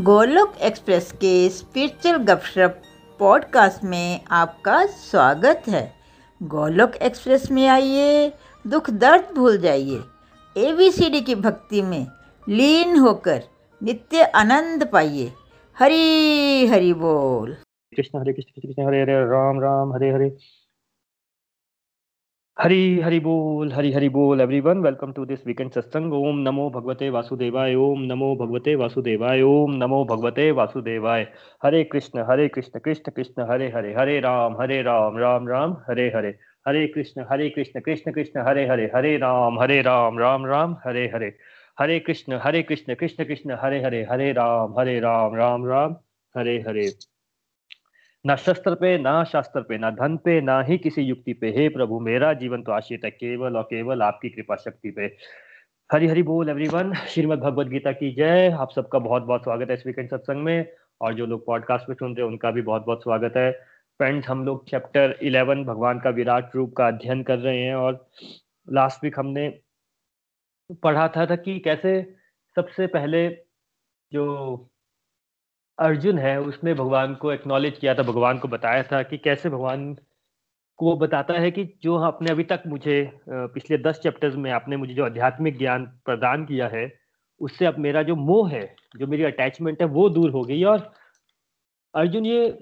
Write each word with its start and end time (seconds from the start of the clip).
Golok 0.00 0.54
express 0.62 1.12
के 1.12 1.48
spiritual 1.48 2.16
गपशप 2.16 2.82
podcast 3.18 3.84
में 3.84 4.20
आपका 4.30 4.86
स्वागत 4.86 5.62
है। 5.68 5.92
गोलोक 6.42 6.96
एक्सप्रेस 6.96 7.50
में 7.50 7.68
आइए, 7.68 8.32
दुख 8.66 8.90
दर्द 8.90 9.34
भूल 9.36 9.58
जाइए। 9.58 10.00
एबीसीडी 10.56 11.20
की 11.20 11.34
भक्ति 11.34 11.82
में 11.82 12.06
लीन 12.48 12.98
होकर 12.98 13.42
नित्य 13.82 14.22
आनंद 14.22 14.90
पाइए। 14.92 15.32
हरी 15.78 16.66
हरि 16.66 16.92
बोल। 16.92 17.56
कृष्ण, 17.96 18.20
हरे 18.20 18.32
कृष्ण 18.32 18.62
कृष्ण, 18.62 18.86
हरे 18.86 19.02
हरे, 19.02 19.12
राम 19.12 19.60
राम, 19.60 19.92
हरे 19.92 20.10
हरे। 20.10 20.36
हरी 22.62 23.00
हरि 23.00 23.20
बोल, 23.20 23.72
हरी 23.72 23.92
हरि 23.92 24.08
बोल 24.08 24.40
everyone 24.40 24.78
welcome 24.78 25.12
to 25.12 25.24
this 25.24 25.46
weekend 25.46 25.70
सत्संग 25.70 26.12
ओम 26.12 26.38
नमो 26.38 26.70
भगवते 26.70 27.10
वासुदेवाय, 27.10 27.74
ओम 27.74 28.00
नमो 28.00 28.36
भगवते 28.36 28.74
वासुदेवाय, 28.74 29.42
ओम 29.42 29.70
नमो 29.70 30.04
भगवते 30.04 30.50
वासुदेवाय. 30.50 31.26
हरे 31.62 31.84
कृष्ण 31.84 32.24
हरे 32.30 32.48
कृष्ण 32.48 32.80
कृष्ण 32.80 33.12
कृष्ण, 33.12 33.42
हरे 33.50 33.68
हरे 33.70 33.94
हरे 33.94 34.20
राम 34.20 34.56
हरे 34.60 34.82
राम 34.82 35.18
राम 35.18 35.48
राम, 35.48 35.76
हरे 35.88 36.12
हरे. 36.16 36.38
हरे 36.68 36.86
कृष्ण 36.86 37.24
हरे 37.30 37.48
कृष्ण 37.50 37.80
कृष्ण 37.80 38.12
कृष्ण, 38.12 38.40
हरे 38.40 38.66
हरे 38.66 38.90
हरे 38.94 39.16
राम 39.16 39.60
हरे 39.60 39.80
राम 39.80 40.18
राम 40.18 40.46
राम, 40.46 40.76
हरे 40.86 41.10
हरे. 41.14 41.36
हरे 41.80 42.00
कृष्ण 42.00 42.40
हरे 42.42 42.62
कृष्ण 42.62 42.94
कृष्ण 42.94 43.24
कृष्ण, 43.24 43.56
हरे 43.60 43.82
हरे 43.82 44.06
हरे 44.10 44.32
राम 44.32 44.78
हरे 44.78 45.00
राम 45.00 45.34
राम 45.34 45.66
राम, 45.66 45.96
हरे 46.36 46.64
हरे. 46.68 46.90
ना 48.24 48.36
शस्त्र 48.36 48.74
पे 48.74 48.96
ना 48.98 49.22
शास्त्र 49.24 49.60
पे 49.62 49.78
ना 49.78 49.90
धन 49.90 50.16
पे 50.16 50.40
ना 50.40 50.60
ही 50.62 50.78
किसी 50.78 51.02
युक्ति 51.02 51.32
पे। 51.32 51.50
हे 51.50 51.68
प्रभु 51.68 52.00
मेरा 52.00 52.32
जीवन 52.32 52.62
तो 52.62 52.72
आश्रित 52.72 53.04
है 53.04 53.10
केवल 53.10 53.56
और 53.56 53.62
केवल 53.62 54.02
आपकी 54.02 54.28
कृपा 54.28 54.56
शक्ति 54.56 54.90
पे। 54.90 55.06
हरी 55.90 56.06
हरी 56.06 56.22
बोल 56.22 56.48
एवरीवन 56.48 56.92
श्रीमद 56.94 57.38
भगवद 57.38 57.68
गीता 57.68 57.92
की 57.92 58.12
जय। 58.14 58.50
आप 58.50 58.70
सबका 58.70 58.98
बहुत 58.98 59.22
बहुत 59.22 59.42
स्वागत 59.42 59.70
है 59.70 59.74
इस 59.74 59.86
वीकेंड 59.86 60.10
सत्संग 60.10 60.44
में। 60.44 60.72
और 61.00 61.14
जो 61.14 61.26
लोग 61.26 61.46
पॉडकास्ट 61.46 61.88
में 61.88 61.96
सुन 61.96 62.14
रहे 62.14 62.24
हैं 62.24 62.32
उनका 62.32 62.50
भी 62.50 62.62
बहुत 62.62 62.86
बहुत 62.86 63.02
स्वागत 63.02 63.36
है। 63.36 63.52
फ्रेंड्स 64.00 64.28
हम 64.28 64.44
लोग 64.44 64.68
चैप्टर 64.68 65.18
इलेवन 65.22 65.64
भगवान 65.64 66.00
का 66.00 66.10
विराट 66.10 66.56
रूप 66.56 66.74
का 66.76 66.86
अध्ययन 66.88 67.22
कर 67.22 67.38
रहे 67.38 67.62
हैं। 67.62 67.74
और 67.74 68.08
लास्ट 68.68 69.04
वीक 69.04 69.18
हमने 69.18 69.48
पढ़ा 70.82 71.08
था, 71.08 71.26
था 71.26 71.36
कि 71.36 71.58
कैसे 71.58 72.02
सबसे 72.56 72.86
पहले 72.86 73.28
जो 74.12 74.69
अर्जुन 75.80 76.18
है, 76.18 76.38
उसने 76.40 76.74
भगवान 76.74 77.14
को 77.14 77.32
एक्नॉलेज 77.32 77.78
किया 77.78 77.94
था, 77.94 78.02
भगवान 78.02 78.38
को 78.38 78.48
बताया 78.48 78.82
था 78.82 79.02
कि 79.02 79.18
कैसे 79.18 79.48
भगवान 79.48 79.94
को 80.78 80.96
बताता 80.96 81.34
है 81.34 81.50
कि 81.50 81.64
जो 81.82 81.96
आपने 81.98 82.30
अभी 82.30 82.44
तक 82.44 82.62
मुझे 82.66 82.96
पिछले 83.28 83.78
दस 83.78 84.00
चैप्टर्स 84.02 84.34
में 84.36 84.50
आपने 84.50 84.76
मुझे 84.76 84.94
जो 84.94 85.04
आध्यात्मिक 85.04 85.58
ज्ञान 85.58 85.84
प्रदान 86.04 86.44
किया 86.44 86.68
है, 86.68 86.92
उससे 87.40 87.66
अब 87.66 87.78
मेरा 87.78 88.02
जो 88.02 88.16
मोह 88.16 88.50
है, 88.50 88.64
जो 88.96 89.06
मेरी 89.06 89.24
अटैचमेंट 89.24 89.80
है, 89.82 89.86
वो 89.88 90.08
दूर 90.10 90.30
हो 90.30 90.42
गई। 90.44 90.62
और 90.64 90.90
अर्जुन 91.94 92.26
ये 92.26 92.58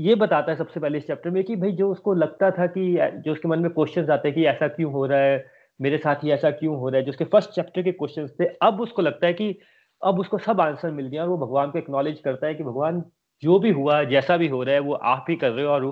ये 0.00 0.14
बताता 0.14 0.52
है 0.52 0.56
सबसे 0.58 0.80
पहले 0.80 0.98
इस 0.98 1.06
चैप्टर 1.06 1.30
में 1.30 1.42
कि 1.44 1.56
भाई 1.56 1.72
जो 1.72 1.90
उसको 1.92 2.14
लगता 2.14 2.50
था 2.50 2.66
कि 2.66 2.82
जो 3.24 3.32
उसके 3.32 3.48
मन 3.48 3.58
में 3.58 3.70
क्वेश्चंस 3.70 4.10
आते 4.10 4.28
हैं 4.28 4.34
कि 4.34 4.44
ऐसा 4.46 4.68
क्यों 4.68 4.92
हो 4.92 5.04
रहा 5.06 5.20
है, 5.20 5.44
मेरे 5.80 5.98
साथ 5.98 6.24
ही 6.24 6.30
ऐसा 6.30 6.50
क्यों 6.52 6.76
हो 6.78 6.88
रहा 6.88 6.98
है, 6.98 7.04
जो 7.04 7.10
उसके 7.10 7.24
फ़र्स्ट 7.26 7.50
चैप्टर 7.50 7.82
के 7.82 7.92
क्वेश्चंस 7.92 8.34
थे, 8.40 8.44
अब 8.62 8.80
उसको 8.80 9.02
लगता 9.02 9.26
है 9.26 9.32
कि 9.32 9.58
अब 10.02 10.18
उसको 10.18 10.38
सब 10.38 10.60
आंसर 10.60 10.90
मिल 10.90 11.06
गया 11.06 11.22
और 11.22 11.28
वो 11.28 11.36
भगवान 11.38 11.70
को 11.70 11.78
एक्नॉलेज 11.78 12.20
करता 12.20 12.46
है 12.46 12.54
कि 12.54 12.64
भगवान 12.64 13.04
जो 13.42 13.58
भी 13.58 13.70
हुआ 13.70 14.02
जैसा 14.04 14.36
भी 14.36 14.48
हो 14.48 14.62
रहा 14.62 14.74
है 14.74 14.80
वो 14.80 14.94
आप 14.94 15.26
ही 15.28 15.36
कर 15.36 15.50
रहे 15.50 15.64
हो 15.64 15.70
और 15.70 15.84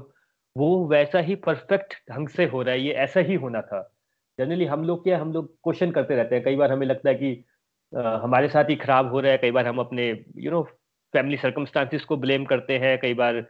वो 0.57 0.87
वैसा 0.89 1.19
ही 1.19 1.35
परफेक्ट 1.35 1.95
ढंग 2.11 2.29
से 2.29 2.45
हो 2.45 2.63
रहा 2.63 2.75
है 2.75 2.81
ये 2.81 2.93
ऐसा 2.93 3.21
ही 3.21 3.35
होना 3.35 3.61
था। 3.61 3.83
जनरली 4.39 4.65
हम 4.65 4.85
लोग 4.85 5.03
क्या 5.05 5.19
हम 5.19 5.33
लोग 5.33 5.55
क्वेश्चन 5.55 5.91
करते 5.91 6.17
रहते 6.17 6.35
हैं। 6.35 6.45
कई 6.45 6.57
बार 6.57 6.73
हमें 6.73 6.87
लगता 6.87 7.09
है 7.09 7.15
कि 7.15 7.45
आ, 7.97 8.17
हमारे 8.17 8.49
साथ 8.49 8.65
ही 8.65 8.77
खराब 8.77 9.11
हो 9.11 9.21
रहा 9.21 9.33
है। 9.33 9.39
कई 9.39 9.51
बार 9.51 9.67
हम 9.67 9.79
अपने 9.79 10.25
यू 10.37 10.51
नो 10.51 10.63
फैमिली 11.15 11.37
सर्कमस्टांसिस 11.37 12.05
को 12.05 12.17
ब्लेम 12.17 12.45
करते 12.45 12.79
हैं। 12.79 12.99
कई 12.99 13.15
बार 13.15 13.47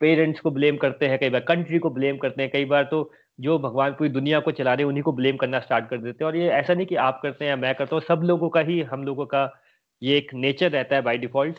पेरेंट्स 0.00 0.40
को 0.40 0.50
ब्लेम 0.50 0.76
करते 0.76 1.06
हैं। 1.06 1.18
कई 1.18 1.30
बार 1.30 1.40
कंट्री 1.40 1.78
को 1.78 1.90
ब्लेम 1.90 2.16
करते 2.18 2.42
हैं। 2.42 2.50
कई 2.50 2.64
बार 2.64 2.84
तो 2.84 3.12
जो 3.40 3.58
भगवान 3.58 3.92
पूरी 3.92 4.10
दुनिया 4.10 4.40
को 4.40 4.50
चला 4.50 4.72
रहे 4.74 4.82
हैं, 4.82 4.88
उन्हीं 4.88 5.02
को 5.02 5.12
ब्लेम 5.12 5.36
करना 5.36 5.60
स्टार्ट 5.60 5.88
कर 5.88 5.98
देते 5.98 6.24
हैं। 6.24 6.30
और 6.30 6.36
ये 6.36 6.48
ऐसा 6.50 6.74
नहीं 6.74 6.86
कि 6.86 6.96
आप 6.98 7.20
करते 7.22 7.44
हैं 7.44 7.50
या 7.50 7.56
मैं 7.56 7.74
करता 7.74 7.96
हूँ, 7.96 8.02
सब 8.02 8.22
लोगों 8.24 8.48
का 8.48 8.60
ही, 8.60 8.80
हम 8.82 9.04
लोगों 9.04 9.26
का 9.26 9.50
ये 10.02 10.16
एक 10.18 10.34
नेचर 10.34 10.70
रहता 10.70 10.96
है 10.96 11.02
बाय 11.02 11.18
डिफ़ॉल्ट 11.18 11.56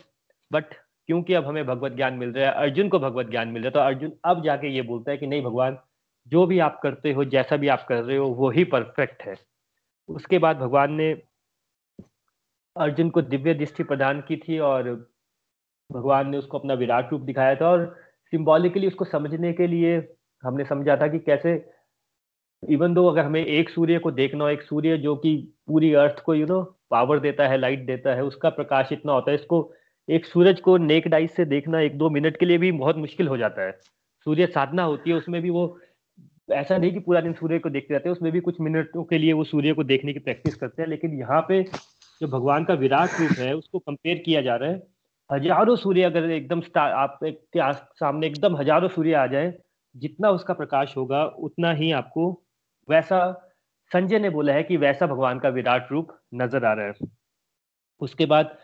बट 0.52 0.74
क्योंकि 1.10 1.34
अब 1.34 1.46
हमें 1.46 1.66
भगवत 1.66 1.92
ज्ञान 1.92 2.14
मिल 2.14 2.30
रहा 2.30 2.46
है, 2.46 2.52
अर्जुन 2.54 2.90
को 2.90 3.00
भगवत 3.00 3.30
ज्ञान 3.30 3.48
मिल 3.48 3.64
रहा 3.64 3.68
है 3.68 3.74
तो 3.74 3.80
अर्जुन 3.80 4.12
अब 4.26 4.44
जाके 4.44 4.68
ये 4.68 4.82
बोलता 4.82 5.12
है 5.12 5.18
कि 5.18 5.28
नहीं 5.28 5.44
भगवान, 5.44 5.78
जो 6.28 6.46
भी 6.46 6.60
आप 6.60 6.80
करते 6.84 7.12
हो, 7.12 7.26
जैसा 7.26 7.58
भी 7.58 7.68
आप 7.68 7.86
कर 7.90 8.04
रहे 8.04 8.18
हो, 8.18 8.28
वो 8.28 8.50
ही 8.50 8.64
परफेक्ट 8.66 9.24
है। 9.24 9.36
उसके 10.10 10.40
बाद 10.40 10.58
भगवान 10.58 10.94
ने 10.94 11.12
अर्जुन 12.76 13.10
को 13.10 13.22
दिव्य 13.22 13.54
दृष्टि 13.54 13.84
प्रदान 13.84 14.22
की 14.22 14.36
थी 14.38 14.60
और 14.60 14.90
भगवान 15.90 16.30
ने 16.30 16.38
उसको 16.38 16.60
अपना 16.60 16.74
विराट 16.74 17.12
रूप 17.12 17.22
दिखाया 17.22 17.56
था 17.56 17.70
और 17.70 17.86
सिंबॉलिकली 18.34 18.88
उसको 18.88 19.06
समझने 19.06 19.54
के 19.54 19.68
लिए 19.68 20.00
हमने 20.44 20.64
समझा 20.66 20.96
था 20.98 21.08
कि 21.08 21.20
कैसे 21.20 21.54
इवन 22.64 22.94
दो 22.94 23.06
अगर 23.08 23.26
हमें 23.26 23.46
एक 23.46 23.70
सूर्य 23.70 24.00
को 24.00 24.12
देखना 24.12 24.44
हो, 24.44 24.50
एक 24.50 24.62
सूर्य 24.62 24.98
जो 24.98 25.16
कि 25.16 25.36
पूरी 25.68 25.94
अर्थ 25.96 26.20
को 26.26 26.34
यू 26.36 26.46
नो 26.48 26.62
पावर 26.92 27.20
देता 27.20 27.48
है 27.48 27.58
लाइट 27.58 27.86
देता 27.86 28.14
है, 28.16 28.24
उसका 28.24 28.50
प्रकाश 28.50 28.92
इतना 28.92 29.14
होता 29.14 29.32
है, 29.32 29.36
इसको 29.36 29.72
एक 30.08 30.26
सूरज 30.26 30.60
को 30.60 30.76
नेक 30.80 31.08
डाइस 31.08 31.36
से 31.36 31.46
देखना 31.46 31.80
एक 31.82 31.98
दो 31.98 32.10
मिनट 32.10 32.38
के 32.38 32.46
लिए 32.46 32.58
भी 32.58 32.72
बहुत 32.74 32.98
मुश्किल 32.98 33.28
हो 33.28 33.38
जाता 33.38 33.62
है। 33.62 33.72
सूर्य 34.26 34.48
साधना 34.48 34.84
होती 34.84 35.10
है, 35.10 35.16
उसमें 35.16 35.42
भी 35.42 35.50
वो, 35.50 35.80
ऐसा 36.50 36.78
नहीं 36.78 36.92
कि 36.94 37.00
पूरा 37.00 37.22
दिन 37.22 37.34
सूर्य 37.34 37.60
को 37.60 37.70
देखते 37.70 37.94
रहते 37.94 38.10
हैं, 38.10 38.16
उसमें 38.16 38.32
भी 38.32 38.40
कुछ 38.40 38.60
मिनटों 38.62 39.04
के 39.04 39.18
लिए 39.18 39.34
वो 39.34 39.44
सूर्य 39.44 39.74
को 39.74 39.84
देखने 39.84 40.14
की 40.14 40.20
प्रैक्टिस 40.20 40.56
करते 40.56 40.82
हैं, 40.82 40.90
लेकिन 40.90 41.18
यहाँ 41.20 41.42
पे 41.50 41.62
जो 42.22 42.28
भगवान 42.28 42.64
का 42.64 42.74
विराट 42.76 43.20
रूप 43.20 43.32
है, 43.40 43.54
उसको 43.56 43.80
कंपेयर 43.80 44.18
किया 44.18 44.42
जा 44.42 44.56
रहा 44.56 44.70
है। 44.70 44.82
हज़ारों 45.30 45.76
सूर्य 45.78 46.04
अगर 46.04 46.30
एकदम 46.32 46.62
आप 46.78 47.20
एक 47.24 47.42
सामने 47.96 48.28
एकदम 48.28 48.58
हज़ारों 48.58 48.88
सूर्य 48.90 49.14
आ 49.14 49.26
जाए 49.28 49.54
जितना 49.96 50.30
उसका 50.30 50.54
प्रकाश 50.54 50.98
होगा, 50.98 51.24
उतना 51.26 51.72
ही 51.72 51.92
आपको 51.92 52.32
वैसा, 52.90 53.34
संजय 53.92 54.20
ने 54.20 54.30
बोला 54.30 54.54
है 54.54 54.64
कि 54.64 54.78
वैसा 54.78 55.08
भगवान 55.08 55.40
का 55.40 55.50
विराट 55.50 55.92
रूप 55.92 56.18
नज़र 56.36 56.66
आ 56.66 56.74
रहा 56.74 56.86
है। 56.88 56.94
उसके 58.02 58.26
बाद 58.26 58.58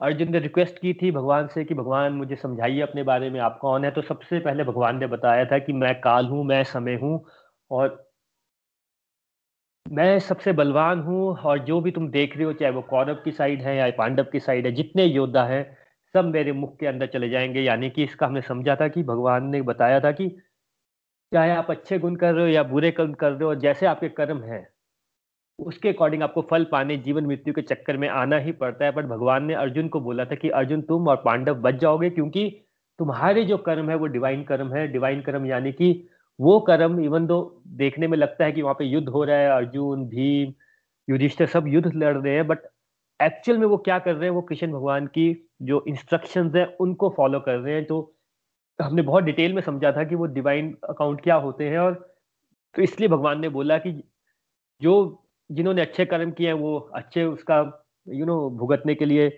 अर्जुन 0.00 0.32
ने 0.32 0.38
रिक्वेस्ट 0.38 0.78
की 0.78 0.94
थी 0.94 1.10
भगवान 1.12 1.48
से 1.48 1.64
कि, 1.64 1.74
भगवान, 1.74 2.12
मुझे 2.12 2.36
समझाइए 2.36 2.80
अपने 2.80 3.02
बारे 3.02 3.30
में, 3.30 3.40
आप 3.40 3.58
कौन 3.62 3.84
है? 3.84 3.90
तो 3.90 4.02
सबसे 4.02 4.40
पहले 4.40 4.64
भगवान 4.64 4.98
ने 4.98 5.06
बताया 5.06 5.44
था 5.44 5.58
कि 5.58 5.72
मैं 5.72 5.94
काल 6.00 6.26
हूँ, 6.26 6.44
मैं 6.44 6.64
समय 6.64 6.94
हूँ 6.94 7.26
और 7.70 8.10
मैं 9.86 10.18
सबसे 10.18 10.52
बलवान 10.52 11.00
हूँ 11.00 11.36
और 11.36 11.58
जो 11.58 11.80
भी 11.80 11.90
तुम 11.90 12.08
देख 12.10 12.36
रहे 12.36 12.44
हो, 12.44 12.52
चाहे 12.52 12.72
वो 12.72 12.82
कौरव 12.82 13.14
की 13.14 13.32
साइड 13.32 13.62
है 13.62 13.76
या 13.76 13.90
पांडव 13.98 14.24
की 14.24 14.40
साइड 14.40 14.66
है, 14.66 14.72
जितने 14.72 15.04
योद्धा 15.04 15.44
हैं, 15.44 15.62
सब 16.14 16.24
मेरे 16.24 16.52
मुख 16.52 16.76
के 16.80 16.86
अंदर 16.86 17.06
चले 17.06 17.28
जाएँगे। 17.28 17.60
यानी 17.60 17.90
कि 17.90 18.04
इसका 18.04 18.26
हमने 18.26 18.42
समझा 18.42 18.76
था 18.76 18.88
कि 18.88 19.02
भगवान 19.02 19.46
ने 19.46 19.62
बताया 19.62 20.00
था 20.00 20.12
कि 20.12 20.28
चाहे 21.32 21.50
आप 21.50 21.70
अच्छे 21.70 21.98
गुण 21.98 22.16
कर 22.16 22.34
रहे 22.34 22.44
हो 22.44 22.50
या 22.50 22.62
बुरे 22.62 22.90
कर्म 22.90 23.12
कर 23.12 23.30
रहे 23.32 23.44
हो, 23.44 23.54
जैसे 23.54 23.86
आपके 23.86 24.08
कर्म 24.08 24.42
हैं, 24.42 24.66
उसके 25.58 25.88
अकॉर्डिंग 25.88 26.22
आपको 26.22 26.42
फल, 26.42 26.64
पाने, 26.64 26.96
जीवन, 26.96 27.26
मृत्यु 27.26 27.54
के 27.54 27.62
चक्कर 27.62 27.96
में 27.96 28.08
आना 28.08 28.36
ही 28.38 28.52
पड़ता 28.52 28.84
है। 28.84 28.92
बट 28.92 29.04
भगवान 29.04 29.44
ने 29.44 29.54
अर्जुन 29.54 29.88
को 29.88 30.00
बोला 30.00 30.24
था 30.24 30.34
कि, 30.34 30.48
अर्जुन, 30.50 30.82
तुम 30.82 31.08
और 31.08 31.16
पांडव 31.16 31.54
बच 31.54 31.74
जाओगे 31.74 32.10
क्योंकि 32.10 32.48
तुम्हारे 32.98 33.44
जो 33.44 33.58
कर्म 33.58 33.90
है, 33.90 33.96
वो 33.96 34.06
डिवाइन 34.06 34.42
कर्म 34.44 34.74
है। 34.74 34.86
डिवाइन 34.88 35.20
कर्म 35.20 35.46
यानी 35.46 35.72
कि 35.72 36.08
वो 36.40 36.60
कर्म 36.60 37.00
इवन 37.00 37.26
दो 37.26 37.62
देखने 37.68 38.06
में 38.08 38.18
लगता 38.18 38.44
है 38.44 38.52
कि 38.52 38.62
वहाँ 38.62 38.74
पे 38.74 38.84
युद्ध 38.84 39.08
हो 39.08 39.24
रहा 39.24 39.36
है, 39.36 39.50
अर्जुन, 39.50 40.04
भीम, 40.06 40.52
युधिष्ठिर 41.08 41.46
सब 41.46 41.68
युद्ध 41.68 41.90
लड़ 41.94 42.16
रहे 42.16 42.34
हैं 42.34 42.46
बट 42.46 42.58
एक्चुअल 43.20 43.58
में 43.58 43.66
वो 43.66 43.76
क्या 43.76 43.98
कर 43.98 44.14
रहे 44.14 44.24
हैं, 44.24 44.30
वो 44.30 44.42
कृष्ण 44.42 44.72
भगवान 44.72 45.06
की 45.06 45.48
जो 45.62 45.84
इंस्ट्रक्शंस 45.88 46.54
है, 46.54 46.64
उनको 46.80 47.08
फॉलो 47.16 47.40
कर 47.40 47.56
रहे 47.58 47.74
हैं। 47.74 47.84
तो 47.84 48.14
हमने 48.78 49.02
बहुत 49.02 49.24
डिटेल 49.24 49.52
में 49.52 49.60
समझा 49.62 49.92
था 49.92 50.04
कि 50.04 50.14
वो 50.14 50.26
डिवाइन 50.26 50.76
अकाउंट 50.88 51.20
क्या 51.20 51.34
होते 51.36 51.68
हैं 51.68 51.78
और 51.78 51.94
तो 52.74 52.82
इसलिए 52.82 53.08
भगवान 53.08 53.40
ने 53.40 53.48
बोला 53.48 53.78
कि 53.78 53.92
जो 54.80 54.94
जिन्होंने 55.50 55.82
अच्छे 55.82 56.04
कर्म 56.06 56.30
किए 56.30 56.46
हैं, 56.46 56.54
वो 56.54 56.78
अच्छे 56.94 57.24
उसका 57.24 57.58
यू 58.06 58.26
नो 58.26 58.38
भुगतने 58.50 58.94
के 58.94 59.04
लिए 59.04 59.28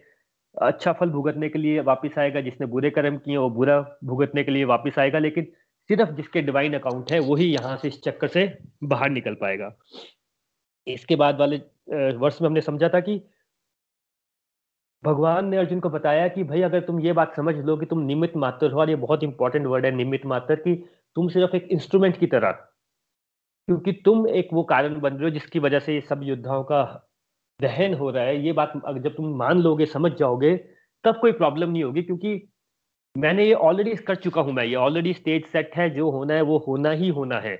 अच्छा 0.54 0.92
फल 0.92 1.10
भुगतने 1.10 1.48
के 1.48 1.58
लिए 1.58 1.80
वापस 1.82 2.18
आएगा। 2.18 2.40
जिसने 2.40 2.66
बुरे 2.66 2.90
कर्म 2.90 3.16
किए 3.18 3.36
वो 3.36 3.48
बुरा 3.50 3.80
भुगतने 4.04 4.44
के 4.44 4.50
लिए 4.50 4.64
वापस 4.64 4.98
आएगा, 4.98 5.18
लेकिन 5.18 5.52
सिर्फ़ 5.90 6.10
जिसके 6.16 6.42
डिवाइन 6.42 6.74
अकाउंट 6.74 7.12
है 7.12 7.18
वही 7.20 7.46
यहाँ 7.46 7.76
से 7.76 7.88
इस 7.88 8.00
चक्कर 8.02 8.28
से 8.28 8.46
बाहर 8.84 9.10
निकल 9.10 9.34
पाएगा। 9.34 9.74
इसके 10.86 11.16
बाद 11.16 11.38
वाले 11.40 11.56
वर्ष 12.16 12.40
में 12.42 12.48
हमने 12.48 12.60
समझा 12.60 12.88
था 12.88 13.00
कि 13.00 13.20
भगवान 15.04 15.48
ने 15.48 15.56
अर्जुन 15.56 15.80
को 15.80 15.90
बताया 15.90 16.28
कि 16.28 16.44
भाई, 16.44 16.62
अगर 16.62 16.80
तुम 16.80 17.00
ये 17.00 17.12
बात 17.12 17.34
समझ 17.36 17.54
लो 17.56 17.76
कि 17.76 17.86
तुम 17.86 18.00
निमित 18.00 18.36
मात्र 18.36 18.70
हो, 18.70 18.80
और 18.80 18.90
ये 18.90 18.96
बहुत 18.96 19.22
इंपॉर्टेंट 19.24 19.66
वर्ड 19.66 19.84
है 19.84 19.90
निमित 19.92 20.26
मात्र, 20.26 20.54
कि 20.56 20.74
तुम 21.16 21.28
सिर्फ़ 21.28 21.56
एक 21.56 21.68
इंस्ट्रूमेंट 21.72 22.16
की 22.16 22.26
तरह। 22.26 22.50
क्योंकि 22.50 23.92
तुम 23.92 24.28
एक 24.28 24.48
वो 24.52 24.62
कारण 24.62 25.00
बन 25.00 25.12
रहे 25.12 25.24
हो 25.24 25.30
जिसकी 25.30 25.58
वजह 25.58 25.78
से 25.78 25.94
ये 25.94 26.00
सब 26.00 26.20
योद्धाओं 26.22 26.64
का 26.64 26.82
दहन 27.60 27.94
हो 27.94 28.10
रहा 28.10 28.24
है। 28.24 28.44
ये 28.46 28.52
बात 28.52 28.72
जब 28.76 29.14
तुम 29.16 29.36
मान 29.36 29.60
लोगे, 29.60 29.86
समझ 29.86 30.12
जाओगे, 30.12 30.56
तब 31.04 31.18
कोई 31.20 31.32
प्रॉब्लम 31.32 31.70
नहीं 31.70 31.84
होगी, 31.84 32.02
क्योंकि 32.02 32.48
मैंने 33.16 33.44
ये 33.44 33.54
ऑलरेडी 33.54 33.94
कर 33.94 34.14
चुका 34.14 34.40
हूँ 34.40 34.52
मैं। 34.52 34.64
ये 34.64 34.74
ऑलरेडी 34.74 35.12
स्टेज 35.12 35.46
सेट 35.46 35.70
है, 35.76 35.90
जो 35.90 36.10
होना 36.10 36.34
है, 36.34 36.42
वो 36.42 36.58
होना 36.58 36.90
ही 36.90 37.08
होना 37.08 37.38
है। 37.38 37.56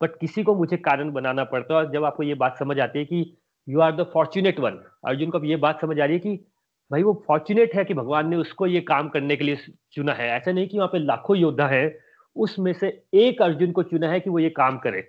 बट 0.00 0.16
किसी 0.18 0.42
को 0.42 0.54
मुझे 0.54 0.76
कारण 0.76 1.12
बनाना 1.12 1.44
पड़ता 1.44 1.80
है 1.80 1.90
जब 1.92 2.04
आपको 2.04 2.22
ये 2.22 2.34
बात 2.34 2.58
समझ 2.58 2.78
आती 2.80 2.98
है 2.98 3.04
कि 3.04 3.36
you 3.68 3.80
are 3.80 3.96
the 3.96 4.10
fortunate 4.12 4.60
one 4.60 4.78
Arjun 5.06 5.30
को 5.30 5.38
अब 5.38 5.44
ये 5.44 5.56
बात 5.56 5.80
समझ 5.80 6.00
आ 6.00 6.04
रही 6.04 6.14
है 6.14 6.18
कि 6.18 6.46
भाई 6.90 7.02
वो 7.02 7.12
फॉर्चुनेट 7.28 7.74
है 7.74 7.84
कि 7.84 7.94
भगवान 7.94 8.28
ने 8.28 8.36
उसको 8.36 8.66
ये 8.66 8.80
काम 8.80 9.08
करने 9.08 9.36
के 9.36 9.44
लिए 9.44 9.56
चुना 9.92 10.12
है। 10.12 10.28
ऐसा 10.30 10.52
नहीं 10.52 10.68
कि 10.68 10.76
वहाँ 10.78 10.88
पे 10.88 10.98
लाखों 10.98 11.36
योद्धा 11.36 11.66
है, 11.66 11.98
उसमें 12.36 12.72
से 12.72 12.88
एक 13.14 13.42
अर्जुन 13.42 13.72
को 13.72 13.82
चुना 13.82 14.08
है 14.08 14.20
कि 14.20 14.30
वो 14.30 14.38
ये 14.38 14.50
काम 14.50 14.78
करे। 14.78 15.00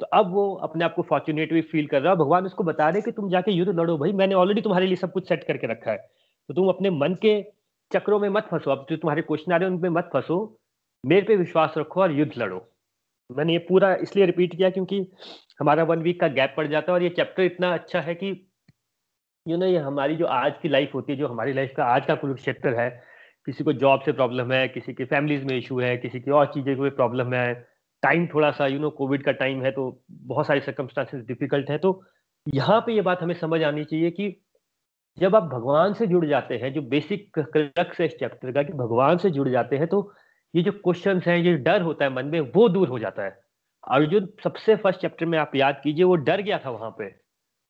तो 0.00 0.06
अब 0.06 0.32
वो 0.32 0.52
अपने 0.54 0.84
आप 0.84 0.94
को 0.94 1.02
फॉर्चुनेट 1.02 1.52
भी 1.52 1.60
फील 1.62 1.86
कर 1.86 2.02
रहा 2.02 2.12
है 2.12 2.18
भगवान 2.18 2.46
उसको 2.46 2.64
बता 2.64 2.88
रहे 2.88 3.02
कि 3.02 3.12
तुम 3.12 3.28
जाके 3.30 3.52
युद्ध 3.52 3.72
लड़ो। 3.80 3.96
भाई 3.98 4.12
मैंने 4.12 4.34
ऑलरेडी 4.34 4.60
तुम्हारे 4.60 4.86
लिए 4.86 4.96
सब 4.96 5.12
कुछ 5.12 5.28
सेट 5.28 5.44
करके 5.44 5.66
रखा 5.66 5.90
है। 5.90 5.96
तो 6.48 6.54
तुम 6.54 6.68
अपने 6.68 6.90
मन 6.90 7.14
के 7.14 7.42
चक्रों 7.90 8.18
में 8.20 8.28
मत 8.28 8.48
फंसो। 8.50 8.70
अब 8.70 8.86
जो 8.90 8.96
तुम्हारे 8.96 9.22
क्वेश्चन 9.22 9.52
आ 9.52 9.56
रहे 9.56 9.68
हैं, 9.68 9.76
उनमें 9.76 9.90
मत 9.90 10.10
फंसो। 10.12 10.58
मेरे 11.04 11.26
पे 11.26 11.36
विश्वास 11.36 11.74
रखो 11.78 12.02
और 12.02 12.12
युद्ध 12.12 12.32
लड़ो। 12.38 12.66
मैंने 13.30 13.52
ये 13.52 13.58
पूरा 13.58 13.94
इसलिए 13.94 14.26
रिपीट 14.26 14.56
किया 14.56 14.70
क्योंकि 14.70 15.00
हमारा 15.60 15.84
वन 15.84 15.98
वीक 15.98 16.20
का 16.20 16.28
गैप 16.28 16.54
पड़ 16.56 16.66
जाता 16.66 16.92
है 16.92 16.94
और 16.94 17.02
ये 17.02 17.08
चैप्टर 17.08 17.42
इतना 17.42 17.72
अच्छा 17.74 18.00
है 18.00 18.14
कि 18.14 18.32
यू 19.46 19.56
नो 19.56 19.66
ये 19.66 19.78
हमारी 19.78 20.16
जो 20.16 20.26
आज 20.26 20.52
की 20.62 20.68
लाइफ 20.68 20.94
होती 20.94 21.12
है, 21.12 21.18
जो 21.18 21.28
हमारी 21.28 21.52
लाइफ 21.52 21.72
का 21.76 21.84
आज 21.84 22.06
का 22.06 22.14
कुरुक्षेत्र 22.14 22.74
है, 22.74 22.88
किसी 23.46 23.64
को 23.64 23.72
जॉब 23.72 24.00
से 24.04 24.12
प्रॉब्लम 24.12 24.52
है, 24.52 24.66
किसी 24.68 24.92
की 24.94 25.04
फैमिलीज़ 25.04 25.44
में 25.44 25.56
इशू 25.56 25.78
है, 25.80 25.96
किसी 25.96 26.20
की 26.20 26.30
और 26.30 26.46
चीज़ें 26.54 26.76
कोई 26.76 26.90
प्रॉब्लम 26.90 27.34
है 27.34 27.54
टाइम 28.02 28.26
थोड़ा 28.26 28.50
सा 28.50 28.66
यू 28.66 28.78
नो 28.78 28.90
कोविड 28.90 29.24
का 29.24 29.32
टाइम 29.32 29.62
है 29.62 29.70
तो 29.70 30.02
बहुत 30.10 30.46
सारी 30.46 30.60
सर्कमस्टांसेस 30.60 31.24
डिफ़िकल्ट 31.26 31.70
है 31.70 31.78
तो 31.78 32.00
यहाँ 32.46 32.80
पे 32.80 32.92
ये 32.92 33.00
बात 33.00 33.22
हमें 33.22 33.34
समझ 33.34 33.62
आनी 33.62 33.84
चाहिए 33.84 34.10
कि 34.10 34.28
जब 35.18 35.36
आप 35.36 35.42
भगवान 35.44 35.92
से 35.94 36.06
जुड़ 36.06 36.24
जाते 36.26 36.56
हैं, 36.56 36.72
जो 36.72 36.82
बेसिक 36.82 37.38
क्रक्स 37.38 38.00
है 38.00 38.06
इस 38.06 38.18
चैप्टर 38.18 38.52
का 38.52 38.62
कि 38.62 38.72
भगवान 38.74 39.16
से 39.18 39.30
जुड़ 39.30 39.48
जाते 39.48 39.76
हैं 39.76 39.86
तो 39.86 40.12
ये 40.54 40.62
जो 40.62 40.72
क्वेश्चन 40.74 41.20
हैं, 41.26 41.36
ये 41.38 41.54
डर 41.58 41.82
होता 41.82 42.04
है 42.04 42.12
मन 42.14 42.26
में, 42.26 42.40
वो 42.40 42.68
दूर 42.68 42.88
हो 42.88 42.98
जाता 42.98 43.22
है। 43.22 43.38
अर्जुन 43.84 44.28
सबसे 44.44 44.76
फ़र्स्ट 44.76 45.00
चैप्टर 45.00 45.26
में 45.26 45.38
आप 45.38 45.52
याद 45.56 45.80
कीजिए, 45.84 46.04
वो 46.04 46.16
डर 46.16 46.40
गया 46.42 46.58
था 46.58 46.70
वहाँ 46.70 46.90
पे। 46.98 47.08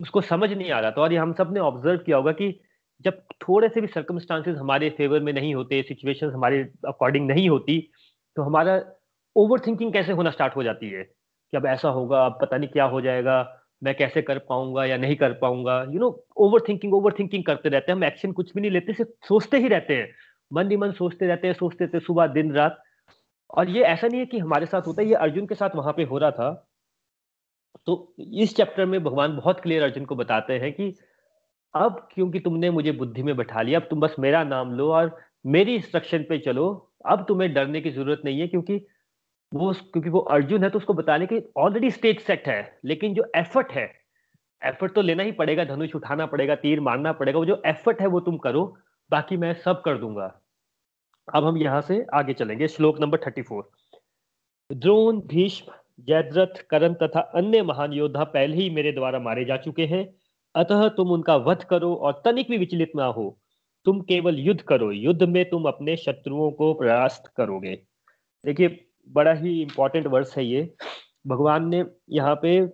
उसको 0.01 0.21
समझ 0.21 0.53
नहीं 0.53 0.71
आ 0.71 0.81
रहा। 0.81 0.91
था 0.91 1.03
और 1.03 1.13
ये 1.13 1.19
हम 1.19 1.33
सबने 1.33 1.61
ऑब्ज़र्व 1.61 1.99
किया 1.99 2.17
होगा 2.17 2.33
कि 2.33 2.61
जब 3.01 3.21
थोड़े 3.43 3.69
से 3.69 3.81
भी 3.81 3.87
सर्कमस्टांसेस 3.87 4.57
हमारे 4.57 4.91
फेवर 4.91 5.21
में 5.21 5.33
नहीं 5.33 5.55
होते 5.55 5.83
सिचुएशन 5.83 6.31
हमारे 6.31 6.69
अकॉर्डिंग 6.87 7.27
नहीं 7.29 7.49
होती 7.49 7.91
तो 8.37 8.43
हमारा 8.43 8.83
ओवर 9.37 9.61
थिंकिंग 9.61 9.93
कैसे 9.93 10.13
होना 10.13 10.31
स्टार्ट 10.31 10.57
हो 10.57 10.63
जाती 10.63 10.91
है? 10.91 11.03
कि 11.05 11.57
अब 11.57 11.67
ऐसा 11.67 11.89
होगा, 11.89 12.27
अब 12.27 12.39
पता 12.41 12.57
नहीं 12.57 12.69
क्या 12.69 12.85
हो 12.85 13.01
जाएगा, 13.01 13.61
मैं 13.83 13.95
कैसे 13.95 14.23
कर 14.23 14.39
पाऊँगा 14.39 14.85
या 14.85 14.97
नहीं 14.97 15.17
कर 15.17 15.33
पाऊँगा? 15.33 15.83
You 15.83 15.99
know 16.01 16.27
over 16.37 16.61
thinking 16.69 16.95
over 16.95 17.13
thinking 17.13 17.45
करते 17.45 17.69
रहते 17.69 17.93
हैं। 17.93 17.97
हम 17.97 18.05
एक्शन 18.05 18.33
कुछ 18.33 18.55
भी 18.55 18.61
नहीं 18.61 18.71
लेते, 18.71 18.93
सिर्फ़ 18.93 19.27
सोचते 19.29 19.59
ही 19.59 19.69
रहते 19.69 19.97
हैं। 19.97 20.09
मन 20.53 20.71
ही 20.71 20.77
मन 20.77 20.93
सोचते 20.93 21.27
रहते 21.27 21.47
हैं, 21.47 21.55
सोचते 21.55 21.85
रहते 21.85 22.01
सुबह, 22.01 22.27
दिन, 22.27 22.53
रात। 22.53 22.83
और 23.51 23.69
ये 23.69 23.83
ऐसा 23.83 24.07
नहीं 24.07 24.21
है 24.21 24.27
कि 24.27 24.39
हमारे 24.39 24.67
साथ 24.67 24.83
होता 24.87 25.03
है, 25.03 25.09
ये 25.09 25.15
अर्जुन 25.15 25.47
के 25.47 25.55
साथ 25.55 25.71
वहाँ 25.77 25.93
पे 25.93 26.05
हो 26.05 26.19
रहा 26.19 26.31
था। 26.31 26.70
तो 27.87 28.15
इस 28.19 28.55
चैप्टर 28.57 28.87
में 28.87 29.03
भगवान 29.05 29.37
बहुत 29.37 29.61
क्लियर 29.61 29.83
अर्जुन 29.83 30.05
को 30.05 30.17
बताते 30.17 30.59
हैं 30.59 30.73
कि 30.73 30.95
अब 31.75 32.09
क्योंकि 32.13 32.41
तुमने 32.41 32.71
मुझे 32.71 32.93
बुद्धि 32.93 33.23
में 33.23 33.37
बैठा 33.37 33.63
लिया, 33.63 33.81
अब 33.81 33.87
तुम 33.91 34.01
बस 34.01 34.15
मेरा 34.19 34.43
नाम 34.45 34.73
लो 34.75 34.91
और 34.93 35.17
मेरी 35.47 35.75
इंस्ट्रक्शन 35.75 36.25
पे 36.29 36.39
चलो। 36.41 36.67
अब 37.07 37.25
तुम्हें 37.29 37.53
डरने 37.55 37.81
की 37.81 37.91
ज़रूरत 37.91 38.23
नहीं 38.25 38.41
है 38.41 38.49
क्योंकि 38.49 38.77
वो 39.53 39.73
क्योंकि 39.73 40.11
वो 40.11 40.21
अर्जुन 40.31 40.65
है 40.65 40.71
तो 40.71 40.79
उसको 40.79 40.95
बताने 40.95 41.27
की 41.27 41.41
ऑलरेडी 41.59 41.91
स्टेज 41.91 42.21
सेट 42.21 42.49
है, 42.49 42.79
लेकिन 42.85 43.15
जो 43.15 43.25
एफर्ट 43.37 43.73
है 43.73 43.85
एफर्ट 44.63 44.95
तो 44.95 45.03
लेना 45.03 45.23
ही 45.23 45.33
पड़ेगा, 45.33 45.65
धनुष 45.65 45.95
उठाना 45.95 46.27
पड़ेगा, 46.27 46.55
तीर 46.57 46.81
मारना 46.81 47.13
पड़ेगा, 47.13 47.39
वो 47.39 47.45
जो 47.47 47.61
एफर्ट 47.67 48.01
है 48.01 48.07
वो 48.09 48.21
तुम 48.21 48.37
करो, 48.39 48.65
बाकी 49.11 49.37
मैं 49.37 49.53
सब 49.57 49.81
कर 49.83 49.99
दूँगा। 49.99 50.27
अब 51.29 51.45
हम 51.45 51.57
यहाँ 51.59 51.81
से 51.81 52.05
आगे 52.15 52.33
चलेंगे, 52.35 52.69
श्लोक 52.69 53.01
number 53.01 53.19
thirty 53.27 53.43
four 53.43 53.71
Drona, 54.71 55.21
Bhishma 55.21 55.73
Jayadratha, 56.01 56.67
Karna 56.71 56.95
तथा 56.95 57.21
अन्य 57.21 57.63
महान 57.63 57.93
योद्धा 57.93 58.25
पहले 58.25 58.57
ही 58.57 58.71
मेरे 58.71 58.93
द्वारा 58.93 59.19
मारे 59.19 59.45
जा 59.45 59.57
चुके 59.57 59.87
हैं। 59.87 60.15
अतः 60.55 60.89
तुम 60.89 61.11
उनका 61.11 61.37
वध 61.37 61.65
करो 61.65 61.95
और 61.95 62.23
तनिक 62.25 62.51
भी 62.51 62.59
विचलित 62.59 62.93
ना 62.97 63.05
हो। 63.05 63.41
तुम 63.85 64.01
केवल 64.01 64.39
युद्ध 64.39 64.61
करो। 64.61 64.93
युद्ध 64.93 65.23
में 65.23 65.51
तुम 65.51 65.65
अपने 65.65 65.97
शत्रुओं 65.97 66.51
को 66.51 66.75
परास्त 66.75 67.33
करोगे। 67.37 67.83
देखिए, 68.45 68.87
बड़ा 69.09 69.33
ही 69.33 69.63
इंपॉर्टेंट 69.63 70.07
वर्ष 70.07 70.39
है 70.39 70.45
ये। 70.45 70.75
भगवान 71.27 71.69
ने 71.69 71.85
यहाँ 72.11 72.39
पे 72.43 72.69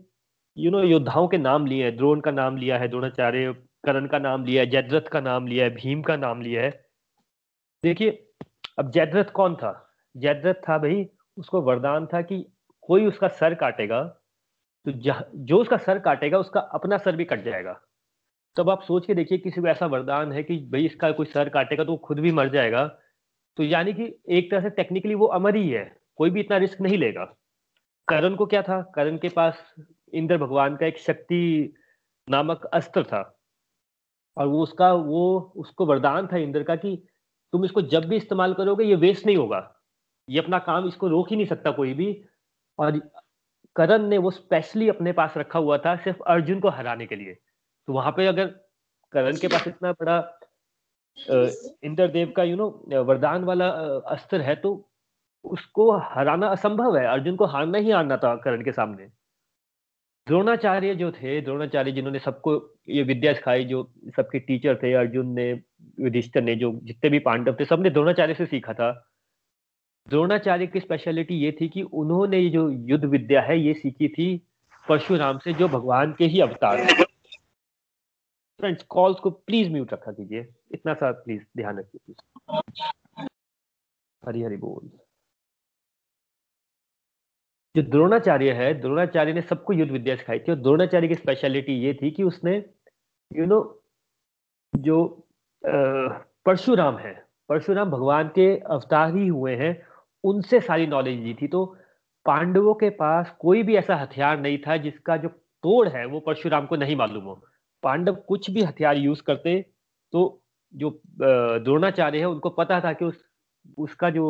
यू 0.58 0.70
नो 0.70 0.82
योद्धाओं 0.82 1.28
के 1.28 1.38
नाम 1.38 1.66
लिए 1.66 1.84
हैं। 1.84 1.96
द्रोण 1.96 2.20
का 2.20 2.30
नाम 2.30 2.56
लिया 2.56 2.78
है, 2.78 2.88
द्रोणाचार्य, 2.88 3.52
करण 3.84 4.06
का 4.06 4.18
नाम 4.18 4.44
लिया 4.44 4.62
है, 4.62 4.70
जयद्रथ 4.70 5.00
का 5.00 5.20
नाम 5.20 5.46
लिया 5.46 5.64
है, 5.64 5.70
भीम 5.70 6.02
का 6.02 6.16
नाम 6.16 6.42
लिया 6.42 6.62
है। 6.62 6.86
देखिए, 7.82 8.28
अब 8.78 8.90
जयद्रथ 8.90 9.24
कौन 9.24 9.54
था? 9.54 9.88
जयद्रथ 10.16 10.54
था 10.54 10.78
भाई, 10.78 11.06
उसको 11.36 11.62
वरदान 11.62 12.06
था 12.06 12.22
कि 12.22 12.46
कोई 12.86 13.06
उसका 13.06 13.28
सर 13.30 13.54
काटेगा 13.54 14.02
तो 14.86 14.92
जो 14.92 15.58
उसका 15.58 15.76
सर 15.76 15.98
काटेगा, 15.98 16.38
उसका 16.38 16.60
अपना 16.60 16.96
सर 16.98 17.16
भी 17.16 17.24
कट 17.24 17.42
जाएगा। 17.44 17.72
तब 18.56 18.70
आप 18.70 18.82
सोच 18.82 19.06
के 19.06 19.14
देखिए 19.14 19.38
किसी 19.38 19.60
को 19.60 19.66
ऐसा 19.68 19.86
वरदान 19.86 20.32
है 20.32 20.42
कि 20.42 20.56
भाई 20.72 20.84
इसका 20.86 21.10
कोई 21.12 21.26
सर 21.26 21.48
काटेगा 21.48 21.84
तो 21.84 21.92
वो 21.92 21.96
खुद 21.98 22.20
भी 22.20 22.32
मर 22.32 22.48
जाएगा। 22.48 22.86
तो 23.58 23.62
यानी 23.62 23.92
कि 23.92 24.04
एक 24.28 24.50
तरह 24.50 24.60
से 24.60 24.70
टेक्निकली 24.70 25.14
वो 25.14 25.26
अमर 25.28 25.56
ही 25.56 25.68
है, 25.68 25.84
कोई 26.16 26.30
भी 26.30 26.40
इतना 26.40 26.56
रिस्क 26.56 26.80
नहीं 26.80 26.98
लेगा। 26.98 27.24
करण 28.08 28.34
को 28.36 28.46
क्या 28.46 28.62
था? 28.62 28.80
करण 28.94 29.16
के 29.18 29.28
पास 29.28 29.74
इंद्र 30.12 30.38
भगवान 30.38 30.76
का 30.76 30.86
एक 30.86 30.98
शक्ति 30.98 31.74
नामक 32.28 32.64
अस्त्र 32.64 33.02
था। 33.02 33.22
और 34.36 34.46
वो 34.46 34.62
उसका, 34.62 34.92
वो 34.92 35.52
उसको 35.56 35.86
वरदान 35.86 36.26
था 36.26 36.36
इंद्र 36.36 36.62
का 36.62 36.76
कि 36.76 36.96
तुम 37.52 37.64
इसको 37.64 37.82
जब 37.82 38.04
भी 38.04 38.16
इस्तेमाल 38.16 38.54
करोगे 38.54 38.84
ये 38.84 38.94
वेस्ट 38.96 39.26
नहीं 39.26 39.36
होगा। 39.36 39.60
ये 40.28 40.38
अपना 40.38 40.58
काम 40.60 40.88
इसको 40.88 41.08
रोक 41.08 41.30
ही 41.30 41.36
नहीं 41.36 41.46
सकता 41.46 41.70
कोई 41.72 41.94
भी। 41.94 42.12
और 42.78 42.98
करण 43.76 44.06
ने 44.08 44.18
वो 44.18 44.30
स्पेशली 44.30 44.88
अपने 44.88 45.12
पास 45.12 45.34
रखा 45.36 45.58
हुआ 45.58 45.78
था 45.78 45.96
सिर्फ़ 45.96 46.22
अर्जुन 46.26 46.60
को 46.60 46.68
हराने 46.68 47.06
के 47.06 47.16
लिए। 47.16 47.34
तो 47.88 47.92
वहाँ 47.92 48.12
पे 48.12 48.26
अगर 48.26 48.46
करण 49.12 49.36
के 49.36 49.48
पास 49.48 49.68
इतना 49.68 49.92
बड़ा 49.92 50.18
इंद्रदेव 51.84 52.32
का 52.36 52.42
यू 52.42 52.56
नो 52.56 53.02
वरदान 53.02 53.44
वाला 53.44 53.68
अस्त्र 54.08 54.40
है 54.40 54.54
तो 54.56 54.72
उसको 55.44 55.90
हराना 55.98 56.48
असंभव 56.48 56.96
है। 56.96 57.06
अर्जुन 57.06 57.36
को 57.36 57.44
हारना 57.44 57.78
ही 57.78 57.90
हारना 57.90 58.16
था 58.16 58.34
करण 58.36 58.64
के 58.64 58.72
सामने। 58.72 59.06
द्रोणाचार्य 60.26 60.94
जो 60.94 61.10
थे, 61.12 61.40
द्रोणाचार्य 61.40 61.92
जिन्होंने 61.92 62.18
सबको 62.18 62.54
ये 62.88 63.02
विद्या 63.02 63.32
सिखाई, 63.32 63.64
जो 63.64 63.82
सबके 64.16 64.38
टीचर 64.38 64.76
थे, 64.76 64.92
अर्जुन 64.94 65.26
ने, 65.28 65.50
युधिष्ठर 66.00 66.42
ने, 66.42 66.54
जो 66.56 66.72
जितने 66.82 67.10
भी 67.10 67.18
पांडव 67.18 67.56
थे, 67.60 67.64
सबने 67.64 67.90
द्रोणाचार्य 67.90 68.34
से 68.34 68.46
सीखा 68.46 68.72
था। 68.72 68.90
द्रोणाचार्य 70.08 70.66
की 70.66 70.80
स्पेशलिटी 70.80 71.34
ये 71.34 71.56
थी 71.60 71.68
कि 71.68 71.82
उन्होंने 71.82 72.48
जो 72.48 72.70
युद्ध 72.70 73.04
विद्या 73.04 73.40
है 73.42 73.58
ये 73.60 73.74
सीखी 73.74 74.08
थी 74.08 74.36
परशुराम 74.88 75.38
से 75.38 75.52
जो 75.52 75.68
भगवान 75.68 76.12
के 76.12 76.24
ही 76.24 76.40
अवतार 76.40 76.84
फ्रेंड्स 78.60 78.82
कॉल्स 78.88 79.18
को 79.20 79.30
प्लीज़ 79.30 79.70
म्यूट 79.72 79.92
रखा 79.92 80.12
कीजिए। 80.12 80.46
इतना 80.72 80.94
सा 80.94 81.10
प्लीज़ 81.12 81.42
ध्यान 81.56 81.78
रखिए। 81.78 82.14
हरी 84.26 84.42
हरी 84.42 84.56
बोल। 84.56 84.90
जो 87.74 87.82
द्रोणाचार्य 87.82 88.52
है 88.52 88.72
द्रोणाचार्य 88.80 89.32
ने 89.32 89.42
सबको 89.42 89.72
युद्ध 89.72 89.92
विद्या 89.92 90.16
सिखाई 90.16 90.38
थी 90.38 90.52
और 90.52 90.58
द्रोणाचार्य 90.58 91.08
की 91.08 91.14
स्पेशलिटी 91.14 91.72
ये 91.72 91.94
थी 91.94 92.10
कि 92.10 92.22
उसने 92.22 92.56
यू 92.56 93.42
you 93.42 93.46
नो 93.46 93.60
know, 93.60 94.82
जो 94.82 95.26
परशुराम 96.46 96.98
है 96.98 97.26
परशुराम 97.48 97.90
भगवान 97.90 98.28
के 98.28 98.58
अवतार 98.58 99.16
ही 99.16 99.26
हुए 99.26 99.56
हैं 99.56 99.86
उनसे 100.26 100.60
सारी 100.60 100.86
नॉलेज 100.86 101.18
दी 101.24 101.34
थी। 101.34 101.48
तो 101.48 101.64
पांडवों 102.26 102.74
के 102.74 102.90
पास 102.92 103.34
कोई 103.40 103.62
भी 103.62 103.76
ऐसा 103.76 103.96
हथियार 103.96 104.40
नहीं 104.40 104.58
था 104.58 104.76
जिसका 104.78 105.16
जो 105.16 105.28
तोड़ 105.28 105.88
है, 105.88 106.04
वो 106.06 106.20
परशुराम 106.20 106.66
को 106.66 106.76
नहीं 106.76 106.96
मालूम 106.96 107.24
हो। 107.24 107.34
पांडव 107.82 108.14
कुछ 108.28 108.50
भी 108.50 108.62
हथियार 108.62 108.96
यूज़ 108.96 109.22
करते 109.22 109.60
तो 110.12 110.42
जो 110.74 110.90
द्रोणाचार्य 111.18 112.18
है, 112.18 112.24
उनको 112.26 112.50
पता 112.50 112.80
था 112.80 112.92
कि 112.92 113.04
उस, 113.04 113.24
उसका 113.78 114.10
जो 114.10 114.24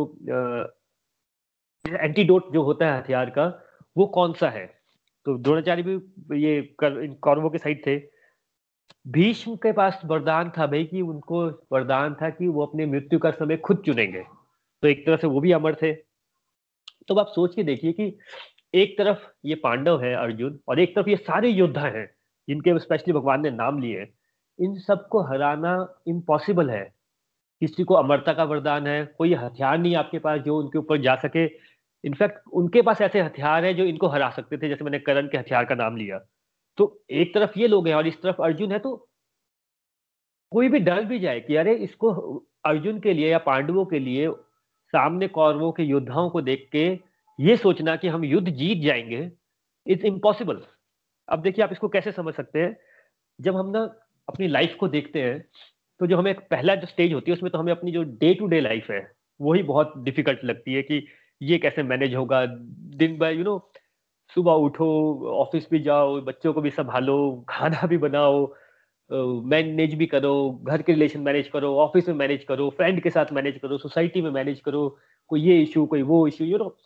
एंटीडोट 1.84 2.52
जो 2.52 2.62
होता 2.62 2.86
है 2.86 2.98
हथियार 2.98 3.30
का, 3.30 3.46
वो 3.96 4.06
कौन 4.08 4.32
सा 4.32 4.48
है? 4.50 4.66
तो 5.26 5.36
द्रोणाचार्य 5.38 5.82
भी 5.82 6.42
ये 6.42 6.60
कौरवों 6.80 7.50
के 7.50 7.58
साइड 7.58 7.86
थे। 7.86 7.96
भीष्म 9.08 9.54
के 9.56 9.72
पास 9.72 10.00
वरदान 10.04 10.50
था 10.58 10.66
भाई 10.66 10.84
कि 10.84 11.00
उनको 11.02 11.44
वरदान 11.72 12.14
था 12.14 12.30
कि 12.30 12.48
वो 12.48 12.64
अपने 12.66 12.86
मृत्यु 12.86 13.18
का 13.18 13.30
समय 13.32 13.56
खुद 13.56 13.82
चुनेंगे। 13.86 14.24
तो 14.86 14.90
एक 14.90 15.06
तरह 15.06 15.16
से 15.16 15.26
वो 15.26 15.40
भी 15.40 15.52
अमर 15.52 15.74
थे। 15.74 15.92
तो 17.08 17.14
आप 17.14 17.26
सोच 17.26 17.54
के 17.54 17.62
देखिए 17.62 17.92
कि 17.92 18.18
एक 18.74 18.98
तरफ़ 18.98 19.18
ये 19.44 19.54
पांडव 19.54 20.02
है 20.02 20.14
अर्जुन 20.14 20.58
और 20.68 20.80
एक 20.80 20.94
तरफ़ 20.96 21.08
ये 21.08 21.16
सारे 21.16 21.48
योद्धा 21.48 21.86
हैं 21.86 22.06
जिनके 22.48 22.78
स्पेशली 22.78 23.12
भगवान 23.12 23.42
ने 23.42 23.50
नाम 23.50 23.80
लिए। 23.82 24.06
इन 24.58 24.78
सबको 24.78 25.22
हराना 25.22 25.72
इम्पॉसिबल 26.08 26.70
है। 26.70 26.84
किसी 27.62 27.84
को 27.84 27.94
अमरता 27.94 28.32
का 28.32 28.44
वरदान 28.44 28.86
है, 28.86 29.04
कोई 29.18 29.34
हथियार 29.34 29.78
नहीं 29.78 29.96
आपके 29.96 30.18
पास 30.18 30.40
जो 30.40 30.58
उनके 30.58 30.78
ऊपर 30.78 31.00
जा 31.00 31.16
सके। 31.16 31.44
इनफैक्ट 32.04 32.48
उनके 32.52 32.82
पास 32.82 33.00
ऐसे 33.00 33.20
हथियार 33.20 33.64
है 33.64 33.74
जो 33.74 33.84
इनको 33.84 34.08
हरा 34.08 34.30
सकते 34.30 34.58
थे, 34.58 34.68
जैसे 34.68 34.84
मैंने 34.84 34.98
करण 34.98 35.28
के 35.28 35.38
हथियार 35.38 35.64
का 35.64 35.74
नाम 35.74 35.96
लिया। 35.96 36.18
तो 36.78 37.04
एक 37.10 37.34
तरफ़ 37.34 37.58
ये 37.58 37.66
लोग 37.66 37.88
हैं 37.88 37.94
और 37.94 38.06
इस 38.06 38.22
तरफ़ 38.22 38.42
अर्जुन 38.42 38.72
है 38.72 38.78
तो 38.78 38.96
कोई 40.52 40.68
भी 40.68 40.78
डर 40.78 41.04
भी 41.04 41.18
जाए 41.18 41.40
कि 41.40 41.56
अरे 41.56 41.74
इसको 41.74 42.12
अर्जुन 42.64 43.00
के 43.00 43.12
लिए 43.14 43.30
या 43.30 43.38
पांडवों 43.38 43.84
के 43.86 43.98
लिए 43.98 44.26
सामने 44.92 45.28
कौरवों 45.28 45.70
के 45.72 45.82
योद्धाओं 45.82 46.30
को 46.30 46.40
देख 46.42 46.68
के 46.72 46.86
ये 47.38 47.56
सोचना 47.56 47.96
कि 47.96 48.08
हम 48.08 48.24
युद्ध 48.24 48.48
जीत 48.48 48.82
जाएँगे 48.84 49.30
इट्स 49.86 50.04
इम्पॉसिबल 50.04 50.60
अब 51.28 51.42
देखिए 51.42 51.64
आप 51.64 51.72
इसको 51.72 51.88
कैसे 51.88 52.12
समझ 52.12 52.34
सकते 52.34 52.58
हैं? 52.58 52.76
जब 53.38 53.56
हम 53.56 53.70
ना 53.70 53.80
अपनी 54.28 54.48
लाइफ 54.48 54.76
को 54.80 54.88
देखते 54.88 55.22
हैं 55.22 55.38
तो 56.00 56.06
जो 56.06 56.16
हमें 56.16 56.34
पहला 56.34 56.74
जो 56.74 56.86
स्टेज 56.86 57.12
होती 57.12 57.30
है, 57.30 57.36
उसमें 57.36 57.50
तो 57.52 57.58
हमें 57.58 57.72
अपनी 57.72 57.92
जो 57.92 58.02
डे 58.02 58.32
टू 58.34 58.46
डे 58.46 58.60
लाइफ 58.60 58.90
है, 58.90 59.00
वही 59.40 59.62
बहुत 59.62 59.92
डिफ़िकल्ट 59.98 60.44
लगती 60.44 60.74
है 60.74 60.82
कि 60.82 61.06
ये 61.42 61.58
कैसे 61.58 61.82
मैनेज 61.82 62.14
होगा? 62.14 62.44
दिन 62.46 63.16
बाय 63.18 63.34
यू 63.36 63.44
नो 63.44 63.58
सुबह 64.34 64.52
उठो 64.52 64.88
ऑफ़िस 65.32 65.68
भी 65.70 65.78
जाओ, 65.78 66.20
बच्चों 66.20 66.52
को 66.52 66.60
भी 66.60 66.70
संभालो, 66.70 67.46
खाना 67.48 67.86
भी 67.86 67.98
बनाओ 67.98 68.46
मैनेज 69.10 69.94
भी 69.94 70.06
करो, 70.06 70.50
घर 70.64 70.82
के 70.82 70.92
रिलेशन 70.92 71.20
मैनेज 71.20 71.48
करो, 71.48 71.74
ऑफ़िस 71.76 72.08
में 72.08 72.14
मैनेज 72.16 72.44
करो, 72.44 72.68
फ्रेंड 72.70 73.02
के 73.02 73.10
साथ 73.10 73.32
मैनेज 73.32 73.58
करो, 73.58 73.78
सोसाइटी 73.78 74.22
में 74.22 74.30
मैनेज 74.30 74.60
करो, 74.60 74.88
कोई 75.30 75.42
ये 75.42 75.60
इशू 75.62 75.84
कोई 75.86 76.02
वो 76.02 76.26
issue 76.28 76.44
you 76.44 76.58
know 76.58 76.76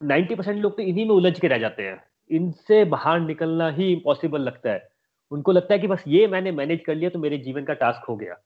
ninety 0.00 0.34
percent 0.34 0.62
लोग 0.62 0.76
तो 0.76 0.82
इन्हीं 0.82 1.04
में 1.06 1.14
उलझ 1.14 1.38
के 1.40 1.48
रह 1.48 1.58
जाते 1.58 1.82
हैं। 1.82 2.02
इनसे 2.30 2.84
बाहर 2.84 3.20
निकलना 3.20 3.68
ही 3.70 3.92
इम्पॉसिबल 3.92 4.40
लगता 4.40 4.70
है। 4.70 4.88
उनको 5.32 5.52
लगता 5.52 5.74
है 5.74 5.80
कि 5.80 5.86
बस 5.86 6.04
ये 6.08 6.26
मैंने 6.26 6.52
मैनेज 6.52 6.80
कर 6.86 6.94
लिया 6.94 7.10
तो 7.10 7.18
मेरे 7.18 7.38
जीवन 7.38 7.64
का 7.64 7.74
टास्क 7.74 8.04
हो 8.08 8.16
गया। 8.16 8.36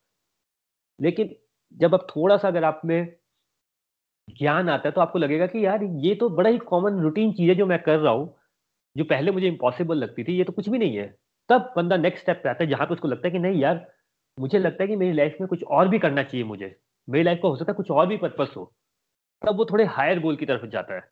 लेकिन 1.01 1.35
जब 1.77 1.95
आप 1.95 2.07
थोड़ा 2.11 2.37
सा 2.37 2.49
अगर 2.49 2.65
आप 2.65 2.81
में 2.85 3.15
ज्ञान 4.39 4.69
आता 4.69 4.89
है 4.89 4.93
तो 4.93 5.01
आपको 5.01 5.19
लगेगा 5.19 5.47
कि 5.47 5.65
यार 5.67 5.85
ये 5.85 6.15
तो 6.15 6.29
बड़ा 6.29 6.51
ही 6.51 6.59
कॉमन 6.59 7.01
रूटीन 7.01 7.33
चीज़ 7.33 7.49
है 7.51 7.55
जो 7.55 7.67
मैं 7.67 7.79
कर 7.83 7.99
रहा 7.99 8.13
हूँ, 8.13 8.35
जो 8.97 9.05
पहले 9.05 9.31
मुझे 9.33 9.47
इम्पॉसिबल 9.49 9.97
लगती 9.97 10.25
थी, 10.25 10.37
ये 10.39 10.45
तो 10.45 10.53
कुछ 10.53 10.69
भी 10.69 10.79
नहीं 10.79 10.97
है। 10.97 11.15
तब 11.51 11.73
बंदा 11.77 11.97
नेक्स्ट 11.97 12.23
स्टेप 12.23 12.41
पे 12.43 12.49
आता 12.49 12.65
है, 12.65 12.71
जहाँ 12.71 12.87
पे 12.87 12.95
उसको 12.95 13.09
लगता 13.09 13.29
है 13.29 13.33
कि 13.33 13.39
नहीं 13.39 13.61
यार, 13.61 13.87
मुझे 14.39 14.59
लगता 14.59 14.83
है 14.83 14.89
कि 14.89 14.97
मेरी 14.97 15.13
लाइफ 15.13 15.37
में 15.41 15.49
कुछ 15.49 15.65
और 15.65 15.89
भी 15.89 15.99
करना 15.99 16.23
चाहिए 16.23 16.45
मुझे। 16.47 16.77
मेरी 17.09 17.25
लाइफ 17.25 17.39
को 17.43 17.49
हो 17.49 17.57
सकता 17.57 17.73
है 17.73 17.77
कुछ 17.77 17.91
और 17.91 18.07
भी 18.07 18.17
पर्पस 18.17 18.55
हो। 18.57 18.65
तब 19.43 19.57
वो 19.57 19.65
थोड़े 19.65 19.85
हायर 19.87 20.21
गोल 20.21 20.37
की 20.37 20.47
तरफ़ 20.47 20.67
जाता 20.67 20.95
है। 20.95 21.03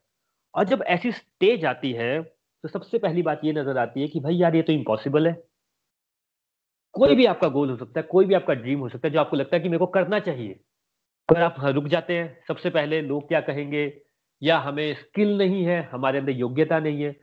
और 0.55 0.65
जब 0.65 0.83
ऐसी 0.89 1.13
स्टेज 1.13 1.65
आती 1.65 1.93
है 1.93 2.21
तो 2.65 2.69
सबसे 2.69 2.99
पहली 2.99 3.23
बात 3.23 3.41
ये 3.45 3.53
नज़र 3.53 3.79
आती 3.79 4.01
है 4.01 4.07
कि 4.09 4.21
भाई 4.21 4.35
यार, 4.35 4.55
ये 4.57 4.63
तो 4.63 4.73
इम्पॉसिबल 4.73 5.27
है। 5.29 5.33
कोई 6.95 7.15
भी 7.15 7.27
आपका 7.27 7.49
गोल 7.49 7.71
हो 7.71 7.77
सकता 7.77 8.01
है, 8.01 8.07
कोई 8.11 8.25
भी 8.25 8.35
आपका 8.35 8.55
ड्रीम 8.55 8.81
हो 8.81 8.89
सकता 8.89 9.09
है, 9.09 9.13
जो 9.13 9.21
आपको 9.21 9.37
लगता 9.37 9.57
है 9.57 9.63
कि 9.63 9.69
मेरे 9.69 9.79
को 9.79 9.87
करना 9.89 10.19
चाहिए। 10.21 10.59
अगर 11.29 11.43
आप 11.43 11.57
रुक 11.65 11.85
जाते 11.87 12.17
हैं, 12.19 12.39
सबसे 12.49 12.71
पहले 12.71 13.01
लोग 13.03 13.29
क्या 13.29 13.41
कहेंगे? 13.41 13.85
या 14.43 14.59
हमें 14.59 14.95
स्किल 14.95 15.37
नहीं 15.39 15.65
है, 15.65 15.81
हमारे 15.83 16.19
अंदर 16.19 16.33
योग्यता 16.33 16.79
नहीं 16.81 17.03
है। 17.03 17.15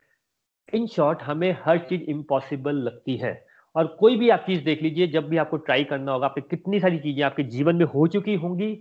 इन 0.73 0.87
शॉर्ट 0.87 1.21
हमें 1.21 1.57
हर 1.65 1.77
चीज़ 1.79 2.01
इम्पॉसिबल 2.01 2.75
लगती 2.75 3.15
है। 3.17 3.45
और 3.75 3.87
कोई 3.99 4.15
भी 4.17 4.29
आप 4.29 4.43
चीज़ 4.47 4.63
देख 4.63 4.81
लीजिए, 4.81 5.07
जब 5.07 5.27
भी 5.29 5.37
आपको 5.37 5.57
ट्राई 5.57 5.83
करना 5.83 6.11
होगा 6.11 6.25
आप 6.25 6.35
कितनी 6.39 6.79
सारी 6.79 6.97
चीज़ें 6.99 7.23
आपके 7.23 7.43
जीवन 7.43 7.75
में 7.75 7.85
हो 7.85 8.07
चुकी 8.07 8.35
होंगी 8.35 8.73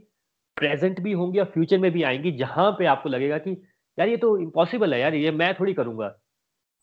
प्रेजेंट 0.57 1.01
भी 1.01 1.13
होंगी 1.13 1.39
और 1.39 1.45
फ्यूचर 1.45 1.79
में 1.79 1.91
भी 1.93 2.03
आएँगी, 2.03 2.33
जहाँ 2.33 2.71
पे 2.73 2.87
आपको 2.87 3.09
लगेगा 3.09 3.39
कि, 3.39 3.51
यार, 3.99 4.09
ये 4.09 4.17
तो 4.17 4.39
इम्पॉसिबल 4.39 4.95
है 4.95 5.01
यार, 5.01 5.15
ये 5.15 5.31
मैं 5.31 5.55
थोड़ी 5.55 5.75
करूँगा। 5.75 6.15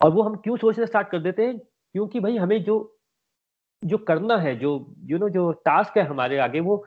और 0.01 0.11
वो 0.11 0.21
हम 0.21 0.35
क्यों 0.35 0.57
सोचना 0.57 0.85
स्टार्ट 0.85 1.09
कर 1.09 1.19
देते 1.19 1.45
हैं? 1.45 1.59
क्योंकि 1.59 2.19
भाई, 2.19 2.37
हमें 2.37 2.63
जो 2.63 2.97
जो 3.83 3.97
करना 3.97 4.37
है, 4.37 4.55
जो 4.59 4.95
यू 5.05 5.17
नो 5.17 5.29
जो 5.29 5.51
टास्क 5.51 5.97
है 5.97 6.03
हमारे 6.03 6.37
आगे, 6.37 6.59
वो 6.59 6.85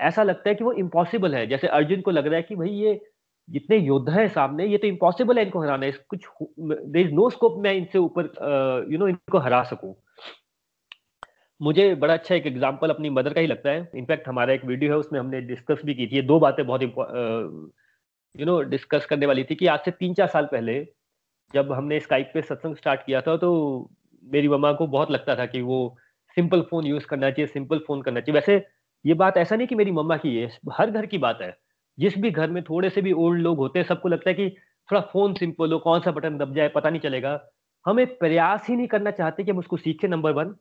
ऐसा 0.00 0.22
लगता 0.22 0.48
है 0.48 0.54
कि 0.54 0.64
वो 0.64 0.72
इम्पॉसिबल 0.72 1.34
है। 1.34 1.46
जैसे 1.46 1.68
अर्जुन 1.68 2.00
को 2.00 2.10
लग 2.10 2.26
रहा 2.26 2.36
है 2.36 2.42
कि 2.42 2.56
भाई, 2.56 2.68
ये 2.68 3.00
जितने 3.48 3.76
योद्धा 3.76 4.12
है 4.12 4.26
सामने, 4.28 4.66
ये 4.66 4.78
तो 4.78 4.86
इम्पॉसिबल 4.86 5.38
है 5.38 5.44
इनको 5.44 5.60
हराना। 5.62 5.90
कुछ 6.10 6.26
देर 6.60 7.06
इज़ 7.06 7.12
नो 7.14 7.28
स्कोप 7.30 7.58
मैं 7.62 7.72
इनसे 7.74 7.98
ऊपर 7.98 8.24
यू 8.92 8.98
नो 8.98 9.08
इनको 9.08 9.38
हरा 9.38 9.62
सकूँ। 9.64 9.94
मुझे 11.60 11.94
बड़ा 11.94 12.14
अच्छा 12.14 12.34
एक 12.34 12.46
एग्जांपल 12.46 12.90
अपनी 12.90 13.10
मदर 13.10 13.32
का 13.32 13.40
ही 13.40 13.46
लगता 13.46 13.70
है। 13.70 13.90
इनफैक्ट 13.96 14.28
हमारा 14.28 14.52
एक 14.52 14.64
वीडियो 14.64 14.92
है, 14.92 14.98
उसमें 14.98 15.18
हमने 15.20 15.40
डिस्कस 15.42 15.80
भी 15.84 15.94
की 15.94 16.06
थी। 16.06 16.16
ये 16.16 16.22
दो 16.22 16.38
बातें 16.40 16.66
बहुत 16.66 16.82
यू 18.34 18.46
नो 18.46 18.60
डिस्कस 18.64 19.06
करने 19.06 19.26
वाली 19.26 19.44
थी 19.44 19.54
कि 19.54 19.66
आज 19.66 19.80
से 19.84 19.90
तीन 19.90 20.14
चार 20.14 20.26
साल 20.28 20.46
पहले 20.46 20.80
जब 21.54 21.72
हमने 21.72 22.00
स्काइप 22.00 22.30
पे 22.34 22.42
सत्संग 22.42 22.76
स्टार्ट 22.76 23.00
किया 23.06 23.20
था 23.20 23.36
तो 23.36 23.50
मेरी 24.24 24.48
मम्मा 24.48 24.72
को 24.72 24.86
बहुत 24.88 25.10
लगता 25.10 25.36
था 25.36 25.46
कि 25.46 25.60
वो 25.62 25.96
सिंपल 26.36 26.62
फ़ोन 26.70 26.86
यूज़ 26.86 27.06
करना 27.06 27.30
चाहिए 27.30 27.46
सिंपल 27.46 27.78
फ़ोन 27.86 28.02
करना 28.02 28.20
चाहिए। 28.20 28.34
वैसे 28.34 28.56
ये 29.04 29.14
बात 29.14 29.36
ऐसा 29.36 29.56
नहीं 29.56 29.66
कि 29.66 29.74
मेरी 29.74 29.90
मम्मा 29.92 30.16
की 30.16 30.36
है, 30.36 30.50
हर 30.72 30.90
घर 30.90 31.06
की 31.06 31.18
बात 31.18 31.38
है। 31.42 31.56
जिस 31.98 32.18
भी 32.18 32.30
घर 32.30 32.50
में 32.50 32.62
थोड़े 32.62 32.90
से 32.90 33.02
भी 33.02 33.12
ओल्ड 33.12 33.42
लोग 33.42 33.58
होते 33.58 33.78
हैं, 33.78 33.86
सबको 33.86 34.08
लगता 34.08 34.30
है 34.30 34.34
कि 34.34 34.50
थोड़ा 34.90 35.00
फ़ोन 35.00 35.34
सिंपल 35.34 35.72
हो, 35.72 35.78
कौन 35.78 36.00
सा 36.00 36.10
बटन 36.10 36.38
दब 36.38 36.54
जाए, 36.54 36.68
पता 36.68 36.90
नहीं 36.90 37.00
चलेगा। 37.00 37.44
हम 37.86 38.00
एक 38.00 38.20
प्रयास 38.20 38.66
ही 38.68 38.76
नहीं 38.76 38.86
करना 38.86 39.10
चाहते 39.10 39.44
कि 39.44 39.50
हम 39.50 39.58
उसको 39.58 39.76
सीखे 39.76 40.08
number 40.08 40.32
one 40.32 40.54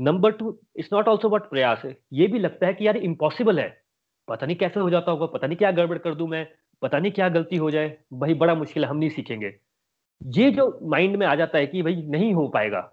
number 0.00 0.32
two 0.32 0.58
it's 0.76 0.92
not 0.92 1.08
also 1.08 1.28
but 1.28 1.42
प्रयास 1.42 1.82
है। 1.84 1.98
ये 2.12 2.26
भी 2.26 2.38
लगता 2.38 2.66
है 2.66 2.74
कि 2.74 2.86
यार 2.86 2.96
इम्पॉसिबल 2.96 3.60
है। 3.60 3.82
पता 4.28 4.46
नहीं 4.46 4.56
कैसे 4.56 4.80
हो 4.80 4.90
जाता 4.90 5.12
होगा, 5.12 5.26
पता 5.26 5.46
नहीं 5.46 5.56
क्या 5.56 5.70
गड़बड़ 5.70 5.98
कर 5.98 6.14
दूँ 6.14 6.28
मैं, 6.28 6.46
पता 6.82 6.98
नहीं 6.98 7.12
क्या 7.12 7.28
गलती 7.28 7.56
हो 7.56 7.70
जाए। 7.70 7.98
भाई, 8.12 8.34
बड़ा 8.34 8.54
मुश्किल 8.54 8.84
है, 8.84 8.90
हम 8.90 8.96
नहीं 8.96 9.10
सीखेंगे। 9.10 9.54
ये 10.26 10.50
जो 10.50 10.78
माइंड 10.82 11.16
में 11.16 11.26
आ 11.26 11.34
जाता 11.34 11.58
है 11.58 11.66
कि 11.66 11.82
भाई, 11.82 11.96
नहीं 11.96 12.34
हो 12.34 12.48
पाएगा। 12.48 12.92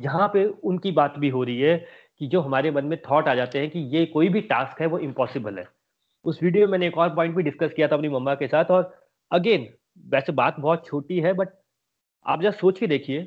यहाँ 0.00 0.28
पे 0.28 0.44
उनकी 0.44 0.92
बात 0.92 1.14
भी 1.18 1.28
हो 1.28 1.44
रही 1.44 1.60
है 1.60 1.86
कि 2.18 2.26
जो 2.26 2.40
हमारे 2.40 2.70
मन 2.70 2.84
में 2.84 2.98
थॉट 3.10 3.28
आ 3.28 3.34
जाते 3.34 3.58
हैं 3.58 3.70
कि 3.70 3.78
ये 3.78 4.06
कोई 4.06 4.28
भी 4.28 4.40
टास्क 4.40 4.80
है, 4.80 4.86
वो 4.86 4.98
इम्पॉसिबल 4.98 5.58
है। 5.58 5.79
उस 6.24 6.42
वीडियो 6.42 6.66
में 6.66 6.72
मैंने 6.72 6.86
एक 6.86 6.98
और 6.98 7.14
पॉइंट 7.14 7.34
भी 7.36 7.42
डिस्कस 7.42 7.72
किया 7.76 7.88
था 7.88 7.96
अपनी 7.96 8.08
मम्मा 8.08 8.34
के 8.34 8.46
साथ 8.48 8.70
और 8.70 8.92
अगेन 9.30 9.68
वैसे 10.06 10.32
बात 10.32 10.58
बहुत 10.60 10.86
छोटी 10.86 11.18
है 11.20 11.32
बट 11.32 11.48
आप 12.26 12.42
जब 12.42 12.52
सोच 12.54 12.78
के 12.78 12.86
देखिए 12.86 13.22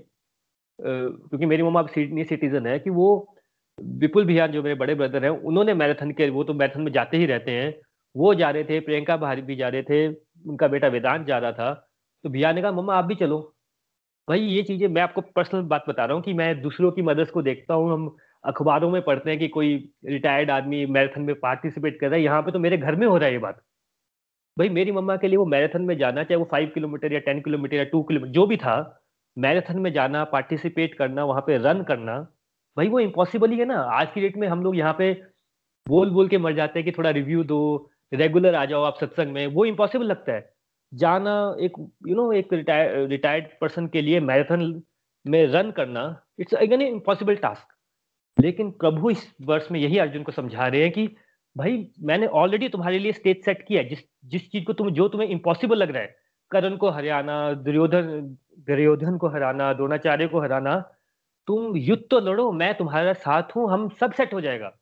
क्योंकि 0.79 1.45
मेरी 1.45 1.63
मम्मा 1.63 1.81
सीनियर 1.87 2.27
सिटीजन 2.27 2.67
है 2.67 2.77
कि 2.79 2.89
वो 2.89 3.07
विपुल 3.77 4.25
बिहार 4.25 4.51
जो 4.51 4.61
मेरे 4.63 4.75
बड़े 4.75 4.95
ब्रदर 4.95 5.23
हैं, 5.23 5.29
उन्होंने 5.31 5.73
मैराथन 5.73 6.11
के, 6.11 6.29
वो 6.29 6.43
तो 6.43 6.53
मैराथन 6.53 6.81
में 6.81 6.91
जाते 6.91 7.17
ही 7.17 7.25
रहते 7.25 7.51
हैं, 7.51 7.73
वो 8.15 8.33
जा 8.35 8.49
रहे 8.49 8.63
थे, 8.63 8.79
प्रियंका 8.79 9.17
भारी 9.17 9.41
भी 9.41 9.55
जा 9.55 9.69
रहे 9.69 9.83
थे, 9.83 10.07
उनका 10.07 10.67
बेटा 10.67 10.87
वेदांत 10.87 11.25
जा 11.27 11.37
रहा 11.37 11.51
था 11.51 11.73
तो 12.23 12.29
भैया 12.29 12.51
ने 12.53 12.61
कहा, 12.61 12.71
मम्मा, 12.71 12.95
आप 12.95 13.05
भी 13.05 13.15
चलो। 13.15 13.39
भाई, 14.27 14.39
ये 14.39 14.63
चीज़ें 14.63 14.87
मैं 14.87 15.01
आपको 15.01 15.21
पर्सनल 15.35 15.61
बात 15.67 15.85
बता 15.89 16.05
रहा 16.05 16.15
हूँ 16.15 16.23
कि 16.23 16.33
मैं 16.33 16.61
दूसरों 16.61 16.91
की 16.91 17.01
मदद 17.01 17.31
को 17.31 17.41
देखता 17.41 17.73
हूँ, 17.73 17.91
हम 17.93 18.15
अखबारों 18.43 18.89
में 18.89 19.01
पढ़ते 19.01 19.29
हैं 19.29 19.39
कि 19.39 19.47
कोई 19.47 19.75
रिटायर्ड 20.05 20.51
आदमी 20.51 20.85
मैराथन 20.87 21.21
में 21.21 21.35
पार्टिसिपेट 21.39 21.99
कर 21.99 22.07
रहा 22.07 22.15
है 22.15 22.23
यहाँ 22.23 22.41
पे 22.41 22.51
तो 22.51 22.59
मेरे 22.59 22.77
घर 22.77 22.95
में 22.95 23.07
हो 23.07 23.17
रहा 23.17 23.27
है 23.27 23.33
ये 23.33 23.39
बात। 23.39 23.61
भाई 24.57 24.69
मेरी 24.69 24.91
मम्मा 24.91 25.15
के 25.17 25.27
लिए 25.27 25.37
वो 25.37 25.45
मैराथन 25.45 25.81
में 25.81 25.97
जाना 25.97 26.23
चाहे 26.23 26.37
वो 26.37 26.47
फाइव 26.51 26.71
किलोमीटर 26.73 27.13
या 27.13 27.19
टेन 27.21 27.41
किलोमीटर 27.41 27.75
या 27.75 27.83
टू 27.91 28.01
किलोमीटर 28.03 28.31
जो 28.33 28.45
भी 28.47 28.57
था 28.57 28.75
मैराथन 29.37 29.79
में 29.79 29.91
जाना 29.93 30.23
पार्टिसिपेट 30.31 30.93
करना 30.93 31.23
वहाँ 31.25 31.41
पे 31.47 31.57
रन 31.59 31.83
करना 31.83 32.19
भाई 32.77 32.89
वो 32.89 32.99
इम्पॉसिबल 32.99 33.51
ही 33.51 33.57
है 33.59 33.65
ना। 33.65 33.79
आज 33.93 34.07
की 34.13 34.21
डेट 34.21 34.37
में 34.37 34.47
हम 34.47 34.63
लोग 34.63 34.77
यहाँ 34.77 34.95
पे 34.97 35.11
बोल 35.87 36.09
बोल 36.09 36.27
के 36.27 36.37
मर 36.37 36.53
जाते 36.55 36.79
हैं 36.79 36.85
कि 36.85 36.91
थोड़ा 36.97 37.09
रिव्यू 37.11 37.43
दो 37.45 37.59
रेगुलर 38.11 38.55
आ 38.55 38.63
जाओ 38.65 38.83
आप 38.83 38.97
सत्संग 38.99 39.33
में 39.33 39.45
वो 39.47 39.65
इम्पॉसिबल 39.65 40.05
लगता 40.05 40.33
है। 40.33 40.51
जाना 40.91 41.33
एक 41.59 41.71
यू 41.77 42.07
you 42.07 42.15
नो 42.15 42.23
know, 42.23 42.33
एक 42.35 42.53
रिटायर्ड 43.11 43.45
पर्सन 43.61 43.87
के 43.87 44.01
लिए 44.01 44.19
मैराथन 44.21 44.81
में 45.25 45.45
रन 45.47 45.71
करना 45.71 46.03
इट्स 46.39 46.53
अगेन 46.55 46.81
इम्पॉसिबल 46.81 47.35
टास्क 47.37 47.72
लेकिन 48.39 48.71
प्रभु 48.71 49.09
इस 49.09 49.35
वर्ष 49.41 49.67
में 49.71 49.79
यही 49.79 49.97
अर्जुन 49.97 50.23
को 50.23 50.31
समझा 50.31 50.67
रहे 50.67 50.81
हैं 50.81 50.91
कि, 50.91 51.15
भाई, 51.57 51.91
मैंने 52.01 52.27
ऑलरेडी 52.27 52.69
तुम्हारे 52.69 52.99
लिए 52.99 53.11
स्टेज 53.11 53.45
सेट 53.45 53.65
किया 53.67 53.81
है। 53.81 53.89
जिस 53.89 53.99
जिस 54.25 54.51
चीज़ 54.51 54.63
को 54.63 54.73
तुम, 54.73 54.89
जो 54.89 55.07
तुम्हें 55.07 55.29
इम्पॉसिबल 55.29 55.77
लग 55.77 55.91
रहा 55.91 56.01
है, 56.01 56.15
करण 56.51 56.75
को 56.75 56.89
हराना 56.89 57.53
दुर्योधन 57.53 58.37
दुर्योधन 58.59 59.17
को 59.17 59.27
हराना, 59.27 59.73
द्रोणाचार्य 59.73 60.27
को 60.27 60.41
हराना, 60.41 60.79
तुम 61.47 61.77
युद्ध 61.77 62.03
तो 62.11 62.19
लड़ो, 62.19 62.51
मैं 62.51 62.75
तुम्हारा 62.75 63.13
साथ 63.13 63.43
हूँ, 63.55 63.71
हम 63.71 63.89
सब 63.89 64.11
सेट 64.11 64.33
हो 64.33 64.41
जाएगा। 64.41 64.77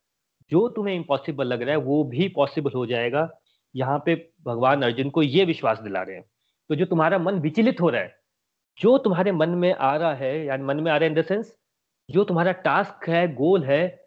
जो 0.51 0.69
तुम्हें 0.69 0.95
इम्पॉसिबल 0.95 1.47
लग 1.47 1.61
रहा 1.61 1.71
है, 1.71 1.77
वो 1.77 2.03
भी 2.03 2.27
पॉसिबल 2.27 2.71
हो 2.75 2.85
जाएगा। 2.85 3.29
यहाँ 3.75 4.03
पे 4.05 4.29
भगवान 4.45 4.81
अर्जुन 4.81 5.09
को 5.09 5.21
ये 5.21 5.45
विश्वास 5.45 5.79
दिला 5.79 6.01
रहे 6.01 6.15
हैं। 6.15 6.25
तो 6.69 6.75
जो 6.75 6.85
तुम्हारा 6.85 7.17
मन 7.17 7.33
विचलित 7.33 7.81
हो 7.81 7.89
रहा 7.89 8.01
है, 8.01 8.15
जो 8.79 8.97
तुम्हारे 8.97 9.31
मन 9.31 9.49
में 9.49 9.73
आ 9.73 9.95
रहा 9.95 10.13
है, 10.13 10.45
यानी 10.45 10.63
मन 10.63 10.79
में 10.79 10.91
आ 10.91 10.97
रहा 10.97 11.09
है 11.09 11.15
इन 11.15 11.21
द 11.21 11.25
सेंस 11.25 11.55
जो 12.11 12.23
तुम्हारा 12.23 12.51
टास्क 12.51 13.09
है 13.09 13.35
गोल 13.35 13.63
है, 13.63 14.05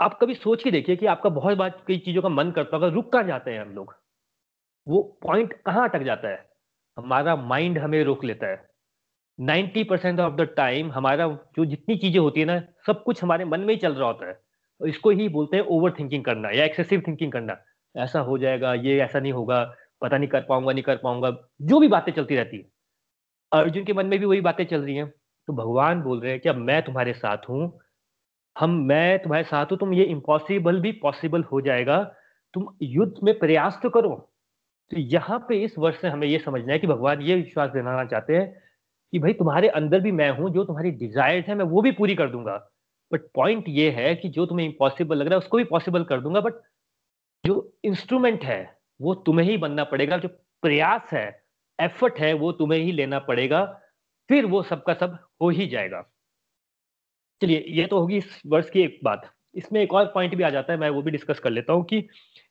आप 0.00 0.18
कभी 0.20 0.34
सोच 0.34 0.62
के 0.62 0.70
देखिए 0.70 0.96
कि 0.96 1.06
आपका 1.06 1.30
बहुत 1.30 1.58
बार 1.58 1.84
कई 1.86 1.98
चीज़ों 1.98 2.22
का 2.22 2.28
मन 2.28 2.50
करता 2.50 2.76
होगा, 2.76 2.88
रुक 2.88 3.12
कर 3.12 3.26
जाते 3.26 3.50
हैं 3.50 3.60
हम 3.60 3.74
लोग? 3.74 3.94
वो 4.88 5.18
पॉइंट 5.22 5.52
कहाँ 5.52 5.88
अटक 5.88 6.02
जाता 6.02 6.28
है? 6.28 6.50
हमारा 6.98 7.36
माइंड 7.36 7.78
हमें 7.78 8.04
रोक 8.04 8.24
लेता 8.24 8.46
है। 8.46 8.68
Ninety 9.40 9.84
percent 9.84 10.20
of 10.20 10.34
the 10.34 10.40
time 10.40 10.92
हमारा 10.92 11.28
जो 11.28 11.64
जितनी 11.64 11.96
चीज़ें 11.96 12.20
होती 12.20 12.40
है 12.40 12.46
ना, 12.46 12.60
सब 12.86 13.02
कुछ 13.02 13.22
हमारे 13.24 13.44
मन 13.44 13.60
में 13.60 13.74
ही 13.74 13.80
चल 13.80 13.94
रहा 13.94 14.06
होता 14.06 14.28
है। 14.28 14.40
इसको 14.88 15.10
ही 15.10 15.28
बोलते 15.28 15.56
हैं 15.56 15.64
ओवर 15.64 15.92
थिंकिंग 15.92 16.24
करना 16.24 16.50
या 16.50 16.64
एक्सेसिव 16.64 17.02
थिंकिंग 17.06 17.32
करना। 17.32 17.56
ऐसा 17.96 18.20
हो 18.20 18.38
जाएगा, 18.38 18.74
ये 18.74 19.00
ऐसा 19.00 19.20
नहीं 19.20 19.32
होगा, 19.32 19.74
पता 20.02 20.18
नहीं 20.18 20.28
कर 20.28 20.40
पाऊँगा, 20.40 20.72
नहीं 20.72 20.82
कर 20.82 20.96
पाऊँगा, 20.96 21.30
जो 21.62 21.80
भी 21.80 21.88
बातें 21.88 22.12
चलती 22.12 22.36
रहती 22.36 22.56
है। 22.56 22.66
अर्जुन 23.52 23.84
के 23.84 23.92
मन 23.92 24.06
में 24.06 24.18
भी 24.18 24.26
वही 24.26 24.40
बातें 24.40 24.66
चल 24.66 24.80
रही 24.80 24.96
हैं। 24.96 25.12
तो 25.48 25.52
भगवान 25.52 26.02
बोल 26.02 26.20
रहे 26.20 26.30
हैं 26.30 26.40
कि 26.40 26.48
अब 26.48 26.56
मैं 26.56 26.82
तुम्हारे 26.82 27.12
साथ 27.12 27.48
हूँ। 27.48 27.78
हम, 28.58 28.70
मैं 28.70 29.18
तुम्हारे 29.18 29.44
साथ 29.44 29.66
हूँ, 29.66 29.78
तुम 29.78 29.94
ये 29.94 30.04
इम्पॉसिबल 30.04 30.80
भी 30.80 30.92
पॉसिबल 30.92 31.42
हो 31.42 31.60
जाएगा। 31.60 32.02
तुम 32.54 32.66
युद्ध 32.82 33.14
में 33.24 33.38
प्रयास 33.38 33.78
तो 33.82 33.90
करो। 33.90 34.32
तो 34.90 34.98
यहाँ 34.98 35.38
पे 35.38 35.64
इस 35.64 35.74
वर्ष 35.78 36.00
से 36.00 36.08
हमें 36.08 36.26
ये 36.28 36.38
समझना 36.38 36.72
है 36.72 36.78
कि 36.78 36.86
भगवान 36.86 37.22
ये 37.22 37.34
विश्वास 37.34 37.70
दिलाना 37.70 38.04
चाहते 38.04 38.36
हैं 38.36 38.62
कि 39.12 39.18
भाई 39.18 39.32
तुम्हारे 39.32 39.68
अंदर 39.68 40.00
भी 40.00 40.12
मैं 40.12 40.30
हूँ, 40.30 40.50
जो 40.50 40.64
तुम्हारी 40.64 40.90
डिज़ायर 40.90 41.44
है, 41.48 41.54
मैं 41.54 41.64
वो 41.64 41.82
भी 41.82 41.92
पूरी 41.92 42.14
कर 42.14 42.30
दूँगा। 42.30 42.56
बट 43.12 43.20
पॉइंट 43.34 43.64
ये 43.68 43.90
है 43.90 44.14
कि 44.14 44.28
जो 44.28 44.46
तुम्हें 44.46 44.66
इम्पॉसिबल 44.66 45.16
लग 45.16 45.26
रहा 45.26 45.34
है, 45.34 45.38
उसको 45.38 45.56
भी 45.56 45.64
पॉसिबल 45.64 46.04
कर 46.04 46.20
दूँगा। 46.20 46.40
बट 46.40 46.54
जो 47.44 47.72
इंस्ट्रूमेंट 47.84 48.44
है, 48.44 48.78
वो 49.00 49.14
तुम्हें 49.14 49.46
ही 49.46 49.56
बनना 49.56 49.84
पड़ेगा। 49.84 50.18
जो 50.18 50.28
प्रयास 50.62 51.10
है 51.12 51.42
एफर्ट 51.78 52.18
है, 52.18 52.32
वो 52.32 52.52
तुम्हें 52.52 52.80
ही 52.80 52.92
लेना 52.92 53.18
पड़ेगा। 53.18 53.80
फिर 54.28 54.46
वो 54.46 54.62
सबका 54.62 54.94
सब 54.94 55.18
हो 55.42 55.48
ही 55.50 55.66
जाएगा। 55.66 56.02
चलिए, 57.40 57.64
ये 57.68 57.86
तो 57.86 57.98
होगी 58.00 58.16
इस 58.16 58.40
वर्ष 58.46 58.70
की 58.70 58.80
एक 58.80 58.98
बात। 59.04 59.30
इसमें 59.54 59.80
एक 59.82 59.92
और 59.94 60.06
पॉइंट 60.06 60.34
भी 60.34 60.42
आ 60.42 60.50
जाता 60.50 60.72
है, 60.72 60.78
मैं 60.78 60.90
वो 60.90 61.02
भी 61.02 61.10
डिस्कस 61.10 61.38
कर 61.38 61.50
लेता 61.50 61.72
हूँ 61.72 61.84
कि 61.84 62.08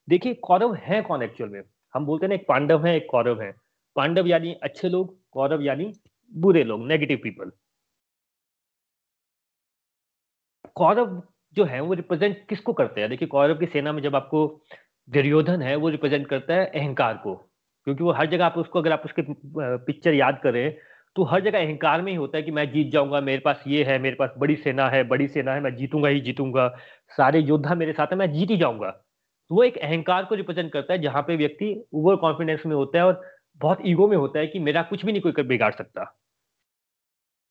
देखिए, 0.09 0.33
कौरव 0.33 0.73
है 0.75 1.01
कौन 1.01 1.23
एक्चुअल 1.23 1.49
में? 1.49 1.61
हम 1.93 2.05
बोलते 2.05 2.25
हैं 2.25 2.29
ना, 2.29 2.35
एक 2.35 2.45
पांडव 2.47 2.85
है, 2.85 2.95
एक 2.97 3.07
कौरव 3.11 3.41
है। 3.41 3.53
पांडव 3.95 4.27
यानी 4.27 4.53
अच्छे 4.63 4.89
लोग, 4.89 5.17
कौरव 5.31 5.61
यानी 5.61 5.91
बुरे 6.33 6.63
लोग 6.63 6.87
नेगेटिव 6.87 7.19
पीपल 7.23 7.51
कौरव 10.75 11.21
जो 11.53 11.65
है, 11.65 11.79
वो 11.81 11.93
रिप्रेजेंट 11.93 12.45
किसको 12.49 12.73
करते 12.73 13.01
हैं? 13.01 13.09
देखिए, 13.09 13.27
कौरव 13.27 13.57
की 13.57 13.65
सेना 13.65 13.91
में 13.91 14.01
जब 14.01 14.15
आपको 14.15 14.47
दुर्योधन 15.07 15.61
है, 15.61 15.75
वो 15.75 15.89
रिप्रेजेंट 15.89 16.27
करता 16.27 16.53
है 16.53 16.65
अहंकार 16.65 17.17
को। 17.17 17.35
क्योंकि 17.87 18.03
वो 18.03 18.11
हर 18.11 18.25
जगह 18.25 18.45
आप 18.45 18.57
उसको, 18.57 18.79
अगर 18.79 18.91
आप 18.91 19.01
उसके 19.05 19.21
पिक्चर 19.77 20.13
याद 20.13 20.39
करें 20.43 20.75
तो 21.15 21.23
हर 21.23 21.41
जगह 21.41 21.59
अहंकार 21.59 22.01
में 22.01 22.11
ही 22.11 22.17
होता 22.17 22.37
है 22.37 22.43
कि 22.43 22.51
मैं 22.51 22.71
जीत 22.71 22.91
जाऊँगा, 22.91 23.21
मेरे 23.21 23.39
पास 23.39 23.63
ये 23.67 23.83
है, 23.83 23.99
मेरे 23.99 24.15
पास 24.15 24.33
बड़ी 24.37 24.55
सेना 24.55 24.89
है, 24.89 25.03
बड़ी 25.03 25.27
सेना 25.27 25.53
है, 25.53 25.61
मैं 25.61 25.75
जीतूँगा 25.75 26.09
ही 26.09 26.19
जीतूँगा। 26.19 26.67
सारे 27.17 27.39
योद्धा 27.39 27.75
मेरे 27.75 27.93
साथ 27.93 28.07
है, 28.07 28.15
मैं 28.15 28.31
जीत 28.31 28.49
ही 28.49 28.57
जाऊँगा। 28.57 28.91
तो 29.49 29.55
वो 29.55 29.63
एक 29.63 29.77
अहंकार 29.77 30.25
को 30.25 30.35
रिप्रेजेंट 30.35 30.71
करता 30.73 30.93
है, 30.93 31.01
जहाँ 31.01 31.21
पे 31.21 31.35
व्यक्ति 31.35 31.85
ओवर 31.93 32.15
कॉन्फिडेंस 32.15 32.65
में 32.65 32.75
होता 32.75 32.97
है 32.97 33.05
और 33.05 33.21
बहुत 33.61 33.77
ईगो 33.85 34.07
में 34.07 34.17
होता 34.17 34.39
है 34.39 34.47
कि 34.47 34.59
मेरा 34.59 34.81
कुछ 34.81 35.05
भी 35.05 35.11
नहीं 35.11 35.21
कोई 35.21 35.43
बिगाड़ 35.43 35.73
सकता। 35.73 36.19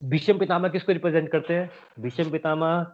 भीष्म 0.05 0.39
पितामह 0.39 0.69
किसको 0.69 0.93
रिप्रेजेंट 0.93 1.31
करते 1.31 1.55
हैं? 1.55 1.71
भीष्म 2.01 2.31
पितामह 2.31 2.87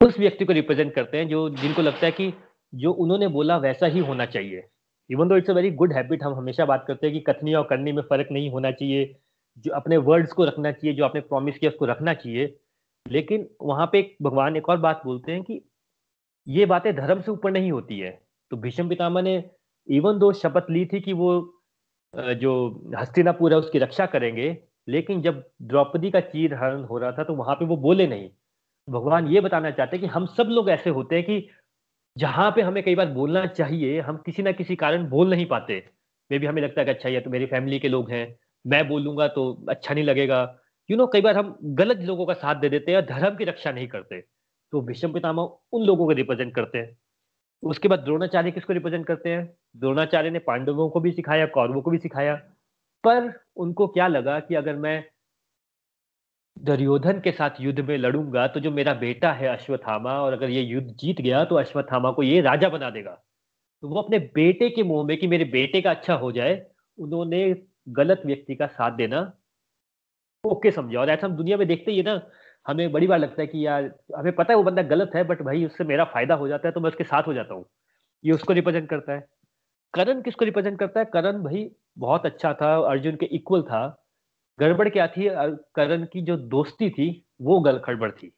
उस 0.00 0.18
व्यक्ति 0.18 0.44
को 0.44 0.52
रिप्रेजेंट 0.52 0.94
करते 0.94 1.18
हैं 1.18 1.28
जो, 1.28 1.50
जिनको 1.50 1.82
लगता 1.82 2.06
है 2.06 2.12
कि 2.12 2.32
जो 2.74 2.92
उन्होंने 2.92 3.28
बोला 3.28 3.56
वैसा 3.56 3.86
ही 3.86 3.98
होना 3.98 4.26
चाहिए। 4.26 4.68
Even 5.10 5.28
though 5.28 5.36
it's 5.36 5.50
a 5.50 5.52
very 5.52 5.70
good 5.70 5.92
habit 5.92 6.22
हम 6.22 6.34
हमेशा 6.34 6.64
बात 6.64 6.84
करते 6.88 7.06
हैं 7.06 7.14
कि 7.14 7.20
कथनी 7.20 7.54
और 7.54 7.64
करनी 7.64 7.92
में 7.92 8.02
फ़र्क 8.02 8.28
नहीं 8.32 8.50
होना 8.50 8.70
चाहिए। 8.70 9.16
जो 9.64 9.72
अपने 9.72 9.96
वर्ड्स 9.98 10.32
को 10.32 10.44
रखना 10.44 10.72
चाहिए, 10.72 10.96
जो 10.96 11.04
आपने 11.04 11.20
प्रॉमिस 11.22 11.58
किया, 11.58 11.70
उसको 11.70 11.84
रखना 11.84 12.14
चाहिए। 12.14 12.56
लेकिन 13.06 13.48
वहाँ 13.62 13.88
पे 13.92 14.02
भगवान 14.22 14.56
एक 14.56 14.68
और 14.68 14.76
बात 14.78 15.02
बोलते 15.04 15.32
हैं 15.32 15.42
कि 15.42 15.60
ये 16.46 16.66
बातें 16.66 16.94
धर्म 16.96 17.20
से 17.20 17.30
ऊपर 17.30 17.50
नहीं 17.50 17.70
होती 17.72 17.98
है। 17.98 18.10
तो 18.50 18.56
भीष्म 18.56 18.88
पितामह 18.88 19.22
ने 19.22 19.42
इवन 19.88 20.18
दो 20.18 20.32
शपथ 20.32 20.70
ली 20.70 20.84
थी 20.86 21.00
कि 21.00 21.12
वो 21.12 21.32
जो 22.14 22.52
हस्तिनापुर 22.96 23.52
है 23.52 23.58
उसकी 23.58 23.78
रक्षा 23.78 24.06
करेंगे, 24.06 24.56
लेकिन 24.88 25.20
जब 25.22 25.42
द्रौपदी 25.62 26.10
का 26.10 26.20
चीर 26.22 26.54
हरण 26.54 26.82
हो 26.84 26.98
रहा 26.98 27.12
था 27.12 27.24
तो 27.24 27.34
वहाँ 27.34 27.54
पे 27.54 27.64
वो 27.64 27.76
बोले 27.76 28.06
नहीं। 28.06 28.28
भगवान 28.88 29.28
ये 29.28 29.40
बताना 29.40 29.70
चाहते 29.70 29.96
हैं 29.96 30.06
कि 30.06 30.12
हम 30.12 30.26
सब 30.28 30.48
लोग 30.48 30.70
ऐसे 30.70 30.90
होते 30.90 31.16
हैं 31.16 31.24
कि 31.24 31.48
जहाँ 32.16 32.50
पे 32.50 32.62
हमें 32.62 32.82
कई 32.84 32.94
बार 32.94 33.06
बोलना 33.08 33.44
चाहिए, 33.46 34.00
हम 34.00 34.16
किसी 34.16 34.42
ना 34.42 34.52
किसी 34.52 34.76
कारण 34.76 35.08
बोल 35.08 35.30
नहीं 35.30 35.46
पाते। 35.46 35.84
मे 36.30 36.38
भी 36.38 36.46
हमें 36.46 36.62
लगता 36.62 36.80
है 36.80 36.84
कि 36.84 36.90
अच्छा 36.90 37.08
ये 37.08 37.20
तो 37.20 37.30
मेरी 37.30 37.46
फैमिली 37.46 37.78
के 37.78 37.88
लोग 37.88 38.10
हैं। 38.10 38.26
मैं 38.66 38.86
बोलूँगा 38.88 39.28
तो 39.28 39.52
अच्छा 39.68 39.94
नहीं 39.94 40.04
लगेगा। 40.04 40.40
यू 40.90 40.94
you 40.94 40.98
नो 40.98 41.02
know, 41.02 41.12
कई 41.12 41.20
बार 41.20 41.36
हम 41.36 41.56
गलत 41.74 41.98
लोगों 42.02 42.26
का 42.26 42.34
साथ 42.34 42.54
दे 42.54 42.68
देते 42.68 42.92
हैं 42.92 43.04
धर्म 43.06 43.36
की 43.36 43.44
रक्षा 43.44 43.72
नहीं 43.72 43.88
करते। 43.88 44.20
तो 44.72 44.80
भीष्म 44.82 45.12
पितामह 45.12 45.48
उन 45.72 45.82
लोगों 45.82 46.06
को 46.06 46.12
रिप्रेजेंट 46.12 46.54
करते 46.54 46.78
हैं। 46.78 46.96
उसके 47.62 47.88
बाद 47.88 48.00
द्रोणाचार्य 48.00 48.50
किसको 48.50 48.72
रिप्रेजेंट 48.72 49.06
करते 49.06 49.30
हैं? 49.30 49.44
द्रोणाचार्य 49.76 50.30
ने 50.30 50.38
पांडवों 50.38 50.88
को 50.90 51.00
भी 51.00 51.12
सिखाया 51.12 51.46
कौरवों 51.46 51.82
को 51.82 51.90
भी 51.90 51.98
सिखाया। 51.98 52.34
पर 53.04 53.32
उनको 53.56 53.86
क्या 53.86 54.06
लगा 54.08 54.38
कि 54.40 54.54
अगर 54.54 54.76
मैं 54.76 55.04
दुर्योधन 56.56 57.20
के 57.20 57.32
साथ 57.32 57.60
युद्ध 57.60 57.80
में 57.80 57.96
लड़ूँगा 57.98 58.46
तो 58.46 58.60
जो 58.60 58.70
मेरा 58.70 58.92
बेटा 58.94 59.32
है 59.32 59.48
अश्वत्थामा 59.48 60.12
और 60.20 60.32
अगर 60.32 60.50
ये 60.50 60.62
युद्ध 60.62 60.86
जीत 60.90 61.20
गया 61.20 61.44
तो 61.44 61.54
अश्वत्थामा 61.54 62.10
को 62.10 62.22
ये 62.22 62.40
राजा 62.40 62.68
बना 62.68 62.90
देगा। 62.90 63.10
तो 63.82 63.88
वो 63.88 64.00
अपने 64.02 64.18
बेटे 64.34 64.68
के 64.70 64.82
मुँह 64.82 65.04
में 65.06 65.16
कि 65.16 65.26
मेरे 65.26 65.44
बेटे 65.44 65.80
का 65.82 65.90
अच्छा 65.90 66.14
हो 66.14 66.30
जाए 66.32 66.54
उन्होंने 66.98 67.42
गलत 67.86 68.22
व्यक्ति 68.26 68.54
का 68.54 68.66
साथ 68.68 68.96
देना, 68.96 69.20
ओके 70.44 70.70
समझा। 70.70 71.00
और 71.00 71.10
ऐसा 71.10 71.26
हम 71.26 71.36
दुनिया 71.36 71.56
में 71.56 71.66
देखते 71.68 71.92
ही 71.92 72.02
ना, 72.02 72.20
हमें 72.66 72.90
बड़ी 72.92 73.06
बार 73.06 73.18
लगता 73.18 73.42
है 73.42 73.46
कि 73.46 73.66
यार, 73.66 73.90
हमें 74.16 74.32
पता 74.34 74.52
है 74.52 74.56
वो 74.56 74.62
बंदा 74.62 74.82
गलत 74.84 75.10
है 75.16 75.22
बट 75.24 75.42
भाई 75.42 75.64
उससे 75.64 75.84
मेरा 75.84 76.04
फ़ायदा 76.06 76.34
हो 76.34 76.48
जाता 76.48 76.68
है 76.68 76.72
तो 76.72 76.80
मैं 76.80 76.88
उसके 76.88 77.04
साथ 77.04 77.26
हो 77.26 77.34
जाता 77.34 77.54
हूँ। 77.54 77.64
ये 78.24 78.32
उसको 78.32 78.52
रिप्रेजेंट 78.52 78.88
करता 78.90 79.12
है। 79.12 79.26
करण 79.94 80.22
किसको 80.22 80.44
रिप्रेजेंट 80.44 80.78
करता 80.78 81.00
है? 81.00 81.06
करण 81.06 81.42
भाई 81.42 81.70
बहुत 81.98 82.26
अच्छा 82.26 82.52
था, 82.52 82.74
अर्जुन 82.82 83.16
के 83.16 83.26
इक्वल 83.26 83.62
था। 83.62 84.02
गड़बड़ 84.58 84.88
क्या 84.88 85.06
थी? 85.08 85.28
करण 85.74 86.04
की 86.04 86.22
जो 86.22 86.36
दोस्ती 86.36 86.90
थी, 86.90 87.24
वो 87.42 87.60
गल 87.60 87.78
गड़बड़ 87.86 88.10
थी। 88.12 88.32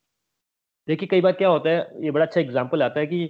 देखिए, 0.88 1.08
कई 1.08 1.20
बार 1.20 1.32
क्या 1.32 1.48
होता 1.48 1.70
है, 1.70 2.04
ये 2.04 2.10
बड़ा 2.10 2.24
अच्छा 2.24 2.40
एग्ज़ाम्पल 2.40 2.82
आता 2.82 3.00
है 3.00 3.06
कि 3.06 3.22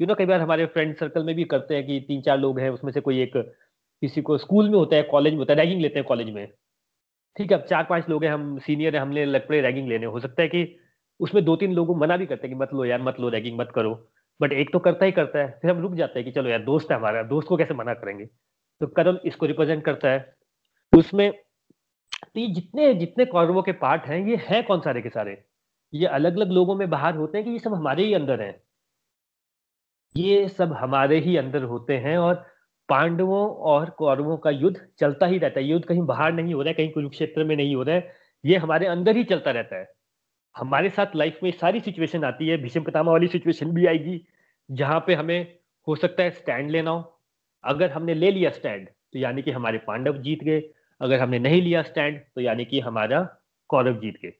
यू 0.00 0.06
नो 0.06 0.14
कई 0.14 0.26
बार 0.26 0.40
हमारे 0.40 0.66
फ्रेंड 0.66 0.94
सर्कल 0.96 1.24
में 1.24 1.34
भी 1.34 1.44
करते 1.44 1.74
हैं 1.74 1.86
कि 1.86 2.00
तीन 2.08 2.20
चार 2.22 2.38
लोग 2.38 2.60
हैं, 2.60 2.70
उसमें 2.70 2.92
से 2.92 3.00
कोई 3.00 3.20
एक 3.22 3.36
किसी 4.02 4.22
को 4.22 4.38
स्कूल 4.38 4.68
में 4.68 4.78
होता 4.78 4.96
है, 4.96 5.02
कॉलेज 5.02 5.32
में 5.32 5.38
होता 5.38 5.52
है, 5.52 5.58
रैगिंग 5.60 5.80
लेते 5.80 5.98
हैं 5.98 6.08
कॉलेज 6.08 6.30
में। 6.30 6.46
ठीक 7.36 7.52
है, 7.52 7.58
अब 7.58 7.64
चार 7.64 7.84
पाँच 7.84 8.08
लोग 8.08 8.24
हैं, 8.24 8.30
हम 8.30 8.58
सीनियर 8.58 8.96
है, 8.96 9.02
हमने 9.02 9.24
लग 9.24 9.48
पड़े 9.48 9.60
रैगिंग 9.60 9.88
लेने। 9.88 10.06
हो 10.06 10.20
सकता 10.20 10.42
है 10.42 10.48
कि 10.48 10.78
उसमें 11.20 11.44
दो 11.44 11.56
तीन 11.56 11.72
लोगों 11.72 11.94
मना 11.96 12.16
भी 12.16 12.26
करते 12.26 12.48
हैं 12.48 12.56
कि 12.56 12.62
मत 12.62 12.74
लो 12.74 12.84
यार, 12.84 13.02
मत 13.02 13.20
लो, 13.20 13.28
रैगिंग 13.28 13.58
मत 13.58 13.72
करो। 13.74 14.08
बट 14.40 14.52
एक 14.52 14.72
तो 14.72 14.78
करता 14.78 15.04
ही 15.04 15.12
करता 15.12 15.38
है, 15.38 15.58
फिर 15.62 15.70
हम 15.70 15.78
रुक 15.78 15.94
जाते 15.94 16.18
हैं 16.18 16.24
कि 16.24 16.32
चलो 16.32 16.50
यार, 16.50 16.62
दोस्त 16.62 16.90
है 16.90 16.96
हमारा, 16.96 17.22
दोस्त 17.22 17.48
को 17.48 17.56
कैसे 17.56 17.74
मना 17.74 17.94
करेंगे? 17.94 18.26
तो 18.80 18.86
करण 18.86 19.18
इसको 19.24 19.46
रिप्रेजेंट 19.46 19.84
करता 19.84 20.10
है। 20.10 20.34
उसमें 20.98 21.32
तो 22.34 22.40
ये 22.40 22.46
जितने 22.46 22.94
जितने 22.94 23.24
कौरवों 23.24 23.62
के 23.62 23.72
पार्ट 23.72 24.02
हैं, 24.02 24.26
ये 24.26 24.36
हैं 24.36 24.64
कौन 24.64 24.80
सारे 24.80 25.02
के 25.02 25.08
सारे? 25.08 25.44
ये 25.94 26.06
अलग 26.06 26.36
अलग 26.36 26.50
लोगों 26.50 26.74
में 26.74 26.90
बाहर 26.90 27.14
होते 27.14 27.38
हैं 27.38 27.44
कि 27.46 27.52
ये 27.52 27.58
सब 27.58 27.74
हमारे 27.74 28.04
ही 28.04 28.14
अंदर 28.14 28.40
हैं? 28.40 28.62
ये 30.16 30.48
सब 30.48 30.72
हमारे 30.72 31.18
ही 31.18 31.36
अंदर 31.36 31.62
होते 31.62 31.96
हैं 31.96 32.18
और 32.18 32.46
पांडवों 32.88 33.46
और 33.70 33.90
कौरवों 33.90 34.36
का 34.36 34.50
युद्ध 34.50 34.76
चलता 35.00 35.26
ही 35.26 35.38
रहता 35.38 35.60
है। 35.60 35.66
युद्ध 35.66 35.84
कहीं 35.84 36.02
बाहर 36.02 36.32
नहीं 36.32 36.54
हो 36.54 36.62
रहा 36.62 36.68
है, 36.68 36.74
कहीं 36.74 36.90
कुरुक्षेत्र 36.90 37.44
में 37.44 37.54
नहीं 37.56 37.74
हो 37.74 37.82
रहा 37.82 37.96
है। 37.96 38.12
ये 38.44 38.56
हमारे 38.56 38.86
अंदर 38.86 39.16
ही 39.16 39.24
चलता 39.24 39.50
रहता 39.50 39.76
है। 39.76 39.88
हमारे 40.54 40.90
साथ 40.90 41.16
लाइफ 41.16 41.38
में 41.42 41.50
सारी 41.52 41.80
सिचुएशन 41.80 42.24
आती 42.24 42.48
है। 42.48 42.56
भीष्म 42.56 42.82
पितामह 42.82 43.12
वाली 43.12 43.26
सिचुएशन 43.28 43.72
भी 43.72 43.86
आएगी, 43.86 44.20
जहाँ 44.68 45.00
पे 45.06 45.14
हमें 45.14 45.54
हो 45.86 45.96
सकता 45.96 46.22
है 46.22 46.30
स्टैंड 46.30 46.70
लेना 46.70 46.90
हो। 46.90 47.20
अगर 47.64 47.90
हमने 47.90 48.14
ले 48.14 48.30
लिया 48.30 48.50
स्टैंड 48.50 48.86
तो 48.86 49.18
यानी 49.18 49.42
कि 49.42 49.50
हमारे 49.50 49.78
पांडव 49.78 50.16
जीत 50.22 50.42
गए। 50.44 50.62
अगर 51.00 51.20
हमने 51.20 51.38
नहीं 51.38 51.60
लिया 51.62 51.82
स्टैंड 51.82 52.20
तो 52.34 52.40
यानी 52.40 52.64
कि 52.64 52.80
हमारा 52.80 53.20
कौरव 53.70 54.00
जीत 54.00 54.18
गए। 54.22 54.32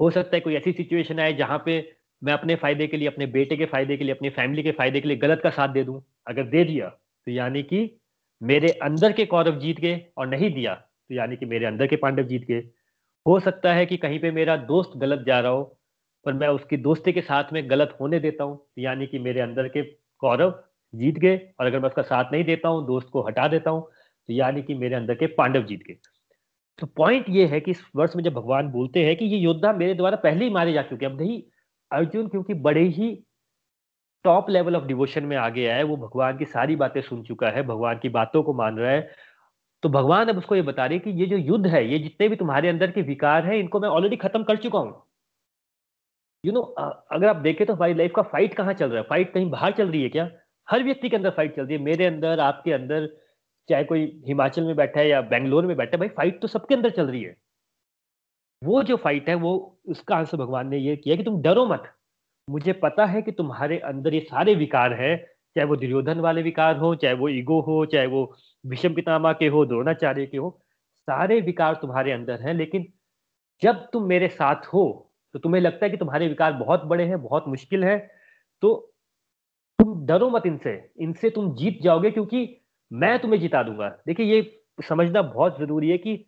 हो 0.00 0.10
सकता 0.10 0.36
है 0.36 0.40
कोई 0.40 0.54
ऐसी 0.54 0.72
सिचुएशन 0.72 1.20
आए 1.20 1.32
जहाँ 1.32 1.62
पे 1.66 1.74
मैं 2.22 2.32
अपने 2.32 2.54
फ़ायदे 2.56 2.86
के 2.86 2.96
लिए, 2.96 3.08
अपने 3.08 3.26
बेटे 3.28 3.56
के 3.56 3.66
फ़ायदे 3.66 3.96
के 3.96 4.04
लिए, 4.04 4.14
अपनी 4.14 4.30
फैमिली 4.30 4.62
के 4.62 4.72
फ़ायदे 4.72 5.00
के 5.00 5.08
लिए 5.08 5.16
गलत 5.16 5.40
का 5.42 5.50
साथ 5.50 5.68
दे 5.68 5.84
दूँ। 5.84 6.02
अगर 6.26 6.44
दे 6.44 6.64
दिया 6.64 6.92
तो 7.26 7.32
यानी 7.32 7.62
कि 7.62 7.88
मेरे 8.40 8.68
अंदर 8.82 9.12
के 9.12 9.24
कौरव 9.26 9.58
जीत 9.58 9.80
गए 9.80 10.00
और 10.16 10.26
नहीं 10.28 10.52
दिया 10.54 10.74
तो 10.74 11.14
यानी 11.14 11.36
कि 11.36 11.46
मेरे 11.46 11.66
अंदर 11.66 11.86
के 11.86 11.96
पांडव 11.96 12.22
जीत 12.24 12.46
गए। 12.46 12.62
हो 13.26 13.38
सकता 13.40 13.72
है 13.74 13.86
कि 13.86 13.96
कहीं 13.96 14.18
पे 14.20 14.30
मेरा 14.30 14.56
दोस्त 14.58 14.96
गलत 14.96 15.24
जा 15.26 15.38
रहा 15.40 15.52
हो, 15.52 15.62
पर 16.26 16.32
मैं 16.32 16.48
उसकी 16.48 16.76
दोस्ती 16.78 17.12
के 17.12 17.20
साथ 17.22 17.52
में 17.52 17.68
गलत 17.70 17.96
होने 18.00 18.20
देता 18.20 18.44
हूँ 18.44 18.60
यानी 18.78 19.06
कि 19.06 19.18
मेरे 19.20 19.40
अंदर 19.40 19.68
के 19.68 19.82
कौरव 20.22 20.54
जीत 20.94 21.18
गए, 21.18 21.36
और 21.60 21.66
अगर 21.66 21.80
मैं 21.80 21.88
उसका 21.88 22.02
साथ 22.04 22.32
नहीं 22.32 22.44
देता 22.44 22.68
हूँ, 22.68 22.86
दोस्त 22.86 23.08
को 23.12 23.22
हटा 23.26 23.46
देता 23.48 23.70
हूँ 23.70 23.82
तो 24.28 24.32
यानी 24.32 24.62
कि 24.62 24.74
मेरे 24.74 24.94
अंदर 24.94 25.14
के 25.14 25.26
पांडव 25.34 25.62
जीत 25.62 25.82
गए। 25.88 25.96
तो 26.78 26.86
पॉइंट 26.88 27.24
ये 27.30 27.46
है 27.46 27.60
कि 27.60 27.70
इस 27.70 27.82
वर्ष 27.96 28.16
में 28.16 28.22
जब 28.24 28.32
भगवान 28.34 28.68
बोलते 28.70 29.04
हैं 29.04 29.16
कि 29.16 29.24
ये 29.24 29.38
योद्धा 29.38 29.72
मेरे 29.74 29.94
द्वारा 29.94 30.16
पहले 30.18 30.44
ही 30.44 30.50
मारे 30.50 30.72
जा 30.72 30.82
चुके 30.82 31.06
अब 31.06 31.20
नहीं, 31.20 31.42
अर्जुन 31.90 32.28
क्योंकि 32.28 32.54
बड़े 32.56 32.82
ही 32.88 33.10
टॉप 34.24 34.50
लेवल 34.50 34.76
ऑफ़ 34.76 34.84
डिवोशन 34.84 35.24
में 35.24 35.36
आ 35.36 35.48
गया 35.48 35.74
है, 35.76 35.82
वो 35.82 35.96
भगवान 35.96 36.38
की 36.38 36.44
सारी 36.44 36.76
बातें 36.76 37.00
सुन 37.00 37.22
चुका 37.22 37.48
है, 37.48 37.62
भगवान 37.62 37.98
की 37.98 38.08
बातों 38.08 38.42
को 38.42 38.54
मान 38.54 38.78
रहा 38.78 38.90
है। 38.90 39.10
तो 39.82 39.88
भगवान 39.88 40.28
अब 40.28 40.38
उसको 40.38 40.56
ये 40.56 40.62
बता 40.62 40.86
रहे 40.86 40.98
कि 40.98 41.10
ये 41.10 41.26
जो 41.26 41.36
युद्ध 41.36 41.66
है, 41.66 41.86
ये 41.88 41.98
जितने 41.98 42.28
भी 42.28 42.36
तुम्हारे 42.36 42.68
अंदर 42.68 42.90
के 42.90 43.02
विकार 43.02 43.46
है, 43.46 43.58
इनको 43.60 43.80
मैं 43.80 43.88
ऑलरेडी 43.88 44.16
खत्म 44.16 44.42
कर 44.42 44.56
चुका 44.56 44.78
हूँ। 44.78 45.02
यू 46.44 46.52
नो 46.52 46.60
अगर 46.60 47.26
आप 47.28 47.36
देखें 47.36 47.66
तो 47.66 47.74
हमारी 47.74 47.94
लाइफ 47.94 48.12
का 48.16 48.22
फाइट 48.22 48.54
कहाँ 48.54 48.72
चल 48.74 48.88
रहा 48.88 48.98
है? 48.98 49.06
फाइट 49.10 49.32
कहीं 49.34 49.50
बाहर 49.50 49.72
चल 49.72 49.88
रही 49.88 50.02
है 50.02 50.08
क्या? 50.08 50.30
हर 50.68 50.82
व्यक्ति 50.82 51.08
के 51.08 51.16
अंदर 51.16 51.30
फाइट 51.30 51.56
चल 51.56 51.66
रही 51.66 51.76
है। 51.76 51.82
मेरे 51.82 52.06
अंदर, 52.06 52.40
आपके 52.40 52.72
अंदर, 52.72 53.08
चाहे 53.68 53.84
कोई 53.84 54.22
हिमाचल 54.26 54.64
में 54.64 54.76
बैठा 54.76 55.00
है 55.00 55.08
या 55.08 55.20
बेंगलोर 55.20 55.66
में 55.66 55.76
बैठा 55.76 55.96
है, 55.96 55.98
भाई 55.98 56.08
फाइट 56.08 56.40
तो 56.42 56.48
सबके 56.48 56.74
अंदर 56.74 56.90
चल 56.90 57.06
रही 57.06 57.22
है। 57.22 57.36
वो 58.64 58.82
जो 58.82 58.96
फाइट 58.96 59.28
है, 59.28 59.34
वो, 59.34 59.80
उसका 59.88 60.16
आंसर 60.16 60.36
भगवान 60.36 60.68
ने 60.68 60.78
ये 60.78 60.96
किया 60.96 61.16
कि 61.16 61.22
तुम 61.22 61.42
डरो 61.42 61.66
मत। 61.66 61.92
मुझे 62.48 62.72
पता 62.72 63.04
है 63.06 63.22
कि 63.22 63.32
तुम्हारे 63.32 63.78
अंदर 63.80 64.14
ये 64.14 64.20
सारे 64.20 64.54
विकार 64.54 64.92
है, 64.92 65.16
चाहे 65.56 65.66
वो 65.66 65.76
दुर्योधन 65.76 66.20
वाले 66.20 66.42
विकार 66.42 66.76
हो, 66.76 66.94
चाहे 66.94 67.14
वो 67.14 67.28
ईगो 67.28 67.60
हो, 67.60 67.84
चाहे 67.86 68.06
वो 68.06 68.32
विषम 68.64 68.94
पितामा 68.94 69.32
के 69.32 69.48
हो, 69.48 69.64
द्रोणाचार्य 69.66 70.26
के 70.26 70.36
हो, 70.36 70.58
सारे 71.08 71.40
विकार 71.40 71.74
तुम्हारे 71.74 72.12
अंदर 72.12 72.40
हैं, 72.40 72.54
लेकिन 72.54 72.86
जब 73.62 73.88
तुम 73.92 74.04
मेरे 74.04 74.28
साथ 74.30 74.66
हो 74.66 75.08
तो 75.34 75.38
तुम्हें 75.38 75.60
लगता 75.62 75.84
है 75.86 75.90
कि 75.90 75.96
तुम्हारे 75.96 76.26
विकार 76.28 76.52
बहुत 76.54 76.84
बड़े 76.84 77.04
हैं, 77.04 77.20
बहुत 77.22 77.44
मुश्किल 77.48 77.84
है 77.84 77.98
तो 78.62 78.74
तुम 79.78 79.94
डरो 80.06 80.28
मत 80.30 80.46
इनसे। 80.46 80.72
इनसे 81.00 81.30
तुम 81.30 81.54
जीत 81.56 81.78
जाओगे 81.82 82.10
क्योंकि 82.10 82.40
मैं 82.90 83.18
तुम्हें 83.18 83.40
जिता 83.40 83.62
दूँगा। 83.62 83.88
देखिए, 84.06 84.26
ये 84.26 84.62
समझना 84.88 85.22
बहुत 85.22 85.58
ज़रूरी 85.58 85.90
है 85.90 85.96
कि 85.98 86.24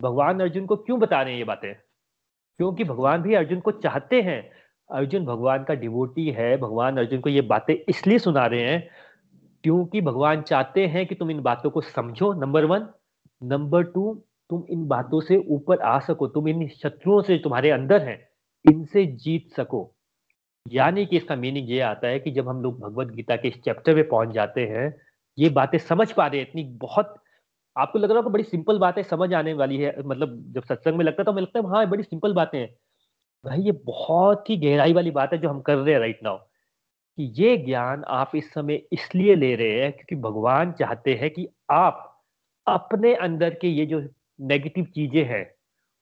भगवान 0.00 0.40
अर्जुन 0.40 0.66
को 0.66 0.76
क्यों 0.76 0.98
बता 1.00 1.20
रहे 1.22 1.32
हैं 1.32 1.38
ये 1.38 1.44
बातें? 1.44 1.74
क्योंकि 1.74 2.84
भगवान 2.84 3.22
भी 3.22 3.34
अर्जुन 3.34 3.60
को 3.60 3.70
चाहते 3.72 4.20
हैं 4.22 4.40
अर्जुन 4.90 5.24
भगवान 5.24 5.64
का 5.64 5.74
डिवोटी 5.74 6.30
है, 6.30 6.56
भगवान 6.56 6.96
अर्जुन 6.96 7.20
को 7.20 7.28
ये 7.30 7.40
बातें 7.42 7.74
इसलिए 7.88 8.18
सुना 8.18 8.46
रहे 8.46 8.62
हैं 8.62 8.88
क्योंकि 9.64 10.00
भगवान 10.00 10.42
चाहते 10.42 10.86
हैं 10.86 11.06
कि 11.06 11.14
तुम 11.14 11.30
इन 11.30 11.40
बातों 11.42 11.70
को 11.70 11.80
समझो 11.80 12.32
नंबर 12.40 12.64
वन 12.64 12.86
नंबर 13.42 13.82
टू 13.84 14.14
तुम 14.50 14.64
इन 14.70 14.86
बातों 14.88 15.20
से 15.20 15.36
ऊपर 15.48 15.80
आ 15.80 15.98
सको, 15.98 16.26
तुम 16.26 16.48
इन 16.48 16.66
शत्रुओं 16.74 17.20
से 17.22 17.38
तुम्हारे 17.38 17.70
अंदर 17.70 18.02
हैं, 18.02 18.18
इनसे 18.64 19.04
जीत 19.06 19.50
सको। 19.56 19.90
यानी 20.66 21.04
कि 21.06 21.16
इसका 21.16 21.36
मीनिंग 21.36 21.70
ये 21.70 21.80
आता 21.80 22.08
है 22.08 22.18
कि 22.20 22.30
जब 22.30 22.48
हम 22.48 22.62
लोग 22.62 22.80
भगवत 22.80 23.12
गीता 23.14 23.36
के 23.36 23.48
इस 23.48 23.60
चैप्टर 23.64 23.94
में 23.94 24.08
पहुँच 24.08 24.28
जाते 24.28 24.66
हैं, 24.66 24.94
ये 25.38 25.48
बातें 25.50 25.78
समझ 25.80 26.10
पा 26.12 26.26
रहे 26.26 26.40
हैं, 26.40 26.48
इतनी 26.48 26.64
बहुत, 26.80 27.14
आपको 27.76 27.98
लग 27.98 28.10
रहा 28.10 28.18
होगा 28.18 28.30
बड़ी 28.30 28.44
सिंपल 28.44 28.78
बातें 28.78 29.02
समझ 29.04 29.32
आने 29.34 29.52
वाली 29.54 29.76
है 29.78 29.94
मतलब 30.02 30.42
जब 30.54 30.64
सत्संग 30.64 30.96
में 30.96 31.04
लगता 31.04 31.22
है 31.22 31.24
तो 31.24 31.32
हमें 31.32 31.42
लगता 31.42 31.58
है 31.60 31.68
हाँ 31.68 31.86
बड़ी 31.90 32.02
सिंपल 32.02 32.32
बातें 32.34 32.58
हैं। 32.58 32.68
भाई 33.44 33.60
ये 33.60 33.72
बहुत 33.72 34.50
ही 34.50 34.56
गहराई 34.56 34.92
वाली 34.92 35.10
बात 35.10 35.32
है 35.32 35.38
जो 35.38 35.48
हम 35.48 35.60
कर 35.60 35.76
रहे 35.76 35.92
हैं 35.94 36.00
राइट 36.00 36.20
नाउ 36.22 36.36
कि 37.18 37.32
ये 37.36 37.56
ज्ञान 37.56 38.04
आप 38.08 38.32
इस 38.34 38.52
समय 38.52 38.82
इसलिए 38.92 39.34
ले 39.34 39.54
रहे 39.54 39.80
हैं 39.82 39.92
क्योंकि 39.92 40.16
भगवान 40.16 40.72
चाहते 40.72 41.14
हैं 41.14 41.30
कि 41.30 41.48
आप 41.70 42.04
अपने 42.66 43.14
अंदर 43.14 43.54
के 43.54 43.68
ये 43.68 43.86
जो 43.86 44.00
नेगेटिव 44.40 44.84
चीज़ें 44.84 45.24
हैं, 45.24 45.54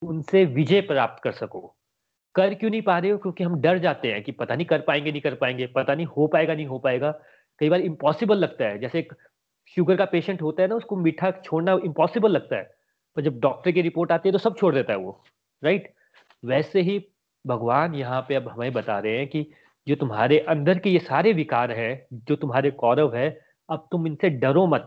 उनसे 0.03 0.44
विजय 0.44 0.81
प्राप्त 0.81 1.22
कर 1.22 1.33
सको। 1.33 1.77
कर 2.35 2.55
क्यों 2.55 2.70
नहीं 2.70 2.83
पा 2.83 2.99
रहे 2.99 3.11
हो? 3.11 3.18
क्योंकि 3.18 3.44
हम 3.44 3.61
डर 3.61 3.79
जाते 3.79 4.12
हैं 4.12 4.22
कि 4.22 4.33
पता 4.33 4.55
नहीं 4.55 4.66
कर 4.66 4.81
पाएँगे, 4.81 5.12
नहीं 5.12 5.22
कर 5.22 5.35
पाएँगे, 5.35 5.66
पता 5.66 5.94
नहीं 5.94 6.07
हो 6.07 6.27
पाएगा, 6.27 6.55
नहीं 6.55 6.66
हो 6.66 6.79
पाएगा। 6.79 7.11
कई 7.61 7.68
बार 7.68 7.81
इम्पॉसिबल 7.81 8.38
लगता 8.38 8.64
है। 8.64 8.79
जैसे 8.79 8.99
एक 8.99 9.12
शुगर 9.77 9.96
का 9.96 10.05
पेशेंट 10.05 10.42
होता 10.42 10.62
है 10.62 10.68
ना, 10.68 10.75
उसको 10.75 10.96
मीठा 10.96 11.31
छोड़ना 11.44 11.72
इम्पॉसिबल 11.85 12.31
लगता 12.31 12.57
है। 12.57 12.75
पर 13.16 13.22
जब 13.22 13.40
डॉक्टर 13.40 13.70
की 13.72 13.83
रिपोर्ट 13.83 14.12
आती 14.12 14.29
है 14.29 14.33
तो 14.33 14.38
सब 14.38 14.57
छोड़ 14.59 14.75
देता 14.75 14.92
है 14.92 14.99
वो 14.99 15.22
राइट 15.62 15.94
वैसे 16.44 16.81
ही 16.81 16.99
भगवान 17.47 17.95
यहाँ 17.95 18.21
पे 18.21 18.35
अब 18.35 18.49
हमें 18.49 18.73
बता 18.73 18.99
रहे 18.99 19.19
हैं 19.19 19.27
कि 19.29 19.47
जो 19.87 19.95
तुम्हारे 19.95 20.39
अंदर 20.49 20.79
के 20.79 20.91
ये 20.91 20.99
सारे 20.99 21.33
विकार 21.33 21.71
हैं, 21.73 22.07
जो 22.13 22.37
तुम्हारे 22.37 22.71
कौरव 22.73 23.15
है, 23.17 23.29
अब 23.69 23.89
तुम 23.93 24.07
इनसे 24.07 24.31
डरो 24.31 24.67
मत। 24.67 24.87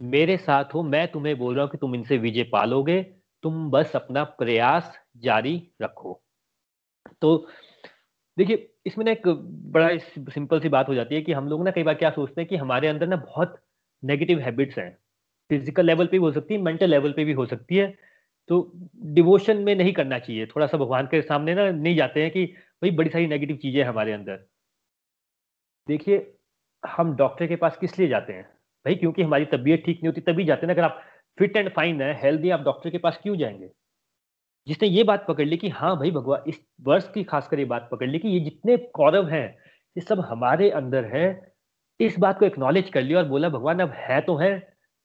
मेरे 0.00 0.36
साथ 0.36 0.74
हो, 0.74 0.82
मैं 0.82 1.06
तुम्हें 1.12 1.36
बोल 1.38 1.54
रहा 1.54 1.64
हूँ 1.64 1.70
कि 1.70 1.78
तुम 1.78 1.94
इनसे 1.94 2.18
विजय 2.18 2.42
पालोगे, 2.42 3.02
तुम 3.44 3.70
बस 3.70 3.96
अपना 3.96 4.24
प्रयास 4.24 4.92
जारी 5.18 5.56
रखो। 5.82 6.20
तो 7.22 7.36
देखिए, 8.36 8.68
इसमें 8.86 9.04
ना 9.04 9.10
एक 9.10 9.26
बड़ा 9.72 9.88
सिंपल 10.30 10.60
सी 10.60 10.68
बात 10.68 10.88
हो 10.88 10.94
जाती 10.94 11.14
है 11.14 11.22
कि 11.22 11.32
हम 11.32 11.48
लोग 11.48 11.64
ना 11.64 11.70
कई 11.70 11.82
बार 11.82 11.94
क्या 11.94 12.10
सोचते 12.10 12.40
हैं 12.40 12.48
कि 12.48 12.56
हमारे 12.56 12.88
अंदर 12.88 13.06
ना 13.06 13.16
बहुत 13.16 13.60
नेगेटिव 14.02 14.40
हैबिट्स 14.40 14.78
हैं। 14.78 14.90
फ़िज़िकल 15.50 15.86
लेवल 15.86 16.06
पे 16.06 16.18
भी 16.18 16.24
हो 16.24 16.32
सकती 16.32 16.54
है 16.54 16.60
मेंटल 16.62 16.90
लेवल 16.90 17.12
पे 17.12 17.24
भी 17.24 17.32
हो 17.32 17.46
सकती 17.46 17.76
है। 17.76 17.86
तो 18.50 18.72
डिवोशन 18.96 19.56
में 19.56 19.74
नहीं 19.74 19.92
करना 19.92 20.18
चाहिए। 20.18 20.46
थोड़ा 20.46 20.66
सा 20.66 20.78
भगवान 20.78 21.06
के 21.06 21.22
सामने 21.22 21.54
ना 21.54 21.70
नहीं 21.70 21.96
जाते 21.96 22.22
हैं 22.22 22.30
कि 22.30 22.46
भाई 22.82 22.90
बड़ी 22.90 23.10
सारी 23.10 23.26
नेगेटिव 23.26 23.56
चीज़ें 23.56 23.84
हमारे 23.84 24.12
अंदर। 24.12 24.46
देखिए, 25.88 26.34
हम 26.86 27.16
डॉक्टर 27.16 27.46
के 27.46 27.56
पास 27.56 27.76
किस 27.76 27.98
लिए 27.98 28.08
जाते 28.08 28.32
हैं? 28.32 28.42
भाई, 28.86 28.94
क्योंकि 28.94 29.22
हमारी 29.22 29.44
तबीयत 29.44 29.82
ठीक 29.86 29.96
नहीं 29.96 30.08
होती, 30.08 30.20
तभी 30.20 30.44
जाते 30.44 30.66
हैं 30.66 30.74
अगर 30.74 30.82
आप 30.82 31.02
फिट 31.38 31.56
एंड 31.56 31.70
फाइन 31.70 32.02
है 32.02 32.20
हेल्दी 32.22 32.50
आप 32.50 32.60
डॉक्टर 32.60 32.90
के 32.90 32.98
पास 32.98 33.20
क्यों 33.22 33.36
जाएँगे? 33.36 33.70
जिसने 34.66 34.88
ये 34.88 35.04
बात 35.04 35.26
पकड़ 35.28 35.44
ली 35.44 35.56
कि 35.56 35.68
हाँ 35.68 35.96
भाई, 35.96 36.10
भगवान, 36.10 36.42
इस 36.48 36.60
वर्ष 36.82 37.12
की 37.14 37.24
खासकर 37.24 37.58
ये 37.58 37.64
बात 37.64 37.88
पकड़ 37.92 38.08
ली 38.08 38.18
कि 38.18 38.28
ये 38.28 38.40
जितने 38.40 38.76
कौरव 38.76 39.28
हैं, 39.28 39.48
ये 39.96 40.00
सब 40.00 40.20
हमारे 40.20 40.70
अंदर 40.70 41.04
है। 41.04 41.52
इस 42.00 42.18
बात 42.18 42.38
को 42.38 42.44
एक्नॉलेज 42.44 42.90
कर 42.90 43.02
लिया 43.02 43.18
और 43.18 43.24
बोला, 43.24 43.48
भगवान, 43.48 43.80
अब 43.80 43.90
है 43.90 44.20
तो 44.20 44.36
है। 44.36 44.58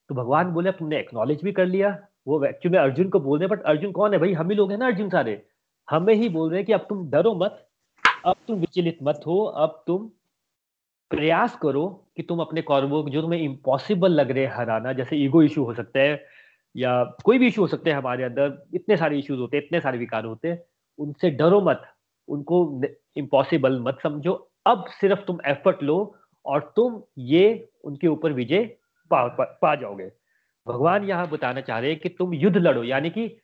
तो 0.09 0.15
भगवान 0.15 0.51
बोले 0.51 0.71
तुमने 0.71 0.99
एक्नॉलेज 0.99 1.43
भी 1.43 1.51
कर 1.51 1.65
लिया। 1.65 2.07
वो 2.27 2.43
एक्चुअली 2.45 2.77
अर्जुन 2.77 3.09
को 3.09 3.19
बोल 3.19 3.39
रहे 3.39 3.47
हैं 3.47 3.57
बट 3.57 3.65
अर्जुन 3.65 3.91
कौन 3.91 4.13
है? 4.13 4.19
भाई 4.19 4.33
हम 4.33 4.49
ही 4.49 4.55
लोग 4.55 4.71
हैं 4.71 4.77
ना 4.77 4.85
अर्जुन 4.85 5.09
सारे। 5.09 5.41
हमें 5.87 6.13
ही 6.13 6.29
बोल 6.29 6.49
रहे 6.49 6.59
हैं 6.59 6.65
कि 6.65 6.73
अब 6.73 6.85
तुम 6.89 7.09
डरो 7.09 7.33
मत 7.35 7.61
अब 8.25 8.35
तुम 8.47 8.59
विचलित 8.59 8.97
मत 9.03 9.21
हो 9.27 9.39
अब 9.39 9.83
तुम 9.87 10.07
प्रयास 11.11 11.55
करो 11.61 11.85
कि 12.17 12.23
तुम 12.23 12.39
अपने 12.39 12.61
कौरवों 12.61 13.03
जो 13.09 13.21
तुम्हें 13.21 13.41
इम्पॉसिबल 13.41 14.11
लग 14.11 14.31
रहे 14.31 14.45
हैं 14.45 14.53
हराना। 14.55 14.93
जैसे 14.93 15.15
ईगो 15.15 15.41
इशू 15.43 15.63
हो 15.63 15.73
सकता 15.73 15.99
है 15.99 16.23
या 16.75 17.03
कोई 17.25 17.37
भी 17.37 17.47
इशू 17.47 17.61
हो 17.61 17.67
सकते 17.67 17.89
हैं 17.89 17.97
हमारे 17.97 18.23
अंदर 18.23 18.57
इतने 18.73 18.97
सारे 18.97 19.17
इश्यूज़ 19.19 19.39
होते 19.39 19.57
हैं 19.57 19.63
इतने 19.63 19.79
सारे 19.79 19.97
विकार 19.97 20.25
होते 20.25 20.47
हैं 20.47 20.63
उनसे 20.99 21.29
डरो 21.31 21.61
मत 21.61 21.83
उनको 22.27 22.81
इम्पॉसिबल 23.17 23.79
मत 23.79 23.97
समझो। 24.03 24.33
अब 24.65 24.85
सिर्फ़ 24.91 25.19
तुम 25.19 25.39
एफर्ट 25.47 25.83
लो 25.83 26.15
और 26.45 26.73
तुम 26.75 27.01
ये 27.17 27.69
उनके 27.83 28.07
ऊपर 28.07 28.31
विजय 28.33 28.63
पा, 29.11 29.27
पा, 29.27 29.43
पा 29.61 29.75
जाओगे। 29.75 30.11
भगवान 30.67 31.03
यहाँ 31.03 31.29
बताना 31.29 31.61
चाह 31.61 31.79
रहे 31.79 31.91
हैं 31.91 31.99
कि 31.99 32.09
तुम 32.09 32.33
युद्ध 32.33 32.57
लड़ो, 32.57 32.83
यानी 32.83 33.09
कि 33.09 33.37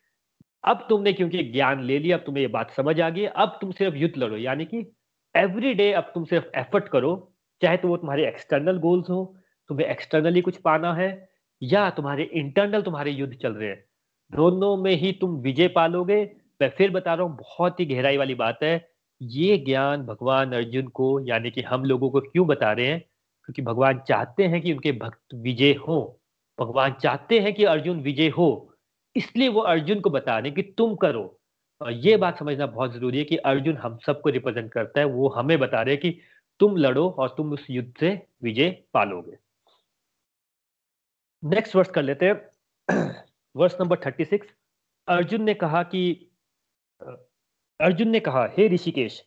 अब 0.64 0.86
तुमने 0.88 1.12
क्योंकि 1.12 1.42
ज्ञान 1.42 1.82
ले 1.82 1.98
लिया, 1.98 2.16
अब 2.16 2.22
तुम्हें 2.26 2.42
ये 2.42 2.48
बात 2.48 2.70
समझ 2.70 3.00
आ 3.00 3.10
गई, 3.10 3.24
अब 3.24 3.58
तुम 3.60 3.70
सिर्फ़ 3.72 3.96
युद्ध 3.96 4.14
लड़ो, 4.18 4.36
यानी 4.36 4.64
कि 4.64 4.92
एवरी 5.36 5.74
डे 5.74 5.92
अब 5.92 6.02
तुम 6.14 6.24
सिर्फ़ 6.24 6.46
एफर्ट 6.58 6.88
करो, 6.88 7.32
चाहे 7.62 7.76
तो 7.76 7.88
वो 7.88 7.96
तुम्हारे 7.96 8.28
एक्सटर्नल 8.28 8.78
गोल्स 8.78 9.10
हो, 9.10 9.36
तुम्हें 9.68 9.86
एक्सटर्नली 9.86 10.40
कुछ 10.40 10.56
पाना 10.56 10.94
है, 10.94 11.28
या 11.62 11.90
तुम्हारे 11.90 12.22
इंटरनल 12.22 12.82
तुम्हारे 12.82 13.10
युद्ध 13.10 13.34
चल 13.34 13.52
रहे 13.52 13.68
हैं। 13.68 13.84
दोनों 14.32 14.76
में 14.76 14.92
ही 14.92 15.12
तुम 15.12 15.30
विजय 15.36 15.68
पालोगे। 15.68 16.30
मैं 16.62 16.70
फिर 16.70 16.90
बता 16.90 17.14
रहा 17.14 17.26
हूँ, 17.26 17.36
बहुत 17.36 17.80
ही 17.80 17.86
गहराई 17.86 18.16
वाली 18.16 18.34
बात 18.34 18.58
है। 18.62 18.88
ये 19.22 19.58
ज्ञान 19.58 20.02
भगवान 20.02 20.52
अर्जुन 20.52 20.86
को, 20.86 21.20
यानी 21.20 21.50
कि 21.50 21.62
हम 21.62 21.84
लोगों 21.84 22.10
को 22.10 22.20
क्यों 22.20 22.46
बता 22.46 22.72
रहे 22.72 22.86
हैं? 22.86 23.00
क्योंकि 23.44 23.62
भगवान 23.62 23.98
चाहते 23.98 24.44
हैं 24.44 24.60
कि 24.62 24.72
उनके 24.72 24.92
भक्त 24.92 25.34
विजय 25.34 25.72
हो। 25.72 26.21
भगवान 26.60 26.92
चाहते 26.92 27.40
हैं 27.40 27.54
कि 27.54 27.64
अर्जुन 27.64 28.00
विजय 28.00 28.28
हो, 28.28 28.74
इसलिए 29.16 29.48
वो 29.48 29.60
अर्जुन 29.60 30.00
को 30.00 30.10
बता 30.10 30.38
रहे 30.38 30.50
कि 30.50 30.62
तुम 30.62 30.94
करो। 30.94 31.38
और 31.80 31.92
ये 31.92 32.16
बात 32.16 32.38
समझना 32.38 32.66
बहुत 32.66 32.92
ज़रूरी 32.92 33.18
है 33.18 33.24
कि 33.24 33.36
अर्जुन 33.36 33.76
हम 33.76 33.98
सबको 34.06 34.30
रिप्रेजेंट 34.30 34.72
करता 34.72 35.00
है, 35.00 35.06
वो 35.06 35.28
हमें 35.28 35.58
बता 35.58 35.82
रहे 35.82 35.96
कि 35.96 36.18
तुम 36.60 36.76
लड़ो 36.76 37.10
और 37.10 37.28
तुम 37.28 37.52
उस 37.52 37.66
युद्ध 37.70 37.92
से 38.00 38.26
विजय 38.42 38.70
पालोगे। 38.94 39.36
नेक्स्ट 41.44 41.76
वर्ष 41.76 41.90
कर 41.90 42.02
लेते 42.02 42.26
हैं। 42.26 43.24
Verse 43.56 43.76
number 43.80 43.96
thirty 43.96 44.24
six 44.24 44.48
Arjun 45.08 45.42
ने 45.42 45.54
कहा 45.54 45.82
कि 45.82 46.30
अर्जुन 47.80 48.08
ने 48.08 48.20
कहा, 48.20 48.44
हे 48.58 48.68
ऋषिकेश, 48.68 49.24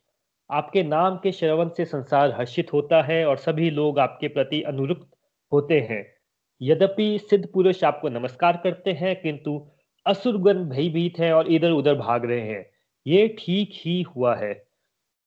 आपके 0.51 0.83
नाम 0.83 1.17
के 1.17 1.31
श्रवण 1.31 1.69
से 1.69 1.85
संसार 1.85 2.31
हर्षित 2.31 2.73
होता 2.73 3.01
है 3.01 3.25
और 3.25 3.38
सभी 3.38 3.69
लोग 3.69 3.99
आपके 3.99 4.27
प्रति 4.27 4.61
अनुरुक्त 4.61 5.07
होते 5.51 5.79
हैं। 5.79 6.14
यद्यपि 6.61 7.19
सिद्ध 7.19 7.47
पुरुष 7.53 7.83
आपको 7.83 8.09
नमस्कार 8.09 8.61
करते 8.63 8.91
हैं, 8.91 9.21
किंतु 9.21 9.67
असुरगण 10.05 10.53
भयभीत 10.53 11.19
है 11.19 11.33
और 11.33 11.47
इधर 11.47 11.71
उधर 11.71 11.95
भाग 11.95 12.25
रहे 12.25 12.41
हैं। 12.41 12.69
ये 13.07 13.35
ठीक 13.39 13.69
ही 13.73 14.01
हुआ 14.01 14.35
है। 14.35 14.65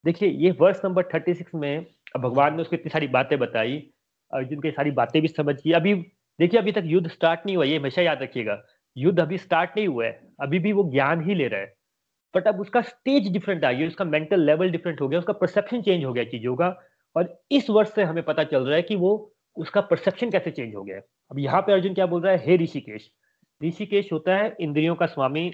देखिए, 0.04 0.28
ये 0.28 0.50
वर्ष 0.50 0.80
नंबर 0.84 1.02
थर्टी 1.02 1.34
सिक्स 1.34 1.54
में 1.54 1.86
भगवान 2.16 2.54
ने 2.54 2.62
उसको 2.62 2.76
इतनी 2.76 2.90
सारी 2.90 3.06
बातें 3.06 3.38
बताई 3.38 3.90
अर्जुन 4.32 4.60
की 4.60 4.70
सारी 4.70 4.90
बातें 4.90 5.22
भी 5.22 5.28
समझ 5.28 5.62
की। 5.62 5.72
अभी, 5.72 5.94
देखिए, 6.38 6.60
अभी 6.60 6.72
तक 6.72 6.82
युद्ध 6.84 7.10
स्टार्ट 7.10 7.40
नहीं 7.46 7.56
हुआ, 7.56 7.64
ये 7.64 7.78
हमेशा 7.78 8.02
याद 8.02 8.22
रखिएगा। 8.22 8.62
युद्ध 8.96 9.20
अभी 9.20 9.38
स्टार्ट 9.38 9.70
नहीं 9.76 9.88
हुआ 9.88 10.04
है, 10.04 10.20
अभी 10.40 10.58
भी 10.58 10.72
वो 10.72 10.90
ज्ञान 10.90 11.24
ही 11.24 11.34
ले 11.34 11.48
रहा 11.48 11.60
है। 11.60 11.76
बट 12.36 12.48
अब 12.48 12.60
उसका 12.60 12.80
स्टेज 12.80 13.32
डिफरेंट 13.32 13.64
आ 13.64 13.72
गया, 13.72 13.86
उसका 13.86 14.04
मेंटल 14.04 14.40
लेवल 14.40 14.70
डिफरेंट 14.70 15.00
हो 15.00 15.08
गया, 15.08 15.18
उसका 15.18 15.32
परसेप्शन 15.32 15.82
चेंज 15.82 16.04
हो 16.04 16.12
गया 16.12 16.24
चीज़ों 16.24 16.56
का। 16.56 16.80
और 17.16 17.42
इस 17.50 17.70
वर्ष 17.70 17.92
से 17.92 18.02
हमें 18.02 18.22
पता 18.22 18.44
चल 18.44 18.66
रहा 18.66 18.76
है 18.76 18.82
कि 18.82 18.96
वो, 18.96 19.34
उसका 19.56 19.80
परसेप्शन 19.80 20.30
कैसे 20.30 20.50
चेंज 20.50 20.74
हो 20.74 20.82
गया। 20.84 21.00
अब 21.30 21.38
यहाँ 21.38 21.60
पे 21.62 21.72
अर्जुन 21.72 21.94
क्या 21.94 22.06
बोल 22.06 22.22
रहा 22.22 22.32
है? 22.32 22.38
हे 22.46 22.56
ऋषिकेश। 22.56 23.10
ऋषिकेश 23.64 24.12
होता 24.12 24.36
है 24.36 24.56
इंद्रियों 24.60 24.94
का 24.94 25.06
स्वामी। 25.06 25.50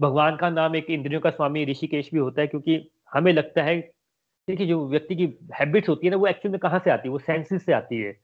भगवान 0.00 0.36
का 0.36 0.50
नाम 0.50 0.76
एक 0.76 0.90
इंद्रियों 0.90 1.20
का 1.20 1.30
स्वामी 1.30 1.64
ऋषिकेश 1.64 2.10
भी 2.12 2.18
होता 2.18 2.40
है 2.40 2.46
क्योंकि 2.46 2.90
हमें 3.14 3.32
लगता 3.32 3.62
है, 3.62 3.80
देखिए 4.48 4.66
जो 4.66 4.88
व्यक्ति 4.88 5.16
की 5.16 5.24
हैबिट्स 5.54 5.88
होती 5.88 6.06
है 6.06 6.10
ना, 6.10 6.16
वो 6.16 6.26
एक्चुअली 6.26 6.52
में 6.52 6.58
कहाँ 6.60 6.78
से 6.78 6.90
आती 6.90 7.08
है? 7.08 7.12
वो 7.12 7.18
सेंसेस 7.18 7.64
से 7.64 7.72
आती 7.72 8.00
है। 8.00 8.16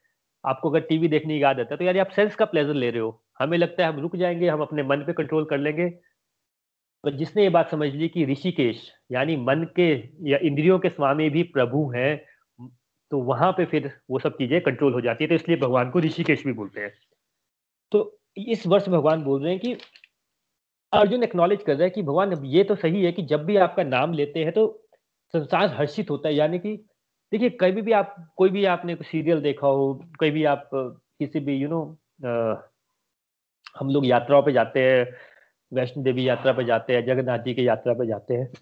आपको 0.45 0.71
अगर 0.71 0.81
टीवी 0.81 1.09
देखने 1.09 1.35
की 1.35 1.43
याद 1.43 1.61
आता 1.61 1.75
है 1.75 1.77
तो 1.77 1.85
यार 1.85 1.99
आप 1.99 2.09
सेंस 2.09 2.35
का 2.35 2.45
प्लेजर 2.45 2.75
ले 2.75 2.91
रहे 2.91 3.01
हो। 3.01 3.23
हमें 3.39 3.59
लगता 3.59 3.87
है 3.87 3.93
हम 3.93 4.01
रुक 4.01 4.17
जाएँगे, 4.17 4.49
हम 4.49 4.61
अपने 4.61 4.83
मन 4.83 4.97
पे 4.97 5.13
कंट्रोल 5.13 5.45
कर 5.45 5.59
लेंगे। 5.59 5.89
तो 7.05 7.11
जिसने 7.11 7.43
ये 7.43 7.49
बात 7.49 7.71
समझ 7.71 7.89
ली 7.95 8.09
कि 8.09 8.25
ऋषिकेश, 8.25 8.93
यानी 9.13 9.37
मन 9.37 9.67
के 9.77 9.93
या 10.31 10.39
इंद्रियों 10.43 10.79
के 10.79 10.89
स्वामी 10.89 11.29
भी 11.31 11.43
प्रभु 11.43 11.91
हैं 11.97 12.34
तो 13.15 13.19
वहाँ 13.21 13.51
पे 13.53 13.65
फिर 13.65 13.91
वो 14.11 14.19
सब 14.19 14.33
चीज़ें 14.33 14.61
कंट्रोल 14.61 14.93
हो 14.93 15.01
जाती 15.01 15.25
है 15.25 15.29
तो 15.29 15.35
इसलिए 15.35 15.57
भगवान 15.57 15.91
को 15.91 16.01
ऋषिकेश 16.01 16.43
भी 16.45 16.53
बोलते 16.53 16.81
हैं। 16.81 16.93
तो 17.93 17.99
इस 18.37 18.67
वर्ष 18.67 18.89
भगवान 18.89 19.23
बोल 19.25 19.43
रहे 19.43 19.53
हैं 19.53 19.61
कि 19.61 19.77
अर्जुन 20.93 21.23
एक्नॉलेज 21.23 21.63
कर 21.63 21.75
रहा 21.75 21.85
है 21.85 21.91
कि 21.91 22.03
भगवान 22.03 22.33
ये 22.47 22.65
तो 22.65 22.75
सही 22.77 23.05
है 23.05 23.13
कि 23.13 23.23
जब 23.23 23.45
भी 23.45 23.57
आपका 23.57 23.83
नाम 23.83 24.13
लेते 24.13 24.45
हैं 24.45 24.53
तो 24.53 24.67
संसार 25.35 25.69
हर्षित 25.75 26.11
होता 26.11 26.29
है, 26.29 26.35
यानी 26.35 26.59
कि 26.59 26.75
देखिए, 27.33 27.51
कभी 27.51 27.83
भी 27.83 27.93
आप, 27.93 28.17
कोई 28.37 28.51
भी 28.51 28.65
आपने 28.65 28.97
सीरियल 29.03 29.41
देखा 29.41 29.67
हो, 29.67 29.95
कोई 30.19 30.31
भी 30.31 30.45
आप, 30.45 30.69
किसी 30.75 31.41
भी 31.41 31.57
यू 31.57 31.69
नो 31.69 31.83
हम 33.79 33.91
लोग 33.91 34.07
यात्राओं 34.07 34.43
पे 34.43 34.53
जाते 34.53 34.81
हैं, 34.83 35.07
वैष्णो 35.73 36.05
देवी 36.05 36.29
यात्रा 36.29 36.53
पे 36.53 36.65
जाते 36.65 36.97
हैं, 36.97 37.05
जगन्नाथ 37.07 37.39
जी 37.39 37.55
की 37.55 37.69
यात्रा 37.69 37.95
पे 37.95 38.07
जाते 38.07 38.35
हैं 38.35 38.53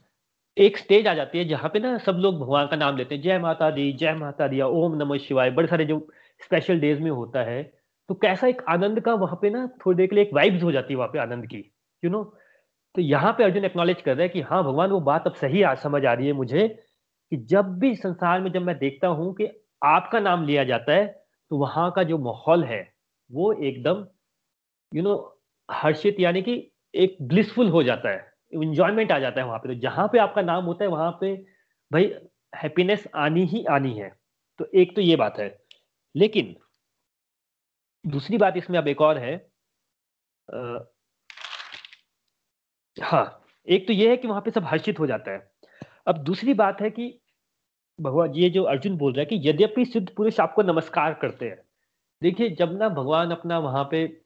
एक 0.57 0.77
स्टेज 0.79 1.07
आ 1.07 1.15
जाती 1.15 1.39
है 1.39 1.45
जहाँ 1.45 1.69
पे 1.69 1.79
ना 1.79 1.97
सब 1.99 2.17
लोग 2.17 2.39
भगवान 2.41 2.67
का 2.67 2.77
नाम 2.77 2.97
लेते 2.97 3.15
हैं। 3.15 3.23
जय 3.23 3.39
माता 3.39 3.71
दी 3.71 3.93
जय 3.93 4.15
माता 4.15 4.49
दिया 4.49 4.67
ओम 4.69 4.95
नमः 4.97 5.19
शिवाय 5.19 5.51
बड़े 5.51 5.69
सारे 5.69 5.85
जो 5.85 5.99
स्पेशल 6.41 6.81
डेज़ 6.81 7.01
में 7.01 7.11
होता 7.11 7.43
है 7.45 7.63
तो 8.09 8.15
कैसा 8.15 8.47
एक 8.49 8.63
आनंद 8.69 9.01
का 9.01 9.15
वहाँ 9.15 9.39
पे 9.43 9.51
ना 9.51 9.67
थोड़ी 9.87 9.97
देर 9.97 10.07
के 10.07 10.15
लिए 10.15 10.25
एक 10.25 10.35
वाइब्स 10.35 10.63
हो 10.63 10.73
जाती 10.73 10.93
है 10.93 10.99
वहाँ 10.99 11.09
पे 11.13 11.19
आनंद 11.19 11.47
की 11.47 11.59
यू 12.03 12.11
नो 12.11 12.23
तो 12.95 13.03
यहाँ 13.03 13.33
पे 13.33 13.45
अर्जुन 13.45 13.65
एक्नॉलेज 13.65 14.03
कर 14.03 14.15
रहा 14.15 14.23
है 14.23 14.29
कि 14.29 14.41
हाँ 14.41 14.65
भगवान 14.65 14.91
वो 14.91 15.01
बात 15.01 15.27
अब 15.27 15.35
सही 15.35 15.63
आ, 15.63 15.75
समझ 15.75 16.05
आ 16.07 16.13
रही 16.13 16.27
है 16.27 16.33
मुझे 16.33 16.69
कि 17.33 17.37
जब 17.51 17.79
भी 17.79 17.95
संसार 17.97 18.41
में 18.41 18.53
जब 18.53 18.63
मैं 18.63 18.79
देखता 18.79 19.09
हूँ 19.09 19.35
कि 19.35 19.49
आपका 19.85 20.21
नाम 20.21 20.47
लिया 20.47 20.65
जाता 20.65 20.93
है 20.93 21.07
तो 21.51 21.59
वहाँ 21.59 21.91
का 21.97 22.03
जो 22.03 22.19
माहौल 22.19 22.65
है 22.65 22.83
वो 23.31 23.53
एकदम 23.53 24.07
यू 24.93 25.03
नो 25.03 25.17
हर्षित 25.69 26.21
यानी 26.21 26.43
कि 26.43 26.55
एक 26.95 27.17
ब्लिसफुल 27.23 27.69
हो 27.69 27.83
जाता 27.83 28.11
है। 28.11 28.32
इंजॉयमेंट 28.53 29.13
आ 29.13 29.19
जाता 29.19 29.41
है 29.41 29.47
वहाँ 29.47 29.59
पे। 29.59 29.69
तो 29.69 29.81
जहाँ 29.81 30.09
पे 30.09 30.19
आपका 30.19 30.43
नाम 30.43 30.65
होता 30.65 30.85
है 30.85 30.91
वहाँ 30.91 31.19
पे 31.21 31.37
भाई 31.93 32.15
हैप्पीनेस 32.57 33.05
आनी 33.15 33.45
ही 33.45 33.65
आनी 33.65 33.93
है। 33.93 34.19
तो 34.59 34.71
एक 34.75 34.95
तो 34.97 35.01
ये 35.01 35.17
बात 35.17 35.39
है। 35.39 35.65
लेकिन 36.17 36.57
दूसरी 38.07 38.39
बात 38.39 38.57
इसमें 38.57 38.79
अब 38.79 38.89
एक 38.89 39.01
और 39.01 39.19
है। 39.19 39.49
आ, 40.55 40.79
हाँ 43.03 43.45
एक 43.69 43.87
तो 43.87 43.93
ये 43.93 44.11
है 44.11 44.17
कि 44.17 44.29
वहाँ 44.29 44.41
पे 44.41 44.51
सब 44.51 44.65
हर्षित 44.65 44.99
हो 44.99 45.07
जाता 45.07 45.31
है। 45.31 45.53
अब 46.07 46.19
दूसरी 46.19 46.55
बात 46.55 46.81
है 46.81 46.91
कि 46.91 47.21
भगवान 48.01 48.35
ये 48.35 48.51
जो 48.51 48.63
अर्जुन 48.63 48.97
बोल 48.97 49.13
रहा 49.13 49.21
है 49.21 49.27
कि 49.27 49.49
यद्यपि 49.49 49.85
सिद्ध 49.85 50.09
पुरुष 50.17 50.41
आपको 50.41 50.63
नमस्कार 50.63 51.15
करते 51.15 51.49
हैं। 51.49 51.63
देखिए 52.23 52.51
जब 52.51 52.79
ना 52.79 52.89
भगवान 52.89 53.31
अपना 53.31 53.59
वहाँ 53.59 53.89
पे 53.91 54.23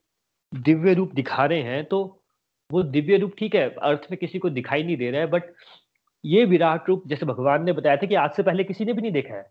दिव्य 0.54 0.94
रूप 0.94 1.12
दिखा 1.12 1.44
रहे 1.44 1.62
हैं 1.62 1.84
तो 1.84 2.22
वो 2.70 2.82
दिव्य 2.82 3.16
रूप 3.16 3.32
ठीक 3.38 3.54
है, 3.54 3.68
अर्थ 3.70 4.06
में 4.10 4.18
किसी 4.18 4.38
को 4.38 4.50
दिखाई 4.50 4.82
नहीं 4.82 4.96
दे 4.96 5.10
रहा 5.10 5.20
है 5.20 5.26
बट 5.26 5.52
ये 6.24 6.44
विराट 6.44 6.88
रूप, 6.88 7.02
जैसे 7.08 7.26
भगवान 7.26 7.64
ने 7.64 7.72
बताया 7.72 7.96
था 7.96 8.06
कि 8.06 8.14
आज 8.16 8.30
से 8.30 8.42
पहले 8.42 8.64
किसी 8.64 8.84
ने 8.84 8.92
भी 8.92 9.02
नहीं 9.02 9.12
देखा 9.12 9.34
है। 9.34 9.42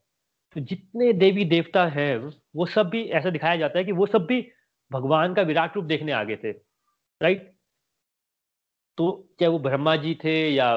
तो 0.56 0.62
जितने 0.62 1.12
देवी 1.14 1.46
देवता 1.46 1.86
हैं, 1.88 2.18
वो 2.56 2.66
सब 2.66 2.90
भी 2.90 3.04
ऐसा 3.04 3.30
दिखाया 3.30 3.56
जाता 3.56 3.80
है 3.80 3.86
कि 3.86 3.92
वो 3.92 4.06
सब 4.06 4.26
भी 4.26 4.42
भगवान 4.92 5.34
का 5.34 5.42
विराट 5.44 5.76
रूप 5.76 5.86
देखने 5.86 6.12
आ 6.12 6.24
गए 6.24 6.36
थे 6.36 6.52
राइट 7.22 7.54
तो 8.98 9.06
चाहे 9.40 9.50
वो 9.52 9.60
ब्रह्मा 9.60 9.96
जी 9.96 10.14
थे 10.24 10.34
या 10.50 10.68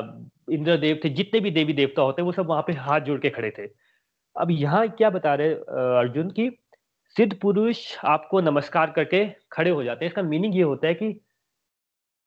इंद्रदेव 0.51 1.01
थे, 1.05 1.09
जितने 1.11 1.41
भी 1.41 1.51
देवी 1.51 1.73
देवता 1.73 2.03
होते 2.03 2.23
हैं, 2.23 2.27
वो 2.27 2.33
सब 2.33 2.47
वहाँ 2.47 2.63
पे 2.67 2.73
हाथ 2.75 3.01
जोड़ 3.01 3.19
के 3.21 3.31
खड़े 3.31 3.51
थे। 3.59 3.67
अब 4.37 4.51
यहाँ 4.51 4.89
क्या 4.91 5.11
बता 5.11 5.35
रहे 5.35 5.55
अर्जुन 5.99 6.31
की 6.31 6.49
सिद्ध 7.17 7.33
पुरुष 7.41 7.79
आपको 8.05 8.41
नमस्कार 8.41 8.91
करके 8.91 9.25
खड़े 9.53 9.71
हो 9.71 9.85
जाते 9.85 10.05
हैं। 10.05 10.11
इसका 10.11 10.23
मीनिंग 10.23 10.57
ये 10.57 10.63
होता 10.63 10.87
है 10.89 10.95
कि 10.95 11.13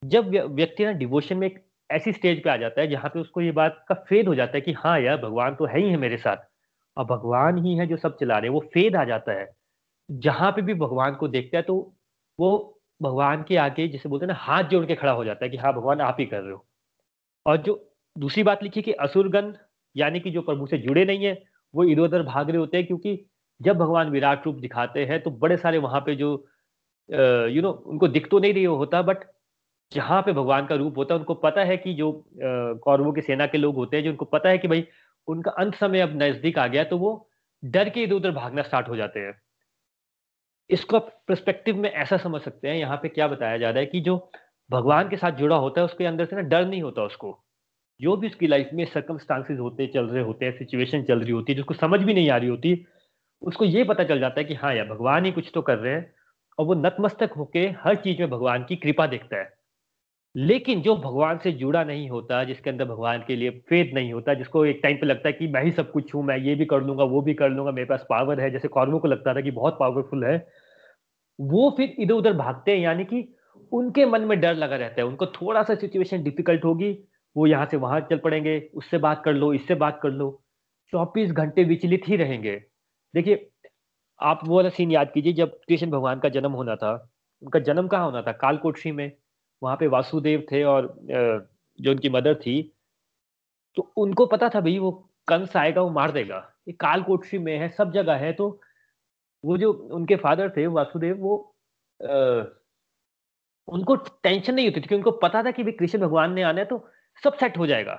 जब 0.04 0.30
व्यक्ति 0.56 0.86
ना 0.86 0.92
डिवोशन 0.92 1.38
में 1.38 1.48
एक 1.48 1.60
ऐसी 1.90 2.12
स्टेज 2.12 2.42
पे 2.44 2.50
आ 2.50 2.56
जाता 2.58 2.82
है, 2.82 2.88
जहाँ 2.88 3.10
पे 3.10 3.20
उसको 3.20 3.42
ये 3.42 3.52
बात 3.52 3.84
का 3.90 3.96
फेद 4.10 4.28
हो 4.28 4.36
जाता 4.36 4.58
है 4.58 4.62
कि 4.62 4.72
हाँ 4.74 5.00
यार, 5.00 5.18
भगवान 5.18 5.56
तो 5.56 5.66
है 5.66 5.80
ही 5.80 5.90
है 5.90 5.98
मेरे 5.98 6.18
साथ। 6.18 6.38
और 6.98 7.06
भगवान 7.06 7.58
ही 7.66 7.76
है 7.78 7.88
जो 7.88 7.98
सब 7.98 8.18
चला 8.20 8.38
रहे 8.38 8.48
हैं, 8.48 8.54
वो 8.54 8.60
फेद 8.74 8.96
आ 8.96 9.04
जाता 9.06 9.32
है। 9.32 9.48
जहाँ 10.10 10.52
पे 10.52 10.62
भी 10.62 10.74
भगवान 10.76 11.16
को 11.16 11.28
देखता 11.28 11.58
है 11.58 11.64
तो 11.64 11.76
वो 12.40 12.80
भगवान 13.02 13.44
के 13.44 13.58
आगे 13.58 13.88
जैसे 13.88 14.10
बोलते 14.10 14.26
हैं 14.26 14.28
ना, 14.28 14.40
हाथ 14.40 14.64
जोड़ 14.64 14.86
के 14.86 14.96
खड़ा 14.96 15.12
हो 15.12 15.26
जाता 15.26 15.46
है 15.46 15.50
कि 15.52 15.58
हाँ 15.58 15.74
भगवान 15.74 16.02
आप 16.02 16.18
ही 16.20 16.26
कर 16.26 16.42
रहे 16.42 16.52
हो। 16.52 16.66
और 17.46 17.58
जो 17.58 17.76
दूसरी 18.16 18.44
बात 18.44 18.64
लिखी 18.64 18.82
कि 18.82 18.92
असुरगन 19.02 19.54
यानी 19.96 20.20
कि 20.20 20.32
जो 20.32 20.42
प्रभु 20.42 20.68
से 20.68 20.78
जुड़े 20.78 21.06
नहीं 21.06 21.26
है, 21.26 21.42
वो 21.74 21.84
इधर 21.84 22.02
उधर 22.02 22.24
भाग 22.24 22.50
रहे 22.50 22.58
होते 22.58 22.78
हैं, 22.78 22.86
क्योंकि 22.88 23.26
जब 23.62 23.78
भगवान 23.78 24.10
विराट 24.10 24.46
रूप 24.46 24.56
दिखाते 24.58 25.06
हैं 25.06 25.22
तो 25.24 25.32
बड़े 25.32 25.58
सारे 25.58 25.78
वहाँ 25.78 26.02
पे 26.02 26.16
जो 26.16 26.32
यू 27.50 27.62
नो 27.62 27.72
उनको 27.72 28.08
दिख 28.08 28.28
तो 28.32 28.40
नहीं 28.40 28.54
रही 28.54 28.64
होता 28.64 29.02
बट 29.02 29.24
जहाँ 29.92 30.22
पे 30.22 30.34
भगवान 30.34 30.66
का 30.66 30.76
रूप 30.76 30.98
होता 30.98 31.14
है, 31.14 31.20
उनको 31.20 31.34
पता 31.36 31.64
है 31.64 31.78
कि 31.78 31.94
जो 31.94 32.12
कौरवों 32.36 33.12
की 33.14 33.22
सेना 33.22 33.46
के 33.46 33.58
लोग 33.58 33.76
होते 33.76 33.98
हैं, 33.98 34.04
जो 34.04 34.10
उनको 34.10 34.26
पता 34.26 34.50
है 34.50 34.58
कि 34.58 34.68
भाई, 34.68 34.86
उनका 35.28 35.52
अंत 35.54 35.76
समय 35.76 36.00
अब 36.00 36.22
नज़दीक 36.22 36.58
आ 36.60 36.68
गया 36.68 36.84
तो 36.84 36.98
वो 36.98 37.28
डर 37.64 37.90
के 37.90 38.04
इधर 38.04 38.16
उधर 38.16 38.32
भागना 38.32 38.62
स्टार्ट 38.62 38.90
हो 38.90 38.96
जाते 38.96 39.20
हैं। 39.20 39.34
इसको 40.70 40.98
आप 40.98 41.12
परस्पेक्टिव 41.28 41.78
में 41.78 41.90
ऐसा 41.92 42.18
समझ 42.18 42.42
सकते 42.42 42.68
हैं, 42.68 42.76
यहाँ 42.76 42.98
पे 42.98 43.10
क्या 43.10 43.28
बताया 43.28 43.58
जा 43.58 43.70
रहा 43.70 43.80
है 43.80 43.86
कि 43.86 44.00
जो 44.02 44.18
भगवान 44.70 45.10
के 45.10 45.18
साथ 45.18 45.32
जुड़ा 45.32 45.56
होता 45.56 45.82
है, 45.82 45.86
उसके 45.86 46.06
अंदर 46.06 46.26
से 46.26 46.36
ना 46.36 46.42
डर 46.44 46.66
नहीं 46.66 46.82
होता 46.82 47.04
उसको। 47.04 47.38
जो 48.00 48.16
भी 48.18 48.28
उसकी 48.28 48.48
लाइफ 48.48 48.70
में 48.74 48.86
सर्कमस्टांसिस 48.86 49.60
होते, 49.60 49.88
चल 49.88 50.06
रहे 50.06 50.24
होते 50.24 50.46
हैं 50.46 50.58
सिचुएशन 50.58 51.04
चल 51.04 51.20
रही 51.20 51.32
होती 51.32 51.52
है, 51.52 51.56
जिसको 51.56 51.74
समझ 51.74 52.00
भी 52.00 52.14
नहीं 52.14 52.30
आ 52.30 52.38
रही 52.38 52.50
होती, 52.50 52.86
उसको 53.42 53.66
ये 53.66 53.84
पता 53.84 54.04
चल 54.04 54.20
जाता 54.20 54.40
है 54.40 54.44
कि 54.44 54.54
हाँ 54.54 54.74
यार, 54.76 54.88
भगवान 54.88 55.26
ही 55.26 55.32
कुछ 55.32 55.52
तो 55.54 55.62
कर 55.62 55.78
रहे 55.78 55.94
हैं, 55.94 56.14
और 56.58 56.66
वो 56.66 56.74
नतमस्तक 56.74 57.34
होके 57.38 57.60
हर 57.80 57.96
चीज़ 57.96 58.20
में 58.20 58.30
भगवान 58.30 58.64
की 58.64 58.76
कृपा 58.76 59.08
देखता 59.08 59.38
है। 59.38 59.61
लेकिन 60.36 60.82
जो 60.82 60.96
भगवान 60.96 61.38
से 61.38 61.52
जुड़ा 61.52 61.84
नहीं 61.84 62.10
होता, 62.10 62.44
जिसके 62.44 62.70
अंदर 62.70 62.86
भगवान 62.86 63.24
के 63.28 63.36
लिए 63.36 63.50
फेद 63.50 63.92
नहीं 63.94 64.14
होता, 64.14 64.34
जिसको 64.34 64.66
एक 64.66 64.80
टाइम 64.84 64.98
पे 64.98 65.06
लगता 65.06 65.30
है 65.30 65.34
कि 65.34 65.48
मैं 65.48 65.64
ही 65.64 65.72
सब 65.72 65.92
कुछ 65.92 66.16
हूँ, 66.16 66.24
मैं 66.24 66.38
ये 66.38 66.56
भी 66.56 66.66
कर 66.66 66.82
लूँगा, 66.82 67.04
वो 67.04 67.22
भी 67.22 67.34
कर 67.34 67.50
लूँगा, 67.50 67.72
मेरे 67.72 67.88
पास 67.88 68.06
पावर 68.10 68.42
है, 68.42 68.52
जैसे 68.52 68.68
कौरवों 68.68 69.00
को 69.00 69.08
लगता 69.08 69.34
था 69.36 69.42
कि 69.42 69.52
बहुत 69.52 69.78
पावरफुल 69.80 70.26
है, 70.26 70.48
वो 71.40 71.74
फिर 71.78 71.96
इधर 72.00 72.14
उधर 72.14 72.34
भागते 72.34 72.72
हैं, 72.72 72.80
यानी 72.80 73.06
कि 73.06 73.36
उनके 73.72 74.06
मन 74.06 74.22
में 74.22 74.40
डर 74.42 74.54
लगा 74.56 74.76
रहता 74.76 75.02
है। 75.02 75.08
उनको 75.08 75.26
थोड़ा 75.26 75.64
सा 75.64 75.76
सिचुएशन 75.76 76.24
डिफ़िकल्ट 76.24 76.66
होगी, 76.66 76.98
वो 77.36 77.48
यहाँ 77.48 77.66
से 77.66 77.78
वहाँ 77.78 78.00
चल 78.02 78.18
पड़ेंगे, 78.18 78.70
उससे 78.76 78.98
बात 78.98 79.22
कर 79.26 79.34
लो, 79.34 79.54
इससे 79.54 79.76
बात 79.76 80.00
कर 80.04 80.10
लो, 80.10 80.44
चौबीस 80.94 81.32
घंटे 81.32 81.64
विचलित 81.64 82.02
ही 82.08 82.16
रहेंगे। 82.16 82.56
देखिए, 83.14 83.50
आप 84.20 84.42
वो 84.46 84.56
वाला 84.56 84.70
सीन 84.70 84.92
याद 84.92 85.12
कीजिए, 85.12 85.34
जब 85.34 85.60
कृष्ण 85.68 85.90
भगवान 85.92 86.20
का 86.20 86.30
जन्म 86.30 86.52
होना 86.52 86.76
था, 86.76 86.94
उनका 87.42 87.60
जन्म 87.60 87.88
कहाँ 87.88 88.06
होना 88.06 88.22
था? 88.22 88.32
कालकोटरी 88.32 88.92
में। 88.92 89.12
वहाँ 89.62 89.76
पे 89.78 89.88
वासुदेव 89.88 90.46
थे 90.52 90.64
और 90.64 90.96
जो 91.80 91.92
उनकी 91.92 92.10
मदर 92.10 92.36
थी 92.36 92.62
तो 93.78 93.92
उनको 93.98 94.26
पता 94.26 94.50
था 94.50 94.60
भाई 94.62 94.78
वो 94.80 94.92
कंस 95.28 95.56
आएगा 95.58 95.82
वो 95.82 95.90
मार 95.90 96.12
देगा। 96.12 96.38
ये 96.68 96.74
कालकोटरी 96.74 97.40
में 97.40 97.58
है 97.58 97.70
सब 97.70 97.92
जगह 97.92 98.16
है 98.16 98.32
तो 98.34 98.50
वो 99.44 99.58
जो 99.58 99.72
उनके 99.94 100.16
फादर 100.16 100.50
थे 100.50 100.66
वासुदेव 100.68 101.18
वो 101.18 101.38
आ, 102.00 102.44
उनको 103.68 103.96
टेंशन 103.96 104.54
नहीं 104.54 104.66
होती 104.68 104.82
थी 104.82 104.88
क्योंकि 104.88 104.96
उनको 104.96 105.12
पता 105.20 105.44
था 105.44 105.52
कि 105.52 105.64
भाई 105.64 105.72
कृष्ण 105.72 106.00
भगवान 106.00 106.34
ने 106.34 106.44
आना 106.44 106.60
है 106.60 106.66
तो 106.66 106.86
सब 107.24 107.34
सेट 107.34 107.58
हो 107.58 107.68
जाएगा। 107.68 107.96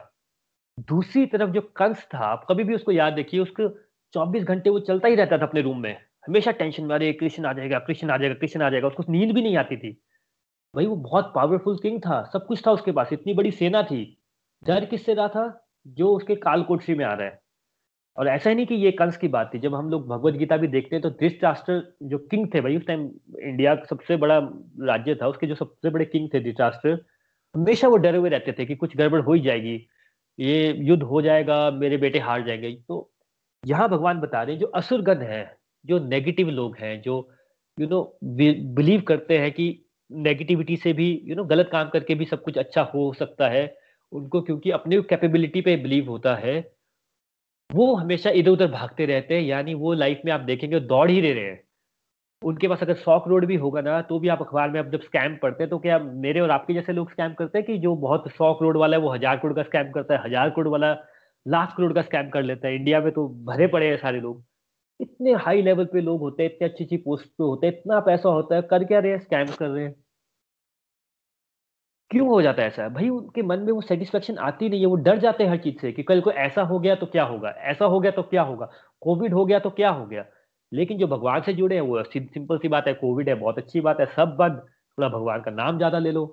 दूसरी 0.88 1.24
तरफ़ 1.26 1.50
जो 1.50 1.60
कंस 1.76 2.06
था 2.14 2.18
आप 2.26 2.46
कभी 2.50 2.64
भी 2.64 2.74
उसको 2.74 2.92
याद 2.92 3.12
देखिए 3.12 3.40
उसको 3.40 3.68
24 4.14 4.44
घंटे 4.44 4.70
वो 4.70 4.80
चलता 4.80 5.08
ही 5.08 5.14
रहता 5.14 5.38
था 5.38 5.46
अपने 5.46 5.60
रूम 5.62 5.80
में। 5.80 5.96
हमेशा 6.26 6.50
टेंशन 6.52 6.84
में 6.84 6.94
अरे 6.94 7.12
कृष्ण 7.12 7.44
आ 7.46 7.52
जाएगा 7.52 7.78
कृष्ण 7.78 8.10
आ 8.10 8.16
जाएगा 8.16 8.34
कृष्ण 8.34 8.62
आ 8.62 8.70
जाएगा। 8.70 8.88
उसको 8.88 9.04
नींद 9.12 9.32
भी 9.34 9.42
नहीं 9.42 9.56
आती 9.56 9.76
थी। 9.76 9.92
भाई 10.76 10.86
वो 10.86 10.96
बहुत 10.96 11.32
पावरफुल 11.34 11.76
किंग 11.76 12.00
था, 12.00 12.22
सब 12.32 12.46
कुछ 12.46 12.66
था 12.66 12.70
उसके 12.70 12.92
पास, 12.92 13.12
इतनी 13.12 13.34
बड़ी 13.34 13.50
सेना 13.50 13.82
थी। 13.82 14.18
डर 14.66 14.84
किससे 14.84 15.14
रहा 15.14 15.28
था? 15.28 15.66
जो 15.86 16.14
उसके 16.16 16.34
कालकोटरी 16.34 16.94
में 16.94 17.04
आ 17.04 17.12
रहा 17.14 17.26
है। 17.26 17.40
और 18.16 18.28
ऐसा 18.28 18.50
ही 18.50 18.56
नहीं 18.56 18.66
कि 18.66 18.74
ये 18.74 18.90
कंस 18.90 19.16
की 19.16 19.28
बात 19.28 19.50
थी, 19.54 19.58
जब 19.58 19.74
हम 19.74 19.90
लोग 19.90 20.08
भगवत 20.08 20.34
गीता 20.34 20.56
भी 20.56 20.66
देखते 20.66 20.96
हैं 20.96 21.02
तो 21.02 21.10
धृतराष्ट्र 21.10 21.96
जो 22.02 22.18
किंग 22.18 22.48
थे 22.54 22.60
भाई, 22.60 22.76
उस 22.76 22.86
टाइम 22.86 23.10
इंडिया 23.42 23.74
का 23.74 23.84
सबसे 23.84 24.16
बड़ा 24.16 24.38
राज्य 24.80 25.14
था, 25.14 25.28
उसके 25.28 25.46
जो 25.46 25.54
सबसे 25.54 25.90
बड़े 25.90 26.04
किंग 26.04 26.28
थे 26.34 26.40
धृतराष्ट्र, 26.40 27.04
हमेशा 27.54 27.88
वो 27.88 27.96
डरे 27.96 28.18
हुए 28.18 28.30
रहते 28.30 28.52
थे 28.52 28.66
कि 28.66 28.76
कुछ 28.76 28.96
गड़बड़ 28.96 29.20
हो 29.20 29.32
ही 29.32 29.40
जाएगी, 29.40 29.86
ये 30.38 30.74
युद्ध 30.78 31.02
हो 31.02 31.22
जाएगा, 31.22 31.70
मेरे 31.70 31.96
बेटे 31.96 32.18
हार 32.18 32.46
जाएँगे। 32.46 32.72
तो 32.88 33.10
यहाँ 33.66 33.88
भगवान 33.88 34.20
बता 34.20 34.42
रहे 34.42 34.54
हैं, 34.54 34.60
जो 34.60 34.66
असुरगण 34.66 35.18
है, 35.18 35.56
जो 35.86 35.98
नेगेटिव 35.98 36.48
लोग 36.48 36.76
हैं, 36.80 37.00
जो 37.02 37.30
यू 37.80 37.88
नो 37.88 38.18
बिलीव 38.24 39.00
करते 39.00 39.38
हैं 39.38 39.52
कि 39.52 39.81
नेगेटिविटी 40.12 40.76
से 40.76 40.92
भी 40.92 41.08
यू 41.08 41.18
you 41.20 41.36
नो 41.36 41.42
know, 41.42 41.50
गलत 41.50 41.68
काम 41.72 41.88
करके 41.88 42.14
भी 42.14 42.24
सब 42.24 42.42
कुछ 42.42 42.58
अच्छा 42.58 42.82
हो 42.84 43.12
सकता 43.14 43.48
है। 43.48 43.64
उनको 44.12 44.40
क्योंकि 44.42 44.70
अपनी 44.72 45.00
कैपेबिलिटी 45.10 45.60
पे 45.60 45.76
बिलीव 45.78 46.10
होता 46.10 46.34
है। 46.36 46.58
वो 47.70 47.94
हमेशा 47.94 48.30
इधर 48.30 48.50
उधर 48.50 48.70
भागते 48.70 49.04
रहते 49.06 49.34
हैं 49.34 49.42
यानी 49.42 49.74
वो 49.74 49.92
लाइफ 49.94 50.20
में 50.24 50.32
आप 50.32 50.40
देखेंगे 50.42 50.80
दौड़ 50.82 51.10
ही 51.10 51.20
रहे 51.20 51.40
हैं। 51.40 51.60
उनके 52.42 52.68
पास 52.68 52.82
अगर 52.82 52.94
सौ 52.96 53.18
करोड़ 53.20 53.44
भी 53.46 53.56
होगा 53.56 53.80
ना 53.80 54.00
तो 54.02 54.18
भी 54.18 54.28
आप 54.28 54.40
अखबार 54.42 54.70
में 54.70 54.78
अब 54.80 54.90
जब 54.92 55.02
स्कैम 55.02 55.36
पढ़ते 55.42 55.62
हैं 55.62 55.70
तो 55.70 55.78
क्या 55.78 55.98
मेरे 55.98 56.40
और 56.40 56.50
आपके 56.50 56.74
जैसे 56.74 56.92
लोग 56.92 57.10
स्कैम 57.10 57.34
करते 57.34 57.58
हैं 57.58 57.66
कि 57.66 57.78
जो 57.78 57.94
बहुत 57.98 58.24
सौ 58.30 58.52
करोड़ 58.54 58.76
वाला 58.76 58.96
है 58.96 59.02
वो 59.02 59.10
हज़ार 59.10 59.36
करोड़ 59.36 59.54
का 59.54 59.62
स्कैम 59.62 59.90
करता 59.90 60.14
है 60.14 60.24
हज़ार 60.24 60.50
करोड़ 60.50 60.68
वाला 60.68 60.92
लाख 61.46 61.74
करोड़ 61.76 61.92
का 61.92 62.02
स्कैम 62.02 62.28
कर 62.30 62.42
लेता 62.42 62.68
है। 62.68 62.74
इंडिया 62.74 63.00
में 63.00 63.10
तो 63.12 63.28
भरे 63.46 63.66
पड़े 63.68 63.88
हैं 63.88 63.96
सारे 63.96 64.20
लोग। 64.20 64.44
इतने 65.00 65.32
हाई 65.44 65.62
लेवल 65.62 65.84
पे 65.84 66.00
लोग 66.00 66.20
होते 66.20 66.42
हैं 66.42 66.50
इतनी 66.50 66.68
अच्छी 66.68 66.84
अच्छी 66.84 66.96
पोस्ट 66.98 67.26
पे 67.28 67.44
होते 67.44 67.66
हैं 67.66 67.74
इतना 67.74 68.00
पैसा 68.00 68.28
होता 68.28 68.56
है 68.56 68.62
कर 68.70 68.84
क्या 68.84 68.98
रहे 68.98 69.12
हैं 69.12 69.18
स्कैम 69.18 69.46
कर 69.48 69.68
रहे 69.68 69.84
हैं। 69.84 69.94
क्यों 72.12 72.26
हो 72.28 72.40
जाता 72.42 72.62
है 72.62 72.68
ऐसा? 72.68 72.88
भाई, 72.88 73.08
उनके 73.08 73.42
मन 73.42 73.58
में 73.58 73.72
वो 73.72 73.80
सेटिस्फेक्शन 73.80 74.38
आती 74.40 74.68
नहीं 74.68 74.80
है, 74.80 74.86
वो 74.86 74.96
डर 74.96 75.18
जाते 75.18 75.44
हैं 75.44 75.50
हर 75.50 75.56
चीज़ 75.58 75.80
से 75.80 75.92
कि 75.92 76.02
कल 76.02 76.20
को 76.20 76.32
ऐसा 76.32 76.62
हो 76.62 76.78
गया 76.78 76.94
तो 76.94 77.06
क्या 77.06 77.24
होगा, 77.24 77.50
ऐसा 77.50 77.84
हो 77.84 78.00
गया 78.00 78.10
तो 78.10 78.22
क्या 78.22 78.42
होगा, 78.42 78.68
कोविड 79.02 79.34
हो 79.34 79.44
गया 79.46 79.58
तो 79.58 79.70
क्या 79.70 79.90
हो 79.90 80.06
गया। 80.06 80.24
लेकिन 80.72 80.98
जो 80.98 81.06
भगवान 81.06 81.40
से 81.42 81.52
जुड़े 81.54 81.74
हैं, 81.74 81.82
वो 81.82 82.02
सिंपल 82.04 82.58
सी 82.58 82.68
बात 82.68 82.86
है, 82.88 82.94
कोविड 82.94 83.28
है, 83.28 83.34
बहुत 83.34 83.58
अच्छी 83.58 83.80
बात 83.80 84.00
है, 84.00 84.06
सब 84.06 84.36
बंद, 84.38 84.56
थोड़ा 84.98 85.08
भगवान 85.08 85.40
का 85.40 85.50
नाम 85.50 85.76
ज़्यादा 85.78 85.98
ले 85.98 86.12
लो। 86.12 86.24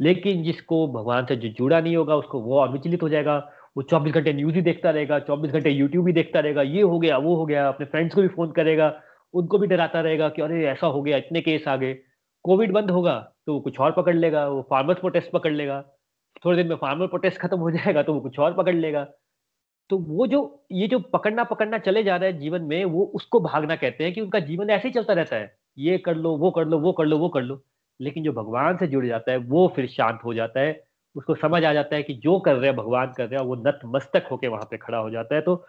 लेकिन 0.00 0.42
जिसको 0.44 0.86
भगवान 0.92 1.26
से 1.26 1.36
जो, 1.36 1.48
जुड़ा 1.48 1.80
नहीं 1.80 1.96
होगा, 1.96 2.16
उसको 2.16 2.40
वो 2.40 2.58
अविचलित 2.60 3.02
हो 3.02 3.08
जाएगा, 3.08 3.36
वो 3.76 3.82
चौबीस 3.82 4.14
घंटे 4.14 4.32
न्यूज़ 4.32 4.54
ही 4.54 4.62
देखता 4.62 4.90
रहेगा, 4.90 5.18
चौबीस 5.20 5.52
घंटे 5.52 5.70
यूट्यूब 5.70 6.06
ही 6.06 6.12
देखता 6.12 6.40
रहेगा, 6.40 6.62
ये 6.62 6.82
हो 6.82 6.98
गया, 6.98 7.18
वो 7.18 7.36
हो 7.36 7.46
गया, 7.46 7.68
अपने 7.68 7.86
फ्रेंड्स 7.86 8.14
को 8.14 8.22
भी 8.22 8.28
फ़ोन 8.28 8.52
करेगा, 8.52 8.92
उनको 9.34 9.58
भी 9.58 9.66
डराता 9.66 10.00
रहेगा 10.00 10.28
कि 10.28 10.42
अरे, 10.42 10.64
ऐसा 10.66 10.86
हो 10.86 11.02
गया, 11.02 11.16
इतने 11.16 11.40
केस 11.40 11.68
आ 11.68 11.76
गए। 11.76 11.94
कोविड 12.44 12.72
बंद 12.72 12.90
होगा 12.90 13.32
तो 13.46 13.54
वो 13.54 13.60
कुछ 13.60 13.80
और 13.80 13.92
पकड़ 13.92 14.16
लेगा, 14.16 14.48
वो 14.48 14.66
फार्मर्स 14.70 14.98
प्रोटेस्ट 14.98 15.30
पकड़ 15.30 15.52
लेगा। 15.52 15.84
थोड़े 16.44 16.56
दिन 16.56 16.66
में 16.66 16.76
फार्मर 16.76 17.06
प्रोटेस्ट 17.06 17.38
खत्म 17.38 17.58
हो 17.58 17.70
जाएगा 17.70 18.02
तो 18.02 18.14
वो 18.14 18.20
कुछ 18.20 18.38
और 18.38 18.54
पकड़ 18.54 18.74
लेगा। 18.74 19.06
तो 19.90 19.98
वो 19.98 20.26
जो, 20.26 20.64
ये 20.72 20.88
जो 20.88 20.98
पकड़ना 20.98 21.44
पकड़ना 21.44 21.78
चले 21.78 22.02
जा 22.02 22.16
रहा 22.16 22.26
है 22.26 22.38
जीवन 22.38 22.62
में, 22.62 22.84
वो 22.84 23.04
उसको 23.04 23.40
भागना 23.40 23.76
कहते 23.76 24.04
हैं 24.04 24.12
कि 24.12 24.20
उनका 24.20 24.40
जीवन 24.40 24.70
ऐसे 24.70 24.88
ही 24.88 24.94
चलता 24.94 25.12
रहता 25.12 25.36
है। 25.36 25.56
ये 25.78 25.98
कर 25.98 26.14
लो, 26.14 26.36
वो 26.36 26.50
कर 26.50 26.64
लो, 26.64 26.78
वो 26.78 26.92
कर 26.92 27.04
लो, 27.04 27.18
वो 27.18 27.28
कर 27.28 27.42
लो। 27.42 27.62
लेकिन 28.00 28.24
जो 28.24 28.32
भगवान 28.32 28.76
से 28.76 28.86
जुड़ 28.86 29.06
जाता 29.06 29.32
है, 29.32 29.36
वो 29.36 29.72
फिर 29.76 29.86
शांत 29.86 30.20
हो 30.24 30.34
जाता 30.34 30.60
है। 30.60 30.84
उसको 31.16 31.34
समझ 31.34 31.64
आ 31.64 31.72
जाता 31.72 31.96
है 31.96 32.02
कि 32.02 32.14
जो 32.14 32.38
कर 32.40 32.54
रहे 32.54 32.66
हैं, 32.66 32.76
भगवान 32.76 33.12
कर 33.16 33.28
रहे 33.28 33.40
हैं, 33.40 33.46
वो 33.46 33.54
नतमस्तक 33.54 34.28
होके 34.30 34.48
वहाँ 34.48 34.68
पे 34.70 34.76
खड़ा 34.76 34.98
हो 34.98 35.10
जाता 35.10 35.34
है। 35.34 35.40
तो 35.40 35.66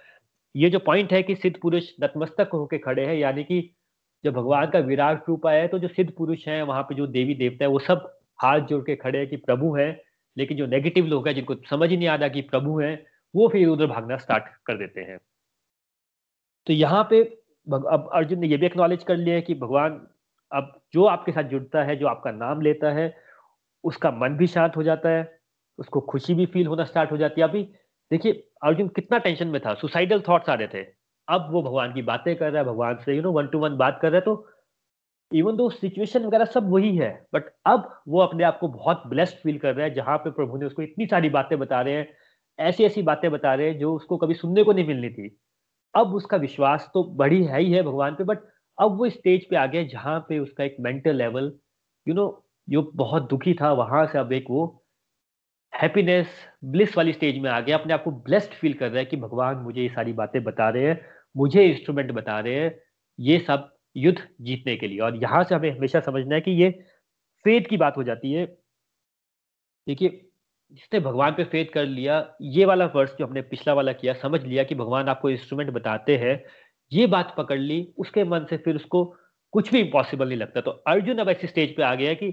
ये 0.55 0.69
जो 0.69 0.79
पॉइंट 0.79 1.13
है 1.13 1.23
कि 1.23 1.36
सिद्ध 1.36 1.58
पुरुष 1.62 1.89
नतमस्तक 2.03 2.49
होके 2.53 2.77
खड़े 2.77 3.05
हैं, 3.05 3.15
यानी 3.15 3.43
कि 3.43 3.75
जब 4.23 4.34
भगवान 4.34 4.69
का 4.69 4.79
विराट 4.79 5.27
रूप 5.29 5.45
आया 5.47 5.62
है 5.62 5.67
तो 5.67 5.79
जो 5.79 5.88
सिद्ध 5.88 6.12
पुरुष 6.13 6.47
है, 6.47 6.62
वहाँ 6.63 6.84
पे 6.84 6.95
जो 6.95 7.08
देवी 7.08 7.36
देवता 7.36 7.63
है, 7.65 7.69
वो 7.69 7.79
सब 7.79 8.15
हाथ 8.41 8.60
जोड़ 8.62 8.82
के 8.84 8.95
खड़े 8.95 9.19
हैं 9.19 9.27
कि 9.29 9.38
प्रभु 9.38 9.75
है, 9.75 9.89
लेकिन 10.38 10.58
जो 10.58 10.65
नेगेटिव 10.67 11.05
लोग 11.05 11.27
हैं, 11.27 11.36
जिनको 11.36 11.55
समझ 11.69 11.89
ही 11.89 11.97
नहीं 11.97 12.08
आता 12.08 12.27
कि 12.27 12.41
प्रभु 12.41 12.79
है, 12.79 12.93
वो 13.34 13.47
फिर 13.47 13.67
उधर 13.67 13.88
भागना 13.88 14.17
स्टार्ट 14.17 14.43
कर 14.65 14.77
देते 14.77 15.01
हैं। 15.01 15.17
तो 16.67 16.73
यहाँ 16.73 17.08
पे 17.10 17.21
अब 17.67 18.10
अर्जुन 18.13 18.39
ने 18.39 18.47
ये 18.47 18.58
भी 18.58 18.65
एक्नॉलेज 18.65 19.03
कर 19.03 19.17
लिया 19.17 19.36
है 19.36 19.41
कि 19.41 19.53
भगवान 19.55 19.99
अब 20.51 20.71
जो 20.93 21.03
आपके 21.05 21.32
साथ 21.32 21.43
जुड़ता 21.43 21.84
है, 21.84 21.95
जो 21.95 22.08
आपका 22.08 22.32
नाम 22.32 22.62
लेता 22.62 22.91
है, 22.91 23.13
उसका 23.84 24.12
मन 24.12 24.38
भी 24.38 24.47
शांत 24.47 24.77
हो 24.77 24.84
जाता 24.84 25.10
है, 25.10 25.39
उसको 25.79 25.99
खुशी 26.01 26.34
भी 26.34 26.45
फील 26.45 26.67
होना 26.67 26.84
स्टार्ट 26.84 27.12
हो 27.12 27.17
जाती 27.17 27.41
है। 27.41 27.47
अभी 27.47 27.63
देखिए, 28.12 28.32
अर्जुन 28.63 28.88
कितना 28.88 29.17
टेंशन 29.17 29.47
में 29.47 29.60
था 29.62 29.73
सुसाइडल 29.73 30.21
थॉट्स 30.27 30.49
आ 30.49 30.53
रहे 30.53 30.67
थे। 30.67 30.98
अब 31.30 31.48
वो 31.52 31.62
भगवान 31.63 31.94
की 31.94 32.02
बातें 32.02 32.36
कर 32.36 32.52
रहा 32.52 32.62
है, 32.62 32.68
भगवान 32.68 32.98
से 33.06 33.15
you 33.15 33.22
know 33.22 33.32
one 33.32 33.48
to 33.48 33.60
one 33.60 33.76
बात 33.78 34.00
कर 34.02 34.12
रहा 34.12 34.20
है 34.20 34.26
तो 34.26 34.48
इवन 35.32 35.56
दो 35.56 35.70
सिचुएशन 35.70 36.26
वगैरह 36.26 36.46
सब 36.46 36.70
वही 36.72 36.96
है 36.98 37.10
बट 37.34 37.50
अब 37.68 37.89
वो 38.08 38.20
अपने 38.22 38.44
आप 38.44 38.58
को 38.60 38.68
बहुत 38.70 39.04
ब्लेस्ड 39.08 39.36
फील 39.38 39.58
कर 39.60 39.76
रहा 39.76 39.86
है, 39.86 39.94
जहाँ 39.94 40.18
पे 40.18 40.32
प्रभु 40.32 40.58
ने 40.58 40.65
उसको 40.65 40.82
इतनी 40.82 41.06
सारी 41.08 41.30
बातें 41.30 41.58
बता 41.60 41.82
रहे 41.82 41.94
हैं, 41.94 42.08
ऐसी 42.60 42.84
ऐसी 42.86 43.02
बातें 43.04 43.30
बता 43.32 43.54
रहे 43.54 43.70
हैं 43.70 43.78
जो 43.80 43.94
उसको 43.96 44.18
कभी 44.18 44.34
सुनने 44.36 44.63
को 44.63 44.74
नहीं 44.74 44.88
मिलनी 44.88 45.10
थी। 45.10 45.30
अब 45.94 46.13
उसका 46.15 46.38
विश्वास 46.38 46.89
तो 46.94 47.04
बड़ी 47.15 47.44
है 47.44 47.60
ही 47.62 47.72
है 47.72 47.84
भगवान 47.84 48.15
पे 48.15 48.24
बट 48.24 48.39
अब 48.78 48.98
वो 48.98 49.10
स्टेज 49.10 49.46
पे 49.50 49.56
आ 49.56 49.65
गया 49.65 49.84
जहाँ 49.88 50.20
पे 50.30 50.39
उसका 50.39 50.63
एक 50.63 50.76
मेंटल 50.82 51.15
लेवल 51.15 51.52
यू 52.08 52.13
नो 52.15 52.28
जो 52.68 52.82
बहुत 52.96 53.30
दुखी 53.30 53.54
था, 53.54 53.72
वहाँ 53.74 54.06
से 54.08 54.18
अब 54.20 54.34
एक 54.34 54.46
वो 54.50 54.65
हैप्पीनेस 55.74 56.28
ब्लिस 56.65 56.98
वाली 56.98 57.13
स्टेज 57.13 57.38
में 57.39 57.50
आ 57.50 57.60
गया, 57.60 57.78
अपने 57.78 57.94
आप 57.94 58.04
को 58.04 58.12
ब्लेस्ड 58.12 58.54
फील 58.54 58.74
कर 58.74 58.89
रहा 58.89 59.00
है 59.00 59.06
कि 59.06 59.18
भगवान 59.18 59.58
मुझे 59.58 59.82
ये 59.82 59.89
सारी 59.89 60.13
बातें 60.13 60.44
बता 60.44 60.70
रहे 60.70 60.88
हैं 60.88 61.02
मुझे 61.36 61.65
इंस्ट्रूमेंट 61.65 62.12
बता 62.12 62.39
रहे 62.39 62.56
हैं 62.56 62.80
ये 63.20 63.39
सब 63.39 63.70
युद्ध 63.96 64.18
जीतने 64.42 64.76
के 64.78 64.88
लिए। 64.88 65.00
और 65.00 65.15
यहाँ 65.15 65.44
से 65.44 65.56
हमें 65.56 65.72
हमेशा 65.72 66.00
समझना 66.00 66.36
है 66.36 66.42
कि 66.42 66.52
ये 66.52 66.70
फेथ 67.46 67.62
की 67.62 67.78
बात 67.78 67.98
हो 67.98 68.04
जाती 68.04 68.32
है। 68.34 68.46
देखिए, 69.88 70.10
जिसने 70.72 71.00
भगवान 71.00 71.32
पे 71.32 71.44
फेथ 71.44 71.65
कर 71.65 71.86
लिया, 71.86 72.36
ये 72.42 72.65
वाला 72.65 72.86
वर्ष 72.86 73.12
जो 73.20 73.26
हमने 73.26 73.42
पिछला 73.42 73.74
वाला 73.74 73.94
किया, 73.94 74.13
समझ 74.13 74.44
लिया 74.44 74.63
कि 74.63 74.76
भगवान 74.76 75.08
आपको 75.08 75.30
इंस्ट्रूमेंट 75.30 75.70
बताते 75.70 76.18
हैं, 76.18 76.44
ये 76.92 77.08
बात 77.08 77.34
पकड़ 77.38 77.60
ली, 77.60 77.94
उसके 77.98 78.24
मन 78.24 78.46
से 78.50 78.58
फिर 78.58 78.76
उसको 78.76 79.04
कुछ 79.54 79.72
भी 79.72 79.80
इम्पॉसिबल 79.80 80.28
नहीं 80.28 80.38
लगता। 80.38 80.62
तो 80.62 80.72
अर्जुन 80.72 81.18
अब 81.18 81.30
ऐसी 81.30 81.48
स्टेज 81.48 81.76
पे 81.76 81.84
आ 81.84 81.96
गया 81.96 82.13
कि 82.13 82.32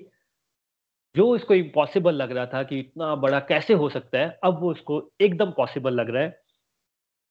जो 1.14 1.34
इसको 1.36 1.54
इम्पॉसिबल 1.54 2.14
लग 2.14 2.32
रहा 2.32 2.46
था 2.46 2.62
कि 2.62 2.78
इतना 2.78 3.14
बड़ा 3.16 3.40
कैसे 3.40 3.74
हो 3.74 3.88
सकता 3.88 4.18
है, 4.18 4.38
अब 4.44 4.60
वो 4.60 4.70
उसको 4.70 5.12
एकदम 5.20 5.50
पॉसिबल 5.50 5.94
लग 5.94 6.10
रहा 6.10 6.22
है। 6.22 6.45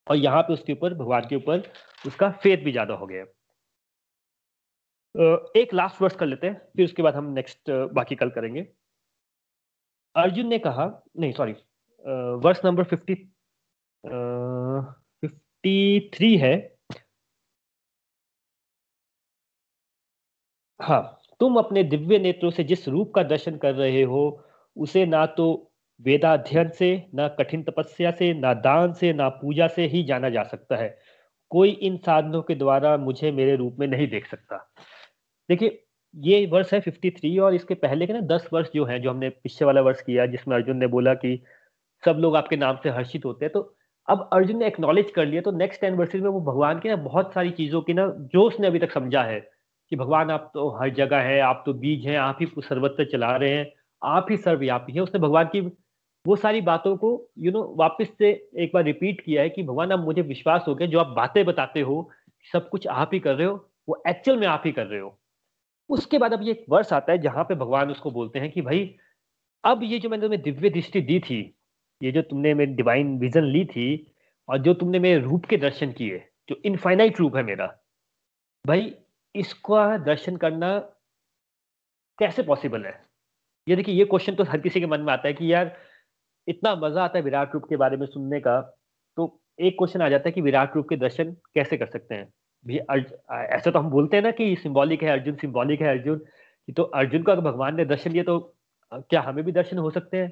और 0.08 0.16
यहाँ 0.18 0.42
पे 0.44 0.54
उसके 0.54 0.74
ऊपर, 0.74 0.94
भगवान 0.94 1.28
के 1.30 1.36
ऊपर 1.36 1.72
उसका 2.06 2.30
फेथ 2.44 2.64
भी 2.64 2.72
ज़्यादा 2.72 2.94
हो 2.94 3.08
गया। 3.08 3.26
एक 5.56 5.74
लास्ट 5.74 6.02
वर्स 6.02 6.16
कर 6.16 6.26
लेते 6.26 6.48
हैं, 6.48 6.56
फिर 6.76 6.86
उसके 6.86 7.02
बाद 7.04 7.16
हम 7.16 7.32
नेक्स्ट 7.34 7.72
बाकी 7.94 8.16
कल 8.16 8.30
करेंगे। 8.30 8.68
अर्जुन 10.16 10.48
ने 10.48 10.60
कहा, 10.60 10.86
नहीं 11.20 11.32
sorry 11.34 11.54
verse 12.40 12.62
number 12.66 12.84
fifty 12.86 13.16
fifty 15.24 16.10
three 16.14 16.36
है। 16.38 16.54
हाँ 20.80 21.02
तुम 21.40 21.58
अपने 21.58 21.84
दिव्य 21.86 22.18
नेत्रों 22.20 22.52
से 22.52 22.64
जिस 22.64 22.88
रूप 22.88 23.14
का 23.16 23.24
दर्शन 23.24 23.58
कर 23.58 23.74
रहे 23.76 24.02
हो, 24.04 24.44
उसे 24.76 25.06
ना 25.06 25.26
तो 25.28 25.72
वेदाध्ययन 26.02 26.70
से, 26.70 27.08
ना 27.16 27.28
कठिन 27.28 27.64
तपस्या 27.64 28.12
से, 28.12 28.34
ना 28.34 28.54
दान 28.54 28.94
से, 28.94 29.14
ना 29.14 29.30
पूजा 29.30 29.68
से 29.68 29.86
ही 29.86 30.04
जाना 30.04 30.30
जा 30.30 30.44
सकता 30.44 30.76
है। 30.76 30.98
कोई 31.52 31.70
इन 31.70 31.98
साधनों 31.98 32.42
के 32.42 32.56
द्वारा 32.56 32.98
मुझे 32.98 33.32
मेरे 33.32 33.56
रूप 33.56 33.76
में 33.80 33.88
नहीं 33.88 34.08
देख 34.08 34.28
सकता। 34.28 34.58
देखिए, 35.50 35.82
ये 36.16 36.46
वर्ष 36.46 36.74
है 36.74 36.80
53 36.82 37.40
और 37.40 37.56
इसके 37.56 37.74
पहले 37.74 38.08
के 38.08 38.14
ना 38.14 38.20
10 38.28 38.50
वर्ष 38.54 38.70
जो 38.76 38.86
है, 38.86 39.00
जो 39.00 39.10
हमने 39.12 39.30
पिछले 39.30 39.66
वाला 39.66 39.82
वर्ष 39.82 40.02
किया, 40.02 40.26
जिसमें 40.26 40.56
अर्जुन 40.56 40.78
ने 40.78 40.88
बोला 40.88 41.14
कि 41.14 41.42
सब 42.04 42.18
लोग 42.20 42.36
आपके 42.36 42.58
नाम 42.58 42.78
से 42.84 42.90
हर्षित 42.90 43.26
होते 43.26 43.46
हैं 43.46 43.52
तो 43.54 43.76
अब 44.08 44.30
अर्जुन 44.34 44.58
ने 44.58 44.68
एक्नॉलेज 44.68 45.12
कर 45.12 45.26
लिया 45.26 45.42
तो 45.42 45.52
नेक्स्ट 45.52 45.82
टेन 45.82 45.94
वर्सेज 45.94 46.22
में 46.22 46.30
वो 46.30 46.42
भगवान 46.42 46.80
की 46.80 46.90
ना 46.90 46.96
बहुत 46.96 47.34
सारी 47.34 47.52
चीज़ों 47.52 47.82
की 47.82 47.94
ना 47.94 48.08
जो 48.34 48.44
उसने 48.44 48.68
अभी 48.68 48.80
तक 48.80 48.92
समझा 48.92 49.24
है 49.24 49.40
कि 49.92 49.96
भगवान 49.96 50.32
आप 50.32 50.52
तो 50.54 50.70
हर 50.70 50.90
जगह 50.90 51.20
है, 51.20 51.40
आप 51.40 51.64
तो 51.66 51.74
बीज 51.74 52.06
हैं, 52.08 52.18
आप 52.18 52.38
ही 52.42 52.48
सर्वत्र 52.60 53.06
चला 53.06 53.36
रहे 53.36 53.50
हैं, 53.50 53.72
आप 54.04 54.28
ही 54.30 54.38
सर्वव्यापी 54.38 54.94
हैं। 54.94 55.02
उसने 55.02 55.20
भगवान 55.20 55.46
की 55.46 55.62
वो 56.28 56.36
सारी 56.36 56.62
बातों 56.62 56.98
को 56.98 57.30
यू 57.40 57.52
नो 57.52 57.76
वापस 57.78 58.08
से 58.18 58.50
एक 58.56 58.72
बार 58.74 58.84
रिपीट 58.84 59.22
किया 59.22 59.42
है 59.42 59.50
कि 59.50 59.64
भगवान, 59.64 59.92
अब 59.92 60.00
मुझे 60.00 60.22
विश्वास 60.22 60.66
हो 60.68 60.76
गया, 60.76 60.88
जो 60.88 61.00
आप 61.00 61.08
बातें 61.08 61.46
बताते 61.46 61.82
हो, 61.82 62.12
सब 62.54 62.70
कुछ 62.70 62.88
आप 62.88 63.10
ही 63.14 63.20
कर 63.20 63.36
रहे 63.36 63.48
हो, 63.48 63.70
वो 63.90 64.04
एक्चुअल 64.08 64.38
में 64.38 64.48
आप 64.48 64.64
ही 64.66 64.72
कर 64.72 64.86
रहे 64.86 65.00
हो। 65.00 65.20
उसके 65.90 66.18
बाद 66.18 66.34
अब 66.34 66.44
ये 66.44 66.52
एक 66.52 66.66
वर्ष 66.70 66.94
आता 66.94 67.12
है, 67.12 67.18
जहाँ 67.18 67.44
पे 67.44 67.56
भगवान 67.56 67.92
उसको 67.92 68.12
बोलते 68.12 68.40
हैं 68.40 68.52
कि 68.52 68.62
भाई, 68.62 68.96
अब 69.64 69.84
ये 69.84 70.00
जो 70.00 70.10
मैंने 70.10 70.22
तुम्हें 70.22 70.42
दिव्य 70.42 70.70
दृष्टि 70.70 71.02
दी 71.02 71.20
थी, 71.20 71.56
ये 72.04 72.12
जो 72.12 72.22
तुमने 72.22 72.54
मेरी 72.54 72.74
डिवाइन 72.74 73.20
विजन 73.20 73.44
ली 73.44 73.66
थी, 73.66 74.12
और 74.50 74.58
जो 74.58 74.74
तुमने 74.74 75.00
मेरे 75.00 75.20
रूप 75.20 75.46
के 75.46 75.58
दर्शन 75.58 75.92
किए, 75.92 76.28
जो 76.50 76.56
इनफाइनाइट 76.66 77.20
रूप 77.20 77.36
है 77.36 77.44
मेरा, 77.44 77.80
भाई, 78.68 78.96
इसका 79.36 79.98
दर्शन 79.98 80.38
करना 80.38 80.80
कैसे 82.20 82.44
पॉसिबल 82.44 82.86
है? 82.86 83.06
ये 83.70 83.76
देखिए, 83.76 83.96
ये 83.96 84.06
क्वेश्चन 84.06 84.36
तो 84.36 84.44
हर 84.44 84.60
किसी 84.60 84.80
के 84.80 84.86
मन 84.86 85.02
में 85.02 85.14
आता 85.14 85.28
है 85.28 85.34
कि 85.34 85.54
यार 85.54 85.78
इतना 86.48 86.76
मज़ा 86.76 87.04
आता 87.04 87.18
है 87.18 87.24
विराट 87.24 87.54
रूप 87.54 87.64
के 87.70 87.78
बारे 87.78 87.98
में 87.98 88.06
सुनने 88.08 88.40
का 88.40 88.60
तो 89.18 89.28
एक 89.60 89.76
क्वेश्चन 89.78 90.02
आ 90.02 90.10
जाता 90.10 90.30
है 90.30 90.32
कि 90.32 90.42
विराट 90.42 90.76
रूप 90.76 90.90
के 90.90 90.96
दर्शन 90.98 91.32
कैसे 91.56 91.78
कर 91.78 91.86
सकते 91.88 92.16
हैं? 92.16 92.28
भी 92.66 92.78
ऐसा 92.78 93.72
तो 93.72 93.80
हम 93.80 93.90
बोलते 93.90 94.18
हैं 94.18 94.24
ना 94.24 94.32
कि 94.32 94.56
सिंबॉलिक 94.56 95.04
है 95.04 95.10
अर्जुन 95.12 95.36
सिंबॉलिक 95.36 95.82
है 95.82 95.90
अर्जुन 95.90 96.22
तो 96.68 96.84
अर्जुन 96.84 97.24
को 97.24 97.32
अगर 97.32 97.42
भगवान 97.42 97.76
ने 97.76 97.86
दर्शन 97.86 98.12
दिया 98.12 98.24
तो 98.24 98.40
क्या 98.92 99.22
हमें 99.22 99.44
भी 99.46 99.52
दर्शन 99.52 99.78
हो 99.78 99.90
सकते 99.92 100.18
हैं? 100.18 100.32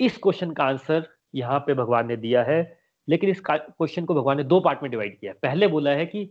इस 0.00 0.16
क्वेश्चन 0.18 0.50
का 0.52 0.64
आंसर 0.64 1.06
यहाँ 1.34 1.58
पे 1.60 1.74
भगवान 1.74 2.06
ने 2.08 2.16
दिया 2.16 2.42
है, 2.42 2.60
लेकिन 3.08 3.30
इस 3.30 3.40
क्वेश्चन 3.46 4.04
को 4.04 4.14
भगवान 4.14 4.36
ने 4.36 4.44
दो 4.44 4.60
पार्ट 4.60 4.82
में 4.82 4.90
डिवाइड 4.90 5.18
किया। 5.20 5.32
पहले 5.42 5.66
बोला 5.68 5.90
है 5.90 6.06
कि 6.06 6.28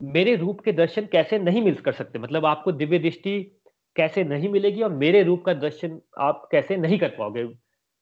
मेरे 0.00 0.34
रूप 0.36 0.60
के 0.60 0.72
दर्शन 0.72 1.06
कैसे 1.12 1.38
नहीं 1.38 1.62
मिल 1.64 1.74
कर 1.76 1.92
सकते? 1.92 2.18
मतलब 2.18 2.46
आपको 2.46 2.72
दिव्य 2.72 2.98
दृष्टि 2.98 3.40
कैसे 3.96 4.24
नहीं 4.24 4.48
मिलेगी 4.48 4.82
और 4.82 4.92
मेरे 4.94 5.22
रूप 5.22 5.44
का 5.44 5.54
दर्शन 5.54 6.00
आप 6.20 6.48
कैसे 6.52 6.76
नहीं 6.76 6.98
कर 6.98 7.08
पाओगे? 7.18 7.44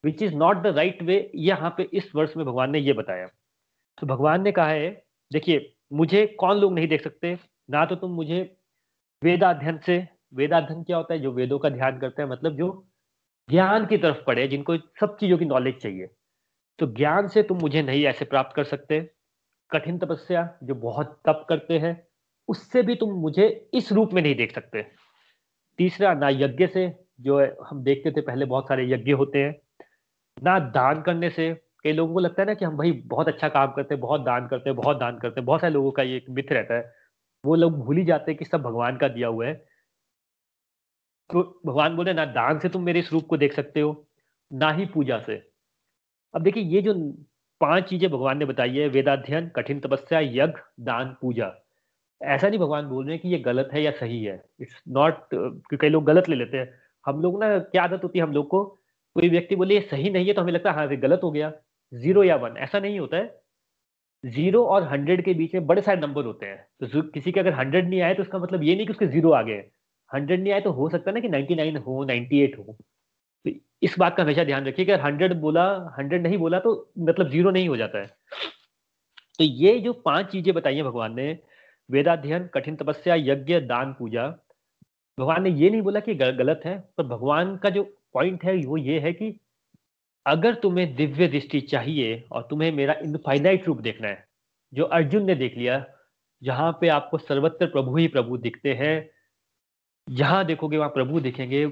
Which 0.05 0.23
is 0.23 0.35
not 0.35 0.57
the 0.57 0.67
right 0.67 1.03
way 1.03 1.31
यहाँ 1.35 1.75
पे 1.79 1.83
इस 1.83 2.13
वर्ष 2.15 2.37
में 2.37 2.47
भगवान 2.47 2.71
ने 2.71 2.79
ये 2.79 2.93
बताया। 2.93 3.27
तो 4.01 4.07
भगवान 4.07 4.43
ने 4.43 4.53
कहा 4.53 4.69
है, 4.69 5.05
देखिए, 5.33 5.75
मुझे 5.93 6.27
कौन 6.27 6.57
लोग 6.57 6.73
नहीं 6.73 6.89
देख 6.89 7.03
सकते? 7.03 7.39
ना 7.71 7.85
तो 7.85 7.97
तुम 7.97 8.11
मुझे 8.11 8.57
वेदाध्ययन 9.25 9.79
से, 9.79 10.09
वेदाध्ययन 10.35 10.83
क्या 10.83 10.97
होता 10.97 11.15
है? 11.15 11.21
जो 11.21 11.33
वेदों 11.33 11.59
का 11.59 11.69
ध्यान 11.69 11.99
करते 11.99 12.23
हैं 12.23 12.29
मतलब 12.29 12.57
जो 12.57 12.89
ज्ञान 13.51 13.87
की 13.87 13.99
तरफ़ 13.99 14.25
पढ़े, 14.27 14.49
जिनको 14.49 14.77
सब 14.77 15.17
चीज़ों 15.21 15.39
की 15.39 15.45
नॉलेज 15.45 15.77
चाहिए। 15.77 16.07
तो 16.79 16.87
ज्ञान 16.87 17.29
से 17.29 17.43
तुम 17.43 17.59
मुझे 17.59 17.83
नहीं 17.83 18.05
ऐसे 18.05 18.25
प्राप्त 18.25 18.57
कर 18.57 18.65
सकते। 18.65 19.11
कठिन 19.71 19.99
तपस्या, 19.99 20.59
जो 20.63 20.75
बहुत 20.75 21.21
तप 21.25 21.47
करते 21.49 21.79
हैं, 21.79 22.09
उससे 22.49 22.83
भी 22.83 22.95
तुम 22.95 23.11
मुझे 23.13 23.71
इस 23.75 23.93
रूप 23.93 24.13
में 24.13 24.23
नहीं 24.23 24.35
देख 24.35 24.55
सकते। 24.55 24.87
तीसरा, 25.79 26.15
ना 26.15 26.29
यज्ञ 26.29 26.67
से, 26.67 26.95
जो 27.21 27.65
हम 27.65 27.85
देखते 27.85 28.11
थे, 28.11 28.21
पहले 28.21 28.45
बहुत 28.45 28.69
सारे 28.69 28.91
यज्ञ 28.91 29.13
होते 29.13 29.39
हैं। 29.39 29.64
ना 30.43 30.59
दान 30.59 31.03
करने 31.03 31.31
से, 31.31 31.53
कई 31.85 31.93
लोगों 31.93 32.15
को 32.15 32.21
लगता 32.21 32.43
है 32.43 32.47
ना 32.47 32.55
कि 32.55 32.65
हम 32.65 32.77
भाई 32.77 32.93
बहुत 33.07 33.29
अच्छा 33.29 33.49
काम 33.49 33.73
करते 33.73 33.95
हैं, 33.95 34.01
बहुत 34.01 34.21
दान 34.21 34.47
करते 34.47 34.71
हैं, 34.71 34.77
बहुत 34.77 34.97
दान 34.99 35.19
करते 35.19 35.41
हैं। 35.41 35.47
बहुत 35.47 35.61
सारे 35.61 35.73
लोगों 35.75 35.91
का 35.93 36.03
ये 36.03 36.25
मिथ 36.31 36.53
रहता 36.53 36.75
है। 36.75 36.93
वो 37.45 37.55
लोग 37.55 37.79
भूल 37.79 37.97
ही 37.97 38.05
जाते 38.05 38.31
हैं 38.33 38.39
कि 38.39 38.45
सब 38.45 38.63
भगवान 38.63 38.97
का 38.97 39.09
दिया 39.09 39.29
हुआ 39.29 39.47
है। 39.47 39.55
तो 41.31 41.43
भगवान 41.67 41.97
बोले 41.97 42.13
ना 42.13 42.25
दान 42.25 42.59
से 42.59 42.69
तुम 42.69 42.83
मेरे 42.83 43.01
इस 43.01 43.13
रूप 43.13 43.27
को 43.27 43.37
देख 43.37 43.53
सकते 43.53 43.81
हो, 43.81 44.07
ना 44.51 44.71
ही 44.73 44.87
पूजा 44.87 45.19
से। 45.19 45.37
अब 46.35 46.43
देखिए, 46.43 46.63
ये 46.65 46.83
जो 46.83 46.95
पाँच 47.61 47.85
चीज़ें 47.89 48.11
भगवान 48.11 48.39
ने 48.39 48.45
बताई 48.45 48.77
है, 48.77 48.89
वेदाध्ययन, 48.89 49.49
कठिन 49.49 49.81
तपस्या, 49.81 50.21
यज्ञ, 50.21 50.61
दान, 50.81 51.17
पूजा। 51.23 51.53
ऐसा 52.21 52.49
नहीं 52.49 52.61
भगवान 52.61 52.87
बोल 52.89 53.05
रहे 53.05 53.15
हैं 53.15 53.23
कि 53.23 53.29
ये 53.29 53.39
गलत 53.39 53.71
है 53.75 53.83
या 53.83 53.91
सही 53.93 54.25
है। 54.25 54.43
इट्स 54.61 54.83
नॉट 54.89 55.29
कई 55.81 55.89
लोग 55.89 56.05
गलत 56.05 56.29
ले 56.29 56.37
लेते 56.37 56.59
हैं। 56.59 56.75
हम 57.05 57.21
लोग 57.23 57.45
ना, 57.45 57.59
क्या 57.59 57.83
आदत 57.85 58.05
होती 58.05 58.19
है 58.19 58.25
हम 58.25 58.33
लोग 58.33 58.49
को? 58.49 58.79
कोई 59.17 59.29
व्यक्ति 59.29 59.57
बोले, 59.57 59.75
ये 59.75 59.81
सही 59.83 60.11
नहीं 60.11 60.27
है 60.27 60.33
तो 60.35 60.43
हमें 60.43 60.53
लगता 60.53 60.71
है 60.71 60.77
हाँ 60.77 60.97
गलत 60.99 61.21
हो 61.23 61.31
गया। 61.31 61.53
ज़ीरो 61.93 62.23
या 62.25 62.37
वन 62.37 62.57
ऐसा 62.59 62.79
नहीं 62.81 62.99
होता 62.99 63.17
है। 63.17 63.43
ज़ीरो 64.25 64.65
और 64.67 64.83
हंड्रेड 64.89 65.25
के 65.25 65.35
बीच 65.35 65.55
में 65.55 65.67
बड़े 65.67 65.83
सारे 65.83 66.01
नंबर 66.01 66.25
होते 66.25 66.47
हैं। 66.47 66.67
तो 66.81 67.03
किसी 67.05 67.33
के 67.33 67.41
अगर 67.41 67.53
हंड्रेड 67.55 67.89
नहीं 67.89 68.01
आए 68.01 68.15
तो 68.15 68.23
उसका 68.23 68.39
मतलब 68.39 68.63
ये 68.63 68.75
नहीं 68.75 68.87
कि 68.87 68.93
उसके 68.93 69.07
ज़ीरो 69.07 69.31
आ 69.33 69.43
गए। 69.43 69.65
हंड्रेड 70.11 70.43
नहीं 70.43 70.53
आए 70.53 70.61
तो 70.61 70.71
हो 70.73 70.89
सकता 70.89 71.11
है 71.11 71.15
ना 71.15 71.21
कि 71.21 71.29
नाइनटी 71.29 71.55
नाइन 71.55 71.77
हो 71.79 72.05
नाइनटी 72.05 72.41
एट 72.41 72.59
हो। 72.59 72.77
तो 73.45 73.51
इस 73.83 73.95
बात 73.99 74.17
का 74.17 74.23
हमेशा 74.23 74.45
ध्यान 74.45 74.67
रखिए 74.67 74.85
अगर 74.85 75.01
हंड्रेड 75.01 75.35
बोला 75.41 75.65
हंड्रेड 75.99 76.23
नहीं 76.23 76.39
बोला 76.39 76.59
तो 76.59 76.73
मतलब 77.01 77.29
ज़ीरो 77.31 77.51
नहीं 77.51 77.69
हो 77.69 77.77
जाता 77.77 77.99
है। 77.99 78.07
तो 79.39 79.45
ये 79.45 79.79
जो 79.81 79.93
पाँच 80.05 80.31
चीज़ें 80.33 80.55
बताई 80.55 80.75
हैं 80.75 80.85
भगवान 80.85 81.15
ने, 81.15 81.39
वेदाध्ययन, 81.91 82.47
कठिन 82.55 82.77
तपस्या, 82.77 83.15
यज्ञ, 83.15 83.59
दान, 83.63 83.93
पूजा, 83.93 84.27
भगवान 85.19 85.43
ने 85.43 85.51
ये 85.51 85.71
नहीं 85.71 85.83
बोला 85.83 86.01
कि 86.01 86.15
गलत 86.15 86.61
है, 86.65 86.79
पर 86.97 87.07
भगवान 87.07 87.57
का 87.57 87.71
जो 87.71 87.83
पॉइंट 88.15 88.45
है, 88.45 88.57
वो 88.57 88.77
ये 88.77 88.99
है 89.01 89.13
कि 89.13 89.39
अगर 90.27 90.55
तुम्हें 90.55 90.95
दिव्य 90.97 91.29
दृष्टि 91.29 91.61
चाहिए 91.61 92.23
और 92.33 92.47
तुम्हें 92.51 92.71
मेरा 92.73 92.95
इनफाइनाइट 93.03 93.67
रूप 93.67 93.81
देखना 93.81 94.09
है, 94.09 94.25
जो 94.73 94.85
अर्जुन 94.85 95.25
ने 95.25 95.35
देख 95.35 95.57
लिया, 95.57 95.85
जहाँ 96.43 96.71
पे 96.81 96.89
आपको 96.89 97.19
सर्वत्र 97.19 97.67
प्रभु 97.67 97.97
ही 97.97 98.07
प्रभु 98.09 98.37
दिखते 98.37 98.75
हैं, 98.75 99.11
जहाँ 100.09 100.45
देखोगे 100.45 100.77
वहाँ 100.77 100.91
प्रभु 100.91 101.21
दिखेंगे, 101.21 101.65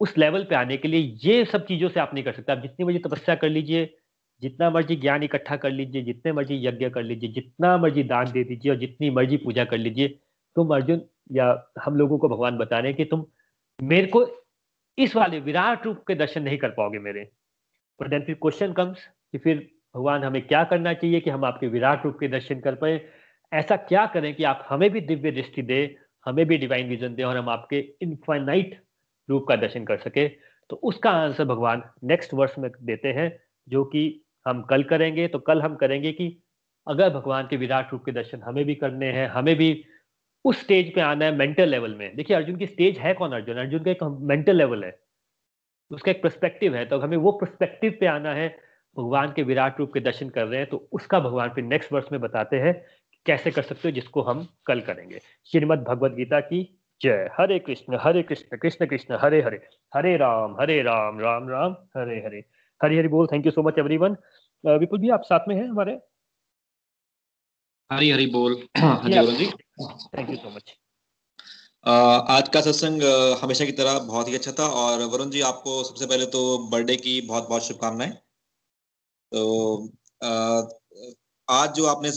उस 0.00 0.16
लेवल 0.18 0.44
पे 0.44 0.54
आने 0.54 0.76
के 0.76 0.88
लिए 0.88 1.18
ये 1.24 1.44
सब 1.44 1.66
चीज़ों 1.66 1.88
से 1.88 2.00
आप 2.00 2.14
नहीं 2.14 2.24
कर 2.24 2.32
सकते। 2.32 2.52
आप 2.52 2.62
जितनी 2.62 2.86
मर्ज़ी 2.86 2.98
तपस्या 2.98 3.34
कर 3.34 3.48
लीजिए, 3.48 3.94
जितना 4.42 4.70
मर्ज़ी 4.70 4.96
ज्ञान 4.96 5.22
इकट्ठा 5.22 5.56
कर 5.56 5.70
लीजिए, 5.70 6.02
जितने 6.02 6.32
मर्ज़ी 6.32 6.56
यज्ञ 6.66 6.88
कर 6.90 7.02
लीजिए, 7.02 7.30
जितना 7.32 7.76
मर्ज़ी 7.78 8.02
दान 8.02 8.32
दे 8.32 8.44
दीजिए 8.44 8.72
और 8.72 8.78
जितनी 8.78 9.10
मर्ज़ी 9.10 9.36
पूजा 9.36 9.64
कर 9.64 9.78
लीजिए, 9.78 10.08
तुम 10.56 10.74
अर्जुन 10.74 11.02
या 11.32 11.46
हम 11.84 11.96
लोगों 11.96 12.18
को 12.18 12.28
भगवान 12.28 12.56
बता 12.58 12.78
रहे 12.78 12.88
हैं 12.88 12.96
कि 12.96 13.04
तुम 13.04 13.24
मेरे 13.78 14.06
को 14.06 14.24
इस 14.98 15.16
वाले 15.16 15.40
विराट 15.40 15.86
रूप 15.86 16.04
के 16.06 16.14
दर्शन 16.14 16.42
नहीं 16.42 16.58
कर 16.58 16.68
पाओगे 16.68 16.98
मेरे। 16.98 17.30
पर 17.98 18.08
देन 18.08 18.22
फिर 18.22 18.34
क्वेश्चन 18.34 18.72
कम्स 18.72 18.98
कि 19.32 19.38
फिर 19.38 19.70
भगवान 19.96 20.24
हमें 20.24 20.46
क्या 20.46 20.64
करना 20.64 20.92
चाहिए 20.94 21.20
कि 21.20 21.30
हम 21.30 21.44
आपके 21.44 21.66
विराट 21.66 22.04
रूप 22.04 22.16
के 22.20 22.28
दर्शन 22.28 22.60
कर 22.60 22.74
पाए? 22.74 23.00
ऐसा 23.52 23.76
क्या 23.76 24.06
करें 24.06 24.34
कि 24.34 24.44
आप 24.44 24.66
हमें 24.68 24.90
भी 24.90 25.00
दिव्य 25.00 25.30
दृष्टि 25.30 25.62
दे, 25.62 25.96
हमें 26.24 26.46
भी 26.46 26.58
डिवाइन 26.58 26.88
विजन 26.88 27.14
दे 27.14 27.22
और 27.22 27.36
हम 27.36 27.48
आपके 27.48 27.94
इनफाइनाइट 28.02 28.82
रूप 29.30 29.46
का 29.48 29.56
दर्शन 29.56 29.84
कर 29.84 29.96
सके? 29.96 30.28
तो 30.70 30.76
उसका 30.76 31.10
आंसर 31.10 31.44
भगवान 31.44 31.82
नेक्स्ट 32.04 32.34
वर्ष 32.34 32.54
में 32.58 32.70
देते 32.82 33.08
हैं, 33.08 33.38
जो 33.68 33.84
कि 33.84 34.20
हम 34.46 34.62
कल 34.62 34.82
करेंगे 34.82 35.28
तो 35.28 35.38
कल 35.38 35.62
हम 35.62 35.74
करेंगे 35.74 36.12
कि 36.12 36.38
अगर 36.88 37.10
भगवान 37.10 37.46
के 37.50 37.56
विराट 37.56 37.92
रूप 37.92 38.04
के 38.04 38.12
दर्शन 38.12 38.42
हमें 38.42 38.64
भी 38.64 38.74
करने 38.74 39.06
हैं, 39.06 39.28
हमें 39.28 39.56
भी 39.56 39.84
उस 40.44 40.60
स्टेज 40.60 40.94
पे 40.94 41.00
आना 41.00 41.24
है 41.24 41.36
मेंटल 41.36 41.68
लेवल 41.68 41.94
में। 41.94 42.16
देखिए, 42.16 42.36
अर्जुन 42.36 42.56
की 42.56 42.66
स्टेज 42.66 42.98
है 42.98 43.14
कौन 43.14 43.32
अर्जुन? 43.32 43.56
अर्जुन 43.56 43.82
का 43.84 43.90
एक 43.90 44.02
मेंटल 44.20 44.56
लेवल 44.56 44.84
है। 44.84 44.98
उसका 45.90 46.10
एक 46.10 46.22
परस्पेक्टिव 46.22 46.74
है। 46.74 46.84
तो 46.86 46.98
हमें 46.98 47.16
वो 47.16 47.32
परस्पेक्टिव 47.32 47.96
पे 48.00 48.06
आना 48.06 48.34
है। 48.34 48.48
भगवान 48.96 49.32
के 49.32 49.42
विराट 49.42 49.78
रूप 49.80 49.92
के 49.94 50.00
दर्शन 50.00 50.28
कर 50.28 50.46
रहे 50.46 50.60
हैं। 50.60 50.68
तो 50.68 50.88
उसका 50.92 51.20
भगवान 51.20 51.50
फिर 51.50 51.64
नेक्स्ट 51.64 51.92
वर्ष 51.92 52.06
में 52.12 52.20
बताते 52.20 52.56
हैं, 52.56 52.84
कैसे 53.26 53.50
कर 53.50 53.62
सकते 53.62 53.88
हो, 53.88 53.92
जिसको 53.92 54.22
हम 54.22 54.46
कल 54.66 54.80
करेंगे। 54.80 55.18
श्रीमद 55.52 55.82
भगवद 55.82 56.14
गीता 56.14 56.40
की 56.40 56.80
जय। 57.02 57.30
हरे 57.38 57.58
कृष्ण 57.58 57.98
हरे 58.00 58.22
कृष्ण 58.22 58.56
कृष्ण 58.56 58.86
कृष्ण, 58.86 59.16
हरे 59.20 59.42
हरे। 59.42 59.60
हरे 59.94 60.16
राम 60.16 60.56
हरे 60.60 60.82
राम 60.82 61.20
राम 61.20 61.48
राम, 61.48 61.72
हरे 61.96 62.16
हरे। 62.20 62.44
हरे 62.82 62.98
हरे 62.98 63.08
बोल। 63.08 63.26
Thank 63.26 63.46
you 63.46 63.52
so 63.52 63.62
much 63.62 63.78
everyone 63.78 64.16
Vipul 64.64 64.98
भी 64.98 65.10
आप 65.10 65.22
साथ 65.22 65.48
में 65.48 65.56
हैं 65.56 65.68
हमारे? 65.68 65.98
हरी 67.90 68.10
हरी 68.10 68.26
बोल। 68.26 68.54
हाँ 68.78 69.08
जी 69.08 69.46
थैंक 69.46 70.30
यू 70.30 70.36
सो 70.36 70.50
मच 70.50 70.72
आज 71.86 72.48
का 72.48 72.60
सत्संग 72.60 73.02
हमेशा 73.40 73.64
की 73.64 73.72
तरह 73.72 73.98
बहुत 73.98 74.28
ही 74.28 74.34
अच्छा 74.34 74.52
था 74.52 74.66
और 74.82 75.02
वरुण 75.04 75.30
जी 75.30 75.40
आपको 75.40 75.82
सबसे 75.84 76.06
पहले 76.06 76.26
तो 76.26 76.42
बर्थडे 76.68 76.96
की 76.96 77.20
बहुत 77.20 77.48
बहुत 77.48 77.66
शुभकामनाएँ। 77.66 78.12
तो 79.32 79.42
आज 81.48 81.74
जो 81.74 81.86
आपने 81.86 82.10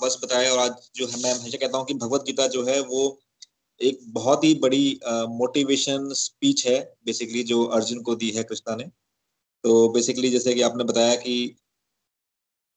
बस 0.00 0.18
बताया 0.24 0.52
और 0.52 0.58
आज 0.58 0.90
जो 0.96 1.06
है 1.06 1.22
मैं 1.22 1.32
हमेशा 1.34 1.58
कहता 1.58 1.78
हूँ 1.78 1.86
कि 1.86 1.94
भगवत 1.94 2.24
गीता 2.26 2.46
जो 2.46 2.64
है 2.64 2.80
वो 2.80 3.02
एक 3.80 3.98
बहुत 4.12 4.44
ही 4.44 4.54
बड़ी 4.54 5.00
मोटिवेशन 5.30 6.08
स्पीच 6.14 6.66
है 6.66 6.78
बेसिकली 7.06 7.42
जो 7.42 7.64
अर्जुन 7.64 8.02
को 8.02 8.14
दी 8.14 8.30
है 8.30 8.42
कृष्णा 8.44 8.76
ने। 8.76 8.84
तो 9.64 9.88
बेसिकली 9.88 10.30
जैसे 10.30 10.54
कि 10.54 10.62
आपने 10.62 10.84
बताया 10.84 11.14
कि 11.16 11.34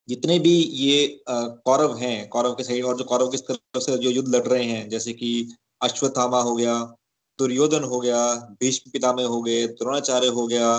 जितने 0.08 0.38
भी 0.40 0.54
ये 0.54 1.24
कौरव 1.30 1.96
हैं, 1.98 2.30
कौरव 2.30 2.54
के 2.54 2.64
सही 2.64 2.82
और 2.82 2.98
जो 2.98 3.04
कौरव 3.06 3.30
किस 3.30 3.42
तरफ़ 3.42 3.80
से 3.82 3.98
जो 3.98 4.10
युद्ध 4.12 4.36
लड़ 4.36 4.46
रहे 4.46 4.64
हैं, 4.64 4.88
जैसे 4.90 5.14
कि 5.14 5.48
अश्वत्थामा 5.82 6.42
हो 6.42 6.56
गया, 6.56 6.80
दुर्योधन 7.40 7.84
हो 7.86 8.00
गया, 8.00 8.24
भीष्म 8.62 8.92
पितामह 8.92 9.26
हो 9.26 9.42
गए, 9.42 9.66
द्रोणाचार्य 9.68 10.28
हो 10.30 10.46
गया 10.48 10.70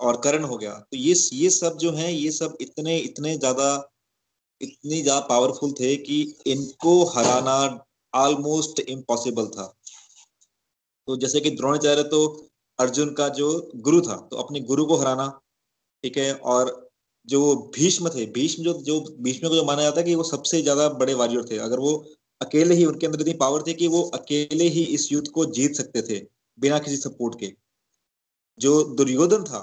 और 0.00 0.20
करण 0.20 0.44
हो 0.44 0.56
गया 0.56 0.72
तो 0.72 0.96
ये 0.96 1.14
ये 1.34 1.50
सब 1.50 1.76
जो 1.78 1.92
है, 1.92 2.12
ये 2.14 2.30
सब 2.32 2.56
इतने 2.60 2.98
इतने 2.98 3.36
ज़्यादा, 3.38 3.90
इतनी 4.60 5.02
ज़्यादा 5.02 5.20
पावरफुल 5.26 5.72
थे 5.72 5.94
कि 5.98 6.20
इनको 6.46 7.02
हराना 7.06 7.56
ऑलमोस्ट 8.12 8.80
इम्पॉसिबल 8.80 9.46
था। 9.48 9.66
तो 11.08 11.16
जैसे 11.16 11.40
कि 11.40 11.50
द्रोणाचार्य 11.50 12.02
तो 12.04 12.26
अर्जुन 12.78 13.12
का 13.14 13.28
जो 13.30 13.48
गुरु 13.76 14.00
था 14.00 14.16
तो 14.30 14.36
अपने 14.36 14.60
गुरु 14.62 14.84
को 14.86 14.96
हराना, 14.96 15.28
ठीक 16.04 16.18
है, 16.18 16.32
और 16.34 16.83
जो 17.28 17.54
भीष्म 17.74 18.08
थे 18.10 18.26
भीष्म 18.32 18.62
जो 18.62 18.72
जो 18.82 18.98
भीष्म 19.20 19.48
को 19.48 19.54
जो 19.54 19.64
माना 19.64 19.82
जाता 19.82 20.00
है 20.00 20.04
कि 20.06 20.14
वो 20.14 20.22
सबसे 20.24 20.60
ज़्यादा 20.62 20.88
बड़े 20.94 21.14
वॉरियर 21.14 21.44
थे। 21.50 21.58
अगर 21.60 21.78
वो 21.78 21.92
अकेले 22.40 22.74
ही 22.74 22.84
उनके 22.84 23.06
अंदर 23.06 23.20
इतनी 23.20 23.32
पावर 23.36 23.62
थी 23.66 23.74
कि 23.74 23.86
वो 23.88 24.02
अकेले 24.14 24.64
ही 24.68 24.82
इस 24.94 25.10
युद्ध 25.12 25.28
को 25.28 25.44
जीत 25.52 25.76
सकते 25.76 26.02
थे 26.02 26.18
बिना 26.58 26.78
किसी 26.78 26.96
सपोर्ट 26.98 27.38
के। 27.40 27.52
जो 28.60 28.82
दुर्योधन 28.96 29.44
था 29.44 29.60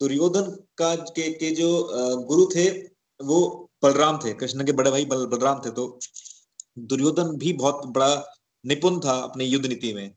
दुर्योधन 0.00 0.50
का 0.78 0.94
के, 0.96 1.30
के 1.30 1.50
जो 1.52 1.68
गुरु 2.28 2.46
थे 2.54 2.68
वो 3.20 3.68
बलराम 3.82 4.18
थे 4.18 4.32
कृष्ण 4.34 4.64
के 4.64 4.72
बड़े 4.72 4.90
भाई 4.90 5.04
बल, 5.04 5.26
बलराम 5.26 5.60
थे। 5.66 5.70
तो 5.70 5.98
दुर्योधन 6.80 7.36
भी 7.38 7.52
बहुत 7.54 7.86
बड़ा 7.88 8.24
निपुण 8.64 8.98
था 9.00 9.12
अपनी 9.20 9.44
युद्ध 9.44 9.66
नीति 9.66 9.92
में। 9.94 10.10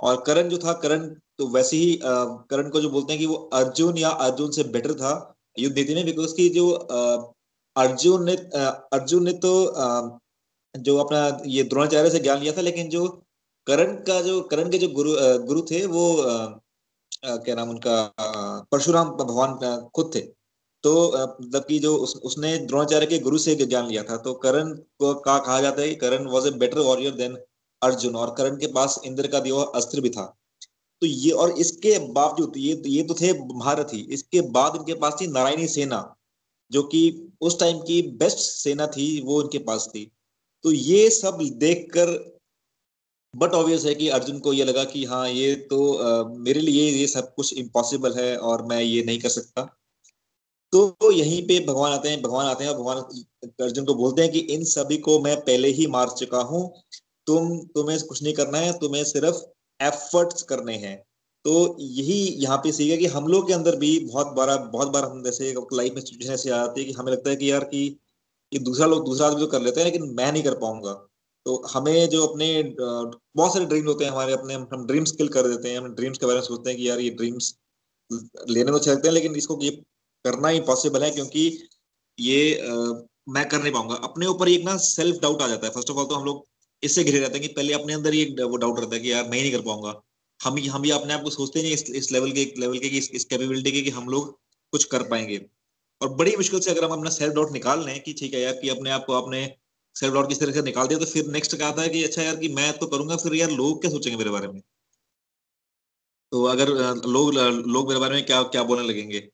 और 0.00 0.22
करण 0.26 0.48
जो 0.48 0.58
था 0.58 0.72
करण 0.82 1.08
तो 1.38 1.46
वैसे 1.48 1.76
ही 1.76 1.98
करण 2.02 2.68
को 2.70 2.80
जो 2.80 2.90
बोलते 2.90 3.12
हैं 3.12 3.20
कि 3.20 3.26
वो 3.26 3.34
अर्जुन 3.54 3.98
या 3.98 4.08
अर्जुन 4.08 4.50
से 4.50 4.64
बेटर 4.66 4.94
था 4.94 5.12
युद्ध 5.58 5.76
नीति 5.76 5.94
में 5.94 6.04
बिकॉज़ 6.04 6.34
की 6.34 6.48
जो 6.48 6.70
अर्जुन 7.76 8.24
ने 8.24 8.36
अर्जुन 8.92 9.24
ने 9.24 9.32
तो 9.44 9.52
जो 10.74 10.96
अपना 10.96 11.20
ये 11.46 11.62
द्रोणाचार्य 11.64 12.10
से 12.10 12.18
ज्ञान 12.20 12.40
लिया 12.40 12.52
था 12.52 12.60
लेकिन 12.60 12.88
जो 12.88 13.06
करण 13.66 13.94
का 14.04 14.20
जो 14.22 14.40
करण 14.50 14.70
के 14.70 14.78
जो 14.78 14.88
गुरु 14.88 15.14
गुरु 15.46 15.62
थे 15.70 15.84
वो 15.86 16.04
क्या 17.24 17.54
नाम 17.54 17.70
उनका 17.70 18.14
परशुराम 18.72 19.10
भगवान 19.16 19.88
खुद 19.94 20.10
थे। 20.14 20.20
तो 20.84 20.92
मतलब 21.40 21.64
कि 21.64 21.78
जो 21.78 21.94
उस, 21.96 22.14
उसने 22.16 22.56
द्रोणाचार्य 22.58 23.06
के 23.06 23.18
गुरु 23.18 23.38
से 23.38 23.54
ज्ञान 23.56 23.86
लिया 23.86 24.02
था। 24.02 24.16
तो 24.16 24.34
करण 24.34 24.72
को 24.74 25.14
का 25.14 25.38
कहा 25.38 25.60
जाता 25.60 25.82
है 25.82 25.94
Karan 25.94 26.26
was 26.26 26.46
a 26.48 26.50
better 26.58 26.78
warrior 26.80 27.14
than 27.14 27.36
Arjun 27.82 28.16
और 28.16 28.34
करण 28.38 28.56
के 28.56 28.66
पास 28.72 29.00
इंद्र 29.04 29.26
का 29.28 29.40
दिया 29.40 29.62
अस्त्र 29.76 30.00
भी 30.00 30.10
था। 30.10 30.34
तो 31.02 31.06
ये 31.06 31.30
और 31.32 31.50
इसके 31.60 31.98
बावजूद 32.12 32.52
ये 32.56 32.74
तो 32.74 32.88
ये 32.88 33.02
तो 33.02 33.14
थे 33.14 33.32
महारथी। 33.54 34.00
इसके 34.10 34.40
बाद 34.50 34.76
इनके 34.76 34.94
पास 34.94 35.16
थी 35.20 35.26
नारायणी 35.28 35.66
सेना 35.68 36.00
जो 36.72 36.82
कि 36.84 37.02
उस 37.40 37.58
टाइम 37.60 37.78
की 37.80 38.00
बेस्ट 38.18 38.38
सेना 38.38 38.86
थी 38.86 39.20
वो 39.24 39.40
इनके 39.42 39.58
पास 39.64 39.88
थी। 39.94 40.04
तो 40.64 40.72
ये 40.72 41.08
सब 41.10 41.38
देखकर 41.58 42.10
बट 43.34 43.54
ऑब्वियस 43.54 43.84
है 43.84 43.94
कि 43.94 44.08
अर्जुन 44.08 44.38
को 44.40 44.52
ये 44.52 44.64
लगा 44.64 44.84
कि 44.84 45.04
हाँ 45.04 45.28
ये 45.28 45.54
तो 45.70 45.92
आ, 45.94 46.24
मेरे 46.38 46.60
लिए 46.60 46.90
ये 46.90 47.06
सब 47.06 47.34
कुछ 47.34 47.52
इम्पॉसिबल 47.54 48.14
है 48.14 48.36
और 48.38 48.64
मैं 48.66 48.80
ये 48.82 49.02
नहीं 49.02 49.18
कर 49.20 49.28
सकता। 49.28 49.62
तो 50.72 51.10
यहीं 51.12 51.42
पे 51.48 51.58
भगवान 51.66 51.92
आते 51.92 52.08
हैं 52.08 52.20
भगवान 52.22 52.46
आते 52.46 52.64
हैं 52.64 52.70
और 52.70 52.78
भगवान 52.78 52.98
अर्जुन 53.62 53.84
को 53.84 53.94
बोलते 53.94 54.22
हैं 54.22 54.30
कि 54.32 54.38
इन 54.54 54.64
सभी 54.66 54.96
को 54.98 55.18
मैं 55.20 55.36
पहले 55.40 55.68
ही 55.72 55.86
मार 55.86 56.08
चुका 56.18 56.40
हूँ। 56.42 56.62
तुम 57.26 57.58
तुम्हें 57.74 57.98
कुछ 58.02 58.22
नहीं 58.22 58.34
करना 58.34 58.58
है 58.58 58.72
तुम्हें 58.78 59.04
सिर्फ़ 59.04 59.36
एफर्ट्स 59.80 60.42
करने 60.44 60.76
हैं। 60.76 60.96
तो 61.44 61.76
यही 61.80 62.18
यहाँ 62.42 62.56
पे 62.58 62.72
सीखा 62.72 62.96
कि 62.96 63.06
हम 63.08 63.26
लोग 63.28 63.46
के 63.48 63.52
अंदर 63.52 63.76
भी 63.76 63.98
बहुत 64.06 64.34
बार 64.36 64.56
बहुत 64.62 64.88
बार 64.88 65.04
हम 65.04 65.22
जैसे 65.24 65.52
लाइफ 65.74 65.94
में 65.94 66.00
सिचुएशन 66.00 66.32
ऐसे 66.32 66.50
आती 66.52 66.80
है 66.80 66.86
कि 66.86 66.92
हमें 66.92 67.10
लगता 67.12 67.30
है 67.30 67.36
कि 67.36 67.50
यार 67.50 67.64
कि 67.64 67.84
ये 68.52 68.58
दूसरा 68.60 68.86
लोग 68.86 69.04
दूसरा 69.04 69.26
आदमी 69.26 69.40
तो 69.40 69.46
कर 69.46 69.60
लेते 69.62 69.80
हैं 69.80 69.84
लेकिन 69.86 70.14
मैं 70.14 70.30
नहीं 70.32 70.42
कर 70.42 70.54
पाऊँगा। 70.58 70.92
तो 71.46 71.62
हमें 71.70 72.08
जो 72.10 72.26
अपने 72.26 72.46
बहुत 72.76 73.52
सारे 73.52 73.64
ड्रीम 73.66 73.86
होते 73.86 74.04
हैं 74.04 74.10
हमारे 74.12 74.32
अपने 74.32 74.54
हम 74.54 74.86
ड्रीम्स 74.86 75.12
किल 75.12 75.28
कर 75.28 75.48
देते 75.48 75.70
हैं 75.70 75.78
हम 75.78 75.94
ड्रीम्स 75.94 76.18
के 76.18 76.26
बारे 76.26 76.38
में 76.38 76.46
सोचते 76.46 76.70
हैं 76.70 76.78
कि 76.78 76.88
यार 76.88 77.00
ये 77.00 77.10
ड्रीम्स 77.12 77.54
लेने 78.50 78.72
तो 78.72 78.78
चलते 78.80 79.08
हैं 79.08 79.14
लेकिन 79.14 79.36
इसको 79.36 79.58
ये 79.62 79.70
करना 80.24 80.48
ही 80.48 80.60
पॉसिबल 80.68 81.02
है 81.04 81.10
क्योंकि 81.10 81.46
ये 82.18 82.38
आ, 82.60 82.74
मैं 83.28 83.48
कर 83.48 83.62
नहीं 83.62 83.72
पाऊँगा। 83.72 83.94
अपने 84.04 84.26
ऊपर 84.26 84.48
एक 84.48 84.64
ना 84.64 84.76
सेल्फ 84.82 85.20
डाउट 85.22 85.42
आ 85.42 85.46
जाता 85.48 85.66
है। 85.66 85.72
फ़र्स्ट 85.72 85.90
ऑफ़ 85.90 85.98
ऑल 85.98 86.06
तो 86.06 86.14
हम 86.14 86.24
लोग 86.24 86.44
इससे 86.82 87.04
घिरे 87.04 87.18
रहते 87.18 87.38
हैं 87.38 87.46
कि 87.48 87.54
पहले 87.54 87.72
अपने 87.74 87.94
अंदर 87.94 88.12
ही 88.14 88.24
वो 88.42 88.56
डाउट 88.56 88.80
रहता 88.80 88.94
है 88.96 89.00
कि 89.02 89.12
यार 89.12 89.24
मैं 89.24 89.38
ही 89.38 89.42
नहीं 89.42 89.52
कर 89.52 89.62
पाऊँगा। 89.62 89.94
हम 90.40 90.58
हम 90.70 90.84
ये 90.86 90.92
अपने 90.92 91.14
आप 91.14 91.22
को 91.22 91.30
सोचते 91.30 91.62
नहीं 91.62 91.72
इस, 91.72 91.84
इस 91.92 92.12
लेवल 92.12 92.32
के 92.32 92.44
लेवल 92.58 92.78
के 92.78 92.86
इस, 92.98 93.10
इस 93.10 93.24
कैपेबिलिटी 93.24 93.72
के 93.72 93.82
कि 93.82 93.90
हम 93.90 94.08
लोग 94.08 94.32
कुछ 94.72 94.84
कर 94.86 95.02
पाएँगे। 95.08 95.40
और 96.00 96.08
बड़ी 96.16 96.36
मुश्किल 96.36 96.60
से 96.60 96.70
अगर 96.70 96.84
हम 96.84 96.92
अपना 96.92 97.10
सेल्फ 97.10 97.34
डाउट 97.34 97.52
निकाल 97.52 97.84
लें 97.86 98.00
कि 98.02 98.12
ठीक 98.20 98.34
है 98.34 98.40
यार 98.40 98.52
कि 98.62 98.68
अपने 98.68 98.90
आप 98.90 99.04
को 99.06 99.14
आपने 99.14 99.46
सेल्फ 99.96 100.14
डाउट 100.14 100.28
किस 100.28 100.40
तरह 100.40 100.52
से 100.52 100.62
निकाल 100.62 100.86
दिया 100.88 100.98
तो 100.98 101.06
फिर 101.06 101.26
नेक्स्ट 101.32 101.56
क्या 101.56 101.68
आता 101.68 101.82
है 101.82 101.88
कि 101.88 102.02
अच्छा 102.04 102.22
यार 102.22 102.36
कि 102.36 102.48
मैं 102.54 102.72
तो 102.78 102.86
करूँगा 102.86 103.16
फिर 103.16 103.34
यार 103.34 103.50
लोग 103.52 103.80
क्या 103.82 103.90
सोचेंगे 103.90 104.16
मेरे 104.18 104.30
बारे 104.30 104.48
में? 104.48 104.60
तो 106.32 106.42
अगर 106.44 106.68
लोग 107.08 107.32
लोग 107.66 107.88
मेरे 107.88 108.00
बारे 108.00 108.14
में 108.14 108.24
क्या 108.26 108.42
क्या 108.44 108.62
बोलने 108.64 108.88
लगेंगे? 108.88 109.28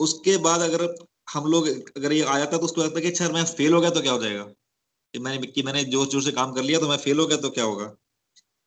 उसके 0.00 0.36
बाद 0.38 0.60
अगर 0.60 0.82
हम 1.28 1.46
लोग 1.50 1.68
अगर 1.96 2.12
ये 2.12 2.22
आ 2.24 2.38
जाता 2.38 2.56
तो 2.58 2.64
उसको 2.64 2.82
लगता 2.82 2.98
है 2.98 3.02
कि 3.02 3.08
अच्छा 3.08 3.28
मैं 3.28 3.44
फेल 3.54 3.72
हो 3.74 3.80
गया 3.80 3.90
तो 3.90 4.00
क्या 4.02 4.12
हो 4.12 4.22
जाएगा? 4.22 4.44
कि 5.14 5.20
मैंने 5.20 5.46
कि 5.48 5.62
मैंने 5.62 5.82
ज़ोर 5.86 6.06
ज़ोर 6.08 6.22
से 6.22 6.32
काम 6.32 6.52
कर 6.52 6.62
लिया 6.62 6.78
तो 6.80 6.88
मैं 6.88 6.96
फेल 6.98 7.18
हो 7.18 7.26
गया 7.26 7.38
तो 7.38 7.50
क्या 7.50 7.64
होगा? 7.64 7.84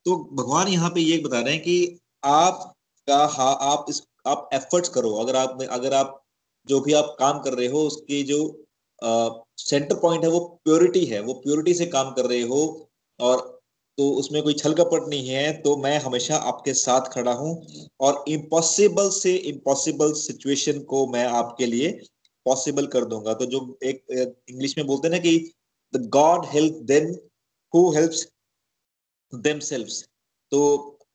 तो 0.05 0.15
भगवान 0.33 0.67
यहाँ 0.67 0.89
पे 0.89 1.01
ये 1.01 1.17
बता 1.19 1.39
रहे 1.39 1.53
हैं 1.53 1.61
कि 1.63 1.99
आप 2.25 2.73
का 3.07 3.25
हा, 3.27 3.43
आप 3.43 3.85
इस, 3.89 4.01
आप 4.27 4.49
एफर्ट्स 4.53 4.89
करो। 4.89 5.11
अगर 5.15 5.35
आप 5.35 5.61
अगर 5.71 5.93
आप 5.93 6.23
जो 6.67 6.79
भी 6.81 6.93
आप 6.93 7.15
काम 7.19 7.39
कर 7.41 7.53
रहे 7.53 7.67
हो, 7.67 7.81
उसकी 7.83 8.23
जो 8.23 8.39
सेंटर 9.59 9.95
पॉइंट 9.95 10.23
है 10.23 10.29
वो 10.29 10.39
प्योरिटी 10.63 11.03
है। 11.05 11.19
वो 11.21 11.33
प्योरिटी 11.43 11.73
से 11.73 11.85
काम 11.87 12.11
कर 12.13 12.25
रहे 12.25 12.41
हो 12.43 12.61
और 13.19 13.45
तो 13.97 14.09
उसमें 14.13 14.41
कोई 14.43 14.53
छल 14.53 14.73
कपट 14.73 15.07
नहीं 15.09 15.27
है 15.29 15.51
तो 15.61 15.75
मैं 15.77 15.97
हमेशा 15.99 16.35
आपके 16.49 16.73
साथ 16.75 17.09
खड़ा 17.13 17.31
हूँ 17.33 17.51
और 17.99 18.23
इम्पॉसिबल 18.29 19.09
से 19.11 19.35
इम्पॉसिबल 19.51 20.11
सिचुएशन 20.15 20.79
को 20.91 21.05
मैं 21.07 21.25
आपके 21.35 21.65
लिए 21.65 21.89
पॉसिबल 22.45 22.87
कर 22.87 23.05
दूँगा। 23.05 23.33
तो 23.33 23.45
जो 23.45 23.61
एक 23.83 24.03
इंग्लिश 24.49 24.77
में 24.77 24.85
बोलते 24.87 25.07
हैं 25.07 25.11
ना 25.11 25.19
कि 25.19 25.37
the 25.93 26.05
God 26.13 26.45
help 26.53 26.79
them 26.91 27.11
who 27.73 27.89
helps 27.95 28.27
themselves 29.33 30.03
तो 30.51 30.59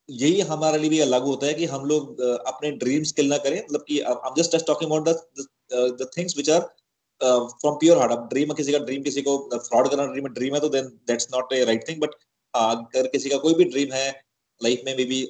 यही 0.08 0.40
हमारे 0.48 0.78
लिए 0.78 0.90
भी 0.90 1.04
लागू 1.04 1.30
होता 1.30 1.46
है 1.46 1.54
कि 1.54 1.64
हम 1.66 1.84
लोग 1.86 2.20
अपने 2.20 2.70
ड्रीम्स 2.78 3.12
किल 3.12 3.28
ना 3.28 3.36
करें। 3.44 3.58
मतलब 3.58 3.84
कि 3.88 4.00
I 4.00 4.28
am 4.28 4.34
just 4.36 4.56
talking 4.66 4.90
about 4.90 5.08
the 6.00 6.10
things 6.16 6.36
which 6.36 6.50
are 6.50 6.60
from 7.20 7.74
pure 7.80 7.98
heart 7.98 8.12
अब 8.12 8.28
ड्रीम 8.28 8.52
किसी 8.54 8.72
का 8.72 8.78
ड्रीम 8.78 9.02
किसी 9.02 9.22
को 9.22 9.36
फ्रॉड 9.54 9.88
करना 9.90 10.06
ड्रीम 10.06 10.26
ड्रीम 10.34 10.54
है 10.54 10.60
तो 10.60 10.68
then 10.68 10.88
that's 11.08 11.28
not 11.32 11.52
a 11.52 11.64
right 11.64 11.88
thing 11.88 12.00
but 12.00 12.14
अगर 12.54 13.06
किसी 13.08 13.30
का 13.30 13.36
कोई 13.44 13.54
भी 13.54 13.64
ड्रीम 13.64 13.92
है 13.92 14.08
लाइफ 14.60 14.82
में 14.86 14.96
maybe 15.04 15.20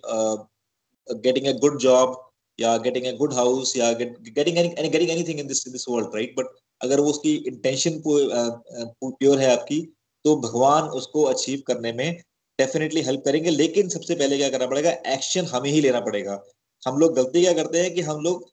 getting 1.08 1.46
a 1.46 1.52
good 1.60 1.78
job 1.80 2.20
या 2.58 2.76
गेटिंग 2.86 3.06
अ 3.06 3.12
गुड 3.16 3.34
हाउस 3.34 3.76
या 3.76 3.92
getting 3.92 4.58
any 4.58 4.88
getting 4.88 5.10
anything 5.10 5.40
in 5.40 5.46
this 5.46 5.68
this 5.68 5.88
world 5.88 6.14
right 6.14 6.34
but 6.38 6.58
अगर 6.82 7.00
वो 7.00 7.10
उसकी 7.10 7.34
इंटेंशन 7.46 8.00
प्योर 8.06 9.38
है 9.38 9.50
आपकी 9.52 9.80
तो 10.24 10.36
भगवान 10.38 10.88
उसको 10.96 11.22
अचीव 11.24 11.62
करने 11.66 11.92
में 11.92 12.12
डेफिनेटली 12.58 13.02
हेल्प 13.02 13.22
करेंगे। 13.24 13.50
लेकिन 13.50 13.88
सबसे 13.88 14.14
पहले 14.14 14.36
क्या 14.36 14.48
करना 14.50 14.66
पड़ेगा? 14.66 14.90
एक्शन 14.90 15.46
हमें 15.46 15.70
ही 15.70 15.80
लेना 15.80 16.00
पड़ेगा। 16.00 16.42
हम 16.82 16.98
लोग 16.98 17.14
गलती 17.16 17.40
क्या 17.40 17.52
करते 17.52 17.82
हैं 17.82 17.94
कि 17.94 18.00
हम 18.02 18.20
लोग 18.20 18.50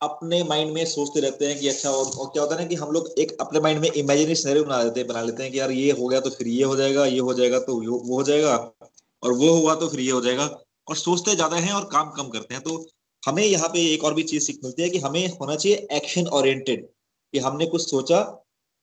अपने 0.00 0.42
माइंड 0.44 0.72
में 0.72 0.84
सोचते 0.86 1.20
रहते 1.20 1.46
हैं 1.46 1.58
कि 1.58 1.68
अच्छा 1.68 1.90
और, 1.90 2.04
और 2.06 2.26
क्या 2.28 2.42
होता 2.42 2.54
है 2.54 2.60
ना 2.60 2.66
कि 2.68 2.74
हम 2.74 2.90
लोग 2.92 3.08
एक 3.18 3.36
अपने 3.40 3.60
माइंड 3.60 3.80
में 3.80 3.88
इमेजिनरी 3.90 4.34
सिनेरियो 4.34 4.64
बना 4.64 4.82
देते 4.84 5.00
हैं 5.00 5.08
बना 5.08 5.22
लेते 5.22 5.42
हैं 5.42 5.52
कि 5.52 5.58
यार 5.60 5.70
ये 5.72 5.90
हो 5.92 6.08
गया 6.08 6.20
तो 6.20 6.30
फिर 6.30 6.48
ये 6.48 6.64
हो 6.64 6.76
जाएगा 6.76 7.04
ये 7.06 7.18
हो 7.20 7.34
जाएगा 7.34 7.58
तो 7.60 7.76
वो 7.82 8.16
हो 8.16 8.22
जाएगा 8.22 8.56
और 9.22 9.32
वो 9.34 9.52
हुआ 9.52 9.74
तो 9.74 9.88
फिर 9.88 10.00
ये 10.00 10.10
हो 10.10 10.20
जाएगा 10.20 10.44
और 10.88 10.96
सोचते 10.96 11.34
ज़्यादा 11.34 11.56
हैं 11.58 11.72
और 11.72 11.84
काम 11.92 12.10
कम 12.12 12.28
करते 12.30 12.54
हैं। 12.54 12.62
तो 12.62 12.86
हमें 13.22 13.44
यहाँ 13.44 13.68
पे 13.68 13.84
एक 13.92 14.04
और 14.04 14.14
भी 14.14 14.22
चीज़ 14.24 14.44
सीख 14.44 14.58
मिलती 14.64 14.82
है 14.82 14.88
कि 14.90 14.98
हमें 14.98 15.26
होना 15.30 15.56
चाहिए 15.56 15.86
एक्शन 15.92 16.26
ओरिएंटेड 16.32 16.86
कि 17.34 17.38
हमने 17.40 17.66
कुछ 17.66 17.90
सोचा, 17.90 18.18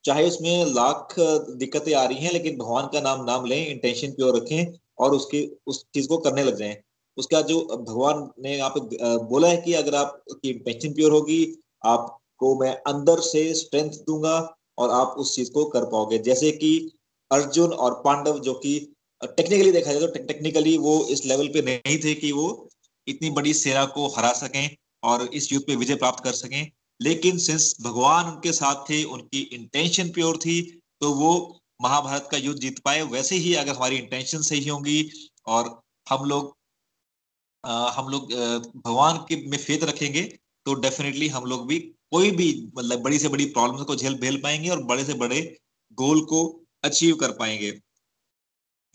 चाहे 0.05 0.27
उसमें 0.27 0.65
लाख 0.67 1.15
दिक्कतें 1.57 1.93
आ 1.95 2.03
रही 2.05 2.17
हैं, 2.17 2.31
लेकिन 2.33 2.57
भगवान 2.57 2.87
का 2.93 3.01
नाम 3.01 3.23
नाम 3.25 3.45
लें 3.45 3.67
इंटेंशन 3.67 4.11
प्योर 4.11 4.35
रखें 4.37 4.73
और 4.99 5.15
उसकी, 5.15 5.41
उस 5.67 5.83
चीज़ 5.93 6.07
को 6.07 6.17
करने 6.19 6.43
लग 6.43 6.57
जाएँ। 6.57 6.75
उसका 7.17 7.41
जो 7.41 7.59
भगवान 7.61 8.29
ने 8.43 8.57
यहाँ 8.57 8.69
पे 8.69 9.07
बोला 9.25 9.47
है 9.47 9.57
कि 9.57 9.73
अगर 9.73 9.95
आपकी 9.95 10.49
इंटेंशन 10.49 10.93
प्योर 10.93 11.11
होगी, 11.11 11.39
आपको 11.85 12.55
मैं 12.59 12.73
अंदर 12.87 13.19
से 13.21 13.53
स्ट्रेंथ 13.55 13.91
दूँगा 14.07 14.35
और 14.77 14.89
आप 14.91 15.15
उस 15.19 15.35
चीज़ 15.35 15.51
को 15.51 15.65
कर 15.69 15.85
पाओगे। 15.85 16.17
जैसे 16.19 16.51
कि 16.53 16.73
अर्जुन 17.31 17.73
और 17.75 18.01
पांडव 18.05 18.39
जो 18.39 18.53
कि 18.55 18.77
टेक्निकली 19.21 19.71
देखा 19.71 19.93
जाए 19.93 20.07
तो 20.07 20.23
टेक्निकली 20.25 20.77
वो 20.79 20.99
इस 21.11 21.25
लेवल 21.25 21.47
पे 21.47 21.61
नहीं 21.61 21.97
थे 21.99 22.13
कि 22.15 22.31
वो 22.31 22.47
इतनी 23.07 23.29
बड़ी 23.29 23.53
सेना 23.53 23.85
को 23.95 24.07
हरा 24.07 24.31
सकें 24.33 24.75
और 25.03 25.29
इस 25.33 25.51
युद्ध 25.53 25.65
पे 25.67 25.75
विजय 25.75 25.95
प्राप्त 25.95 26.23
कर 26.23 26.31
सकें। 26.33 26.71
लेकिन 27.01 27.37
सिंस 27.37 27.75
भगवान 27.81 28.25
उनके 28.25 28.51
साथ 28.51 28.89
थे 28.89 29.03
उनकी 29.03 29.41
इंटेंशन 29.41 30.09
प्योर 30.09 30.37
थी 30.37 30.61
तो 31.01 31.13
वो 31.13 31.59
महाभारत 31.81 32.27
का 32.31 32.37
युद्ध 32.37 32.59
जीत 32.59 32.79
पाए 32.79 33.01
वैसे 33.01 33.35
ही 33.35 33.53
अगर 33.53 33.75
हमारी 33.75 33.97
इंटेंशन 33.97 34.41
सही 34.41 34.67
होंगी 34.67 35.09
और 35.45 35.81
हम 36.09 36.25
लोग 36.25 36.57
आ, 37.65 37.91
हम 37.91 38.07
लोग 38.07 38.33
भगवान 38.85 39.17
के 39.17 39.49
में 39.49 39.57
फेथ 39.57 39.83
रखेंगे 39.83 40.39
तो 40.65 40.73
डेफिनेटली 40.73 41.27
हम 41.27 41.45
लोग 41.45 41.67
भी 41.67 41.79
कोई 42.11 42.31
भी 42.31 42.71
मतलब 42.77 42.99
बड़ी 42.99 43.19
से 43.19 43.27
बड़ी 43.27 43.45
प्रॉब्लम 43.45 43.83
को 43.83 43.95
झेल 43.95 44.15
भेल 44.15 44.41
पाएँगे 44.41 44.69
और 44.69 44.83
बड़े 44.83 45.05
से 45.05 45.13
बड़े 45.13 45.57
गोल 45.93 46.21
को 46.21 46.63
अचीव 46.83 47.15
कर 47.15 47.31
पाएँगे। 47.31 47.81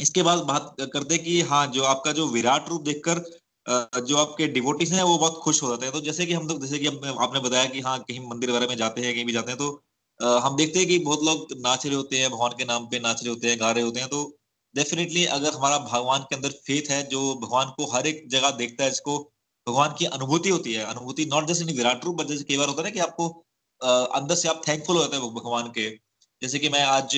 इसके 0.00 0.22
बाद 0.22 0.38
बात 0.38 0.76
करते 0.80 1.18
कि 1.18 1.40
हाँ 1.40 1.66
जो 1.66 1.84
आपका 1.84 2.12
जो 2.12 2.28
विराट 2.28 2.68
रूप 2.68 2.82
देखकर 2.82 3.40
जो 3.66 4.16
आपके 4.16 4.46
डिवोटिस 4.48 4.92
हैं, 4.92 5.02
वो 5.02 5.16
बहुत 5.18 5.40
खुश 5.44 5.62
हो 5.62 5.68
जाते 5.68 5.86
हैं। 5.86 5.92
तो 5.92 6.00
जैसे 6.02 6.26
कि 6.26 6.32
हम 6.32 6.46
लोग, 6.48 6.60
जैसे 6.60 6.78
कि 6.78 6.86
आपने 6.86 7.40
बताया 7.40 7.64
कि 7.66 7.80
हाँ 7.80 7.98
कहीं 8.00 8.20
मंदिर 8.28 8.50
वगैरह 8.50 8.68
में 8.68 8.76
जाते 8.76 9.00
हैं, 9.00 9.14
कहीं 9.14 9.24
भी 9.24 9.32
जाते 9.32 9.50
हैं 9.50 9.58
तो 9.58 10.38
हम 10.40 10.56
देखते 10.56 10.78
हैं 10.78 10.88
कि 10.88 10.98
बहुत 11.00 11.22
लोग 11.24 11.46
नाच 11.60 11.86
रहे 11.86 11.94
होते 11.94 12.18
हैं, 12.18 12.30
भगवान 12.30 12.52
के 12.58 12.64
नाम 12.64 12.86
पे 12.88 12.98
नाच 13.00 13.22
रहे 13.22 13.30
होते 13.30 13.48
हैं, 13.48 13.60
गा 13.60 13.70
रहे 13.70 13.84
होते 13.84 14.00
हैं। 14.00 14.08
तो 14.08 14.20
डेफिनेटली 14.74 15.24
अगर 15.32 15.52
हमारा 15.54 15.78
भगवान 15.80 16.20
के 16.22 16.36
अंदर 16.36 16.50
फेथ 16.66 16.90
है, 16.90 17.02
जो 17.04 17.34
भगवान 17.36 17.72
को 17.76 17.90
हर 17.92 18.06
एक 18.06 18.24
जगह 18.30 18.50
देखता 18.58 18.84
है, 18.84 18.90
जिसको 18.90 19.18
भगवान 19.66 19.94
की 19.98 20.04
अनुभूति 20.06 20.48
होती 20.50 20.72
है, 20.72 20.84
अनुभूति 20.84 21.24
नॉट 21.26 21.46
जस्ट 21.48 21.62
इन 21.62 21.76
विराट 21.76 22.04
रूप 22.04 22.16
बट 22.16 22.26
जैसे 22.26 22.44
कई 22.44 22.56
बार 22.56 22.68
होता 22.68 22.82
है 22.82 22.88
ना 22.88 22.90
कि 22.90 23.00
आपको 23.00 23.28
अंदर 24.14 24.34
से 24.34 24.48
आप 24.48 24.62
थैंकफुल 24.68 24.96
हो 24.96 25.02
जाते 25.02 25.16
हैं 25.16 25.34
भगवान 25.34 25.70
के। 25.70 25.88
जैसे 26.42 26.58
कि 26.58 26.68
मैं 26.68 26.82
आज 26.84 27.16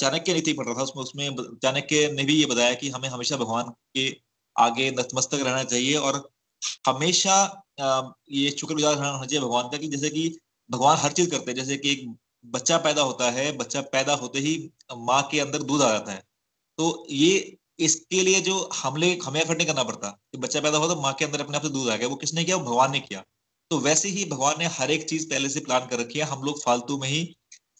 चाणक्य 0.00 0.34
नीति 0.34 0.52
पढ़ 0.52 0.66
रहा 0.66 0.74
था, 0.74 0.82
उसमें 0.82 1.02
उसमें 1.02 1.56
चाणक्य 1.62 2.10
ने 2.12 2.24
भी 2.24 2.34
ये 2.34 2.46
बताया 2.46 2.74
कि 2.74 2.88
हमें 2.90 3.08
हमेशा 3.08 3.36
भगवान 3.36 3.70
के 3.94 4.08
आगे 4.56 4.90
नतमस्तक 4.90 5.40
रहना 5.42 5.62
चाहिए 5.64 5.94
और 5.96 6.28
हमेशा 6.86 7.36
ये 8.32 8.50
शुक्रगुजार 8.50 8.94
होना 8.94 9.24
चाहिए 9.26 9.40
भगवान 9.40 9.68
का 9.68 9.78
कि 9.78 9.88
जैसे 9.88 10.10
कि 10.10 10.38
भगवान 10.70 10.96
हर 10.98 11.12
चीज़ 11.12 11.30
करते 11.30 11.50
हैं। 11.50 11.56
जैसे 11.56 11.76
कि 11.76 11.90
एक 11.92 12.14
बच्चा 12.46 12.78
पैदा 12.78 13.02
होता 13.02 13.30
है, 13.30 13.50
बच्चा 13.56 13.80
पैदा 13.82 14.14
होते 14.14 14.38
ही 14.38 14.54
माँ 14.96 15.22
के 15.30 15.40
अंदर 15.40 15.62
दूध 15.62 15.82
आ 15.82 15.90
जाता 15.92 16.12
है। 16.12 16.22
तो 16.78 17.06
ये 17.10 17.56
इसके 17.78 18.22
लिए 18.22 18.40
जो 18.40 18.70
हमले, 18.74 19.18
हमें 19.24 19.40
एफर्ट 19.40 19.58
नहीं 19.58 19.66
करना 19.66 19.82
पड़ता 19.82 20.08
कि 20.32 20.38
बच्चा 20.38 20.60
पैदा 20.60 20.78
हुआ 20.78 20.94
तो 20.94 21.00
माँ 21.00 21.12
के 21.12 21.24
अंदर 21.24 21.40
अपने 21.40 21.56
आप 21.56 21.62
से 21.62 21.68
दूध 21.68 21.90
आ 21.90 21.96
गया। 21.96 22.08
वो 22.08 22.16
किसने 22.16 22.44
किया? 22.44 22.56
वो 22.56 22.64
भगवान 22.64 22.92
ने 22.92 23.00
किया। 23.00 23.22
तो 23.70 23.78
वैसे 23.78 24.08
ही 24.08 24.24
भगवान 24.24 24.54
ने 24.58 24.66
हर 24.66 24.90
एक 24.90 25.08
चीज़ 25.08 25.28
पहले 25.30 25.48
से 25.48 25.60
प्लान 25.60 25.86
कर 25.86 26.00
रखी 26.00 26.18
है। 26.18 26.24
हम 26.24 26.42
लोग 26.42 26.62
फालतू 26.62 26.98
में 26.98 27.08
ही 27.08 27.36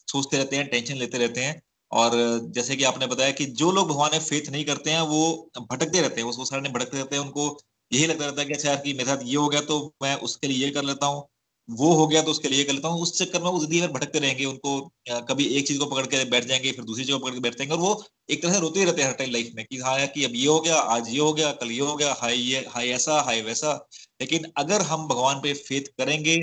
सोचते 0.08 0.36
रहते 0.36 0.56
हैं, 0.56 0.68
टेंशन 0.68 0.94
लेते 0.94 1.18
रहते 1.18 1.40
हैं। 1.40 1.62
और 1.94 2.12
जैसे 2.54 2.76
कि 2.76 2.84
आपने 2.84 3.06
बताया 3.06 3.30
कि 3.32 3.44
जो 3.54 3.70
लोग 3.72 3.88
भगवान 3.88 4.10
में 4.12 4.20
फेथ 4.20 4.50
नहीं 4.50 4.64
करते 4.64 4.90
हैं, 4.90 5.00
वो 5.02 5.50
भटकते 5.62 6.00
रहते 6.00 6.20
हैं 6.20 6.28
उस 6.28 6.48
सारे 6.50 6.68
भटकते 6.70 6.96
रहते 6.98 7.16
हैं, 7.16 7.22
उनको 7.22 7.56
यही 7.90 8.06
लगता 8.06 8.24
रहता 8.26 8.40
है 8.40 8.46
कि 8.48 8.54
अच्छा 8.54 8.68
यार 8.68 8.78
कि 8.78 8.92
मेरे 8.94 9.04
साथ 9.06 9.24
ये 9.24 9.36
हो 9.36 9.48
गया 9.48 9.60
तो 9.62 9.78
मैं 10.02 10.14
उसके 10.22 10.46
लिए 10.48 10.64
ये 10.64 10.70
कर 10.72 10.84
लेता 10.84 11.06
हूँ, 11.06 11.24
वो 11.68 11.92
हो 11.94 12.06
गया 12.06 12.22
तो 12.22 12.30
उसके 12.30 12.48
लिए 12.48 12.64
कर 12.64 12.72
लेता 12.72 12.88
हूँ, 12.88 13.00
उस 13.02 13.12
चक्कर 13.18 13.42
में 13.42 13.48
वो 13.50 13.58
ज़िंदगी 13.60 13.80
भटकते 13.88 14.18
रहेंगे, 14.18 14.44
उनको 14.44 14.80
कभी 15.28 15.44
एक 15.58 15.66
चीज़ 15.68 15.78
को 15.78 15.86
पकड़ 15.86 16.06
के 16.06 16.24
बैठ 16.30 16.44
जाएँगे, 16.44 16.72
फिर 16.72 16.84
दूसरी 16.84 17.04
चीज़ 17.04 17.16
को 17.16 17.20
पकड़ 17.20 17.34
के 17.34 17.40
बैठ 17.40 17.56
जाएँगे, 17.58 17.74
और 17.74 17.80
वो 17.80 18.04
एक 18.30 18.42
तरह 18.42 18.52
से 18.52 18.60
रोते 18.60 18.80
ही 18.80 18.86
रहते 18.86 19.02
हैं 19.02 19.08
हर 19.08 19.14
टाइम 19.16 19.30
लाइफ 19.32 19.52
में 19.56 19.64
कि 19.66 19.78
हाँ 19.78 19.98
यार 19.98 20.06
कि 20.14 20.24
अब 20.24 20.32
ये 20.34 20.46
हो 20.46 20.58
गया, 20.60 20.76
आज 20.76 21.08
ये 21.10 21.18
हो 21.20 21.32
गया, 21.32 21.52
कल 21.54 21.70
ये 21.72 21.80
हो 21.82 21.94
गया 21.96 22.14
हाई 22.20 22.36
ये 22.38 22.64
हाई 22.70 22.88
ऐसा 22.90 23.20
हाई 23.22 23.40
वैसा। 23.42 23.72
लेकिन 24.20 24.46
अगर 24.58 24.82
हम 24.84 25.06
भगवान 25.08 25.40
पे 25.42 25.52
फेथ 25.60 25.88
करेंगे 25.98 26.36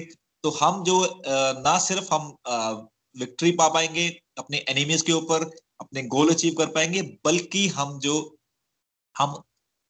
तो 0.44 0.50
हम 0.54 0.84
जो 0.84 1.00
ना 1.62 1.78
सिर्फ़ 1.80 2.14
हम 2.14 2.88
विक्ट्री 3.16 3.52
पा 3.54 3.68
पाएँगे 3.70 4.08
अपने 4.42 4.64
एनिमीज 4.70 5.02
के 5.02 5.14
ऊपर 5.14 5.50
अपने 5.82 6.04
गोल 6.08 6.30
अचीव 6.30 6.54
कर 6.58 6.66
पाएँगे, 6.72 7.02
बल्कि 7.26 7.68
हम 7.70 8.00
जो, 8.00 8.16
हम 9.16 9.42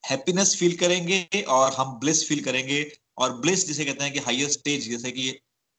हैप्पीनेस 0.03 0.55
फील 0.59 0.75
करेंगे 0.77 1.41
और 1.49 1.73
हम 1.73 1.99
ब्लिस 1.99 2.27
फील 2.27 2.43
करेंगे। 2.43 2.83
और 3.17 3.33
ब्लिस 3.37 3.65
जिसे 3.67 3.85
कहते 3.85 4.03
हैं 4.03 4.13
कि 4.13 4.19
हाईएस्ट 4.19 4.59
स्टेज 4.59 4.89
जैसे 4.89 5.11
कि 5.11 5.29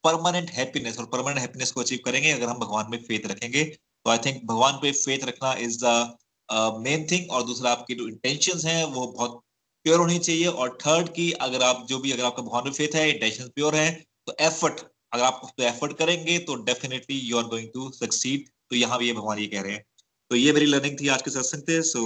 परमानेंट 0.04 0.50
हैप्पीनेस 0.50 0.98
और 0.98 1.06
परमानेंट 1.06 1.40
हैप्पीनेस 1.40 1.70
को 1.72 1.80
अचीव 1.80 1.98
करेंगे, 2.04 2.30
अगर 2.30 2.48
हम 2.48 2.58
भगवान 2.58 2.90
में 2.90 2.98
फेथ 3.04 3.26
रखेंगे। 3.26 3.64
तो 3.64 4.10
आई 4.10 4.18
थिंक 4.18 4.44
भगवान 4.44 4.78
पे 4.82 4.92
फेथ 4.94 5.24
रखना 5.24 5.52
इज़ 5.60 5.78
द 5.84 6.78
मेन 6.84 7.06
थिंग 7.10 7.30
और 7.30 7.42
दूसरा 7.46 7.70
आपकी 7.70 7.94
जो 7.94 8.08
इंटेंशन 8.08 8.66
है, 8.68 8.84
वो 8.86 9.06
बहुत 9.08 9.40
प्योर 9.86 9.98
होनी 10.00 10.18
चाहिए। 10.18 10.46
और 10.46 10.76
थर्ड 10.80 11.08
की 11.08 11.30
अगर 11.46 11.62
आप, 11.62 11.86
जो 11.88 11.98
भी 11.98 12.12
अगर 12.12 12.24
आपका 12.24 12.42
भगवान 12.42 12.64
में 12.64 12.72
फेथ 12.72 12.94
है 12.94 13.08
इंटेंशन 13.10 13.48
प्योर 13.54 13.74
है 13.74 13.90
तो 14.26 14.34
एफर्ट 14.40 14.80
अगर 15.12 15.22
आप 15.24 15.40
उस 15.44 15.50
पर 15.50 15.64
एफर्ट 15.64 15.96
करेंगे 15.98 16.38
तो 16.38 16.54
definitely 16.64 17.18
you 17.18 17.38
are 17.38 17.44
going 17.44 17.68
to 17.74 17.90
succeed 17.92 18.48
तो 18.72 18.76
यहाँ 18.76 18.98
भी 18.98 19.06
ये 19.06 19.12
भगवान 19.12 19.38
ये 19.38 19.46
कह 19.46 19.62
रहे 19.62 19.72
हैं। 19.72 19.84
तो 20.30 20.36
ये 20.36 20.52
मेरी 20.52 20.66
लर्निंग 20.66 20.96
थी 21.00 21.08
आज 21.08 21.22
के 21.22 21.30
सत्संग 21.30 21.62
थे 21.68 21.80
सो 21.82 22.02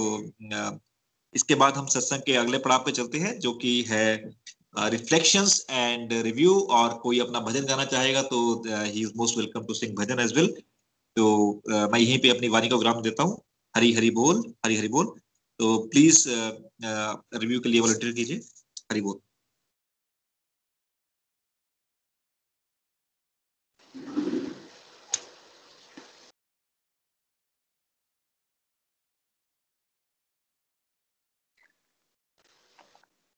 इसके 1.35 1.55
बाद 1.61 1.77
हम 1.77 1.85
सत्संग 1.93 2.21
के 2.25 2.33
अगले 2.37 2.57
पड़ाव 2.59 2.79
पे 2.85 2.91
चलते 2.91 3.17
हैं 3.17 3.37
जो 3.39 3.53
कि 3.61 3.71
है 3.89 4.07
रिफ्लेक्शंस 4.93 5.65
एंड 5.69 6.13
रिव्यू 6.23 6.59
और 6.79 6.93
कोई 7.03 7.19
अपना 7.19 7.39
भजन 7.45 7.65
गाना 7.65 7.85
चाहेगा 7.93 8.21
तो 8.31 8.39
he 8.67 9.01
is 9.01 9.11
most 9.17 9.37
welcome 9.37 9.63
to 9.65 9.73
sing 9.73 9.95
bhajan 9.97 10.19
as 10.19 10.33
well 10.37 10.47
तो 11.15 11.27
uh, 11.71 11.91
मैं 11.91 11.99
यहीं 11.99 12.17
पे 12.19 12.29
अपनी 12.29 12.47
वाणी 12.49 12.69
को 12.69 12.77
विराम 12.77 13.01
देता 13.01 13.23
हूँ। 13.23 13.41
हरी 13.75 13.93
हरी 13.93 14.09
बोल 14.11 14.43
हरी 14.65 14.75
हरी 14.77 14.87
बोल। 14.89 15.05
तो 15.59 15.77
प्लीज़ 15.87 16.23
रिव्यू 16.27 17.59
के 17.59 17.69
लिए 17.69 17.81
वॉलंटियर 17.81 18.13
कीजिए। 18.13 18.37
हरी 18.91 19.01
बोल। 19.01 19.19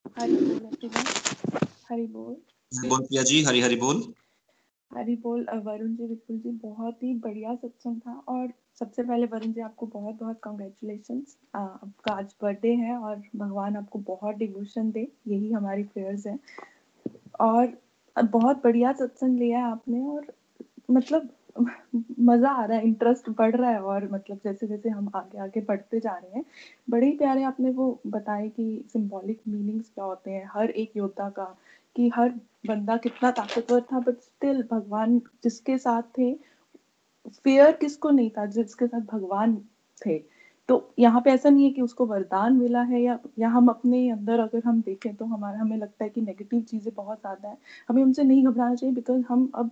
हरी 0.06 0.36
बोल 0.36 0.66
हरी 1.92 2.06
बोल 2.08 2.36
बोल 2.72 3.02
पिया 3.02 3.24
जी 3.24 3.44
हरी 3.44 3.62
हरी 3.62 3.76
बोल। 3.76 4.02
हरी 4.92 5.16
बोल 5.16 5.46
वरुण 5.66 5.96
जी 5.96 6.06
विपुल 6.06 6.38
जी 6.38 6.50
बहुत 6.64 7.04
ही 7.04 7.14
बढ़िया 7.14 7.56
सत्संग 7.56 8.00
था 8.00 8.14
और 8.28 8.52
सबसे 8.80 9.04
पहले 9.04 9.26
वरुण 9.26 9.52
जी 9.54 9.62
आपको 9.62 9.86
बहुत 9.86 10.16
बहुत 10.16 10.40
कॉन्ग्रेचुलेशन 10.44 11.24
आपका 11.56 12.14
आज 12.14 12.34
बर्थडे 12.42 12.74
है 12.74 12.98
और 12.98 13.22
भगवान 13.36 13.76
आपको 13.76 14.00
बहुत 14.00 14.36
डिवोशन 14.36 14.92
दे 14.92 15.08
यही 15.28 15.52
हमारी 15.52 15.84
प्रेयर्स 15.84 16.28
है। 16.28 16.40
और 17.40 17.78
बहुत 18.16 18.62
बढ़िया 18.64 18.92
सत्संग 18.94 19.40
लिया 19.40 19.60
है 19.60 19.72
आपने 19.72 20.02
और 20.02 20.26
मतलब 20.92 21.30
मज़ा 22.22 22.50
आ 22.52 22.64
रहा 22.66 22.78
है 22.78 22.84
इंटरेस्ट 22.84 23.30
बढ़ 23.32 23.56
रहा 23.56 23.70
है 23.72 23.82
और 23.84 24.08
मतलब 24.12 24.40
जैसे 24.44 24.68
जैसे 24.68 24.90
हम 24.90 25.10
आगे 25.16 25.38
आगे 25.40 25.62
बढ़ते 25.62 26.00
जा 26.00 26.12
रहे 26.14 26.36
हैं, 26.36 26.44
बड़े 26.90 27.08
ही 27.08 27.14
प्यारे 27.16 27.44
आपने 27.44 27.72
वो 27.72 28.00
बताए 28.08 28.48
कि 28.50 28.84
सिंबॉलिक 28.88 29.40
मीनिंग्स 29.48 29.90
क्या 29.90 30.06
होते 30.06 30.32
हैं, 30.32 30.46
हर 30.54 30.70
एक 30.72 30.98
योद्धा 30.98 31.30
का, 31.32 31.46
कि 31.96 32.10
हर 32.10 32.30
बंदा 32.68 32.98
कितना 33.00 33.32
ताकतवर 33.34 33.82
था 33.84 34.00
बट 34.00 34.20
स्टिल 34.22 34.64
भगवान 34.72 35.20
जिसके 35.44 35.78
साथ 35.80 36.02
थे 36.18 36.34
फेयर 37.46 37.72
किसको 37.76 38.10
नहीं 38.12 38.30
था, 38.32 38.46
जिसके 38.48 38.88
साथ 38.88 39.02
भगवान 39.14 39.58
थे। 40.02 40.18
तो 40.70 40.76
यहाँ 41.00 41.22
पे 41.22 41.32
ऐसा 41.32 41.50
नहीं 41.50 41.64
है 41.66 41.72
कि 41.72 41.82
उसको 41.82 42.06
वरदान 42.06 42.56
मिला 42.56 42.82
है 42.84 43.02
या 43.02 43.18
या 43.40 43.50
हम 43.50 43.68
अपने 43.70 44.10
अंदर 44.10 44.40
अगर 44.40 44.62
हम 44.66 44.82
देखें 44.82 45.14
तो 45.16 45.26
हमारा, 45.26 45.60
हमें 45.60 45.78
लगता 45.78 46.04
है 46.04 46.10
कि 46.10 46.22
नेगेटिव 46.22 46.62
चीज़ें 46.64 46.94
बहुत 46.96 47.20
ज़्यादा 47.20 47.50
है। 47.50 47.58
हमें 47.90 48.04
उनसे 48.04 48.24
नहीं 48.24 48.46
घबराना 48.46 48.76
चाहिए 48.76 48.96
बिकॉज़ 48.96 49.24
हम 49.30 49.50
अब 49.56 49.72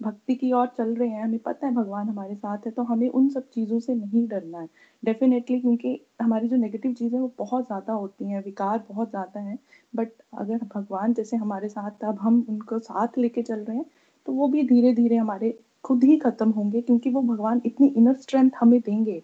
भक्ति 0.00 0.34
की 0.34 0.52
ओर 0.52 0.66
चल 0.68 0.94
रहे 0.94 1.08
हैं, 1.08 1.22
हमें 1.24 1.38
पता 1.40 1.66
है 1.66 1.74
भगवान 1.74 2.08
हमारे 2.08 2.34
साथ 2.36 2.66
है 2.66 2.70
तो 2.72 2.82
हमें 2.84 3.08
उन 3.10 3.28
सब 3.30 3.48
चीज़ों 3.50 3.78
से 3.80 3.94
नहीं 3.94 4.26
डरना 4.28 4.58
है। 4.60 4.68
डेफिनेटली 5.02 5.58
क्योंकि 5.60 6.00
हमारी 6.22 6.48
जो 6.48 6.56
नेगेटिव 6.56 6.92
चीज़ें 6.94 7.18
वो 7.18 7.32
बहुत 7.38 7.66
ज़्यादा 7.66 7.92
होती 7.94 8.24
हैं, 8.24 8.42
विकार 8.44 8.84
बहुत 8.88 9.10
ज़्यादा 9.10 9.40
हैं। 9.40 9.58
बट 9.92 10.10
अगर 10.38 10.58
भगवान 10.74 11.12
जैसे 11.14 11.36
हमारे 11.36 11.68
साथ 11.68 12.04
अब 12.04 12.18
हम 12.20 12.44
उनको 12.48 12.78
साथ 12.80 13.18
लेके 13.18 13.42
चल 13.42 13.60
रहे 13.60 13.76
हैं 13.76 13.84
तो 14.26 14.32
वो 14.32 14.48
भी 14.48 14.62
धीरे 14.68 14.92
धीरे 14.94 15.16
हमारे 15.16 15.58
खुद 15.84 16.04
ही 16.04 16.16
खत्म 16.18 16.50
होंगे, 16.50 16.80
क्योंकि 16.80 17.10
वो 17.10 17.22
भगवान 17.24 17.60
इतनी 17.66 17.86
इनर 17.88 18.14
स्ट्रेंथ 18.16 18.50
हमें 18.60 18.80
देंगे, 18.80 19.22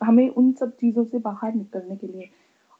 हमें 0.00 0.28
उन 0.30 0.52
सब 0.52 0.70
चीज़ों 0.72 1.04
से 1.04 1.18
बाहर 1.20 1.54
निकलने 1.54 1.96
के 1.96 2.06
लिए। 2.06 2.28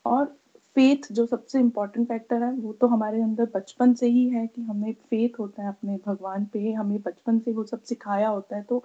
और 0.04 0.36
फेथ 0.76 1.12
जो 1.12 1.24
सबसे 1.26 1.58
इम्पोर्टेंट 1.60 2.06
फैक्टर 2.08 2.42
है, 2.42 2.52
वो 2.52 2.72
तो 2.74 2.86
हमारे 2.86 3.20
अंदर 3.22 3.48
बचपन 3.54 3.92
से 3.94 4.06
ही 4.08 4.28
है 4.30 4.46
कि 4.46 4.62
हमें 4.62 4.92
फेथ 5.10 5.38
होता 5.40 5.62
है 5.62 5.68
अपने 5.68 5.96
भगवान 6.06 6.44
पे, 6.52 6.72
हमें 6.72 6.98
बचपन 7.02 7.38
से 7.38 7.52
वो 7.52 7.64
सब 7.64 7.82
सिखाया 7.84 8.28
होता 8.28 8.56
है 8.56 8.62
तो 8.64 8.82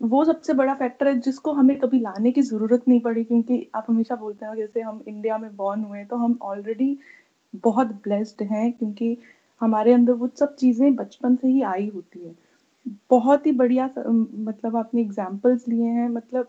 वो 0.00 0.24
सबसे 0.24 0.52
बड़ा 0.54 0.74
फैक्टर 0.74 1.08
है 1.08 1.18
जिसको 1.20 1.52
हमें 1.52 1.76
कभी 1.78 1.98
लाने 2.00 2.30
की 2.32 2.42
ज़रूरत 2.42 2.84
नहीं 2.88 3.00
पड़ी, 3.00 3.24
क्योंकि 3.24 3.66
आप 3.74 3.86
हमेशा 3.88 4.16
बोलते 4.16 4.46
हैं, 4.46 4.54
जैसे 4.56 4.80
हम 4.82 5.02
इंडिया 5.08 5.38
में 5.38 5.54
बॉर्न 5.56 5.84
हुए 5.84 6.04
तो 6.06 6.16
हम 6.16 6.38
ऑलरेडी 6.42 6.96
बहुत 7.64 7.86
ब्लेस्ड 8.04 8.42
हैं, 8.44 8.72
क्योंकि 8.72 9.16
हमारे 9.60 9.92
अंदर 9.92 10.12
वो 10.14 10.28
सब 10.38 10.54
चीज़ें 10.56 10.94
बचपन 10.96 11.36
से 11.36 11.48
ही 11.48 11.62
आई 11.64 11.88
होती 11.90 12.20
है। 12.20 12.34
बहुत 13.10 13.46
ही 13.46 13.52
बढ़िया 13.54 13.90
मतलब 14.08 14.76
आपने 14.76 15.00
एग्जाम्पल्स 15.02 15.68
लिए 15.68 15.86
हैं 15.90 16.08
मतलब 16.10 16.48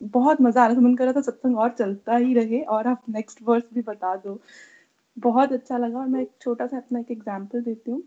बहुत 0.00 0.40
मज़ा 0.40 0.62
आ 0.62 0.66
रहा 0.66 0.76
था। 0.76 0.80
मन 0.80 0.94
कर 0.96 1.04
रहा 1.04 1.12
था 1.12 1.20
सत्संग 1.22 1.58
और 1.58 1.70
चलता 1.70 2.16
ही 2.16 2.34
रहे 2.34 2.60
और 2.64 2.86
आप 2.88 3.02
नेक्स्ट 3.10 3.42
वर्स 3.44 3.64
भी 3.74 3.82
बता 3.82 4.14
दो। 4.18 4.38
बहुत 5.16 5.52
अच्छा 5.52 5.78
लगा 5.78 5.98
और 6.00 6.06
मैं 6.08 6.22
एक 6.22 6.30
छोटा 6.42 6.66
सा 6.66 6.76
अपना 6.76 6.98
एक 7.00 7.10
एग्ज़ाम्पल 7.10 7.62
देती 7.62 7.90
हूँ। 7.90 8.02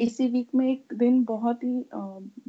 इसी 0.00 0.26
वीक 0.28 0.48
में 0.54 0.66
एक 0.68 0.94
दिन 0.94 1.22
बहुत 1.24 1.64
ही 1.64 1.84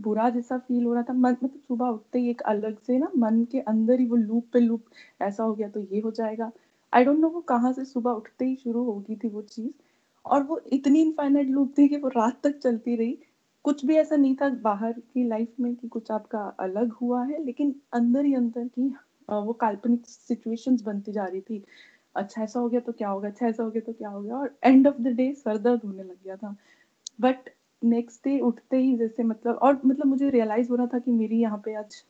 बुरा 0.01 0.29
जैसा 0.29 0.57
फील 0.59 0.83
हो 0.85 0.93
रहा 0.93 1.03
था। 1.03 1.13
मन 1.13 1.31
मतलब 1.33 1.59
सुबह 1.59 1.87
उठते 1.87 2.19
ही 2.19 2.29
एक 2.29 2.41
अलग 2.47 2.79
से 2.79 2.97
ना 2.99 3.11
मन 3.17 3.43
के 3.51 3.59
अंदर 3.61 3.99
ही 3.99 4.05
वो 4.07 4.15
लूप 4.17 4.45
पे 4.53 4.59
लूप 4.59 4.83
ऐसा 5.21 5.43
हो 5.43 5.53
गया 5.55 5.67
तो 5.69 5.81
ये 5.83 5.99
हो 6.01 6.11
जाएगा। 6.13 6.51
आई 6.93 7.05
डोंट 7.05 7.19
नो 7.19 7.29
वो 7.29 7.41
कहाँ 7.49 7.71
से 7.73 7.85
सुबह 7.85 8.11
उठते 8.11 8.45
ही 8.45 8.55
शुरू 8.55 8.83
हो 8.85 8.99
गई 9.01 9.15
थी 9.17 9.29
वो 9.29 9.41
चीज़। 9.43 9.71
और 10.25 10.43
वो 10.43 10.59
इतनी 10.73 11.01
इनफाइनाइट 11.01 11.49
लूप 11.49 11.73
थी 11.77 11.87
कि 11.87 11.97
वो 11.97 12.09
रात 12.09 12.39
तक 12.43 12.57
चलती 12.59 12.95
रही। 12.95 13.17
कुछ 13.67 13.85
भी 13.85 13.95
ऐसा 13.97 14.15
नहीं 14.15 14.35
था 14.35 14.49
बाहर 14.63 14.91
की 14.93 15.27
लाइफ 15.27 15.53
में 15.59 15.73
कि 15.75 15.87
कुछ 15.87 16.11
आपका 16.11 16.39
अलग 16.59 16.91
हुआ 16.93 17.23
है, 17.25 17.43
लेकिन 17.45 17.73
अंदर 17.93 18.25
ही 18.25 18.33
अंदर 18.35 18.67
की 18.69 18.87
वो 19.29 19.53
काल्पनिक 19.61 20.05
सिचुएशंस 20.07 20.81
बनती 20.81 21.11
जा 21.11 21.25
रही 21.25 21.41
थी। 21.41 21.63
अच्छा 22.15 22.41
ऐसा 22.43 22.59
हो 22.59 22.69
गया 22.69 22.79
तो 22.79 22.91
क्या 22.91 23.09
होगा 23.09 23.27
अच्छा 23.27 23.47
ऐसा 23.47 23.63
हो 23.63 23.69
गया 23.71 23.81
तो 23.81 23.93
क्या 23.93 24.09
हो 24.09 24.21
गया, 24.21 24.35
और 24.35 24.55
एंड 24.63 24.87
ऑफ़ 24.87 25.01
द 25.01 25.07
डे 25.07 25.31
सर 25.35 25.57
दर्द 25.57 25.81
होने 25.85 26.03
लग 26.03 26.23
गया 26.23 26.35
था। 26.35 26.55
बट 27.19 27.49
नेक्स्ट 27.81 28.23
डे 28.23 28.39
उठते 28.41 28.77
ही 28.77 28.95
जैसे 28.97 29.23
मतलब 29.23 29.55
और 29.57 29.81
मतलब 29.85 30.05
मुझे 30.05 30.29
रियलाइज़ 30.29 30.69
हो 30.69 30.75
रहा 30.75 30.87
था 30.87 30.99
कि 30.99 31.11
मेरी 31.13 31.39
यहाँ 31.39 31.61
पे 31.65 31.73
आज 31.75 32.03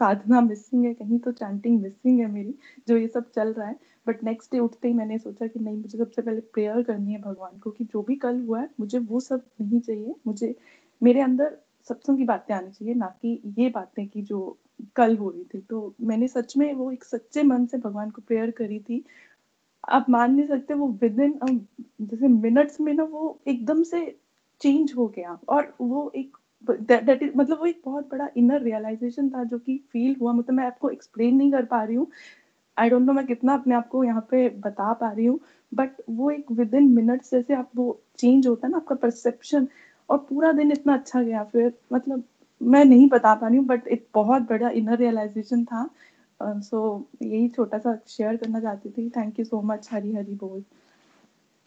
साधना 0.00 0.40
मिसिंग 0.40 0.84
है, 0.84 0.92
कहीं 0.94 1.18
तो 1.18 1.32
चैंटिंग 1.32 1.80
मिसिंग 1.82 2.20
है 2.20 2.26
मेरी, 2.26 2.54
जो 2.88 2.96
ये 2.96 3.06
सब 3.08 3.30
चल 3.30 3.52
रहा 3.52 3.68
है। 3.68 3.76
बट 4.06 4.22
नेक्स्ट 4.24 4.52
डे 4.52 4.58
उठते 4.58 4.88
ही 4.88 4.94
मैंने 4.94 5.18
सोचा 5.18 5.46
कि 5.46 5.60
नहीं, 5.60 5.76
मुझे 5.76 5.98
सबसे 5.98 6.22
पहले 6.22 6.40
प्रेयर 6.54 6.82
करनी 6.82 7.12
है 7.12 7.20
भगवान 7.20 7.58
को 7.58 7.70
कि 7.70 7.84
जो 7.84 8.02
भी 8.02 8.16
कल 8.16 8.40
हुआ 8.40 8.60
है, 8.60 8.68
मुझे 8.80 8.98
वो 9.00 9.20
सब 9.20 9.42
नहीं 9.60 9.80
चाहिए, 9.80 10.14
मुझे 10.26 10.54
मेरे 11.02 11.20
अंदर 11.20 11.56
सत्संग 11.88 12.18
की 12.18 12.24
बातें 12.24 12.54
आनी 12.54 12.70
चाहिए, 12.70 12.94
ना 12.94 13.06
कि 13.22 13.40
ये 13.58 13.68
बातें 13.70 14.06
की 14.08 14.22
जो 14.22 14.58
कल 14.96 15.16
हो 15.16 15.30
रही 15.30 15.44
थी। 15.44 15.60
तो 15.60 15.94
मैंने 16.00 16.28
सच 16.28 16.56
में 16.56 16.72
वो 16.74 16.90
एक 16.92 17.04
सच्चे 17.04 17.42
मन 17.42 17.66
से 17.66 17.78
भगवान 17.78 18.10
को 18.10 18.22
प्रेयर 18.22 18.50
करी 18.50 18.78
थी। 18.80 19.04
आप 19.88 20.06
मान 20.10 20.34
नहीं 20.34 20.46
सकते, 20.48 20.74
वो 20.74 20.88
विद 21.02 21.20
इन 21.20 21.66
जैसे 22.00 22.28
मिनट्स 22.28 22.80
में 22.80 22.92
ना 22.94 23.04
वो 23.04 23.38
एकदम 23.48 23.82
से 23.82 24.04
चेंज 24.60 24.92
हो 24.96 25.06
गया। 25.08 25.38
और 25.48 25.74
वो 25.80 26.10
एक 26.16 26.36
दैट 26.64 27.22
इज़ 27.22 27.30
मतलब 27.36 27.58
वो 27.58 27.66
एक 27.66 27.80
बहुत 27.84 28.08
बड़ा 28.10 28.28
इनर 28.36 28.62
रियलाइजेशन 28.62 29.28
था 29.30 29.44
जो 29.44 29.58
कि 29.58 29.76
फील 29.92 30.16
हुआ। 30.20 30.32
मतलब 30.32 30.56
मैं 30.56 30.66
आपको 30.66 30.90
एक्सप्लेन 30.90 31.36
नहीं 31.36 31.52
कर 31.52 31.64
पा 31.64 31.82
रही 31.84 31.96
हूँ। 31.96 32.06
आई 32.76 32.90
डोंट 32.90 33.06
नो 33.06 33.12
मैं 33.12 33.26
कितना 33.26 33.54
अपने 33.54 33.74
आप 33.74 33.88
को 33.88 34.02
यहाँ 34.04 34.26
पे 34.30 34.48
बता 34.58 34.92
पा 34.92 35.10
रही 35.12 35.26
हूँ। 35.26 35.38
बट 35.72 36.02
वो 36.10 36.30
एक 36.30 36.50
विद 36.52 36.74
इन 36.74 36.88
मिनट्स 36.92 37.30
जैसे 37.30 37.54
आप 37.54 37.70
वो 37.76 38.00
चेंज 38.18 38.46
होता 38.46 38.66
है 38.66 38.70
ना, 38.72 38.76
आपका 38.76 38.94
परसेप्शन 38.94 39.68
और 40.10 40.18
पूरा 40.18 40.52
दिन 40.52 40.72
इतना 40.72 40.94
अच्छा 40.94 41.22
गया। 41.22 41.44
फिर 41.44 41.72
मतलब 41.92 42.24
मैं 42.60 42.84
नहीं 42.84 43.08
बता 43.08 43.34
पा 43.34 43.48
रही 43.48 43.56
हूँ 43.56 43.66
बट 43.66 43.86
एक 43.88 44.06
बहुत 44.14 44.42
बड़ा 44.42 44.68
इनर 44.70 44.98
रियलाइजेशन 44.98 45.64
था। 45.64 45.88
सो 46.40 46.46
uh, 46.46 46.60
so, 46.60 47.22
यही 47.22 47.48
छोटा 47.48 47.78
सा 47.78 47.98
शेयर 48.08 48.36
करना 48.36 48.60
चाहती 48.60 48.90
थी। 48.90 49.08
Thank 49.10 49.38
you 49.38 49.44
so 49.44 49.60
much 49.62 49.88
Hari 49.92 50.14
Hari 50.14 50.34
बोल 50.34 50.64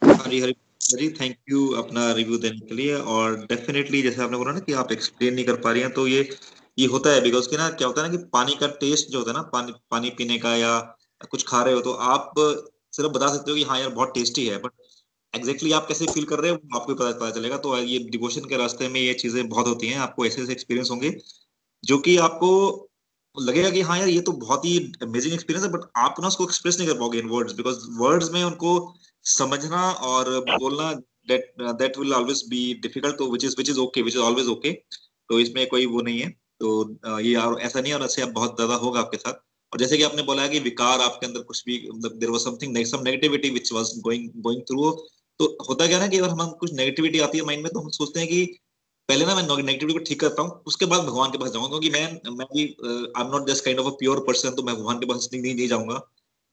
हरी 0.02 0.40
हरी 0.40 0.56
हरी 0.84 1.10
थैंक 1.10 1.36
यू 1.50 1.68
अपना 1.74 2.12
रिव्यू 2.14 2.38
देने 2.38 2.60
के 2.60 2.76
लिए। 2.76 2.96
और 2.96 3.36
डेफिनेटली 3.50 4.02
जैसे 4.02 4.22
आपने 4.24 4.38
बोला 4.38 4.52
ना 4.52 4.60
कि 4.60 4.74
आप 4.74 4.92
एक्सप्लेन 4.92 5.34
नहीं 5.34 5.46
कर 5.46 5.56
पा 5.56 5.72
रही 5.72 5.82
हैं 5.82 5.92
तो 5.94 6.08
ये 6.08 6.30
ये 6.78 6.86
होता 6.88 7.10
है। 7.10 7.22
बिकॉज़ 7.22 7.50
कि 7.50 7.58
ना 7.58 7.70
क्या 7.70 7.88
होता 7.88 8.02
है 8.02 8.12
ना 8.12 8.18
कि 8.18 8.24
पानी 8.34 8.56
का 8.56 8.68
टेस्ट 8.82 9.10
जो 9.12 9.18
होता 9.18 9.32
है 9.32 9.38
ना 9.38 9.44
पानी 9.54 9.74
पानी 9.92 10.10
पीने 10.18 10.38
का 10.38 10.56
या 10.56 10.80
कुछ 11.32 11.46
खा 11.48 11.64
रहे 11.64 11.74
हो 11.74 11.82
तो 11.82 11.94
आप 12.12 12.34
सिर्फ़ 12.38 13.12
बता 13.12 13.28
सकते 13.28 13.52
हो 13.52 13.58
कि 13.58 13.64
हाँ 13.64 13.80
यार 13.80 13.90
बहुत 13.90 14.14
टेस्टी 14.16 14.46
है। 14.48 14.58
बट 14.62 14.72
एग्जैक्टली 15.34 15.72
आप 15.74 15.88
कैसे 15.88 16.06
फील 16.08 16.24
कर 16.26 16.40
रहे 16.40 16.52
हो 16.52 16.58
आपको 16.76 16.94
पता 16.96 17.12
पता 17.12 17.30
चलेगा। 17.32 17.58
तो 17.60 17.78
ये 17.80 17.98
डिवोशन 18.12 18.46
के 18.50 18.58
रास्ते 18.58 18.88
में 18.90 19.00
ये 19.00 19.14
चीज़ें 19.16 19.48
बहुत 19.50 19.68
होती 19.68 19.88
हैं, 19.88 19.98
आपको 20.00 20.26
ऐसे 20.26 20.42
ऐसे 20.42 20.52
एक्सपीरियंस 20.52 20.90
होंगे, 20.92 21.12
जो 21.84 21.98
कि 22.00 22.16
आपको 22.20 22.52
लगेगा 23.36 23.70
कि 23.70 23.82
हाँ 23.82 23.98
यार, 23.98 24.08
ये 24.10 24.22
तो 24.22 24.32
बहुत 24.34 24.66
ही 24.66 24.78
अमेजिंग 25.04 25.34
एक्सपीरियंस 25.34 25.66
है 25.66 25.72
बट 25.74 25.90
आप 25.98 26.16
ना 26.22 26.28
उसको 26.28 26.44
एक्सप्रेस 26.44 26.78
नहीं 26.80 26.88
कर 26.88 27.00
पाओगे 27.00 27.20
इन 27.20 27.28
वर्ड्स 27.30 27.54
बिकॉज़ 27.56 27.78
वर्ड्स 28.00 28.32
में 28.34 28.44
उनको 28.44 28.72
समझना 29.26 29.82
और 30.10 30.30
बोलना 30.56 30.92
that 31.30 31.98
will 32.00 32.14
always 32.14 32.44
be 32.50 32.62
difficult 32.84 33.18
तो 33.18 33.32
which 33.32 33.44
is 33.46 33.56
which 33.58 33.70
is 33.70 33.80
okay 33.80 34.02
which 34.02 34.16
is 34.16 34.22
always 34.22 34.48
okay 34.50 34.72
तो 35.30 35.40
इसमें 35.40 35.66
कोई 35.70 35.86
वो 35.88 36.02
नहीं 36.02 36.20
है। 36.22 36.30
तो 36.62 37.20
ये 37.22 37.36
ऐसा 37.66 37.82
नहीं 37.82 37.94
और 37.94 38.04
ऐसे 38.04 38.22
आप 38.22 38.30
बहुत 38.32 38.56
ज़्यादा 38.56 38.76
होगा 38.78 39.00
आपके 39.00 39.18
साथ। 39.18 39.34
और 39.74 39.80
जैसे 39.80 39.98
कि 39.98 40.04
आपने 40.04 40.24
बोला 40.24 40.42
है 40.44 40.50
कि 40.50 40.60
विकार 40.60 41.02
आपके 41.02 41.26
अंदर 41.28 41.42
कुछ 41.44 41.64
भी 41.66 41.78
मतलब 41.90 42.18
there 42.20 42.30
was 42.30 42.44
something 42.44 42.86
some 42.86 43.02
negativity 43.04 43.50
which 43.52 43.72
was 43.74 43.92
going 44.04 44.30
going 44.44 44.62
through 44.64 44.90
तो 45.40 45.58
होता 45.70 45.88
क्या 45.88 46.00
ना 46.00 46.08
कि 46.08 46.18
अगर 46.18 46.30
हम 46.30 46.50
कुछ 46.52 46.74
नेगेटिविटी 46.74 47.20
आती 47.20 47.38
है 47.38 47.46
माइंड 47.46 47.64
में 47.64 47.72
तो 47.74 47.80
हम 47.80 47.90
सोचते 47.90 48.20
हैं 48.20 48.30
कि 48.30 48.46
पहले 49.10 49.26
ना 49.26 49.36
मैं 49.36 49.44
नेगेटिविटी 49.44 50.00
को 50.00 50.06
ठीक 50.06 50.20
करता 50.20 50.42
हूँ 50.42 50.64
उसके 50.68 50.86
बाद 50.86 51.02
भगवान 51.02 51.32
के 51.32 51.38
पास 51.38 51.52
जाऊँगा 51.52 51.70
क्योंकि 51.70 51.90
मैं 51.90 52.36
मैं 52.38 52.48
भी 52.54 52.64
I 53.18 53.24
am 53.24 53.32
not 53.32 53.48
just 53.48 53.66
kind 53.66 53.80
of 53.80 53.88
a 53.88 53.90
pure 53.90 54.20
person 54.20 54.50
तो 54.50 54.64
मैं 54.64 54.76
भगवान 54.76 55.00
के 55.00 55.06
पास 55.06 55.30
नहीं, 55.34 55.56
नहीं 55.56 55.68
जाऊँगा। 55.68 56.02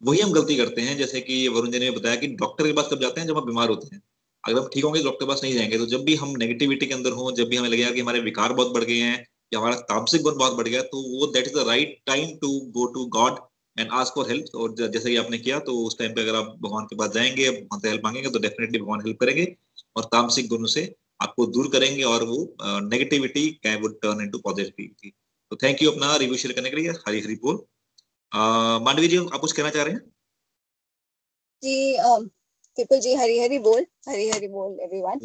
वही 0.02 0.20
हम 0.20 0.32
गलती 0.32 0.56
करते 0.56 0.82
हैं 0.82 0.96
जैसे 0.96 1.20
कि 1.20 1.48
वरुण 1.48 1.70
जी 1.70 1.78
ने 1.78 1.90
बताया 1.90 2.16
कि 2.16 2.26
डॉक्टर 2.26 2.66
के 2.66 2.72
पास 2.72 2.88
कब 2.92 3.00
जाते 3.00 3.20
हैं? 3.20 3.28
जब 3.28 3.36
हम 3.38 3.44
बीमार 3.44 3.68
होते 3.68 3.94
हैं। 3.94 4.02
अगर 4.44 4.58
हम 4.60 4.68
ठीक 4.74 4.84
होंगे 4.84 5.02
डॉक्टर 5.02 5.24
के 5.24 5.28
पास 5.28 5.40
नहीं 5.44 5.54
जाएँगे 5.54 5.78
तो 5.78 5.86
जब 5.86 6.04
भी 6.04 6.14
हम 6.14 6.28
नेगेटिविटी 6.36 6.86
के 6.86 6.94
अंदर 6.94 7.10
हो 7.10 7.32
जब 7.32 7.48
भी 7.48 7.56
हमें 7.56 7.68
लगेगा 7.68 7.90
कि 7.90 8.00
हमारे 8.00 8.20
विकार 8.20 8.52
बहुत 8.52 8.72
बढ़ 8.74 8.84
गए 8.84 9.00
हैं 9.00 9.26
या 9.54 9.58
हमारा 9.58 9.76
तामसिक 9.76 10.22
गुण 10.22 10.36
बहुत 10.38 10.52
बढ़ 10.52 10.68
गया 10.68 10.82
तो 10.82 11.18
वो 11.18 11.26
that 11.26 11.46
is 11.46 11.54
the 11.54 11.58
right 11.58 11.98
time 12.06 12.36
to 12.36 12.48
go 12.48 12.86
to 12.86 13.04
God 13.06 13.38
and 13.76 13.90
ask 13.92 14.14
for 14.14 14.28
help 14.28 14.54
और 14.56 14.74
जैसे 14.78 15.10
कि 15.10 15.16
आपने 15.16 15.38
किया 15.38 15.58
तो 15.60 15.76
उस 15.86 15.98
टाइम 15.98 16.14
पे 16.14 16.20
अगर 16.22 16.36
आप 16.36 16.56
भगवान 16.62 16.84
के 16.84 16.96
पास 16.96 17.10
जाएँगे 17.12 17.50
भगवान 17.50 17.80
से 17.80 17.88
हेल्प 17.88 18.02
मांगेंगे 18.04 18.30
तो 18.30 18.38
डेफिनेटली 18.38 18.78
भगवान 18.78 19.00
हेल्प 19.00 19.18
करेंगे। 19.20 19.44
और 19.96 20.04
तामसिक 20.06 20.48
गुणों 20.48 20.66
से 20.68 20.82
आपको 21.20 21.46
दूर 21.48 21.68
करेंगे 21.72 22.02
और 22.04 22.24
वो 22.24 22.36
negativity 22.62 23.48
can 23.62 23.80
would 23.82 24.00
turn 24.02 24.20
into 24.22 24.38
positivity 24.40 25.12
तो 25.52 25.56
थैंक 25.56 25.82
यू 25.82 25.90
अपना 25.90 26.16
रिव्यू 26.16 26.36
शेयर 26.36 26.54
करने 26.54 26.70
के 26.70 26.76
लिए। 26.76 26.90
हरी 27.06 27.20
हरी 27.20 27.34
बोल। 27.44 27.64
मांडवी 28.84 29.08
जी 29.08 29.16
आप 29.18 29.40
कुछ 29.40 29.52
कहना 29.52 29.70
चाह 29.70 29.82
रहे 29.82 29.94
हैं? 29.94 30.00
जी 31.62 31.96
ट्रिपल 32.76 33.00
जी 33.00 33.14
हरी 33.14 33.38
हरी 33.38 33.58
बोल। 33.60 33.86
हरी 34.08 34.28
हरी 34.30 34.48
बोल 34.48 34.78
एवरीवन 34.80 35.20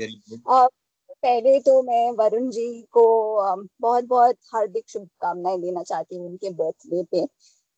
पहले 1.24 1.60
तो 1.62 1.82
मैं 1.84 2.12
वरुण 2.18 2.50
जी 2.52 2.68
को 2.92 3.02
बहुत 3.82 4.04
बहुत 4.06 4.36
हार्दिक 4.54 4.90
शुभकामनाएँ 4.90 5.60
देना 5.62 5.84
चाहती 5.84 6.16
हूँ 6.16 6.28
उनके 6.28 6.50
बर्थडे 6.52 7.04
पे। 7.12 7.26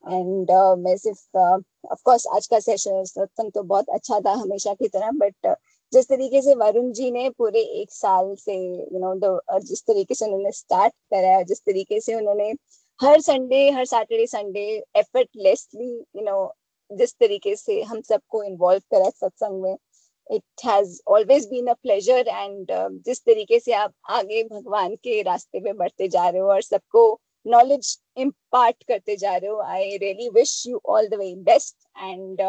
एंड 0.04 0.52
uh, 0.52 0.78
मैं 0.78 0.96
सिर्फ़ 0.98 1.38
ऑफ़ 1.38 2.10
uh, 2.10 2.36
आज 2.36 2.48
का 2.48 2.60
सेशन 2.60 3.04
सत्संग 3.06 3.52
तो 3.52 3.64
बहुत 3.64 3.90
अच्छा 3.90 4.20
था 4.20 4.32
हमेशा 4.42 4.74
की 4.74 4.88
तरह 4.88 5.12
बट 5.16 5.48
uh, 5.48 5.56
जिस 5.94 6.08
तरीके 6.10 6.42
से 6.42 6.54
वरुण 6.56 6.92
जी 6.92 7.10
ने 7.12 7.30
पूरे 7.30 7.62
एक 7.82 7.92
साल 7.92 8.34
से 8.36 8.56
यू 8.56 9.00
नो 9.00 9.14
द 9.16 9.40
जिस 9.62 9.84
तरीके 9.86 10.16
से 10.16 10.26
उन्होंने 10.26 10.52
स्टार्ट 10.52 10.94
करा 11.14 11.42
जिस 11.44 11.60
तरीके 11.62 12.00
से 12.00 12.16
उन्होंने 12.16 12.52
हर 13.00 13.20
Sunday 13.22 13.70
her 13.72 13.86
Saturday 13.86 14.26
Sunday 14.28 14.66
effortlessly 14.98 15.90
you 15.90 16.24
know 16.24 16.54
जिस 16.92 17.14
तरीके 17.20 17.56
से 17.56 17.82
हम 17.82 18.02
सबको 18.02 18.44
इन्वॉल्व 18.44 18.82
करा 18.92 19.10
सत्संग 19.10 19.62
में 19.62 19.76
it 20.30 20.66
has 20.66 21.00
always 21.08 21.48
been 21.50 21.68
a 21.68 21.74
pleasure 21.84 22.28
and 22.28 22.72
जिस 23.06 23.24
तरीके 23.26 23.60
से 23.60 23.74
आप 23.74 23.94
आगे 24.12 24.44
भगवान 24.44 24.96
के 24.96 25.22
रास्ते 25.22 25.60
पे 25.60 25.74
बढ़ते 25.74 26.08
जा 26.08 26.28
रहे 26.30 26.42
हो 26.42 26.50
और 26.52 26.62
सबको 26.62 27.10
नॉलेज 27.46 27.98
इम्पार्ट 28.18 28.84
करते 28.88 29.16
जा 29.18 29.36
रहे 29.36 29.50
हो. 29.50 29.60
I 29.62 29.98
really 29.98 30.30
wish 30.36 30.64
you 30.68 30.82
all 30.86 31.08
the 31.10 31.14
way 31.20 31.34
best 31.44 31.76
and 31.98 32.42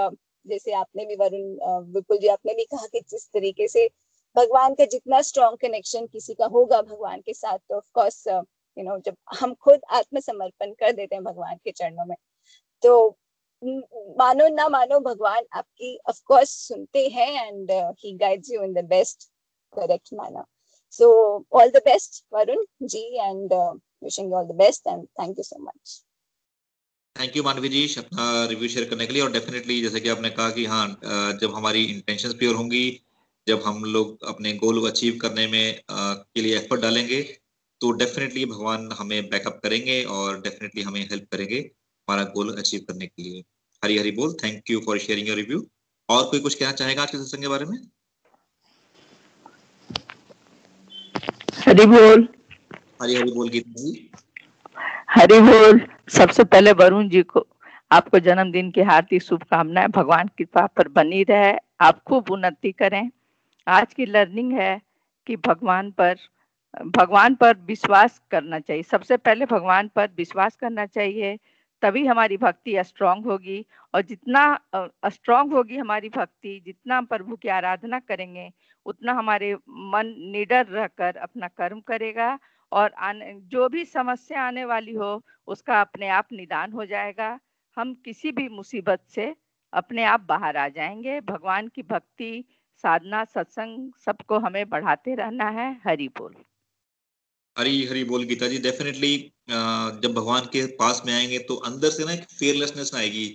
जैसे 0.46 0.72
आपने 0.74 1.04
भी 1.06 1.16
वरुण 1.16 1.54
uh, 1.56 1.94
विपुल 1.94 2.18
जी 2.18 2.28
आपने 2.28 2.54
भी 2.54 2.64
कहा 2.64 2.86
कि 2.86 3.00
जिस 3.10 3.28
तरीके 3.32 3.68
से 3.68 3.88
भगवान 4.36 4.74
का 4.74 4.84
जितना 4.92 5.20
स्ट्रॉन्ग 5.22 5.58
कनेक्शन 5.60 6.06
किसी 6.06 6.34
का 6.34 6.46
होगा 6.54 6.80
भगवान 6.82 7.20
के 7.26 7.34
साथ 7.34 7.58
तो 7.58 7.76
ऑफ़ 7.76 7.90
कोर्स 7.94 8.26
यू 8.28 8.82
नो 8.84 8.98
जब 9.06 9.16
हम 9.40 9.54
खुद 9.64 9.80
आत्मसमर्पण 9.98 10.72
कर 10.80 10.92
देते 10.92 11.14
हैं 11.14 11.24
भगवान 11.24 11.56
के 11.64 11.72
चरणों 11.72 12.06
में 12.06 12.16
तो 12.82 12.94
मानो 14.18 14.48
ना 14.54 14.68
मानो 14.68 14.98
भगवान 15.00 15.44
आपकी 15.52 15.96
ऑफ़ 16.08 16.20
कोर्स 16.26 16.50
सुनते 16.68 17.06
हैं 17.08 17.46
and 17.46 17.70
he 18.00 18.12
guides 18.18 18.50
you 18.52 18.62
in 18.62 18.72
the 18.74 18.84
best 18.88 19.28
correct 19.72 20.12
manner 20.14 20.44
so 20.94 21.06
all 21.52 21.70
the 21.70 21.82
best 21.84 22.24
Varun 22.32 22.64
ji 22.82 23.06
and 23.20 23.52
wishing 24.04 24.28
you 24.28 24.34
all 24.34 24.46
the 24.46 24.58
best. 24.64 24.86
And 24.86 25.08
thank 25.18 25.38
you 25.38 25.46
so 25.52 25.58
much. 25.68 26.00
Thank 27.16 27.36
you 27.36 27.42
Manvi 27.42 27.68
ji 27.68 27.80
अपना 27.98 28.24
review 28.50 28.68
share 28.68 28.88
करने 28.90 29.06
के 29.06 29.12
लिए 29.12 29.22
और 29.22 29.30
definitely 29.32 29.80
जैसे 29.82 30.00
कि 30.00 30.08
आपने 30.08 30.30
कहा 30.30 30.50
कि 30.50 30.64
हाँ 30.66 30.86
जब 31.42 31.54
हमारी 31.54 31.84
इंटेंशन 31.84 32.32
प्योर 32.38 32.54
होंगी 32.54 32.84
जब 33.46 33.62
हम 33.66 33.84
लोग 33.96 34.24
अपने 34.28 34.52
गोल 34.62 34.80
को 34.80 34.86
अचीव 34.86 35.18
करने 35.22 35.46
में 35.52 35.80
के 35.90 36.40
लिए 36.40 36.56
एफर्ट 36.58 36.80
डालेंगे 36.82 37.22
तो 37.80 37.90
डेफिनेटली 38.00 38.44
भगवान 38.54 38.88
हमें 38.98 39.28
बैकअप 39.30 39.60
करेंगे 39.62 40.02
और 40.16 40.40
डेफिनेटली 40.42 40.82
हमें 40.82 41.00
हेल्प 41.10 41.28
करेंगे 41.32 41.58
हमारा 41.58 42.24
गोल 42.34 42.54
अचीव 42.58 42.84
करने 42.88 43.06
के 43.06 43.22
लिए 43.22 43.44
हरी 43.82 43.98
हरी 43.98 44.10
बोल 44.20 44.36
thank 44.44 44.70
you 44.70 44.80
for 44.86 44.98
sharing 45.06 45.28
your 45.28 45.36
review 45.36 45.66
और 46.08 46.24
कोई 46.30 46.40
कुछ 46.40 46.54
कहना 46.54 46.72
चाहेगा 46.72 47.02
आज 47.02 47.10
के 47.10 47.18
सत्संग 47.18 47.42
के 47.42 47.48
बारे 47.48 47.64
में 47.66 47.78
हरी 51.66 51.86
बोल 51.86 52.28
हरी 53.04 53.14
हरी 53.14 53.32
बोल 53.32 53.48
गीता 53.48 53.72
जी। 53.76 54.10
हरी 55.10 55.38
बोल। 55.40 55.80
सबसे 56.08 56.44
पहले 56.44 56.72
वरुण 56.72 57.08
जी 57.08 57.22
को 57.22 57.46
आपको 57.92 58.18
जन्मदिन 58.18 58.70
की 58.70 58.80
हार्दिक 58.80 59.22
शुभकामनाएँ। 59.22 59.88
भगवान 59.88 60.28
कृपा 60.38 60.66
पर 60.66 60.88
बनी 60.88 61.22
रहे, 61.22 61.52
आप 61.80 62.02
खूब 62.02 62.30
उन्नति 62.30 62.72
करें। 62.72 63.10
आज 63.66 63.94
की 63.94 64.06
लर्निंग 64.06 64.52
है 64.52 64.80
कि 65.26 65.36
भगवान 65.36 65.90
पर 65.90 66.16
भगवान 66.86 67.34
पर 67.34 67.56
विश्वास 67.66 68.20
करना 68.30 68.58
चाहिए। 68.60 68.82
सबसे 68.82 69.16
पहले 69.16 69.46
भगवान 69.46 69.90
पर 69.94 70.08
विश्वास 70.16 70.56
करना 70.56 70.86
चाहिए, 70.86 71.36
तभी 71.82 72.06
हमारी 72.06 72.36
भक्ति 72.36 72.76
स्ट्रांग 72.84 73.24
होगी। 73.24 73.64
और 73.94 74.02
जितना 74.02 74.58
स्ट्रांग 75.06 75.52
होगी 75.52 75.76
हमारी 75.76 76.08
भक्ति, 76.08 76.60
जितना 76.66 77.00
प्रभु 77.02 77.36
की 77.36 77.48
आराधना 77.48 77.98
करेंगे, 77.98 78.50
उतना 78.86 79.12
हमारे 79.12 79.54
मन 79.54 80.14
निडर 80.32 80.66
रहकर 80.66 81.16
अपना 81.16 81.48
कर्म 81.48 81.80
करेगा। 81.80 82.38
और 82.74 82.92
आने, 83.00 83.32
जो 83.44 83.68
भी 83.68 83.84
समस्या 83.86 84.42
आने 84.42 84.64
वाली 84.64 84.94
हो, 84.94 85.22
उसका 85.48 85.80
अपने 85.80 86.08
आप 86.10 86.28
निदान 86.32 86.72
हो 86.72 86.84
जाएगा। 86.86 87.38
हम 87.76 87.94
किसी 88.04 88.32
भी 88.32 88.48
मुसीबत 88.50 89.04
से 89.08 89.34
अपने 89.72 90.04
आप 90.06 90.20
बाहर 90.28 90.56
आ 90.56 90.68
जाएँगे। 90.70 91.20
भगवान 91.22 91.68
की 91.68 91.82
भक्ति, 91.84 92.44
साधना, 92.84 93.24
सत्संग 93.26 93.92
सबको 94.04 94.38
हमें 94.38 94.68
बढ़ाते 94.70 95.14
रहना 95.14 95.48
है। 95.50 95.70
हरि 95.86 96.08
बोल। 96.18 96.34
हरी 97.56 97.84
हरी 97.86 98.02
बोल 98.04 98.24
गीता 98.24 98.46
जी। 98.48 98.58
डेफिनेटली 98.60 99.16
जब 99.48 100.12
भगवान 100.14 100.46
के 100.52 100.64
पास 100.76 101.02
में 101.06 101.12
आएँगे 101.14 101.38
तो 101.40 101.56
अंदर 101.66 101.90
से 101.90 102.04
ना 102.04 102.12
एक 102.12 102.24
फेयरलेसनेस 102.30 102.94
आएगी। 102.94 103.26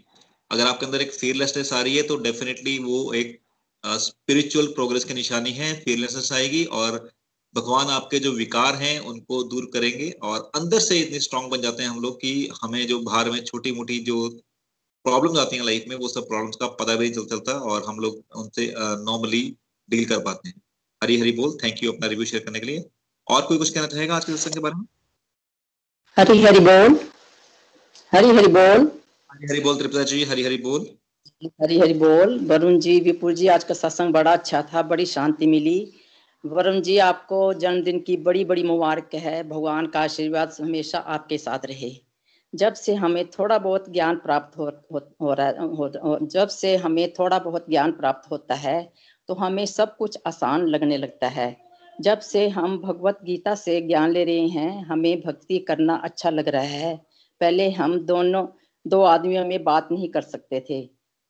अगर 0.51 0.67
आपके 0.67 0.85
अंदर 0.85 1.01
एक 1.01 1.11
फेयरलेसनेस 1.13 1.71
आ 1.73 1.81
रही 1.81 1.95
है 1.97 2.01
तो 2.03 2.15
डेफिनेटली 2.17 2.77
वो 2.79 2.97
एक 3.13 3.39
स्पिरिचुअल 3.83 4.67
प्रोग्रेस 4.73 5.03
की 5.03 5.13
निशानी 5.13 5.51
है। 5.53 5.73
फेयरलेसनेस 5.81 6.31
आएगी 6.33 6.63
और 6.73 6.97
भगवान 7.55 7.87
आपके 7.87 8.19
जो 8.19 8.31
विकार 8.31 8.75
हैं 8.75 8.99
उनको 8.99 9.43
दूर 9.43 9.69
करेंगे 9.73 10.09
और 10.23 10.51
अंदर 10.55 10.79
से 10.79 10.99
इतने 10.99 11.19
स्ट्रांग 11.19 11.49
बन 11.51 11.61
जाते 11.61 11.83
हैं 11.83 11.89
हम 11.89 11.99
लोग 12.01 12.15
कि 12.21 12.31
हमें 12.63 12.85
जो 12.87 12.99
बाहर 12.99 13.29
में 13.29 13.43
छोटी 13.43 13.71
मोटी 13.71 13.99
जो 13.99 14.27
प्रॉब्लम 15.05 15.39
आती 15.39 15.55
हैं 15.55 15.63
लाइफ 15.65 15.85
में 15.89 15.95
वो 15.95 16.07
सब 16.07 16.27
प्रॉब्लम्स 16.27 16.55
का 16.55 16.67
पता 16.79 16.95
भी 16.95 17.09
चल 17.09 17.25
चलता 17.25 17.51
है 17.51 17.59
और 17.59 17.83
हम 17.87 17.99
लोग 17.99 18.23
उनसे 18.35 18.73
नॉर्मली 18.77 19.41
डील 19.89 20.05
कर 20.05 20.19
पाते 20.19 20.49
हैं। 20.49 20.61
हरी 21.01 21.17
हरी 21.19 21.31
बोल। 21.31 21.57
थैंक 21.63 21.83
यू 21.83 21.91
अपना 21.91 22.07
रिव्यू 22.07 22.25
शेयर 22.25 22.43
करने 22.43 22.59
के 22.59 22.65
लिए। 22.65 22.83
और 23.27 23.41
कोई 23.41 23.57
कुछ 23.57 23.69
कहना 23.69 23.87
चाहेगा 23.87 24.15
आज 24.15 24.25
के 24.25 24.31
सत्संग 24.31 24.53
के 24.53 24.59
बारे 24.59 24.75
में? 24.75 24.85
हरी 26.17 26.41
हरी 26.41 26.59
बोल। 26.59 26.99
हरी 28.13 28.29
हरी 28.29 28.47
बोल। 28.47 28.91
हरी 29.29 29.47
हरी 29.47 29.59
बोल 29.59 29.77
त्रिपदा 29.77 30.03
जी 30.03 30.23
हरी 30.23 30.43
हरी 30.43 30.57
बोल। 30.57 30.87
हरी 31.43 31.79
हरी 31.79 31.93
बोल। 31.93 32.39
वरुण 32.45 32.79
जी 32.79 32.99
विपुल 32.99 33.35
जी 33.35 33.47
आज 33.47 33.63
का 33.63 33.73
सत्संग 33.73 34.13
बड़ा 34.13 34.33
अच्छा 34.33 34.61
था 34.73 34.81
बड़ी 34.81 35.05
शांति 35.05 35.47
मिली। 35.47 35.77
वरुण 36.43 36.79
जी 36.81 36.97
आपको 36.97 37.37
जन्मदिन 37.53 37.99
की 37.99 38.15
बड़ी 38.17 38.43
बड़ी 38.45 38.63
मुबारक 38.63 39.15
है। 39.15 39.47
भगवान 39.49 39.87
का 39.87 39.99
आशीर्वाद 39.99 40.53
हमेशा 40.61 40.97
आपके 40.97 41.37
साथ 41.37 41.65
रहे। 41.65 41.91
जब 42.53 42.73
से 42.73 42.93
हमें 42.95 43.25
थोड़ा 43.29 43.57
बहुत 43.57 43.89
ज्ञान 43.89 44.15
प्राप्त 44.15 44.57
हो, 44.57 44.65
हो, 44.93 45.33
रहा 45.33 45.49
हो, 45.49 45.87
हो, 46.05 46.17
जब 46.23 46.47
से 46.47 46.75
हमें 46.75 47.11
थोड़ा 47.13 47.39
बहुत 47.39 47.65
ज्ञान 47.69 47.91
प्राप्त 47.91 48.31
होता 48.31 48.55
है 48.55 48.93
तो 49.29 49.33
हमें 49.33 49.65
सब 49.65 49.95
कुछ 49.97 50.17
आसान 50.27 50.65
लगने 50.67 50.97
लगता 50.97 51.27
है। 51.27 51.55
जब 52.01 52.19
से 52.19 52.47
हम 52.49 52.77
भगवत 52.77 53.19
गीता 53.23 53.55
से 53.55 53.79
ज्ञान 53.81 54.11
ले 54.11 54.23
रहे 54.23 54.47
हैं 54.47 54.85
हमें 54.85 55.21
भक्ति 55.21 55.57
करना 55.59 55.95
अच्छा 56.03 56.29
लग 56.29 56.47
रहा 56.47 56.61
है। 56.61 56.95
पहले 57.41 57.69
हम 57.71 57.99
दोनों 57.99 58.45
दो 58.85 59.01
आदमियों 59.01 59.45
में 59.45 59.63
बात 59.63 59.91
नहीं 59.91 60.09
कर 60.09 60.21
सकते 60.21 60.63
थे। 60.69 60.81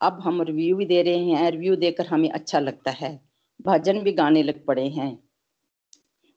अब 0.01 0.19
हम 0.21 0.41
रिव्यू 0.41 0.75
भी 0.75 0.85
दे 0.85 1.01
रहे 1.01 1.25
हैं 1.25 1.49
रिव्यू 1.51 1.75
देकर 1.75 2.07
हमें 2.07 2.29
अच्छा 2.29 2.59
लगता 2.59 2.91
है। 2.91 3.28
भजन 3.59 3.99
भी 3.99 4.11
गाने 4.11 4.43
लग 4.43 4.65
पड़े 4.65 4.87
हैं। 4.89 5.17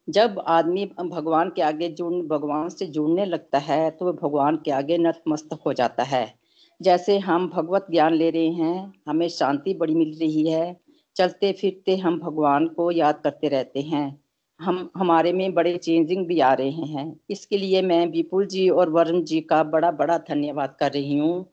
जब 0.07 0.39
आदमी 0.47 0.85
भगवान 1.01 1.49
के 1.49 1.61
आगे 1.61 1.89
जुड़, 1.89 2.13
भगवान 2.27 2.69
से 2.69 2.85
जुड़ने 2.87 3.25
लगता 3.25 3.57
है 3.59 3.89
तो 3.91 4.05
वह 4.05 4.11
भगवान 4.13 4.55
के 4.55 4.71
आगे 4.71 4.97
नतमस्तक 4.97 5.59
हो 5.65 5.73
जाता 5.73 6.03
है। 6.03 6.33
जैसे 6.81 7.17
हम 7.19 7.47
भगवत 7.49 7.85
ज्ञान 7.91 8.13
ले 8.13 8.29
रहे 8.29 8.49
हैं, 8.49 8.93
हमें 9.07 9.27
शांति 9.29 9.73
बड़ी 9.73 9.95
मिल 9.95 10.17
रही 10.19 10.47
है। 10.47 10.75
चलते 11.15 11.51
फिरते 11.51 11.95
हम 11.97 12.19
भगवान 12.19 12.67
को 12.67 12.89
याद 12.91 13.19
करते 13.23 13.47
रहते 13.47 13.81
हैं। 13.81 14.19
हम, 14.59 14.89
हमारे 14.97 15.33
में 15.33 15.53
बड़े 15.53 15.75
चेंजिंग 15.77 16.25
भी 16.27 16.39
आ 16.39 16.53
रहे 16.53 16.69
हैं। 16.69 17.15
इसके 17.29 17.57
लिए 17.57 17.81
मैं 17.81 18.05
विपुल 18.07 18.45
जी 18.45 18.67
और 18.69 18.89
वरुण 18.89 19.23
जी 19.23 19.39
का 19.41 19.63
बड़ा 19.63 19.91
बड़ा 19.91 20.17
धन्यवाद 20.19 20.75
कर 20.79 20.91
रही 20.91 21.17
हूँ, 21.17 21.45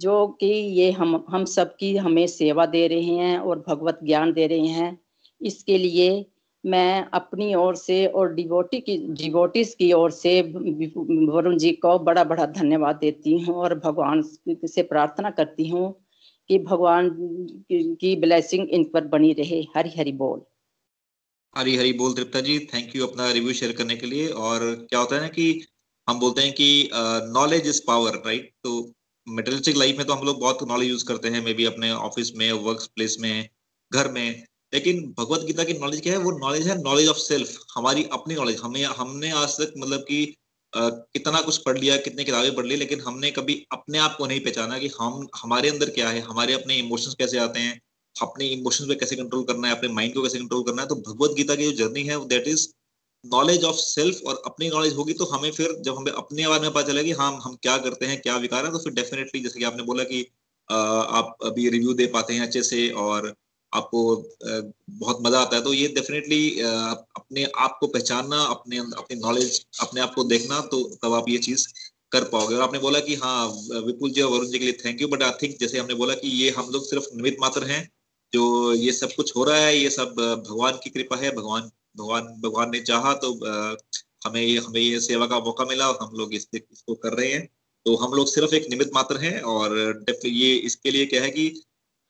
जो 0.00 0.26
कि 0.40 0.46
ये 0.46 0.90
हम 0.90 1.24
हम 1.28 1.44
सबकी 1.46 1.96
हमें 1.96 2.26
सेवा 2.26 2.66
दे 2.66 2.86
रहे 2.86 3.14
हैं 3.16 3.38
और 3.38 3.64
भगवत 3.68 3.98
ज्ञान 4.04 4.32
दे 4.32 4.46
रहे 4.46 4.66
हैं। 4.68 4.98
इसके 5.40 5.78
लिए 5.78 6.24
मैं 6.64 7.04
अपनी 7.14 7.54
ओर 7.54 7.76
से 7.76 8.06
और 8.06 8.32
डिवोटी 8.34 8.80
की 8.80 8.96
डिवोटिस 9.14 9.74
की 9.74 9.92
ओर 9.92 10.10
से 10.10 10.40
वरुण 10.42 11.56
जी 11.58 11.72
को 11.84 11.98
बड़ा 11.98 12.24
बड़ा 12.24 12.46
धन्यवाद 12.46 12.96
देती 12.96 13.38
हूँ 13.38 13.54
और 13.54 13.74
भगवान 13.78 14.22
से 14.66 14.82
प्रार्थना 14.84 15.30
करती 15.30 15.68
हूँ 15.68 15.92
कि 16.50 16.58
भगवान 16.58 17.10
की 17.72 18.14
ब्लेसिंग 18.16 18.68
इन 18.68 18.84
पर 18.84 19.04
बनी 19.06 19.32
रहे। 19.32 19.60
हरी 19.76 19.90
हरी 19.90 20.12
बोल। 20.14 20.42
हरी 21.56 21.76
हरी 21.76 21.92
बोल 21.92 22.12
तृप्ता 22.14 22.40
जी 22.40 22.58
थैंक 22.74 22.96
यू 22.96 23.06
अपना 23.06 23.30
रिव्यू 23.30 23.52
शेयर 23.52 23.72
करने 23.72 23.96
के 23.96 24.06
लिए। 24.06 24.28
और 24.28 24.60
क्या 24.90 25.00
होता 25.00 25.16
है 25.16 25.20
ना 25.22 25.28
कि 25.28 25.64
हम 26.08 26.18
बोलते 26.20 26.42
हैं 26.42 26.52
कि 26.52 26.90
नॉलेज 27.32 27.66
इज़ 27.68 27.80
पावर 27.86 28.22
राइट 28.26 28.50
तो 28.64 28.74
मेटेरियलिस्टिक 29.26 29.76
लाइफ 29.76 29.96
में 29.98 30.06
तो 30.06 30.12
हम 30.12 30.26
लोग 30.26 30.40
बहुत 30.40 30.58
नॉलेज 30.68 30.88
यूज़ 30.88 31.04
करते 31.04 31.28
हैं 31.28 31.44
मे 31.44 31.54
बी 31.54 31.64
अपने 31.64 31.90
ऑफ़िस 31.92 32.32
में 32.36 32.50
वर्क 32.52 32.86
प्लेस 32.94 33.16
में, 33.20 33.48
घर 33.92 34.10
में। 34.12 34.44
लेकिन 34.72 35.00
भगवत 35.18 35.44
गीता 35.46 35.64
की 35.64 35.72
नॉलेज 35.74 36.00
क्या 36.00 36.12
है? 36.12 36.18
वो 36.18 36.30
नॉलेज 36.38 36.66
है 36.68 36.80
नॉलेज 36.82 37.08
ऑफ़ 37.08 37.16
सेल्फ 37.18 37.58
हमारी 37.74 38.04
अपनी 38.12 38.34
नॉलेज 38.34 38.60
हमें 38.62 38.82
हमने 38.84 39.30
आज 39.34 39.56
तक 39.60 39.74
मतलब 39.78 40.00
कि 40.02 40.36
कितना 40.72 41.40
कुछ 41.40 41.56
पढ़ 41.58 41.78
लिया, 41.78 41.96
कितने 41.98 42.24
किताबें 42.24 42.54
पढ़ 42.54 42.66
ली, 42.66 42.76
लेकिन 42.76 43.00
हमने 43.00 43.30
कभी 43.30 43.54
अपने 43.72 43.98
आप 43.98 44.16
को 44.16 44.26
नहीं 44.26 44.40
पहचाना 44.40 44.78
कि 44.78 44.88
हम, 45.00 45.26
हमारे 45.36 45.68
अंदर 45.68 45.90
क्या 45.90 46.08
है, 46.08 46.20
हमारे 46.22 46.52
अपने 46.54 46.76
इमोशंस 46.78 47.14
कैसे 47.18 47.38
आते 47.38 47.60
हैं, 47.60 47.80
अपने 48.16 48.46
इमोशंस 48.48 48.88
पे 48.88 48.94
कैसे 48.94 49.16
कंट्रोल 49.16 49.44
करना 49.44 49.68
है, 49.68 49.76
अपने 49.76 49.88
माइंड 49.90 50.14
को 50.14 50.22
कैसे 50.22 50.38
कंट्रोल 50.38 50.62
करना 50.64 50.82
है। 50.82 50.88
तो 50.88 50.94
भगवत 51.08 51.36
गीता 51.36 51.54
की 51.54 51.64
जो 51.64 51.72
जर्नी 51.78 52.02
है 52.04 52.18
that 52.28 52.48
is 52.48 52.66
knowledge 53.24 53.64
of 53.64 53.76
self 53.76 54.20
और 54.26 54.42
अपनी 54.46 54.68
नॉलेज 54.70 54.94
होगी 54.94 55.12
तो 55.12 55.24
हमें 55.26 55.50
फिर, 55.52 55.72
जब 55.80 55.96
हमें 55.96 56.12
अपने 56.12 56.48
बारे 56.48 56.62
में 56.62 56.70
पता 56.72 56.82
चलेगा 56.82 57.02
कि 57.02 57.12
हाँ 57.12 57.32
हम 57.44 57.56
क्या 57.62 57.76
करते 57.78 58.06
हैं, 58.06 58.20
क्या 58.20 58.36
विकार 58.38 58.64
है 58.66 58.72
तो 58.72 58.78
फिर 58.78 58.92
डेफिनेटली 58.94 59.40
जैसे 59.42 59.58
कि 59.58 59.64
आपने 59.64 59.82
बोला 59.84 60.04
कि 60.04 60.22
आप 60.68 61.36
अभी 61.44 61.68
रिव्यू 61.70 61.92
दे 61.94 62.06
पाते 62.12 62.34
हैं 62.34 62.46
अच्छे 62.46 62.62
से 62.64 62.88
और 63.00 63.34
आपको 63.76 64.00
बहुत 64.92 65.18
मज़ा 65.22 65.40
आता 65.40 65.56
है। 65.56 65.62
तो 65.62 65.72
ये 65.74 65.88
डेफिनेटली 65.94 66.60
अपने 66.60 67.44
आप 67.56 67.76
को 67.80 67.86
पहचानना 67.88 68.42
अपने 68.46 68.78
अपनी 68.78 69.18
नॉलेज 69.18 69.64
अपने 69.80 70.00
आप 70.00 70.14
को 70.14 70.24
देखना 70.26 70.60
तो 70.72 70.82
तब 71.02 71.14
आप 71.14 71.28
ये 71.28 71.38
चीज़ 71.40 71.66
कर 72.12 72.24
पाओगे। 72.26 72.54
और 72.54 72.62
आपने 72.62 72.78
बोला 72.78 73.00
कि 73.00 73.14
हाँ 73.16 73.46
विपुल 73.86 74.10
जी 74.10 74.20
और 74.22 74.30
वरुण 74.32 74.46
जी 74.48 74.58
के 74.58 74.64
लिए 74.64 74.78
thank 74.84 75.00
you 75.02 75.08
but 75.08 75.22
I 75.22 75.30
think 75.42 75.56
जैसे 75.60 75.78
हमने 75.78 75.94
बोला 75.94 76.14
कि 76.14 76.28
ये 76.42 76.50
हम 76.58 76.70
लोग 76.72 76.84
सिर्फ़ 76.84 77.06
निमित 77.16 77.36
मात्र 77.40 77.64
हैं 77.66 77.82
जो 78.32 78.72
ये 78.74 78.92
सब 78.92 79.12
कुछ 79.16 79.36
हो 79.36 79.44
रहा 79.44 79.58
है 79.58 79.76
ये 79.78 79.90
सब 79.90 80.14
भगवान 80.18 80.78
की 80.84 80.90
कृपा 80.90 81.16
है 81.16 81.30
भगवान 81.36 81.70
भगवान 81.98 82.24
भगवान 82.42 82.70
ने 82.70 82.80
चाहा 82.82 83.12
तो 83.24 83.32
हमें 84.26 84.40
ये 84.42 84.58
हमें 84.58 84.80
ये 84.80 85.00
सेवा 85.00 85.26
का 85.26 85.38
मौका 85.40 85.64
मिला 85.64 85.88
और 85.88 85.98
हम 86.02 86.16
लोग 86.18 86.34
इस, 86.34 86.48
इसको 86.54 86.94
कर 86.94 87.12
रहे 87.12 87.32
हैं। 87.32 87.46
तो 87.86 87.94
हम 87.96 88.12
लोग 88.12 88.26
सिर्फ़ 88.28 88.54
एक 88.54 88.66
निमित्त 88.70 88.90
मात्र 88.94 89.16
हैं 89.18 89.40
और 89.42 90.04
ये 90.26 90.54
इसके 90.68 90.90
लिए 90.90 91.06
क्या 91.06 91.22
है 91.22 91.30
कि 91.30 91.48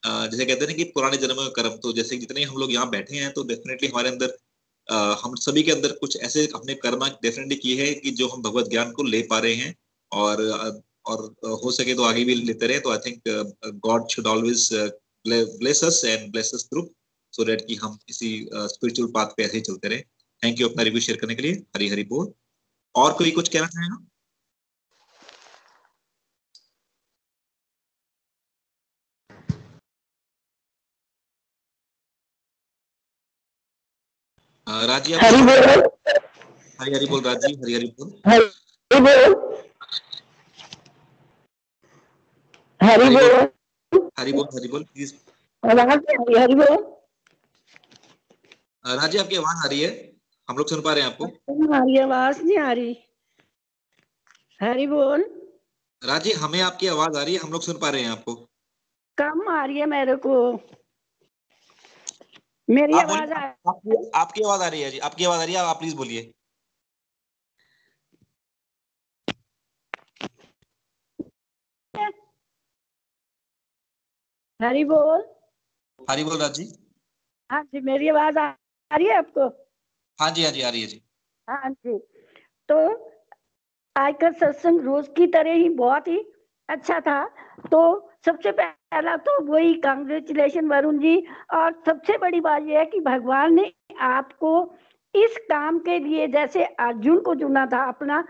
जैसे 0.05 0.45
कहते 0.45 0.65
हैं 0.65 0.75
कि 0.77 0.85
पुराने 0.85 1.17
जन्म 1.17 1.35
का 1.35 1.49
कर्म 1.49 1.77
तो 1.77 1.93
जैसे 1.93 2.17
जितने 2.17 2.43
हम 2.43 2.57
लोग 2.57 2.73
यहाँ 2.73 2.91
बैठे 2.91 3.17
हैं 3.17 3.33
तो 3.33 3.43
डेफिनेटली 3.43 3.89
हमारे 3.89 4.09
अंदर 4.09 4.37
हम 5.23 5.35
सभी 5.35 5.63
के 5.63 5.73
अंदर 5.73 5.93
कुछ 5.93 6.17
ऐसे 6.17 6.47
अपने 6.55 6.75
कर्म 6.75 7.07
डेफिनेटली 7.23 7.57
किए 7.57 7.87
हैं 7.87 8.01
कि 8.01 8.11
जो 8.11 8.29
हम 8.29 8.43
भगवत 8.43 8.69
ज्ञान 8.69 8.93
को 8.93 9.03
ले 9.03 9.23
पा 9.23 9.39
रहे 9.39 9.55
हैं 9.55 9.75
और 10.13 10.45
और 11.07 11.25
हो 11.63 11.71
सके 11.71 11.95
तो 11.95 12.03
आगे 12.03 12.25
भी 12.25 12.35
लेते 12.35 12.67
रहे 12.67 12.81
तो 12.81 12.91
I 12.91 12.99
think 13.07 13.23
God 13.87 14.09
should 14.09 14.27
always 14.27 14.69
bless 15.27 15.85
us 15.85 15.97
and 16.05 16.31
bless 16.33 16.53
us 16.55 16.65
through, 16.65 16.85
so 17.35 17.45
that 17.49 17.63
कि 17.63 17.75
हम 17.75 17.99
इसी 18.09 18.49
स्पिरिचुअल 18.53 19.09
पाथ 19.13 19.27
पे 19.27 19.43
ऐसे 19.43 19.57
ही 19.57 19.61
चलते 19.61 19.89
रहे। 19.89 20.01
थैंक 20.43 20.61
यू 20.61 20.69
अपना 20.69 20.83
रिव्यू 20.83 21.01
शेयर 21.01 21.19
करने 21.19 21.35
के 21.35 21.43
लिए। 21.43 21.53
हरी 21.53 21.89
हरी 21.89 22.05
बोल। 22.05 22.33
और 22.95 23.13
कोई 23.13 23.31
कुछ 23.31 23.49
कहना 23.49 23.67
चाहेगा? 23.67 24.07
राज़ी 34.67 35.13
हरी 35.13 35.43
बोल। 35.43 35.91
हरी 36.81 36.95
हरी 36.95 37.07
बोल 37.07 37.21
राज़ी 37.23 37.53
हरी 37.55 37.75
हरी 37.75 37.87
बोल। 37.99 38.13
हरी 38.27 39.01
बोल। 39.01 39.35
हरी 42.81 43.09
बोल। 43.11 43.49
हरी 44.19 44.33
बोल 44.33 44.47
हरी 44.55 44.69
बोल 44.69 44.83
प्लीज़ 44.83 45.15
हरी 45.65 46.39
हरी 46.39 46.55
बोल। 46.55 46.77
राज़ी 48.85 49.19
आपकी 49.19 49.37
आवाज़ 49.37 49.67
आ 49.67 49.69
रही 49.69 49.81
है? 49.81 49.91
हम 50.49 50.57
लोग 50.57 50.69
सुन 50.69 50.81
पा 50.81 50.93
रहे 50.93 51.03
हैं 51.03 51.11
आपको। 51.11 51.25
हमारी 51.25 51.99
आवाज़ 51.99 52.43
नहीं 52.43 52.59
आ 52.59 52.73
रही। 52.73 52.97
हरी 54.63 54.87
बोल। 54.87 55.25
राज़ी 56.05 56.33
हमें 56.33 56.61
आपकी 56.61 56.87
आवाज़ 56.87 57.19
आ 57.19 57.23
रही 57.23 57.35
है 57.35 57.41
हम 57.41 57.53
लोग 57.53 57.63
सुन 57.63 57.79
पा 57.79 57.91
रहे 57.91 58.03
हैं 58.03 58.11
आपको। 58.11 58.35
कम 59.19 59.49
आ 59.49 59.65
रही 59.65 59.79
है 59.79 59.87
मेरे 59.87 60.17
को। 60.17 60.35
मेरी 62.69 62.93
आवाज़ 62.93 63.33
आ 63.33 63.41
आपकी, 63.69 64.11
आपकी 64.15 64.43
आवाज़ 64.43 64.63
आ 64.63 64.69
रही 64.69 64.81
है 64.83 64.91
जी। 64.91 64.99
आपकी 64.99 65.25
आवाज़ 65.25 65.41
आ 65.41 65.45
रही 65.45 65.55
है 65.55 65.61
आप 65.61 65.79
प्लीज़ 65.79 65.97
बोलिए। 65.97 66.33
हरी 74.61 74.85
बोल। 74.85 75.25
हरी 76.11 76.25
बोल 76.25 76.39
राज़ी 76.39 76.65
हाँ 77.51 77.63
जी 77.63 77.81
मेरी 77.81 78.09
आवाज़ 78.09 78.39
आ 78.39 78.49
रही 78.91 79.07
है 79.07 79.17
आपको? 79.19 79.49
हाँ 80.19 80.31
जी 80.31 80.45
हाँ 80.45 80.53
जी 80.53 80.63
आ 80.63 80.69
रही 80.69 80.81
है 80.81 80.87
जी। 80.87 81.03
हाँ 81.49 81.71
जी। 81.71 81.99
तो 82.69 82.77
आज 83.97 84.15
का 84.21 84.31
सत्संग 84.31 84.81
रोज 84.81 85.09
की 85.17 85.27
तरह 85.27 85.53
ही 85.53 85.69
बहुत 85.69 86.09
ही 86.09 86.19
अच्छा 86.69 87.01
था। 87.01 87.25
तो 87.73 88.06
सबसे 88.27 88.51
पहला 88.53 89.17
तो 89.17 89.41
वही 89.45 89.75
कांग्रेचुलेशन 89.81 90.69
वरुण 90.69 90.99
जी। 90.99 91.17
और 91.55 91.83
सबसे 91.87 92.17
बड़ी 92.19 92.41
बात 92.41 92.63
यह 92.63 92.79
है 92.79 92.85
कि 92.87 93.01
भगवान 93.01 93.55
ने 93.55 93.73
आपको 94.01 94.53
इस 95.15 95.37
काम 95.51 95.79
के 95.79 95.99
लिए, 95.99 96.27
जैसे 96.29 96.65
अर्जुन 96.65 97.21
को 97.21 97.35
चुना 97.35 97.67
था 97.67 97.83
अपना, 97.85 98.25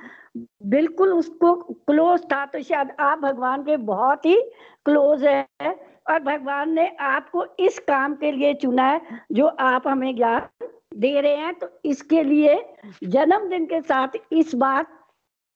बिल्कुल 0.64 1.12
उसको 1.12 1.54
क्लोज 1.54 2.24
था। 2.32 2.44
तो 2.46 2.62
शायद 2.62 2.90
आप 3.00 3.18
भगवान 3.18 3.62
के 3.62 3.76
बहुत 3.76 4.26
ही 4.26 4.36
क्लोज 4.84 5.24
है। 5.24 5.46
और 6.10 6.18
भगवान 6.22 6.72
ने 6.72 6.86
आपको 7.00 7.44
इस 7.60 7.78
काम 7.78 8.14
के 8.14 8.30
लिए 8.32 8.54
चुना 8.54 8.82
है, 8.82 9.00
जो 9.32 9.46
आप 9.46 9.88
हमें 9.88 10.14
ज्ञान 10.16 10.68
दे 10.96 11.20
रहे 11.20 11.36
हैं। 11.36 11.54
तो 11.54 11.68
इसके 11.84 12.22
लिए 12.22 12.54
जन्मदिन 13.04 13.66
के 13.66 13.80
साथ 13.80 14.16
इस 14.32 14.54
बात 14.54 14.88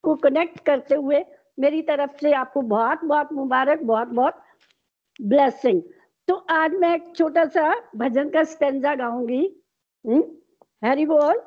को 0.05 0.15
कनेक्ट 0.15 0.61
करते 0.61 0.95
हुए 0.95 1.25
मेरी 1.61 1.83
तरफ़ 1.83 2.11
से 2.21 2.33
आपको 2.33 2.63
बहुत 2.63 3.05
बहुत 3.05 3.33
मुबारक 3.33 3.83
बहुत 3.83 4.09
बहुत 4.09 4.43
ब्लेसिंग 5.21 5.83
तो 6.29 6.35
आज 6.51 6.73
मैं 6.73 6.95
एक 6.95 7.13
छोटा 7.17 7.45
सा 7.45 7.75
भजन 7.97 8.29
का 8.31 8.45
स्टेंजा 8.45 8.95
गाऊँगी। 8.95 9.45
हम्म, 10.07 10.23
हरी 10.85 11.07
बोल। 11.07 11.43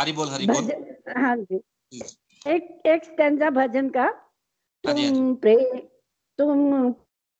हरी 0.00 0.12
बोल 0.12 0.28
हरी 0.28 0.46
बोल। 0.46 1.22
हाँ 1.22 1.36
जी। 1.36 1.60
एक 2.46 2.82
एक 2.86 3.04
स्टेंजा 3.04 3.50
भजन 3.50 3.88
का। 3.88 4.02
हाँ 4.02 4.94
हाँ 4.94 5.10
तुम 5.10 5.34
प्रेम 5.34 5.78
तुम 6.38 6.92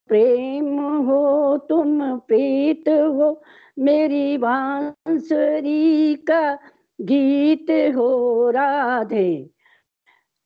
प्रेम 0.08 0.78
हो 1.06 1.56
तुम 1.68 2.18
प्रीत 2.18 2.88
हो 2.88 3.42
मेरी 3.78 4.38
बांसुरी 4.38 6.14
का 6.14 6.58
गीत 7.00 7.70
हो 7.96 8.50
राधे। 8.50 9.50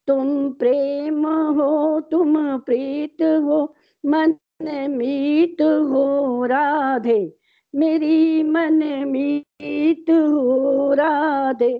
तुम 0.08 0.50
प्रेम 0.52 1.26
हो, 1.26 2.00
तुम 2.00 2.34
प्रीत 2.58 3.22
हो, 3.22 3.74
मन 4.04 4.34
मीत 4.90 5.62
हो, 5.62 6.44
राधे। 6.46 7.18
मेरी 7.74 8.42
मन 8.42 8.80
मीत 9.08 10.10
हो, 10.10 10.92
राधे। 10.94 11.72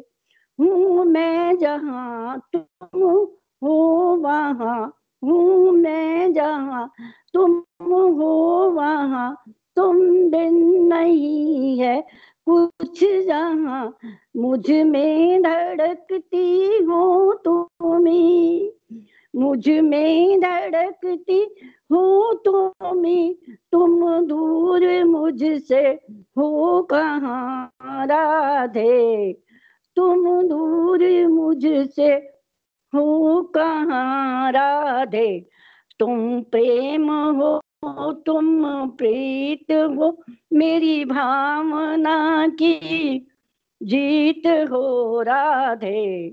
हूँ 0.59 1.05
मैं 1.05 1.59
जहाँ, 1.59 2.41
तुम 2.55 3.01
हो 3.63 3.77
वहाँ। 4.17 4.93
हूँ 5.23 5.73
मैं 5.73 6.33
जहाँ, 6.33 6.91
तुम 7.35 7.53
हो 7.91 8.71
वहाँ। 8.71 9.37
तुम 9.77 9.99
बिन 10.31 10.55
नहीं 10.89 11.79
है 11.81 12.05
कुछ 12.47 13.05
जहाँ 13.05 13.99
मुझमें 14.37 15.43
धड़कती 15.43 16.79
हो 16.85 17.33
तुम्हें। 17.45 18.71
मुझमें 19.35 20.41
धड़कती 20.41 21.41
हो 21.93 22.33
तुम्हें, 22.35 23.35
तुम 23.73 24.27
दूर 24.27 25.05
मुझसे 25.05 25.83
हो 26.39 26.83
कहाँ 26.83 27.73
राधे। 28.07 29.33
तुम 29.97 30.25
दूर 30.43 31.27
मुझसे 31.29 32.13
हो 32.93 33.43
कहाँ 33.43 34.53
राधे। 34.53 35.41
तुम 36.01 36.41
प्रेम 36.43 37.11
हो 37.13 37.61
तुम 38.27 38.65
प्रीत 38.91 39.73
हो, 39.73 40.23
मेरी 40.53 41.05
भावना 41.05 42.49
की 42.49 43.27
जीत 43.83 44.47
हो 44.47 45.23
राधे। 45.23 46.31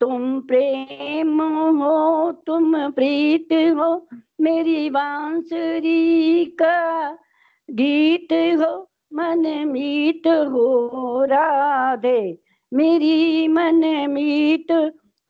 तुम 0.00 0.40
प्रेम 0.40 1.42
हो, 1.82 2.32
तुम 2.32 2.90
प्रीत 2.90 3.48
हो, 3.52 4.08
मेरी 4.40 4.90
बांसुरी 4.90 6.44
का 6.44 7.12
गीत 7.70 8.32
हो, 8.32 8.90
मन 9.14 9.68
मीत 9.68 10.26
हो 10.26 11.24
राधे। 11.24 12.38
मेरी 12.74 13.48
मन 13.48 14.06
मीत 14.10 14.72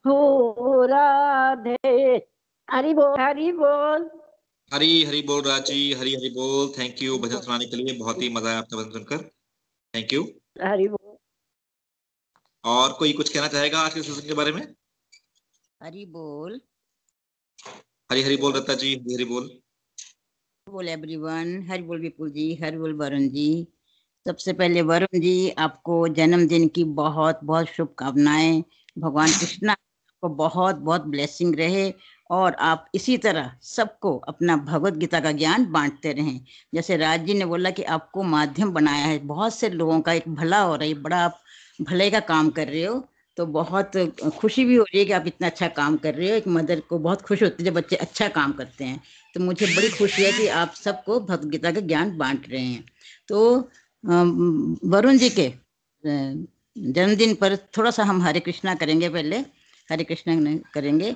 हो 0.07 0.55
राधे। 0.85 2.27
हरी 2.71 2.93
बोल 2.93 3.19
हरी 3.19 3.51
बोल। 3.51 4.20
हरी 4.71 5.03
हरी 5.03 5.21
बोल 5.21 5.41
राज़ी 5.41 5.93
हरी 5.93 6.13
हरी 6.15 6.29
बोल। 6.29 6.67
थैंक 6.77 7.01
यू 7.03 7.17
भजन 7.17 7.39
सुनाने 7.41 7.65
के 7.65 7.75
लिए। 7.75 7.97
बहुत 7.97 8.21
ही 8.21 8.29
मज़ा 8.29 8.49
आया 8.49 8.59
आपका 8.59 8.77
भजन 8.77 8.91
सुनकर। 8.91 9.23
थैंक 9.93 10.13
यू 10.13 10.21
हरी 10.61 10.87
बोल। 10.87 11.17
और 12.63 12.93
कोई 12.93 13.13
कुछ 13.13 13.29
कहना 13.29 13.47
चाहेगा 13.47 13.79
आज 13.79 13.93
के 13.93 14.01
सत्संग 14.01 14.27
के 14.27 14.33
बारे 14.33 14.51
में? 14.51 14.61
हरी 15.83 16.05
बोल। 16.05 16.61
हरी 18.11 18.21
हरी 18.21 18.37
बोल 18.37 18.53
रत्ता 18.53 18.73
जी 18.73 18.93
हरी 18.95 19.13
हरी 19.13 19.25
बोल। 19.25 19.49
बोल 20.67 20.89
एवरीवन 20.89 21.67
हरी 21.69 21.83
बोल 21.83 22.01
विपुल 22.01 22.31
जी 22.31 22.53
हरी 22.55 22.77
बोल 22.77 22.93
वरुण 22.93 23.27
जी। 23.29 23.67
सबसे 24.25 24.53
पहले 24.53 24.81
वरुण 24.81 25.19
जी 25.19 25.49
आपको 25.49 26.07
जन्मदिन 26.07 26.67
की 26.67 26.83
बहुत 26.83 27.39
बहुत 27.43 27.67
शुभकामनाएँ। 27.67 28.63
भगवान 28.97 29.29
कृष्णा 29.29 29.75
को 30.23 30.29
बहुत 30.29 30.75
बहुत 30.75 31.01
ब्लेसिंग 31.01 31.55
रहे। 31.55 31.93
और 32.31 32.53
आप 32.61 32.85
इसी 32.95 33.17
तरह 33.19 33.51
सबको 33.63 34.15
अपना 34.27 34.55
भगवत 34.57 34.93
गीता 34.95 35.19
का 35.19 35.31
ज्ञान 35.33 35.65
बांटते 35.71 36.11
रहें। 36.13 36.39
जैसे 36.73 36.97
राज 36.97 37.25
जी 37.25 37.33
ने 37.33 37.45
बोला 37.45 37.69
कि 37.71 37.83
आपको 37.91 38.23
माध्यम 38.25 38.71
बनाया 38.73 39.05
है। 39.05 39.17
बहुत 39.19 39.55
से 39.55 39.69
लोगों 39.71 39.99
का 40.01 40.13
एक 40.13 40.29
भला 40.29 40.59
हो 40.59 40.75
रहा 40.75 40.87
है, 40.87 40.93
बड़ा 40.95 41.17
आप 41.19 41.39
भले 41.79 42.09
का 42.11 42.19
काम 42.21 42.49
कर 42.51 42.67
रहे 42.67 42.83
हो 42.85 43.03
तो 43.37 43.45
बहुत 43.47 43.91
खुशी 44.37 44.63
भी 44.65 44.75
हो 44.75 44.83
रही 44.83 44.99
है 44.99 45.05
कि 45.05 45.11
आप 45.13 45.27
इतना 45.27 45.47
अच्छा 45.47 45.67
काम 45.69 45.95
कर 45.97 46.13
रहे 46.15 46.29
हो। 46.29 46.35
एक 46.35 46.47
मदर 46.49 46.79
को 46.79 46.97
बहुत 46.99 47.21
खुश 47.21 47.43
होती 47.43 47.63
है 47.63 47.65
जब 47.65 47.75
बच्चे 47.75 47.95
अच्छा 47.97 48.27
काम 48.29 48.51
करते 48.53 48.83
हैं। 48.85 48.99
तो 49.35 49.39
मुझे 49.39 49.65
बड़ी 49.67 49.89
खुशी 49.89 50.23
है 50.23 50.31
कि 50.31 50.47
आप 50.49 50.73
सबको 50.75 51.19
भगवदगीता 51.21 51.71
का 51.71 51.79
ज्ञान 51.81 52.17
बांट 52.17 52.49
रहे 52.51 52.61
हैं। 52.61 52.83
तो 53.29 53.57
वरुण 54.85 55.17
जी 55.17 55.29
के 55.29 55.47
जन्मदिन 56.03 57.33
पर 57.35 57.55
थोड़ा 57.77 57.91
सा 57.91 58.03
हम 58.03 58.21
हरे 58.21 58.39
कृष्णा 58.39 58.75
करेंगे 58.75 59.09
पहले। 59.09 59.37
हरे 59.89 60.03
कृष्णा 60.03 60.35
करेंगे। 60.73 61.15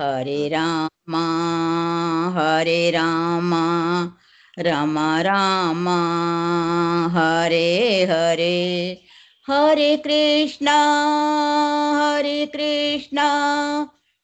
हरे 0.00 0.48
रामा 0.48 1.24
हरे 2.36 2.90
रामा 2.90 3.90
रामा 4.58 5.20
रामा, 5.20 5.98
हरे 7.12 8.04
हरे। 8.04 9.00
हरे 9.50 9.96
कृष्णा 9.96 10.76
हरे 11.96 12.46
कृष्णा 12.46 13.28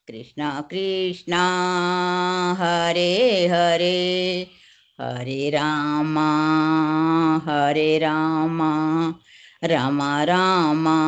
कृष्णा 0.08 0.60
कृष्णा, 0.60 1.44
हरे 2.60 3.46
हरे। 3.46 4.46
हरे 5.00 5.50
रामा 5.50 6.30
हरे 7.48 7.98
रामा 7.98 9.14
रामा 9.64 10.24
रामा, 10.24 10.98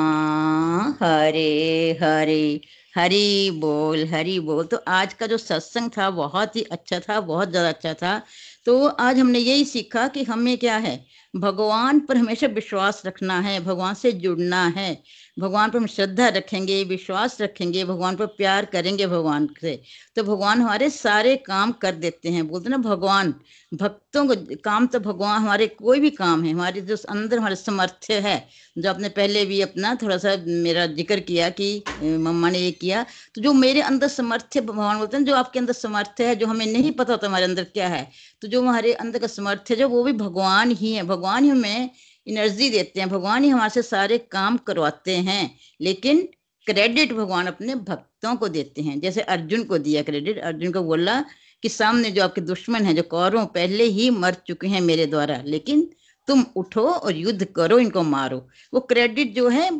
हरे 1.02 1.98
हरे। 2.02 2.60
हरी 2.98 3.50
बोल 3.60 4.04
हरी 4.08 4.38
बोल। 4.40 4.64
तो 4.66 4.76
आज 4.88 5.12
का 5.14 5.26
जो 5.26 5.36
सत्संग 5.38 5.90
था, 5.98 6.08
बहुत 6.10 6.56
ही 6.56 6.62
अच्छा 6.72 6.98
था, 7.00 7.20
बहुत 7.22 7.50
ज़्यादा 7.50 7.68
अच्छा 7.68 7.94
था। 7.94 8.18
तो 8.66 8.86
आज 8.88 9.18
हमने 9.18 9.38
यही 9.38 9.64
सीखा 9.64 10.06
कि 10.08 10.22
हमें 10.24 10.56
क्या 10.58 10.76
है? 10.78 10.96
भगवान 11.34 12.00
पर 12.00 12.16
हमेशा 12.16 12.46
विश्वास 12.48 13.02
रखना 13.06 13.38
है, 13.40 13.58
भगवान 13.60 13.94
से 13.94 14.12
जुड़ना 14.14 14.64
है। 14.76 14.92
भगवान 15.38 15.70
पर 15.70 15.78
हम 15.78 15.86
श्रद्धा 15.86 16.28
रखेंगे, 16.28 16.82
विश्वास 16.84 17.40
रखेंगे, 17.40 17.84
भगवान 17.84 18.16
पर 18.16 18.26
प्यार 18.28 18.64
करेंगे 18.66 19.06
भगवान 19.06 19.48
से 19.60 19.80
तो 20.16 20.22
भगवान 20.24 20.60
हमारे 20.60 20.90
सारे 20.92 21.36
काम 21.38 21.72
कर 21.82 21.94
देते 21.96 22.28
हैं। 22.28 22.46
बोलते 22.48 22.70
ना, 22.70 22.76
भगवान, 22.78 23.34
भक्तों 23.72 24.26
को 24.26 24.34
काम 24.64 24.86
तो 24.86 25.00
भगवान 25.00 25.40
हमारे 25.40 25.66
कोई 25.68 26.00
भी 26.00 26.10
काम 26.12 26.44
है, 26.44 26.52
हमारे 26.52 26.80
जो 26.82 26.96
अंदर 27.08 27.38
हमारे 27.38 27.56
समर्थ्य 27.56 28.14
है, 28.20 28.48
जो 28.76 28.90
आपने 28.90 29.08
पहले 29.10 29.44
भी 29.46 29.60
अपना 29.60 29.94
थोड़ा 30.02 30.16
सा 30.18 30.36
मेरा 30.46 30.86
ज़िक्र 30.88 31.20
किया 31.22 31.48
कि 31.50 31.82
मम्मा 32.02 32.50
ने 32.50 32.58
ये 32.58 32.70
किया 32.72 33.04
तो 33.34 33.42
जो 33.42 33.52
मेरे 33.54 33.80
अंदर 33.82 34.08
समर्थ्य 34.08 34.60
भगवान 34.62 34.98
बोलते 34.98 35.16
हैं 35.16 35.24
जो 35.24 35.34
आपके 35.36 35.58
अंदर 35.58 35.72
समर्थ्य 35.74 36.26
है, 36.26 36.34
जो 36.36 36.46
हमें 36.46 36.66
नहीं 36.66 36.92
पता 36.92 37.12
होता 37.12 37.26
हमारे 37.26 37.44
अंदर 37.44 37.64
क्या 37.64 37.88
है 37.88 38.06
तो 38.42 38.48
जो 38.48 38.62
हमारे 38.62 38.92
अंदर 38.94 39.18
का 39.18 39.26
समर्थ्य 39.28 39.76
जो 39.76 39.88
वो 39.88 40.02
भी 40.04 40.12
भगवान 40.14 40.70
ही 40.72 40.92
है, 40.92 41.02
भगवान 41.04 41.44
ही 41.44 41.50
हमें 41.50 41.90
एनर्जी 42.28 42.70
देते 42.70 43.00
हैं। 43.00 43.08
भगवान 43.08 43.44
ही 43.44 43.50
हमारे 43.50 43.70
से 43.70 43.82
सारे 43.82 44.18
काम 44.18 44.56
करवाते 44.56 45.16
हैं, 45.16 45.58
लेकिन 45.80 46.28
क्रेडिट 46.66 47.12
भगवान 47.12 47.46
अपने 47.46 47.74
भक्तों 47.74 48.36
को 48.36 48.48
देते 48.48 48.82
हैं। 48.82 49.00
जैसे 49.00 49.20
अर्जुन 49.20 49.64
को 49.64 49.78
दिया 49.78 50.02
क्रेडिट, 50.02 50.38
अर्जुन 50.38 50.72
को 50.72 50.82
बोला 50.82 51.24
कि 51.62 51.68
सामने 51.68 52.10
जो 52.10 52.24
आपके 52.24 52.40
दुश्मन 52.40 52.84
है, 52.84 52.94
जो 52.94 53.02
कौरव 53.02 53.46
पहले 53.46 53.84
ही 53.84 54.10
मर 54.10 54.34
चुके 54.46 54.66
हैं 54.66 54.80
मेरे 54.80 55.06
द्वारा, 55.06 55.42
लेकिन 55.46 55.90
तुम 56.28 56.44
उठो 56.56 56.82
और 56.82 57.16
युद्ध 57.16 57.44
करो, 57.44 57.78
इनको 57.78 58.02
मारो। 58.02 58.48
वो 58.74 58.80
क्रेडिट 58.80 59.34
जो 59.34 59.48
है, 59.48 59.70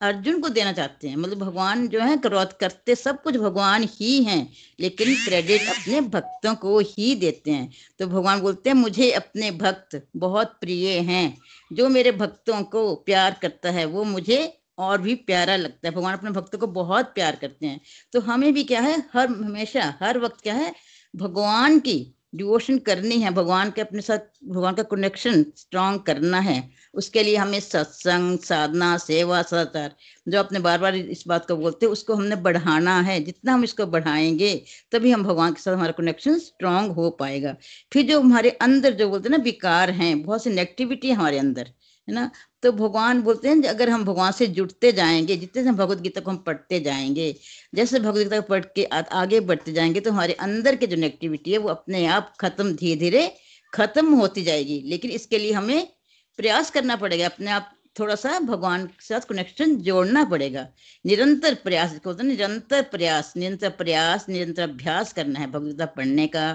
अर्जुन 0.00 0.40
को 0.40 0.48
देना 0.48 0.72
चाहते 0.72 1.08
हैं। 1.08 1.16
मतलब 1.16 1.38
भगवान 1.38 1.88
जो 1.88 2.00
है, 2.00 2.16
क्रोध 2.16 2.52
करते 2.52 2.94
सब 2.94 3.22
कुछ 3.22 3.36
भगवान 3.36 3.86
ही 3.90 4.22
हैं, 4.24 4.52
लेकिन 4.80 5.14
क्रेडिट 5.14 5.60
अपने 5.60 6.00
भक्तों 6.00 6.54
को 6.54 6.78
ही 6.78 7.14
देते 7.14 7.50
हैं। 7.50 7.70
तो 7.98 8.06
भगवान 8.06 8.40
बोलते 8.40 8.70
हैं, 8.70 8.76
मुझे 8.76 9.10
अपने 9.10 9.50
भक्त 9.50 10.06
बहुत 10.16 10.56
प्रिय 10.60 10.98
हैं 10.98 11.38
जो 11.72 11.88
मेरे 11.88 12.12
भक्तों 12.12 12.62
को 12.62 12.94
प्यार 12.94 13.38
करता 13.42 13.70
है, 13.70 13.84
वो 13.84 14.04
मुझे 14.04 14.60
और 14.78 15.00
भी 15.02 15.14
प्यारा 15.14 15.56
लगता 15.56 15.88
है। 15.88 15.94
भगवान 15.94 16.16
अपने 16.16 16.30
भक्तों 16.30 16.58
को 16.58 16.66
बहुत 16.66 17.06
प्यार 17.06 17.36
करते 17.36 17.66
हैं। 17.66 17.80
तो 18.12 18.20
हमें 18.20 18.54
भी 18.54 18.64
क्या 18.64 18.80
है? 18.80 19.04
हर, 19.14 19.28
हमेशा, 19.28 19.98
हर 20.02 20.18
वक्त 20.18 20.40
क्या 20.40 20.54
है? 20.54 20.74
भगवान 21.16 21.78
की 21.80 22.17
डिवोशन 22.34 22.78
करनी 22.78 23.18
है, 23.18 23.30
भगवान 23.30 23.70
के 23.70 23.80
अपने 23.80 24.00
साथ, 24.00 24.18
भगवान 24.48 24.74
का 24.74 24.82
कनेक्शन 24.82 25.42
स्ट्रांग 25.56 26.00
करना 26.00 26.40
है। 26.40 26.70
उसके 26.94 27.22
लिए 27.22 27.36
हमें 27.36 27.60
सत्संग, 27.60 28.38
साधना, 28.38 28.96
सेवा 28.98 29.42
सदाचार 29.42 29.94
जो 30.28 30.38
अपने 30.38 30.58
बार 30.58 30.78
बार 30.78 30.96
इस 30.96 31.24
बात 31.28 31.46
को 31.46 31.56
बोलते 31.56 31.86
हैं, 31.86 31.92
उसको 31.92 32.14
हमने 32.14 32.36
बढ़ाना 32.36 33.00
है। 33.00 33.20
जितना 33.24 33.52
हम 33.52 33.64
इसको 33.64 33.86
बढ़ाएँगे, 33.86 34.64
तभी 34.92 35.10
हम 35.10 35.22
भगवान 35.24 35.52
के 35.52 35.62
साथ 35.62 35.74
हमारा 35.74 35.92
कनेक्शन 35.92 36.38
स्ट्रांग 36.38 36.90
हो 36.90 37.10
पाएगा। 37.10 37.56
फिर 37.92 38.06
जो 38.06 38.20
हमारे 38.20 38.50
अंदर 38.50 38.92
जो 38.92 39.08
बोलते 39.08 39.28
हैं 39.28 39.38
ना, 39.38 39.42
विकार 39.44 39.90
हैं, 39.90 40.22
बहुत 40.22 40.44
सी 40.44 40.50
नेगेटिविटी 40.50 41.10
हमारे 41.10 41.38
अंदर। 41.38 41.70
है 42.08 42.14
ना? 42.14 42.30
तो 42.62 42.70
भगवान 42.72 43.20
बोलते 43.22 43.48
हैं, 43.48 43.62
अगर 43.64 43.88
हम 43.90 44.04
भगवान 44.04 44.32
से 44.32 44.46
जुड़ते 44.48 44.92
जाएँगे, 44.92 45.36
जितने 45.36 45.62
से 45.64 45.72
भगवत 45.72 45.98
गीता 46.00 46.20
को 46.20 46.30
हम 46.30 46.36
पढ़ते 46.46 46.80
जाएँगे, 46.80 47.34
जैसे 47.74 47.98
भगवत 48.00 48.16
गीता 48.18 48.40
को 48.40 48.46
पढ़ 48.48 48.64
के 48.76 48.84
आगे 48.84 49.40
बढ़ते 49.42 49.72
जाएँगे 49.72 50.00
तो 50.00 50.10
हमारे 50.12 50.32
अंदर 50.40 50.76
के 50.76 50.86
जो 50.86 50.96
नेगेटिविटी 50.96 51.52
है, 51.52 51.58
वो 51.58 51.68
अपने 51.70 52.06
आप 52.08 52.32
खत्म 52.40 52.72
धीरे 52.74 52.96
धीरे 53.00 53.30
खत्म 53.72 54.14
होती 54.14 54.42
जाएगी। 54.42 54.80
लेकिन 54.86 55.10
इसके 55.10 55.38
लिए 55.38 55.52
हमें 55.52 55.86
प्रयास 56.38 56.70
करना 56.70 56.96
पड़ेगा, 56.96 57.26
अपने 57.26 57.50
आप 57.50 57.70
थोड़ा 57.96 58.14
सा 58.14 58.38
भगवान 58.40 58.86
के 58.86 59.04
साथ 59.04 59.20
कनेक्शन 59.28 59.76
जोड़ना 59.82 60.24
पड़ेगा। 60.24 60.66
निरंतर 61.04 61.54
प्रयास 61.64 61.92
इसको 61.92 62.10
होता 62.10 62.22
है 62.22 62.28
निरंतर 62.28 62.82
प्रयास 62.92 63.32
निरंतर 63.36 63.70
प्रयास, 63.78 64.26
निरंतर 64.28 64.62
अभ्यास 64.62 65.12
करना 65.12 65.40
है 65.40 65.50
भगवता 65.50 65.86
पढ़ने 65.96 66.26
का 66.28 66.46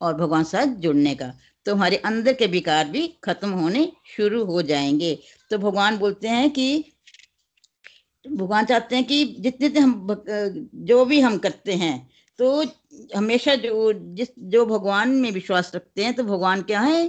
और 0.00 0.14
भगवान 0.16 0.44
साथ 0.44 0.74
जुड़ने 0.80 1.14
का। 1.14 1.32
तो 1.66 1.74
हमारे 1.74 1.96
अंदर 2.06 2.32
के 2.34 2.46
विकार 2.48 2.88
भी 2.88 3.06
खत्म 3.24 3.50
होने 3.52 3.90
शुरू 4.16 4.44
हो 4.44 4.62
जाएँगे। 4.64 5.14
तो 5.50 5.58
भगवान 5.58 5.98
बोलते 5.98 6.28
हैं 6.28 6.50
कि, 6.50 6.84
भगवान 8.24 8.64
चाहते 8.66 8.96
हैं 8.96 9.04
कि 9.06 9.24
जितने 9.40 9.80
हम 9.80 10.24
जो 10.86 11.04
भी 11.04 11.20
हम 11.20 11.38
करते 11.38 11.74
हैं 11.74 11.96
तो 12.38 12.64
हमेशा 13.16 13.54
जो 13.56 13.92
जिस, 13.94 14.28
जो 14.38 14.64
भगवान 14.66 15.10
में 15.16 15.30
विश्वास 15.32 15.72
रखते 15.74 16.04
हैं 16.04 16.14
तो 16.14 16.24
भगवान 16.24 16.62
क्या 16.62 16.80
है? 16.80 17.02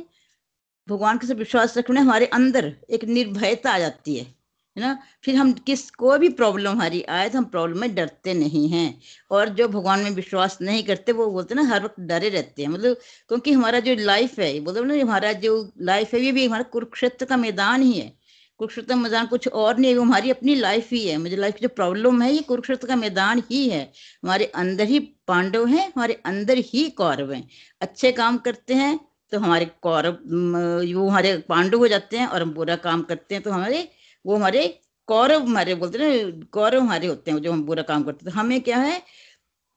भगवान 0.88 1.17
के 1.17 1.27
साथ 1.27 1.36
विश्वास 1.36 1.77
रखने 1.77 1.99
हमारे 1.99 2.25
अंदर 2.25 2.73
एक 2.89 3.03
निर्भयता 3.03 3.71
आ 3.71 3.79
जाती 3.79 4.15
है 4.15 4.25
है 4.75 4.81
ना? 4.81 4.99
फिर 5.23 5.36
हम 5.36 5.51
किस, 5.53 5.91
कोई 5.91 6.19
भी 6.19 6.29
प्रॉब्लम 6.29 6.71
हमारी 6.71 7.01
आए 7.03 7.29
तो 7.29 7.38
हम 7.38 7.45
प्रॉब्लम 7.45 7.79
में 7.79 7.95
डरते 7.95 8.34
नहीं 8.34 8.67
हैं। 8.69 9.01
और 9.31 9.49
जो 9.49 9.67
भगवान 9.67 9.99
में 9.99 10.09
विश्वास 10.11 10.57
नहीं 10.61 10.84
करते, 10.84 11.11
वो 11.11 11.27
बोलते 11.31 11.55
ना, 11.55 11.63
हर 11.63 11.84
वक्त 11.84 11.99
डरे 11.99 12.29
रहते 12.29 12.61
हैं। 12.61 12.69
मतलब 12.69 12.95
क्योंकि 13.27 13.51
हमारा 13.51 13.79
जो 13.79 13.95
लाइफ 13.95 14.39
है 14.39 14.59
बोलते 14.59 14.81
ना 14.81 15.01
हमारा 15.03 15.34
जो 15.34 15.71
लाइफ 15.81 16.13
है, 16.13 16.21
ये 16.21 16.31
भी 16.31 16.45
हमारा 16.45 16.63
कुरुक्षेत्र 16.63 17.25
का 17.25 17.38
मैदान 17.38 17.81
ही 17.81 17.93
है। 17.93 18.11
कुरुक्षेत्र 18.57 18.95
मैदान 18.95 19.25
कुछ 19.27 19.47
और 19.47 19.77
नहीं 19.77 19.91
है, 19.91 19.97
वो 19.97 20.03
हमारी 20.03 20.31
अपनी 20.31 20.55
लाइफ 20.55 20.89
ही 20.91 21.07
है। 21.07 21.17
मुझे 21.17 21.36
लाइफ 21.36 21.55
की 21.55 21.61
जो 21.61 21.69
प्रॉब्लम 21.69 22.21
है, 22.21 22.31
ये 22.34 22.41
कुरुक्षेत्र 22.41 22.88
का 22.88 22.95
मैदान 22.95 23.43
ही 23.51 23.67
है। 23.69 23.84
हमारे 24.23 24.45
अंदर 24.45 24.84
ही 24.84 24.99
पांडव 25.27 25.65
हैं, 25.67 25.88
हमारे 25.88 26.21
अंदर 26.25 26.57
ही 26.57 26.89
कौरव 26.89 27.31
हैं। 27.31 27.47
अच्छे 27.81 28.11
काम 28.11 28.38
करते 28.38 28.73
हैं 28.73 28.99
तो 29.34 29.39
हमारे 29.39 29.65
कौरव 29.84 30.17
वो 30.93 31.07
हमारे 31.09 31.36
पांडव 31.49 31.77
हो 31.79 31.88
जाते 31.89 32.17
हैं 32.17 32.27
और 32.27 32.41
हम 32.41 32.53
बुरा 32.53 32.75
काम 32.86 33.01
करते 33.03 33.36
हैं 33.36 33.43
तो 33.43 33.51
हमारे, 33.51 33.88
वो 34.25 34.36
हमारे 34.36 34.67
कौरव 35.07 35.41
हमारे 35.43 35.75
बोलते 35.75 35.99
हैं 35.99 36.41
कौरव 36.53 36.81
हमारे 36.81 37.07
होते 37.07 37.31
हैं 37.31 37.41
जो 37.41 37.51
हम 37.51 37.63
बुरा 37.65 37.84
काम 37.84 38.03
करते 38.03 38.25
हैं। 38.25 38.34
तो 38.34 38.39
हमें 38.39 38.61
क्या 38.63 38.77
है, 38.79 39.01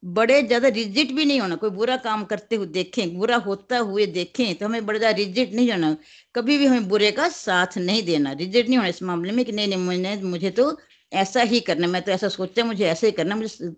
बड़े 0.02 0.42
ज़्यादा 0.42 0.68
रिजिट 0.70 1.12
भी 1.14 1.24
नहीं 1.24 1.40
होना, 1.40 1.57
कोई 1.57 1.70
बुरा 1.72 1.96
काम 1.98 2.24
करते 2.26 2.57
हुए 2.57 2.66
देखें, 2.68 3.16
बुरा 3.18 3.36
होता 3.46 3.78
हुए 3.80 4.07
देखें 4.09 4.54
तो 4.57 4.66
हमें 4.66 4.86
बड़ा 4.86 4.98
ज़्यादा 4.98 5.16
रिजिट 5.18 5.54
नहीं 5.54 5.70
होना, 5.72 5.96
कभी 6.34 6.59
भी 6.59 6.66
हमें 6.66 6.88
बुरे 6.88 7.11
का 7.12 7.28
साथ 7.30 7.78
नहीं 7.80 8.02
देना, 8.04 8.32
रिजिट 8.34 8.68
नहीं 8.68 8.78
होना 8.78 8.88
इस 8.90 9.02
मामले 9.04 9.32
में 9.32 9.44
कि 9.46 9.52
नहीं 9.52 9.68
नहीं 9.98 10.22
मुझे 10.24 10.50
तो 10.52 10.70
ऐसा 11.12 11.42
ही 11.42 11.61
करना, 11.61 11.86
मैं 11.86 12.02
तो 12.02 12.12
ऐसा 12.12 12.28
सोचता 12.28 12.64
मुझे 12.64 12.84
ऐसे 12.86 13.07
ही 13.07 13.12
करना, 13.12 13.36
मुझे 13.36 13.68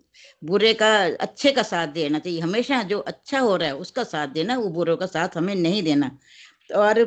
बुरे 0.43 0.73
का, 0.73 0.87
अच्छे 1.17 1.51
का 1.51 1.63
साथ 1.63 1.87
देना 1.87 2.19
चाहिए। 2.19 2.39
हमेशा 2.39 2.83
जो 2.83 2.99
अच्छा 2.99 3.39
हो 3.39 3.55
रहा 3.55 3.67
है, 3.67 3.75
उसका 3.75 4.03
साथ 4.03 4.27
देना, 4.27 4.57
वो 4.57 4.69
बुरे 4.69 4.95
का 4.95 5.05
साथ 5.05 5.37
हमें 5.37 5.55
नहीं 5.55 5.83
देना। 5.83 6.11
और 6.77 7.03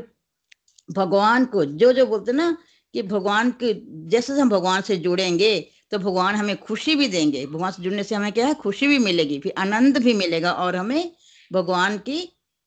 भगवान 0.88 1.44
को, 1.46 1.64
जो 1.64 1.92
जो 1.92 2.06
बोलते 2.06 2.32
ना 2.32 2.56
कि 2.94 3.02
भगवान 3.02 3.50
के 3.62 3.74
जैसे 4.10 4.32
हम 4.40 4.50
भगवान 4.50 4.82
से 4.82 4.96
जुड़ेंगे 4.98 5.60
तो 5.92 5.98
भगवान 5.98 6.34
हमें 6.34 6.56
खुशी 6.58 6.94
भी 6.96 7.08
देंगे। 7.08 7.46
भगवान 7.46 7.72
से 7.72 7.82
जुड़ने 7.82 8.04
से 8.04 8.14
हमें 8.14 8.32
क्या 8.32 8.46
है? 8.46 8.54
खुशी 8.54 8.88
भी 8.88 8.98
मिलेगी, 8.98 9.40
फिर 9.40 9.54
आनंद 9.58 9.98
भी 9.98 10.14
मिलेगा 10.14 10.52
और 10.54 10.76
हमें 10.76 11.12
भगवान 11.52 11.98
की 11.98 12.20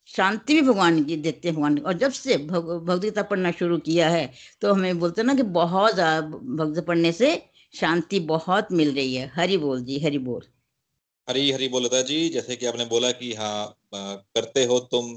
शांति 0.09 0.53
भी 0.53 0.61
भगवान 0.61 1.03
की 1.03 1.15
देते 1.17 1.47
हैं 1.47 1.55
भगवान 1.55 1.77
और 1.79 1.93
जब 1.93 2.11
से 2.11 2.37
भगवदगीता 2.37 3.21
पढ़ना 3.23 3.51
शुरू 3.51 3.77
किया 3.79 4.09
है 4.09 4.25
तो 4.61 4.73
हमें 4.73 4.99
बोलते 4.99 5.23
ना 5.23 5.33
कि 5.35 5.43
बहुत 5.55 5.95
भगवत 5.95 6.83
पढ़ने 6.87 7.11
से 7.11 7.35
शांति 7.73 8.19
बहुत 8.27 8.71
मिल 8.71 8.93
रही 8.95 9.15
है। 9.15 9.31
हरि 9.35 9.57
बोल 9.57 9.83
जी, 9.83 9.99
हरि 9.99 10.17
बोल। 10.19 10.43
हरी 11.27 11.51
हरी 11.51 11.67
बोल 11.67 11.83
लता 11.83 12.01
जी, 12.01 12.29
जैसे 12.29 12.55
कि 12.55 12.65
आपने 12.65 12.85
बोला 12.85 13.11
कि 13.13 13.33
हाँ 13.33 13.77
करते 13.95 14.65
हो 14.65 14.79
तुम, 14.81 15.15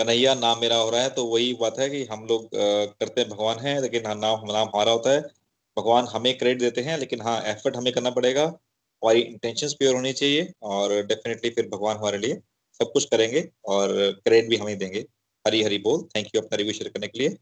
कन्हैया 0.00 0.34
नाम 0.36 0.60
मेरा 0.60 0.76
हो 0.76 0.90
रहा 0.90 1.00
है 1.02 1.08
तो 1.10 1.24
वही 1.26 1.52
बात 1.60 1.78
है 1.78 1.88
कि 1.90 2.04
हम 2.04 2.24
लोग 2.26 2.48
करते 2.54 3.20
हैं, 3.20 3.28
भगवान 3.30 3.58
है, 3.58 3.80
लेकिन 3.82 4.06
हाँ 4.06 4.14
नाम 4.16 4.46
नाम 4.48 4.68
हमारा 4.68 4.92
होता 4.92 5.12
है। 5.12 5.20
भगवान 5.76 6.06
हमें 6.06 6.36
क्रेडिट 6.38 6.60
देते 6.60 6.80
हैं, 6.82 6.98
लेकिन 6.98 7.20
हाँ 7.22 7.40
एफर्ट 7.46 7.76
हमें 7.76 7.92
करना 7.92 8.10
पड़ेगा, 8.10 8.44
हमारी 8.44 9.20
इंटेंशन 9.22 9.68
प्योर 9.78 9.94
होनी 9.94 10.12
चाहिए, 10.12 10.52
और 10.62 10.94
डेफिनेटली 11.04 11.50
फिर 11.50 11.68
भगवान 11.72 11.96
हमारे 11.96 12.18
लिए 12.18 12.40
सब 12.82 12.92
कुछ 12.92 13.04
करेंगे 13.10 13.40
और 13.74 13.92
क्रेडिट 14.24 14.50
भी 14.50 14.56
हमें 14.56 14.78
देंगे। 14.78 15.00
हरी 15.46 15.62
हरी 15.62 15.78
बोल। 15.84 16.02
थैंक 16.16 16.26
यू 16.34 16.40
अपना 16.40 16.56
रिव्यू 16.56 16.72
शेयर 16.72 16.90
करने 16.92 17.08
के 17.08 17.18
लिए। 17.18 17.36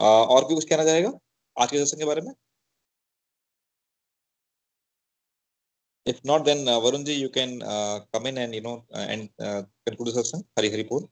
और 0.00 0.44
भी 0.48 0.54
कुछ 0.54 0.68
कहना 0.68 0.84
चाहेगा 0.84 1.10
आज 1.56 1.70
के 1.70 1.78
सत्संग 1.78 2.00
के 2.00 2.06
बारे 2.06 2.20
में? 2.20 2.32
If 6.06 6.20
not 6.28 6.44
then 6.44 6.66
uh, 6.66 6.80
varun 6.82 7.04
ji 7.06 7.14
you 7.14 7.28
can 7.28 7.50
uh, 7.62 8.00
come 8.12 8.26
in 8.28 8.38
and 8.44 8.54
you 8.54 8.62
know 8.62 8.76
uh, 8.94 9.06
and 9.14 9.28
uh, 9.38 9.62
conclude 9.86 10.08
the 10.08 10.14
session. 10.14 10.44
Hari 10.58 10.70
hari 10.74 10.84
bol. 10.92 11.08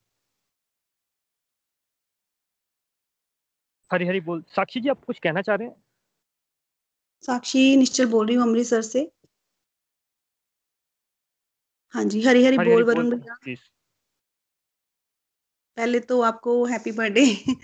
हरी 3.90 4.06
हरी 4.06 4.20
बोल 4.20 4.42
साक्षी 4.54 4.80
जी 4.80 4.88
आप 4.88 5.04
कुछ 5.04 5.18
कहना 5.18 5.42
चाह 5.42 5.56
रहे 5.56 5.68
हैं? 5.68 5.74
साक्षी 7.26 7.76
निश्चल 7.76 8.06
बोल 8.06 8.26
रही 8.26 8.36
हूँ 8.36 8.44
अमृतसर 8.44 8.82
से। 8.82 9.00
हाँ 11.90 12.04
जी 12.04 12.22
हरी 12.22 12.44
हरी, 12.44 12.56
हरी 12.56 12.70
बोल 12.70 12.82
वरुण 12.82 13.10
भैया। 13.10 13.36
पहले 15.76 16.00
तो 16.00 16.20
आपको 16.20 16.64
हैप्पी 16.64 16.92
बर्थडे। 16.92 17.24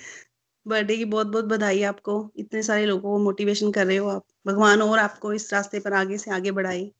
बर्थडे 0.66 0.96
की 0.96 1.04
बहुत 1.04 1.26
बहुत 1.26 1.44
बधाई 1.44 1.82
आपको। 1.82 2.32
इतने 2.36 2.62
सारे 2.62 2.86
लोगों 2.86 3.02
को 3.02 3.18
मोटिवेशन 3.18 3.72
कर 3.72 3.86
रहे 3.86 3.96
हो 3.96 4.08
आप। 4.08 4.26
भगवान 4.46 4.82
और 4.82 4.98
आपको 4.98 5.32
इस 5.32 5.52
रास्ते 5.52 5.80
पर 5.80 5.92
आगे 5.92 6.18
से 6.18 6.30
आगे 6.30 6.50
बढ़ाए। 6.50 6.92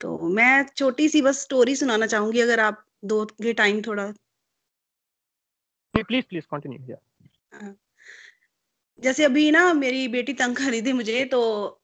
तो 0.00 0.18
मैं 0.28 0.66
छोटी 0.76 1.08
सी 1.08 1.22
बस 1.22 1.42
स्टोरी 1.42 1.76
सुनाना 1.76 2.06
चाहूँगी 2.06 2.40
अगर 2.40 2.60
आप 2.60 2.84
दो 3.04 3.24
के 3.24 3.52
टाइम 3.52 3.82
थोड़ा। 3.82 4.12
प्लीज़ 5.94 6.24
प्लीज़ 6.28 6.44
कंटिन्यू 6.44 6.96
जैसे 8.98 9.24
अभी 9.24 9.50
ना 9.50 9.72
मेरी 9.74 10.06
बेटी 10.08 10.32
तंग 10.32 10.56
कर 10.56 10.70
रही 10.70 10.80
थी 10.82 10.92
मुझे 10.92 11.24
तो 11.26 11.38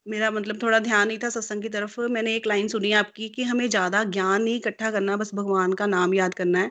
मेरा 0.09 0.30
मतलब 0.30 0.62
थोड़ा 0.62 0.78
ध्यान 0.78 1.09
नहीं 1.09 1.18
था 1.18 1.28
सत्संग 1.30 1.62
की 1.62 1.68
तरफ़। 1.68 2.00
मैंने 2.11 2.34
एक 2.36 2.46
लाइन 2.46 2.68
सुनी 2.68 2.92
आपकी 2.92 3.28
कि 3.28 3.42
हमें 3.44 3.68
ज़्यादा 3.68 4.02
ज्ञान 4.06 4.42
नहीं 4.42 4.56
इकट्ठा 4.56 4.90
करना, 4.90 5.16
बस 5.16 5.34
भगवान 5.34 5.72
का 5.72 5.86
नाम 5.86 6.14
याद 6.14 6.34
करना 6.34 6.59
है। 6.59 6.70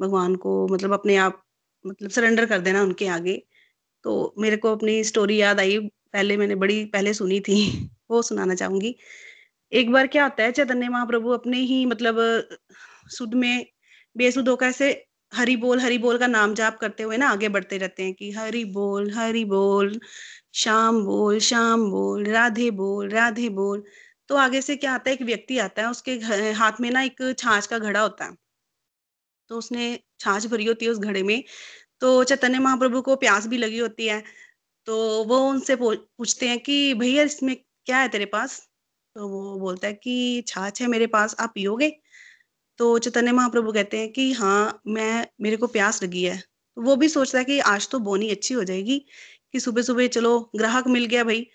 भगवान 0.00 0.34
को 0.36 0.56
मतलब 0.68 0.92
अपने 0.92 1.16
आप 1.18 1.42
मतलब 1.84 2.10
सरेंडर 2.10 2.46
कर 2.46 2.58
देना 2.60 2.82
उनके 2.82 3.06
आगे। 3.08 3.36
तो 4.04 4.34
मेरे 4.38 4.56
को 4.58 4.72
अपनी 4.72 5.02
स्टोरी 5.04 5.40
याद 5.40 5.60
आई, 5.60 5.78
पहले 6.12 6.36
मैंने 6.36 6.54
बड़ी 6.56 6.84
पहले 6.88 7.14
सुनी 7.14 7.40
थी, 7.40 7.56
वो 8.10 8.22
सुनाना 8.22 8.54
चाहूँगी। 8.56 8.96
एक 9.72 9.92
बार 9.92 10.06
क्या 10.08 10.24
होता 10.24 10.42
है, 10.42 10.52
चैतन्य 10.52 10.88
महाप्रभु 10.90 11.30
अपने 11.32 11.58
ही 11.62 11.84
मतलब 11.86 12.18
सुध 13.10 13.34
में 13.36 13.66
बेसुध 14.16 14.48
होकर 14.48 14.66
ऐसे 14.66 14.92
हरि 15.34 15.54
बोल, 15.56 15.80
हरी 15.80 15.98
बोल 15.98 16.18
का 16.18 16.26
नाम 16.26 16.54
जाप 16.54 16.78
करते 16.78 17.02
हुए 17.02 17.16
ना 17.16 17.28
आगे 17.28 17.48
बढ़ते 17.48 17.78
रहते 17.78 18.02
हैं 18.02 18.14
कि 18.14 18.30
हरी 18.32 18.64
बोल 18.72 19.10
हरी 19.12 19.44
बोल, 19.46 19.98
शाम 20.56 21.02
बोल 21.04 21.38
शाम 21.42 21.90
बोल, 21.90 22.24
राधे 22.28 22.70
बोल 22.72 23.08
राधे 23.10 23.48
बोल। 23.54 23.82
तो 24.30 24.36
आगे 24.38 24.60
से 24.62 24.76
क्या 24.76 24.92
आता 24.94 25.10
है? 25.10 25.16
एक 25.16 25.22
व्यक्ति 25.24 25.58
आता 25.60 25.82
है, 25.82 25.90
उसके 25.90 26.12
हाथ 26.54 26.80
में 26.80 26.90
ना 26.90 27.02
एक 27.02 27.22
छाछ 27.38 27.66
का 27.66 27.78
घड़ा 27.78 28.00
होता 28.00 28.24
है। 28.24 28.36
तो 29.50 29.58
उसने 29.58 29.98
छाछ 30.20 30.46
भरी 30.46 30.64
होती 30.64 30.84
है 30.84 30.90
उस 30.90 30.98
घड़े 30.98 31.22
में। 31.22 31.42
तो 32.00 32.24
चैतन्य 32.24 32.58
महाप्रभु 32.58 33.02
को 33.02 33.16
प्यास 33.16 33.46
भी 33.48 33.58
लगी 33.58 33.78
होती 33.78 34.06
है। 34.06 34.22
तो 34.86 34.96
वो 35.24 35.38
उनसे 35.50 35.76
पूछते 35.80 36.48
हैं 36.48 36.58
कि, 36.60 36.94
भैया, 36.94 37.22
इसमें 37.24 37.56
क्या 37.86 37.98
है 37.98 38.08
तेरे 38.08 38.26
पास? 38.26 38.60
तो 39.16 39.28
वो 39.28 39.58
बोलता 39.60 39.88
है 39.88 39.94
कि, 39.94 40.44
छाछ 40.48 40.82
है 40.82 40.88
मेरे 40.88 41.08
पास, 41.08 41.36
आप 41.40 41.52
पियोगे? 41.54 41.90
तो 42.78 42.98
चैतन्य 42.98 43.32
महाप्रभु 43.32 43.72
कहते 43.72 43.98
हैं 43.98 44.12
कि 44.12 44.32
हाँ 44.32 44.80
मैं, 44.88 45.26
मेरे 45.40 45.56
को 45.56 45.66
प्यास 45.68 46.02
लगी 46.02 46.22
है। 46.24 46.36
तो 46.76 46.82
वो 46.82 46.96
भी 46.96 47.08
सोचता 47.08 47.38
है 47.38 47.44
कि 47.44 47.58
आज 47.62 47.88
तो 47.90 47.98
बोनी 48.00 48.30
अच्छी 48.30 48.54
हो 48.54 48.64
जाएगी 48.64 48.98
कि 49.52 49.60
सुबह 49.60 49.82
सुबह 49.82 50.06
चलो, 50.08 50.38
ग्राहक 50.56 50.86
मिल 50.88 51.04
गया 51.06 51.24
भाई। 51.24 51.46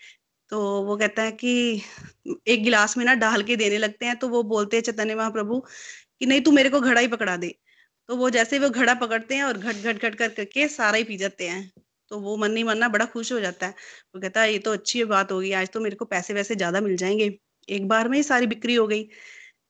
तो 0.51 0.59
वो 0.84 0.95
कहता 0.97 1.22
है 1.24 1.32
कि 1.34 1.82
एक 2.47 2.63
गिलास 2.63 2.97
में 2.97 3.05
ना 3.05 3.13
डाल 3.15 3.43
के 3.43 3.55
देने 3.55 3.78
लगते 3.78 4.05
हैं 4.05 4.15
तो 4.17 4.28
वो 4.30 4.43
बोलते 4.45 4.78
हैं 4.78 4.84
चैतन्य 4.84 5.15
महाप्रभु 5.15 5.59
कि 6.20 6.26
नहीं, 6.26 6.41
तू 6.41 6.51
मेरे 6.51 6.70
को 6.70 6.80
घड़ा 6.82 7.01
ही 7.01 7.07
पकड़ा 7.09 7.36
दे। 7.38 7.55
तो 8.09 8.15
वो 8.17 8.30
जैसे 8.32 8.59
वो 8.59 8.70
घड़ा 8.72 8.93
पकड़ते 8.95 9.36
हैं 9.36 9.43
और 9.43 9.57
घट 9.59 9.76
घट 9.76 9.97
घट 9.97 10.15
कर 10.15 10.30
करके 10.30 10.67
सारा 10.70 10.97
ही 10.97 11.03
पी 11.05 11.17
जाते 11.17 11.47
हैं 11.47 11.72
तो 12.11 12.20
वो 12.20 12.36
मन 12.38 12.51
नहीं 12.51 12.63
मनना 12.65 12.88
बड़ा 12.89 13.05
खुश 13.07 13.32
हो 13.34 13.39
जाता 13.39 13.65
है। 13.67 13.74
वो 14.15 14.22
कहता 14.22 14.41
है, 14.41 14.51
ये 14.53 14.59
तो 14.59 14.74
अच्छी 14.74 15.03
बात 15.05 15.32
होगी, 15.32 15.51
आज 15.53 15.70
तो 15.72 15.80
मेरे 15.82 15.95
को 15.95 16.05
पैसे 16.07 16.34
वैसे 16.34 16.55
ज़्यादा 16.55 16.82
मिल 16.82 16.95
जाएँगे। 16.97 17.32
एक 17.70 17.88
बार 17.88 18.09
में 18.09 18.17
ही 18.17 18.24
सारी 18.24 18.47
बिक्री 18.47 18.76
हो 18.76 18.88
गई। 18.88 19.03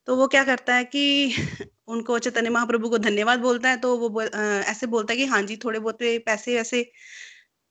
तो 0.10 0.16
वो 0.16 0.28
क्या 0.28 0.44
करता 0.44 0.76
है 0.76 0.84
कि 0.86 1.02
उनको 1.88 2.18
चैतन्य 2.20 2.50
महाप्रभु 2.50 2.90
को 2.90 2.98
धन्यवाद 2.98 3.40
बोलता 3.40 3.70
है 3.70 3.78
तो 3.78 3.96
वो 3.98 4.22
आ, 4.22 4.42
ऐसे 4.72 4.88
बोलता 4.88 5.14
है 5.14 5.18
कि 5.18 5.26
हाँ 5.26 5.42
जी 5.44 5.58
थोड़े 5.58 5.80
बहुत 5.80 5.98
पैसे 6.26 6.56
वैसे। 6.56 6.82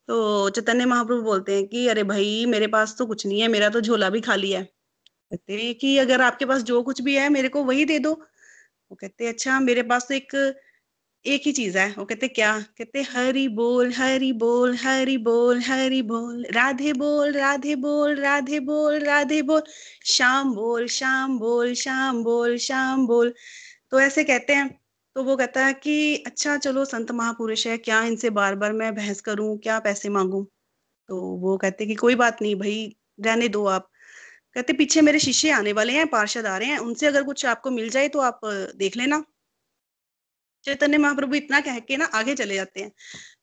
तो 0.08 0.50
चैतन्य 0.50 0.84
महाप्रभु 0.86 1.22
बोलते 1.22 1.54
हैं 1.54 1.66
कि 1.68 1.86
अरे 1.88 2.02
भाई 2.04 2.44
मेरे 2.46 2.66
पास 2.66 2.94
तो 2.98 3.06
कुछ 3.06 3.26
नहीं 3.26 3.40
है 3.42 3.48
मेरा 3.48 3.68
तो 3.68 3.80
झोला 3.80 4.10
भी 4.10 4.20
खाली 4.20 4.52
है। 4.52 4.62
कहते 5.04 5.54
हैं 5.54 5.74
कि 5.76 5.96
अगर 5.98 6.22
आपके 6.22 6.46
पास 6.46 6.62
जो 6.64 6.82
कुछ 6.82 7.02
भी 7.02 7.16
है 7.16 7.28
मेरे 7.30 7.48
को 7.48 7.64
वही 7.64 7.84
दे 7.84 7.98
दो। 7.98 8.12
वो 8.12 8.96
कहते 8.96 9.24
हैं 9.24 9.32
अच्छा 9.32 9.60
मेरे 9.60 9.82
पास 9.84 10.08
तो 10.08 10.14
एक 10.14 10.32
एक 11.24 11.42
ही 11.46 11.52
चीज़ 11.52 11.76
है। 11.78 11.88
वो 11.98 12.04
कहते 12.04 12.28
क्या? 12.28 12.58
कहते 12.78 13.02
हरी 13.02 13.46
बोल 13.48 13.92
हरी 13.92 14.32
बोल 14.32 14.74
हरी 14.76 15.16
बोल 15.18 15.60
हरी 15.60 16.02
बोल, 16.02 16.44
राधे 16.52 16.92
बोल 16.92 17.32
राधे 17.32 17.74
बोल 17.76 18.14
राधे 18.16 18.60
बोल 18.60 18.98
राधे 19.00 19.40
बोल 19.42 19.62
शाम 20.06 20.54
बोल 20.54 20.86
शाम 20.88 21.38
बोल 21.38 21.72
शाम 21.74 22.22
बोल 22.24 22.56
शाम 22.58 23.06
बोल। 23.06 23.32
तो 23.90 24.00
ऐसे 24.00 24.24
कहते 24.24 24.52
हैं। 24.54 24.68
तो 25.16 25.22
वो 25.24 25.36
कहता 25.36 25.64
है 25.66 25.72
कि 25.74 26.16
अच्छा 26.26 26.56
चलो, 26.56 26.84
संत 26.84 27.10
महापुरुष 27.12 27.66
है, 27.66 27.76
क्या 27.78 28.02
इनसे 28.04 28.30
बार 28.30 28.54
बार 28.54 28.72
मैं 28.72 28.94
बहस 28.94 29.20
करूँ? 29.20 29.58
क्या 29.58 29.78
पैसे 29.80 30.08
मांगू? 30.08 30.42
तो 31.08 31.16
वो 31.38 31.56
कहते 31.58 31.86
कि, 31.86 31.94
कोई 31.94 32.14
बात 32.14 32.42
नहीं 32.42 32.54
भाई, 32.56 32.96
रहने 33.20 33.48
दो 33.48 33.66
आप। 33.66 33.88
कहते 34.54 34.72
पीछे 34.72 35.00
मेरे 35.00 35.18
शिष्य 35.18 35.50
आने 35.50 35.72
वाले 35.72 35.92
हैं, 35.92 36.06
पार्षद 36.08 36.46
आ 36.46 36.56
रहे 36.58 36.68
हैं। 36.68 36.78
उनसे 36.78 37.06
अगर 37.06 37.22
कुछ 37.24 37.46
आपको 37.46 37.70
मिल 37.70 37.90
जाए 37.90 38.08
तो 38.08 38.20
आप 38.20 38.40
देख 38.76 38.96
लेना। 38.96 39.24
चैतन्य 40.64 40.98
महाप्रभु 40.98 41.34
इतना 41.34 41.60
कह 41.60 41.78
के 41.78 41.96
ना 41.96 42.04
आगे 42.04 42.34
चले 42.34 42.54
जाते 42.54 42.80
हैं। 42.80 42.92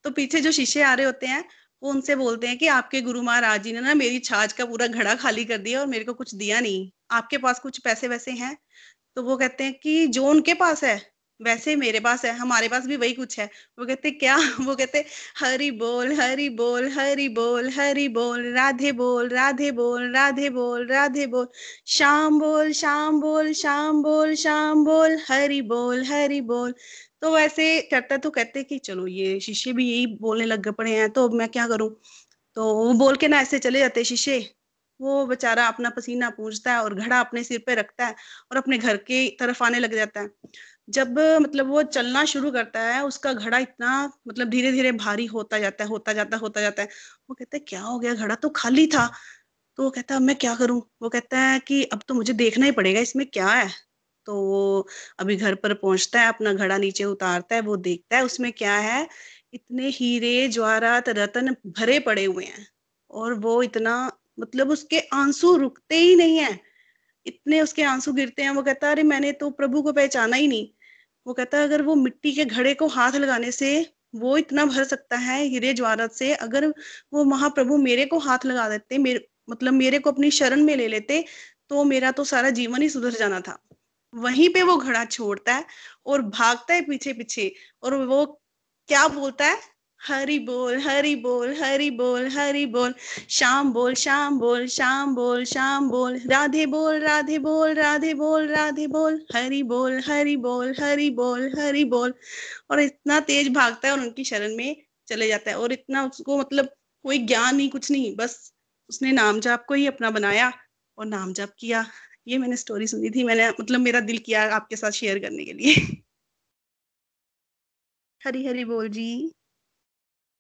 तो 0.04 0.12
पीछे 0.12 0.42
जो 0.42 0.52
शिष्य 0.52 0.82
आ 0.82 0.94
रहे 0.94 1.06
होते 1.06 1.26
हैं, 1.26 1.46
वो 1.84 1.90
उनसे 1.90 2.16
बोलते 2.16 2.48
हैं 2.48 2.58
कि 2.58 2.68
आपके 2.68 3.02
गुरु 3.02 3.22
महाराज 3.22 3.64
जी 3.64 3.74
ने 3.74 3.82
ना 3.82 3.94
मेरी 3.94 4.20
छाछ 4.20 4.54
का 4.54 4.66
पूरा 4.66 4.88
घड़ा 4.88 5.16
खाली 5.16 5.46
कर 5.46 5.58
दिया 5.58 5.80
और 5.80 5.88
मेरे 5.88 6.06
को 6.06 6.14
कुछ 6.14 6.36
दिया 6.36 6.60
नहीं। 6.60 6.92
आपके 7.12 7.38
पास 7.38 7.60
कुछ 7.60 7.80
पैसे 7.80 8.08
वैसे 8.08 8.32
हैं? 8.32 8.58
तो 9.16 9.24
वो 9.24 9.38
कहते 9.38 9.64
हैं 9.64 9.74
कि 9.80 10.08
जो 10.08 10.26
उनके 10.28 10.54
पास 10.54 10.84
है 10.84 11.15
वैसे 11.40 11.76
मेरे 11.76 12.00
पास 12.00 12.24
है, 12.26 12.32
हमारे 12.34 12.68
पास 12.70 12.86
भी 12.88 12.98
वही 12.98 13.14
कुछ 13.14 13.38
है। 13.40 13.46
वो 13.80 13.86
कहते, 13.86 14.12
क्या? 14.12 14.36
वो 14.62 14.76
कहते, 14.76 15.04
हरी 15.40 15.70
बोल 15.74 16.12
हरी 16.14 16.48
बोल 16.52 16.88
हरी 16.92 17.28
बोल 17.30 17.70
हरी 17.72 18.08
बोल, 18.10 18.44
राधे 18.54 18.92
बोल 18.94 19.30
राधे 19.30 19.72
बोल 19.72 20.12
राधे 20.14 20.50
बोल 20.50 20.88
राधे 20.90 21.26
बोल 21.28 21.48
शाम 21.88 22.40
बोल 22.40 22.72
शाम 22.74 23.20
बोल 23.22 23.52
शाम 23.54 24.02
बोल 24.04 24.34
शाम 24.36 24.84
बोल, 24.86 25.18
हरी 25.30 25.62
बोल 25.64 26.04
हरी 26.06 26.42
बोल। 26.44 26.74
तो 27.22 27.34
वैसे 27.36 27.82
करता 27.92 28.18
तो 28.18 28.30
कहते 28.30 28.64
कि, 28.64 28.78
चलो 28.80 29.08
ये 29.08 29.40
शिष्य 29.40 29.74
भी 29.74 29.90
यही 29.90 30.06
बोलने 30.18 30.46
लग 30.46 30.68
पड़े 30.74 30.92
हैं 30.92 31.10
तो 31.12 31.30
मैं 31.32 31.48
क्या 31.50 31.68
करूँ? 31.68 31.90
तो 32.58 32.74
वो 32.76 32.94
बोल 32.96 33.16
के 33.18 33.28
ना 33.28 33.40
ऐसे 33.42 33.60
चले 33.60 33.80
जाते 33.80 34.04
शिष्य 34.06 34.40
वो 35.00 35.26
बेचारा 35.28 35.66
अपना 35.68 35.90
पसीना 35.92 36.30
पूछता 36.32 36.72
है 36.74 36.80
और 36.80 36.94
घड़ा 36.96 37.20
अपने 37.20 37.44
सिर 37.44 37.60
पे 37.68 37.76
रखता 37.76 38.06
है 38.06 38.16
और 38.52 38.58
अपने 38.58 38.78
घर 38.80 38.98
के 39.00 39.28
तरफ़ 39.40 39.64
आने 39.64 39.80
लग 39.80 39.96
जाता 39.96 40.20
है। 40.22 40.28
जब 40.90 41.20
मतलब 41.20 41.68
वो 41.68 41.84
चलना 41.84 42.26
शुरू 42.26 42.52
करता 42.52 42.82
है, 42.82 43.04
उसका 43.06 43.34
घड़ा 43.34 43.58
इतना 43.58 44.12
मतलब 44.28 44.50
धीरे 44.50 44.72
धीरे 44.72 44.92
भारी 44.92 45.26
होता 45.26 45.60
जाता 45.60 45.84
है, 45.84 45.90
होता 45.90 46.14
जाता 46.14 46.38
होता 46.38 46.62
जाता 46.62 46.82
है। 46.84 46.88
वो 47.30 47.36
कहता 47.36 47.58
है, 47.58 47.60
क्या 47.68 47.82
हो 47.82 48.00
गया? 48.00 48.14
घड़ा 48.14 48.36
तो 48.36 48.50
खाली 48.50 48.88
था। 48.88 49.12
तो 49.78 49.84
वो 49.84 49.90
कहता 49.90 50.16
है 50.16 50.22
मैं 50.22 50.36
क्या 50.36 50.56
करूँ? 50.56 50.82
वो 51.02 51.10
कहता 51.10 51.40
है 51.40 51.60
कि, 51.60 51.84
अब 51.84 52.02
तो 52.08 52.14
मुझे 52.14 52.34
देखना 52.34 52.66
ही 52.66 52.72
पड़ेगा, 52.72 53.00
इसमें 53.00 53.28
क्या 53.28 53.48
है? 53.48 53.70
तो 54.26 54.36
वो 54.36 54.88
अभी 55.20 55.36
घर 55.36 55.56
पर 55.56 55.74
पहुँचता 55.74 56.22
है, 56.22 56.28
अपना 56.28 56.54
घड़ा 56.54 56.78
नीचे 56.78 57.06
उतारता 57.06 57.56
है, 57.56 57.62
वो 57.62 57.78
देखता 57.78 58.18
है, 58.18 58.26
उसमें 58.26 58.54
क्या 58.54 58.76
है? 58.78 59.08
इतने 59.54 59.90
हीरे, 59.90 60.48
ज्वारात, 60.48 61.10
रतन 61.10 61.56
भरे 61.68 62.00
पड़े 62.00 62.26
हुए 62.26 62.46
हैं 62.46 62.68
और 63.12 63.34
वो 63.34 63.64
इतना 63.64 64.12
मतलब 64.40 64.70
उसके 64.70 65.00
आँसू 65.14 65.58
रुकते 65.58 65.96
ही 65.98 66.16
नहीं 66.16 66.38
है। 66.38 66.60
इतने 67.28 67.62
उसके 67.62 67.84
आँसू 67.84 68.14
गिरते 68.14 68.44
हैं, 68.44 68.52
वो 68.52 68.64
कहता 68.64 68.88
है, 68.88 68.94
अरे, 68.94 69.04
मैंने 69.04 69.34
तो 69.34 69.52
प्रभु 69.52 69.84
को 69.84 69.94
पहचाना 69.94 70.38
ही 70.38 70.48
नहीं। 70.48 70.70
वो 71.26 71.34
कहता 71.34 71.58
है, 71.58 71.64
अगर 71.64 71.82
वो 71.82 71.96
मिट्टी 71.96 72.32
के 72.34 72.46
घड़े 72.46 72.74
को 72.74 72.88
हाथ 72.90 73.12
लगाने 73.14 73.52
से 73.52 73.70
वो 74.16 74.38
इतना 74.38 74.66
भर 74.66 74.84
सकता 74.84 75.18
है 75.18 75.42
हीरे 75.44 75.74
ज्वारत 75.74 76.12
से, 76.12 76.34
अगर 76.36 76.68
वो 77.14 77.24
महाप्रभु 77.26 77.78
मेरे 77.78 78.06
को 78.06 78.20
हाथ 78.20 78.46
लगा 78.46 78.68
देते, 78.70 78.98
मेरे 78.98 79.28
मतलब 79.50 79.74
मेरे 79.74 80.00
को 80.00 80.12
अपनी 80.12 80.32
शरण 80.32 80.64
में 80.64 80.76
ले 80.76 80.88
लेते 80.88 81.24
तो 81.70 81.84
मेरा 81.84 82.12
तो 82.12 82.24
सारा 82.24 82.50
जीवन 82.52 82.82
ही 82.82 82.90
सुधर 82.90 83.12
जाना 83.12 83.40
था। 83.40 83.58
वहीं 84.14 84.50
पे 84.50 84.62
वो 84.64 84.78
घड़ा 84.78 85.04
छोड़ता 85.06 85.54
है 85.56 85.66
और 86.06 86.22
भागता 86.22 86.74
है 86.74 86.82
पीछे 86.82 87.14
पीछे 87.14 87.52
और 87.84 87.96
वो 88.06 88.26
क्या 88.90 89.08
बोलता 89.08 89.46
है? 89.46 89.58
हरि 90.06 90.38
बोल 90.40 90.78
हरि 90.80 91.16
बोल 91.16 91.54
हरि 91.54 91.90
बोल 91.92 92.28
हरि 92.28 92.66
बोल। 92.66 92.94
शाम 93.30 93.72
बोल 93.74 93.94
शाम 93.94 94.40
बोल 94.40 94.68
शाम 94.68 95.16
बोल 95.16 95.46
शाम 95.46 95.90
बोल। 95.90 96.18
राधे 96.28 96.66
बोल 96.66 97.00
राधे 97.00 97.38
बोल 97.40 97.74
राधे 97.74 98.14
बोल 98.14 98.48
राधे 98.48 98.88
बोल। 98.88 99.26
हरि 99.36 99.64
बोल 99.64 100.00
हरि 100.00 100.36
बोल 100.38 100.76
हरि 100.80 101.10
बोल 101.10 101.52
हरि 101.60 101.84
बोल। 101.86 102.14
और 102.72 102.80
इतना 102.80 103.20
तेज 103.20 103.50
भागता 103.54 103.88
है 103.88 103.94
और 103.94 104.00
उनकी 104.00 104.24
शरण 104.24 104.56
में 104.56 104.76
चले 105.08 105.28
जाता 105.28 105.52
है। 105.52 105.58
और 105.58 105.74
इतना 105.74 106.06
उसको 106.06 106.38
मतलब 106.40 106.70
कोई 107.04 107.18
ज्ञान 107.18 107.56
नहीं, 107.56 107.70
कुछ 107.70 107.92
नहीं। 107.92 108.16
बस 108.16 108.54
उसने 108.90 109.12
नाम 109.12 109.40
जाप 109.40 109.66
को 109.68 109.74
ही 109.74 109.88
अपना 109.88 110.12
बनाया 110.12 110.52
और 110.98 111.06
नाम 111.06 111.34
जाप 111.34 111.54
किया। 111.60 111.86
ये 112.28 112.38
मैंने 112.38 112.56
स्टोरी 112.58 112.88
सुनी 112.88 113.10
थी। 113.10 113.24
मैंने 113.24 113.50
मतलब 113.50 113.80
मेरा 113.80 114.00
दिल 114.00 114.18
किया 114.18 114.44
आपके 114.56 114.76
साथ 114.76 114.92
शेयर 114.92 115.20
करने 115.20 115.46
के 115.46 115.54
लिए। 115.54 115.76
हरी 118.22 118.46
हरी 118.48 118.66
बोल 118.66 118.90
जी। 118.90 119.08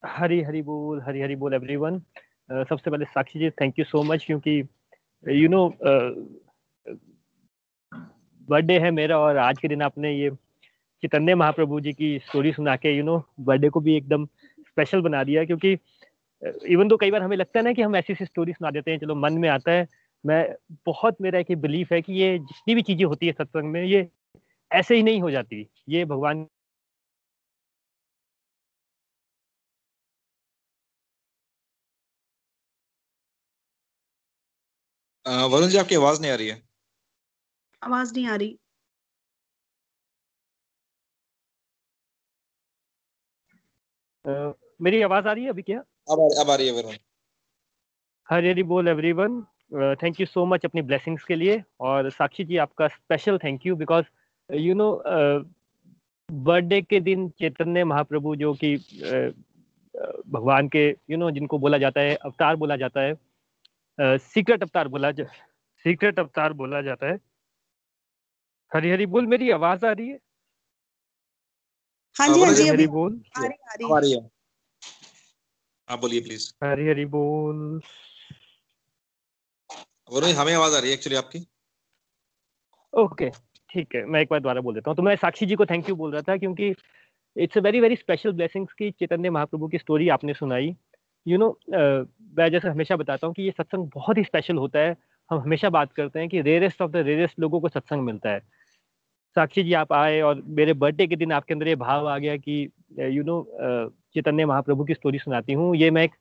हरी 0.04 0.42
हरी 0.42 0.62
बोल 0.62 1.02
हरी 1.02 1.22
हरी 1.22 1.36
बोल 1.36 1.54
एवरीवन 1.54 2.00
uh, 2.00 2.70
सबसे 2.70 2.92
पहले 2.92 3.06
Sakshi 3.06 3.40
ji 3.40 3.50
thank 3.50 3.80
you 3.80 3.86
so 3.86 4.04
much 4.04 4.26
क्योंकि 4.26 4.64
यू 5.30 5.50
नो 5.50 5.70
बर्थडे 8.50 8.80
है 8.80 8.92
मेरा 8.92 9.20
और 9.20 9.38
आज 9.38 9.60
के 9.60 9.68
दिन 9.68 9.82
आपने 9.82 10.14
ये 10.14 10.30
चैतन्य 11.02 11.36
महाप्रभु 11.36 11.80
जी 11.80 11.94
की 11.94 12.20
स्टोरी 12.20 12.52
सुना 12.54 12.76
के 12.76 12.98
यू 12.98 13.04
नो 13.04 13.24
बर्थडे 13.40 13.70
को 13.70 13.80
भी 13.80 13.98
एकदम 13.98 14.26
स्पेशल 14.60 15.02
बना 15.02 15.24
दिया 15.24 15.46
क्योंकि 15.46 15.78
इवन 16.66 16.90
तो 16.90 16.98
कई 16.98 17.12
बार 17.12 17.22
हमें 17.22 17.38
लगता 17.38 17.60
है 17.60 17.66
ना 17.66 17.74
कि 17.74 17.82
हम 17.82 17.96
ऐसी 17.96 18.14
ऐसी 18.14 18.26
स्टोरी 18.26 18.54
सुना 18.54 18.72
देते 18.72 18.92
हैं 18.92 18.98
चलो 18.98 19.16
मन 19.16 19.34
में 19.34 19.50
आता 19.50 19.72
है 19.72 19.88
मैं 20.26 20.56
बहुत 20.86 21.22
मेरा 21.22 21.40
एक 21.40 21.56
बिलीफ 21.58 21.92
है 21.92 22.02
कि 22.02 22.14
ये 22.14 22.40
जितनी 22.40 22.76
भी 22.76 22.82
चीज़ें 22.82 23.06
होती 23.06 23.28
है 23.28 23.32
सत्संग 23.32 23.72
में 23.72 23.84
ये 23.84 24.10
ऐसे 24.72 24.96
ही 24.96 25.04
नहीं 25.04 25.22
हो 25.22 25.32
जाती। 25.32 25.68
ये 25.90 26.06
भगवान 26.06 26.48
वरुण 35.26 35.68
जी 35.68 35.78
आपकी 35.78 35.96
आवाज़ 35.96 36.22
नहीं 36.22 36.32
आ 36.32 36.36
रही 36.36 36.48
है। 36.48 36.62
आवाज़ 37.82 38.14
नहीं 38.14 38.28
आ 38.28 38.36
रही। 38.36 38.58
uh, 44.26 44.54
मेरी 44.82 45.02
आवाज़ 45.02 45.28
आ 45.28 45.32
रही 45.32 45.44
है 45.44 45.50
अभी 45.50 45.62
क्या? 45.62 45.80
अब 46.12 46.20
अब 46.42 46.50
आ 46.50 46.56
रही 46.56 46.68
है 46.68 46.74
वरुण। 46.74 46.96
हरी 48.30 48.50
हरी 48.50 48.64
बोल 48.64 48.88
everyone 48.88 49.42
thank 50.04 50.20
you 50.20 50.26
so 50.26 50.46
much 50.46 50.66
अपनी 50.66 50.82
ब्लेसिंग्स 50.82 51.24
के 51.24 51.36
लिए। 51.36 51.62
और 51.80 52.10
साक्षी 52.10 52.44
जी 52.44 52.58
आपका 52.58 52.88
special 52.88 53.38
thank 53.44 53.66
you 53.66 53.76
because 53.76 54.06
you 54.50 54.74
know 54.74 54.92
birthday 56.30 56.82
के 56.82 57.00
दिन 57.00 57.30
चैतन्य 57.40 57.84
महाप्रभु 57.84 58.36
जो 58.36 58.54
कि 58.64 58.76
uh, 58.78 59.32
भगवान 60.28 60.68
के 60.70 60.88
यू 60.88 60.96
you 61.10 61.18
नो 61.20 61.26
know, 61.26 61.34
जिनको 61.34 61.60
बोला 61.60 61.78
जाता 61.78 62.02
है 62.02 62.16
अवतार 62.16 62.56
बोला 62.56 62.76
जाता 62.76 63.02
है 63.02 63.14
सीक्रेट 64.00 64.58
uh, 64.58 64.64
अवतार 64.64 64.88
बोला 64.88 65.12
जा 65.12 65.24
सीक्रेट 65.86 66.20
अवतार 66.20 66.54
बोला 66.54 66.82
जाता 66.82 67.08
है। 67.08 67.20
हरी 68.74 68.92
हरी 68.92 69.06
बोल 69.06 69.28
मेरी 69.28 69.50
आवाज़ 69.52 69.86
आ 69.86 69.92
रही 69.92 70.08
है? 70.10 70.20
हाँ 72.16 72.28
जी 72.28 72.42
हाँ 72.42 72.54
जी 72.54 72.68
हरी 72.68 72.88
बोल। 72.88 73.22
आ 73.38 73.46
रही 73.46 73.94
आ 73.94 74.00
रही 74.00 74.12
है। 74.12 74.30
आप 75.90 76.00
बोलिए 76.00 76.22
प्लीज़ 76.22 76.54
हरी 76.64 76.88
हरी 76.88 77.06
बोल 77.06 77.82
वरुण 80.12 80.32
हमें 80.32 80.54
आवाज़ 80.54 80.76
आ 80.76 80.80
रही 80.80 80.90
है 80.90 80.96
एक्चुअली 80.96 81.18
आपकी? 81.18 81.48
ओके 82.94 83.30
ठीक 83.70 83.96
है 83.96 84.06
मैं 84.06 84.22
एक 84.22 84.28
बार 84.32 84.40
दोबारा 84.40 84.62
बोल 84.62 84.74
देता 84.74 84.90
हूँ। 84.92 84.98
तो 84.98 85.04
मैं 85.04 85.16
साक्षी 85.16 85.46
जी 85.46 85.56
को 85.56 85.66
थैंक 85.66 85.90
यू 85.90 85.96
बोल 85.96 86.12
रहा 86.12 86.22
था 86.22 86.38
क्योंकि 86.38 86.74
it's 87.36 87.58
a 87.58 87.62
very 87.62 87.80
very 87.80 87.96
special 87.96 88.32
blessings 88.32 88.74
की 88.74 88.92
चैतन्य 88.92 89.30
महाप्रभु 89.30 89.68
की 89.68 89.78
स्टोरी 89.78 90.10
आपने 90.10 90.34
सुनाई। 90.34 90.76
यू 91.26 91.38
नो 91.38 91.58
मैं 91.72 92.50
जैसे 92.52 92.68
हमेशा 92.68 92.96
बताता 92.96 93.28
हूँ 93.28 93.34
कि 93.36 93.44
ये 93.44 93.52
सत्संग 93.52 93.90
बहुत 93.96 94.18
ही 94.18 94.24
स्पेशल 94.24 94.58
होता 94.58 94.80
है। 94.80 94.96
हम 95.32 95.40
हमेशा 95.40 95.70
बात 95.70 95.92
करते 95.94 96.20
हैं 96.20 96.30
कि 96.30 96.42
रेयरेस्ट 96.42 96.82
ऑफ़ 96.82 96.92
द 96.92 96.98
रेयरेस्ट 96.98 97.40
लोगों 97.40 97.60
को 97.62 97.70
सत्संग 97.70 98.02
मिलता 98.02 98.30
है। 98.30 98.40
साक्षी 99.36 99.64
जी, 99.64 99.74
आप 99.74 99.94
आए 99.94 100.20
और 100.22 100.42
मेरे 100.48 100.74
बर्थडे 100.74 101.08
के 101.08 101.16
दिन 101.16 101.32
आपके 101.32 101.54
अंदर 101.54 101.68
ये 101.68 101.76
भाव 101.76 102.08
आ 102.10 102.18
गया 102.18 102.36
कि 102.38 102.62
यू 103.00 103.24
नो 103.24 103.42
चैतन्य 104.14 104.46
महाप्रभु 104.46 104.84
की 104.86 104.94
स्टोरी 104.94 105.20
सुनाती 105.20 105.54
हूँ। 105.54 105.76
ये 105.76 105.90
मैं 105.92 106.04
एक 106.04 106.12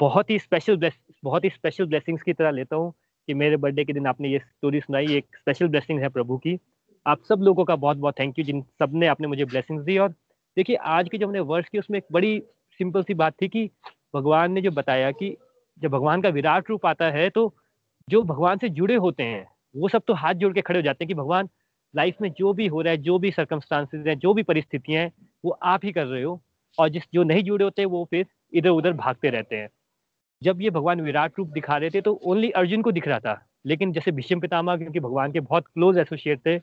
बहुत 0.00 0.30
ही 0.30 0.38
स्पेशल 0.38 0.90
बहुत 1.24 1.44
ही 1.44 1.50
स्पेशल 1.50 1.86
ब्लेसिंग्स 1.86 2.22
की 2.22 2.32
तरह 2.32 2.50
लेता 2.50 2.76
हूँ 2.76 2.92
कि 3.28 3.34
मेरे 3.34 3.56
बर्थडे 3.56 3.84
के 3.84 3.92
दिन 3.92 4.06
आपने 4.06 4.28
ये 4.28 4.38
स्टोरी 4.38 4.80
सुनाई। 4.80 5.16
एक 5.16 5.36
स्पेशल 5.36 5.68
ब्लेसिंग 5.68 6.00
है 6.00 6.08
प्रभु 6.08 6.36
की। 6.38 6.58
आप 7.06 7.22
सब 7.28 7.40
लोगों 7.42 7.64
का 7.64 7.76
बहुत 7.76 7.96
बहुत 7.96 8.18
थैंक 8.18 8.38
यू 8.38 8.44
जिन 8.44 8.62
सबने 8.78 9.06
आपने 9.06 9.26
मुझे 9.26 9.44
ब्लेसिंग्स 9.44 9.84
दी। 9.84 9.98
और 9.98 10.08
देखिए, 10.56 10.76
आज 10.76 11.08
की 11.08 11.18
जो 11.18 11.26
हमने 11.26 11.40
वर्ष 11.42 11.68
की, 11.68 11.78
उसमें 11.78 11.98
एक 11.98 12.04
बड़ी 12.12 12.38
सिंपल 12.80 13.02
सी 13.02 13.14
बात 13.14 13.34
थी 13.42 13.48
कि 13.48 13.68
भगवान 14.14 14.52
ने 14.52 14.60
जो 14.60 14.70
बताया 14.70 15.10
कि 15.10 15.36
जब 15.78 15.90
भगवान 15.90 16.22
का 16.22 16.28
विराट 16.28 16.70
रूप 16.70 16.86
आता 16.86 17.10
है 17.10 17.28
तो 17.30 17.54
जो 18.08 18.22
भगवान 18.22 18.58
से 18.58 18.68
जुड़े 18.68 18.94
होते 18.94 19.22
हैं, 19.22 19.46
वो 19.76 19.88
सब 19.88 20.02
तो 20.08 20.14
हाथ 20.14 20.34
जोड़ 20.34 20.52
के 20.54 20.60
खड़े 20.60 20.78
हो 20.78 20.82
जाते 20.82 21.04
हैं 21.04 21.08
कि 21.08 21.14
भगवान 21.14 21.48
लाइफ 21.94 22.16
में 22.22 22.30
जो 22.32 22.52
भी 22.52 22.66
हो 22.66 22.80
रहा 22.80 22.90
है, 22.90 22.96
जो 22.96 23.18
भी 23.18 23.30
सर्कमस्टांसेज 23.30 24.06
हैं, 24.08 24.18
जो 24.18 24.34
भी 24.34 24.42
परिस्थितियाँ 24.42 25.02
हैं, 25.02 25.12
वो 25.44 25.50
आप 25.62 25.84
ही 25.84 25.92
कर 25.92 26.06
रहे 26.06 26.22
हो। 26.22 26.40
और 26.78 26.88
जिस, 26.88 27.02
जो 27.14 27.22
नहीं 27.22 27.42
जुड़े 27.42 27.64
होते, 27.64 27.84
वो 27.84 28.06
फिर 28.10 28.26
इधर 28.52 28.68
उधर 28.68 28.92
भागते 28.92 29.30
रहते 29.30 29.56
हैं। 29.56 29.68
जब 30.42 30.60
ये 30.62 30.70
भगवान 30.70 31.00
विराट 31.00 31.32
रूप 31.38 31.48
दिखा 31.48 31.76
रहे 31.76 31.90
थे 31.90 32.00
तो 32.00 32.20
ओनली 32.24 32.50
अर्जुन 32.50 32.82
को 32.82 32.92
दिख 32.92 33.08
रहा 33.08 33.18
था। 33.18 33.40
लेकिन 33.66 33.92
जैसे 33.92 34.12
भीष्म 34.12 34.40
पितामह, 34.40 34.76
क्योंकि 34.76 35.00
भगवान 35.00 35.32
के 35.32 35.40
बहुत 35.40 35.66
क्लोज 35.66 35.98
एसोसिएट 35.98 36.40
थे 36.46 36.58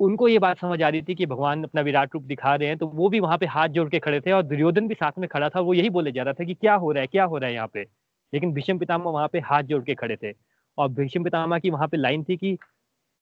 उनको 0.00 0.28
ये 0.28 0.38
बात 0.38 0.58
समझ 0.58 0.82
आ 0.82 0.88
रही 0.88 1.02
थी 1.02 1.14
कि 1.14 1.26
भगवान 1.26 1.62
अपना 1.64 1.80
विराट 1.82 2.14
रूप 2.14 2.22
दिखा 2.24 2.54
रहे 2.54 2.68
हैं 2.68 2.78
तो 2.78 2.86
वो 2.88 3.08
भी 3.08 3.20
वहाँ 3.20 3.38
पे 3.38 3.46
हाथ 3.46 3.68
जोड़ 3.68 3.88
के 3.90 3.98
खड़े 3.98 4.20
थे 4.20 4.32
और 4.32 4.42
दुर्योधन 4.42 4.88
भी 4.88 4.94
साथ 4.94 5.18
में 5.18 5.28
खड़ा 5.28 5.48
था, 5.48 5.60
वो 5.60 5.74
यही 5.74 5.90
बोले 5.90 6.12
जा 6.12 6.22
रहा 6.22 6.34
था 6.34 6.44
कि 6.44 6.54
क्या 6.54 6.74
हो 6.74 6.90
रहा 6.92 7.00
है, 7.00 7.06
क्या 7.06 7.24
हो 7.24 7.38
रहा 7.38 7.48
है 7.48 7.54
यहाँ 7.54 7.68
पे? 7.74 7.86
लेकिन 8.32 8.52
भीष्म 8.52 8.78
पितामह 8.78 9.10
वहाँ 9.10 9.28
पे 9.32 9.40
हाथ 9.40 9.62
जोड़ 9.62 9.82
के 9.84 9.94
खड़े 9.94 10.16
थे 10.16 10.32
और 10.78 10.88
भीष्म 10.90 11.24
पितामह 11.24 11.58
की 11.58 11.70
वहाँ 11.70 11.88
पे 11.88 11.96
लाइन 11.96 12.24
थी 12.24 12.36
कि 12.36 12.56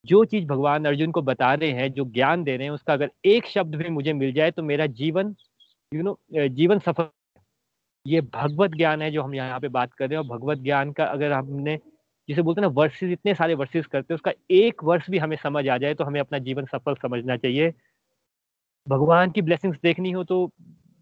जो 0.05 0.25
चीज़ 0.25 0.47
भगवान 0.47 0.85
अर्जुन 0.85 1.11
को 1.11 1.23
बता 1.23 1.53
रहे 1.55 1.71
हैं, 1.71 1.93
जो 1.93 2.05
ज्ञान 2.05 2.43
दे 2.45 2.57
रहे 2.57 2.67
हैं, 2.67 2.75
उसका 2.75 2.93
अगर 2.93 3.11
एक 3.25 3.47
शब्द 3.47 3.75
भी 3.75 3.89
मुझे 3.91 4.13
मिल 4.13 4.33
जाए 4.33 4.51
तो 4.51 4.63
मेरा 4.63 4.87
जीवन 4.95 5.35
यू 5.93 6.03
नो 6.03 6.19
जीवन 6.33 6.79
सफल 6.79 7.09
ये 8.07 8.21
भगवत 8.35 8.71
ज्ञान 8.71 9.03
है 9.03 9.11
जो 9.11 9.23
हम 9.23 9.35
यहाँ 9.35 9.61
पे 9.61 9.69
बात 9.69 9.93
कर 9.95 10.09
रहे 10.09 10.19
हैं 10.19 10.29
और 10.29 10.37
भगवत 10.39 10.59
ज्ञान 10.59 10.93
का 10.93 11.05
अगर 11.05 11.33
हमने 11.33 11.79
जिसे 12.29 12.43
बोलते 12.43 12.61
हैं 12.61 12.67
ना 12.69 12.73
वर्सेस 12.75 13.11
इतने 13.13 13.35
सारे 13.35 13.55
वर्सेस 13.55 13.87
करते 13.87 14.15
हैं 14.15 14.17
उसका 14.17 14.33
एक 14.53 14.85
वर्ष 14.85 15.11
भी 15.11 15.19
हमें 15.19 15.37
समझ 15.37 15.69
आ 15.69 15.77
जाए 15.79 15.95
तो 15.95 16.05
हमें 16.05 16.21
अपना 16.21 16.39
जीवन 16.41 16.65
सफल 16.67 16.95
समझना 16.95 17.37
चाहिए। 17.37 17.73
भगवान 18.87 19.31
की 19.31 19.43
ब्लेसिंग्स 19.43 19.79
देखनी 19.83 20.11
हो 20.11 20.23
तो 20.25 20.45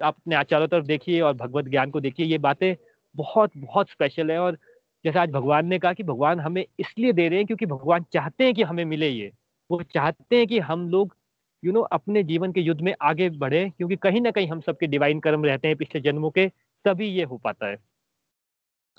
आप 0.00 0.14
अपने 0.16 0.42
चारों 0.44 0.66
तरफ़ 0.68 0.84
देखिए 0.86 1.20
और 1.20 1.32
भगवत 1.34 1.64
ज्ञान 1.64 1.90
को 1.90 2.00
देखिए 2.00 2.26
ये 2.26 2.38
बातें 2.38 2.74
बहुत 3.14 3.50
बहुत 3.56 3.90
स्पेशल 3.90 4.30
है। 4.30 4.38
और 4.38 4.58
जैसे 5.04 5.18
आज 5.18 5.30
भगवान 5.30 5.66
ने 5.66 5.78
कहा 5.78 5.92
कि 5.92 6.02
भगवान 6.02 6.40
हमें 6.40 6.64
इसलिए 6.80 7.12
दे 7.12 7.28
रहे 7.28 7.38
हैं 7.38 7.46
क्योंकि 7.46 7.66
भगवान 7.66 8.04
चाहते 8.12 8.44
हैं 8.44 8.54
कि 8.54 8.62
हमें 8.62 8.84
मिले 8.84 9.08
ये। 9.08 9.30
वो 9.70 9.82
चाहते 9.84 10.36
हैं 10.36 10.46
कि 10.46 10.58
हम 10.60 10.88
लोग 10.88 11.16
यू 11.62 11.70
you 11.70 11.74
नो 11.74 11.80
know, 11.80 11.92
अपने 11.92 12.22
जीवन 12.22 12.52
के 12.52 12.60
युद्ध 12.60 12.80
में 12.80 12.94
आगे 13.02 13.28
बढ़े 13.38 13.68
क्योंकि 13.70 13.96
कहीं 13.96 14.20
ना 14.20 14.30
कहीं 14.30 14.48
हम 14.48 14.60
सबके 14.60 14.86
डिवाइन 14.88 15.20
कर्म 15.20 15.44
रहते 15.44 15.68
हैं 15.68 15.76
पिछले 15.76 16.00
जन्मों 16.00 16.30
के 16.30 16.48
तभी 16.84 17.08
ये 17.08 17.24
हो 17.24 17.36
पाता 17.38 17.66
है। 17.66 17.76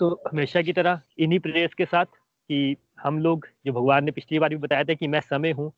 तो 0.00 0.22
हमेशा 0.30 0.62
की 0.62 0.72
तरह 0.72 1.00
इन्हीं 1.18 1.38
प्रेयर्स 1.38 1.74
के 1.74 1.84
साथ 1.84 2.06
कि 2.50 2.76
हम 3.00 3.18
लोग, 3.18 3.46
जो 3.66 3.72
भगवान 3.72 4.04
ने 4.04 4.10
पिछली 4.10 4.38
बार 4.38 4.50
भी 4.50 4.56
बताया 4.56 4.84
था 4.84 4.94
कि 4.94 5.08
मैं 5.08 5.20
समय 5.20 5.50
हूँ, 5.50 5.72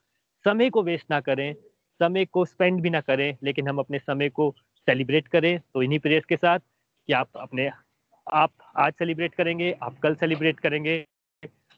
समय 0.45 0.71
को 0.71 0.83
वेस्ट 0.83 1.07
ना 1.11 1.21
करें, 1.21 1.55
समय 2.01 2.25
को 2.25 2.45
स्पेंड 2.45 2.81
भी 2.81 2.91
ना 2.91 3.01
करें, 3.01 3.37
लेकिन 3.43 3.69
हम 3.69 3.79
अपने 3.79 3.99
समय 3.99 4.29
को 4.29 4.55
सेलिब्रेट 4.89 5.29
करें। 5.29 5.59
तो 5.75 5.83
इन्हीं 5.83 5.99
प्रेयर्स 5.99 6.25
के 6.25 6.37
साथ 6.37 6.59
कि 6.59 7.13
आप 7.13 7.29
अपने, 7.37 7.71
आप 8.27 8.53
आज 8.77 8.93
सेलिब्रेट 8.93 9.35
करेंगे, 9.35 9.75
आप 9.83 9.99
कल 9.99 10.15
सेलिब्रेट 10.15 10.61
करेंगे, 10.61 11.05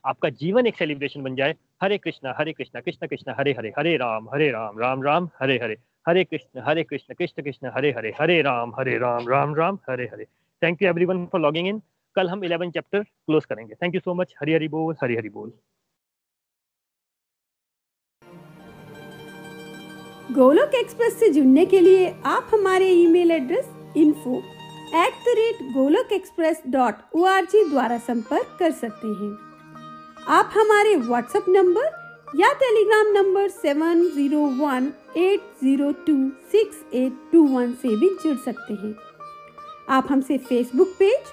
आपका 0.04 0.28
जीवन 0.30 0.66
एक 0.66 0.76
सेलिब्रेशन 0.76 1.22
बन 1.22 1.34
जाए। 1.34 1.54
Hare 1.82 1.98
Krishna 1.98 2.34
Hare 2.38 2.52
Krishna, 2.52 2.80
Krishna 2.80 3.06
Krishna, 3.06 3.34
Hare 3.38 3.52
Hare 3.52 3.72
Hare 3.78 3.96
Ram 3.96 4.28
Hare 4.34 4.50
Ram 4.50 4.78
Ram 4.78 5.02
Ram, 5.02 5.28
Hare 5.42 5.58
Hare 5.62 5.76
Hare 6.06 6.24
Krishna 6.24 6.62
Hare 6.66 6.82
Krishna 6.84 7.14
Krishna 7.14 7.42
Krishna, 7.42 7.70
Hare 7.76 7.90
Hare 7.92 8.12
Hare 8.20 8.40
Ram 8.42 8.72
Hare 8.78 8.98
Ram 8.98 9.28
Ram 9.28 9.54
Ram, 9.54 9.78
Hare 9.90 10.04
Hare. 10.04 10.24
Thank 10.62 10.82
you 10.82 10.88
everyone 10.88 11.24
for 11.26 11.40
logging 11.40 11.68
in 11.68 11.80
कल 12.18 12.28
हम 12.28 12.40
11 12.40 12.70
chapter 12.72 13.02
close 13.02 13.44
करेंगे। 13.44 13.74
Thank 13.74 13.94
you 13.94 14.00
so 14.00 14.14
much 14.14 14.34
Hari 14.40 14.54
Hari 14.54 14.68
बोल, 14.68 14.94
हरी 15.02 15.16
हरी 15.16 15.28
बोल। 15.30 15.52
Golok 20.34 20.74
express 20.74 21.18
से 21.20 21.28
जुड़ने 21.32 21.64
के 21.66 21.80
लिए 21.80 22.08
आप 22.26 22.50
हमारे 22.52 22.88
email 22.92 23.30
address 23.30 23.68
info 23.96 24.38
at 24.96 25.14
the 25.24 25.34
rate 25.36 25.62
Golok 25.74 26.12
express 26.12 26.62
dot 26.68 26.94
O 27.16 27.24
द्वारा 27.70 27.98
संपर्क 27.98 28.56
कर 28.58 28.70
सकते 28.72 29.08
हैं। 29.20 29.30
आप 30.34 30.50
हमारे 30.54 30.94
व्हाट्सएप 30.96 31.44
नंबर 31.48 31.86
या 32.36 32.52
Telegram 32.62 33.12
number 33.12 33.48
seven 33.50 34.02
zero 34.14 34.40
one 34.58 34.92
eight 35.16 35.40
zero 35.62 35.90
two 36.06 36.16
six 36.52 36.84
eight 36.94 37.12
two 37.32 37.46
one 37.48 37.72
से 37.82 37.96
भी 37.96 38.08
जुड़ 38.22 38.36
सकते 38.44 38.74
हैं। 38.82 38.94
आप 39.90 40.06
हमसे 40.10 40.38
फेसबुक 40.48 40.88
पेज 40.98 41.32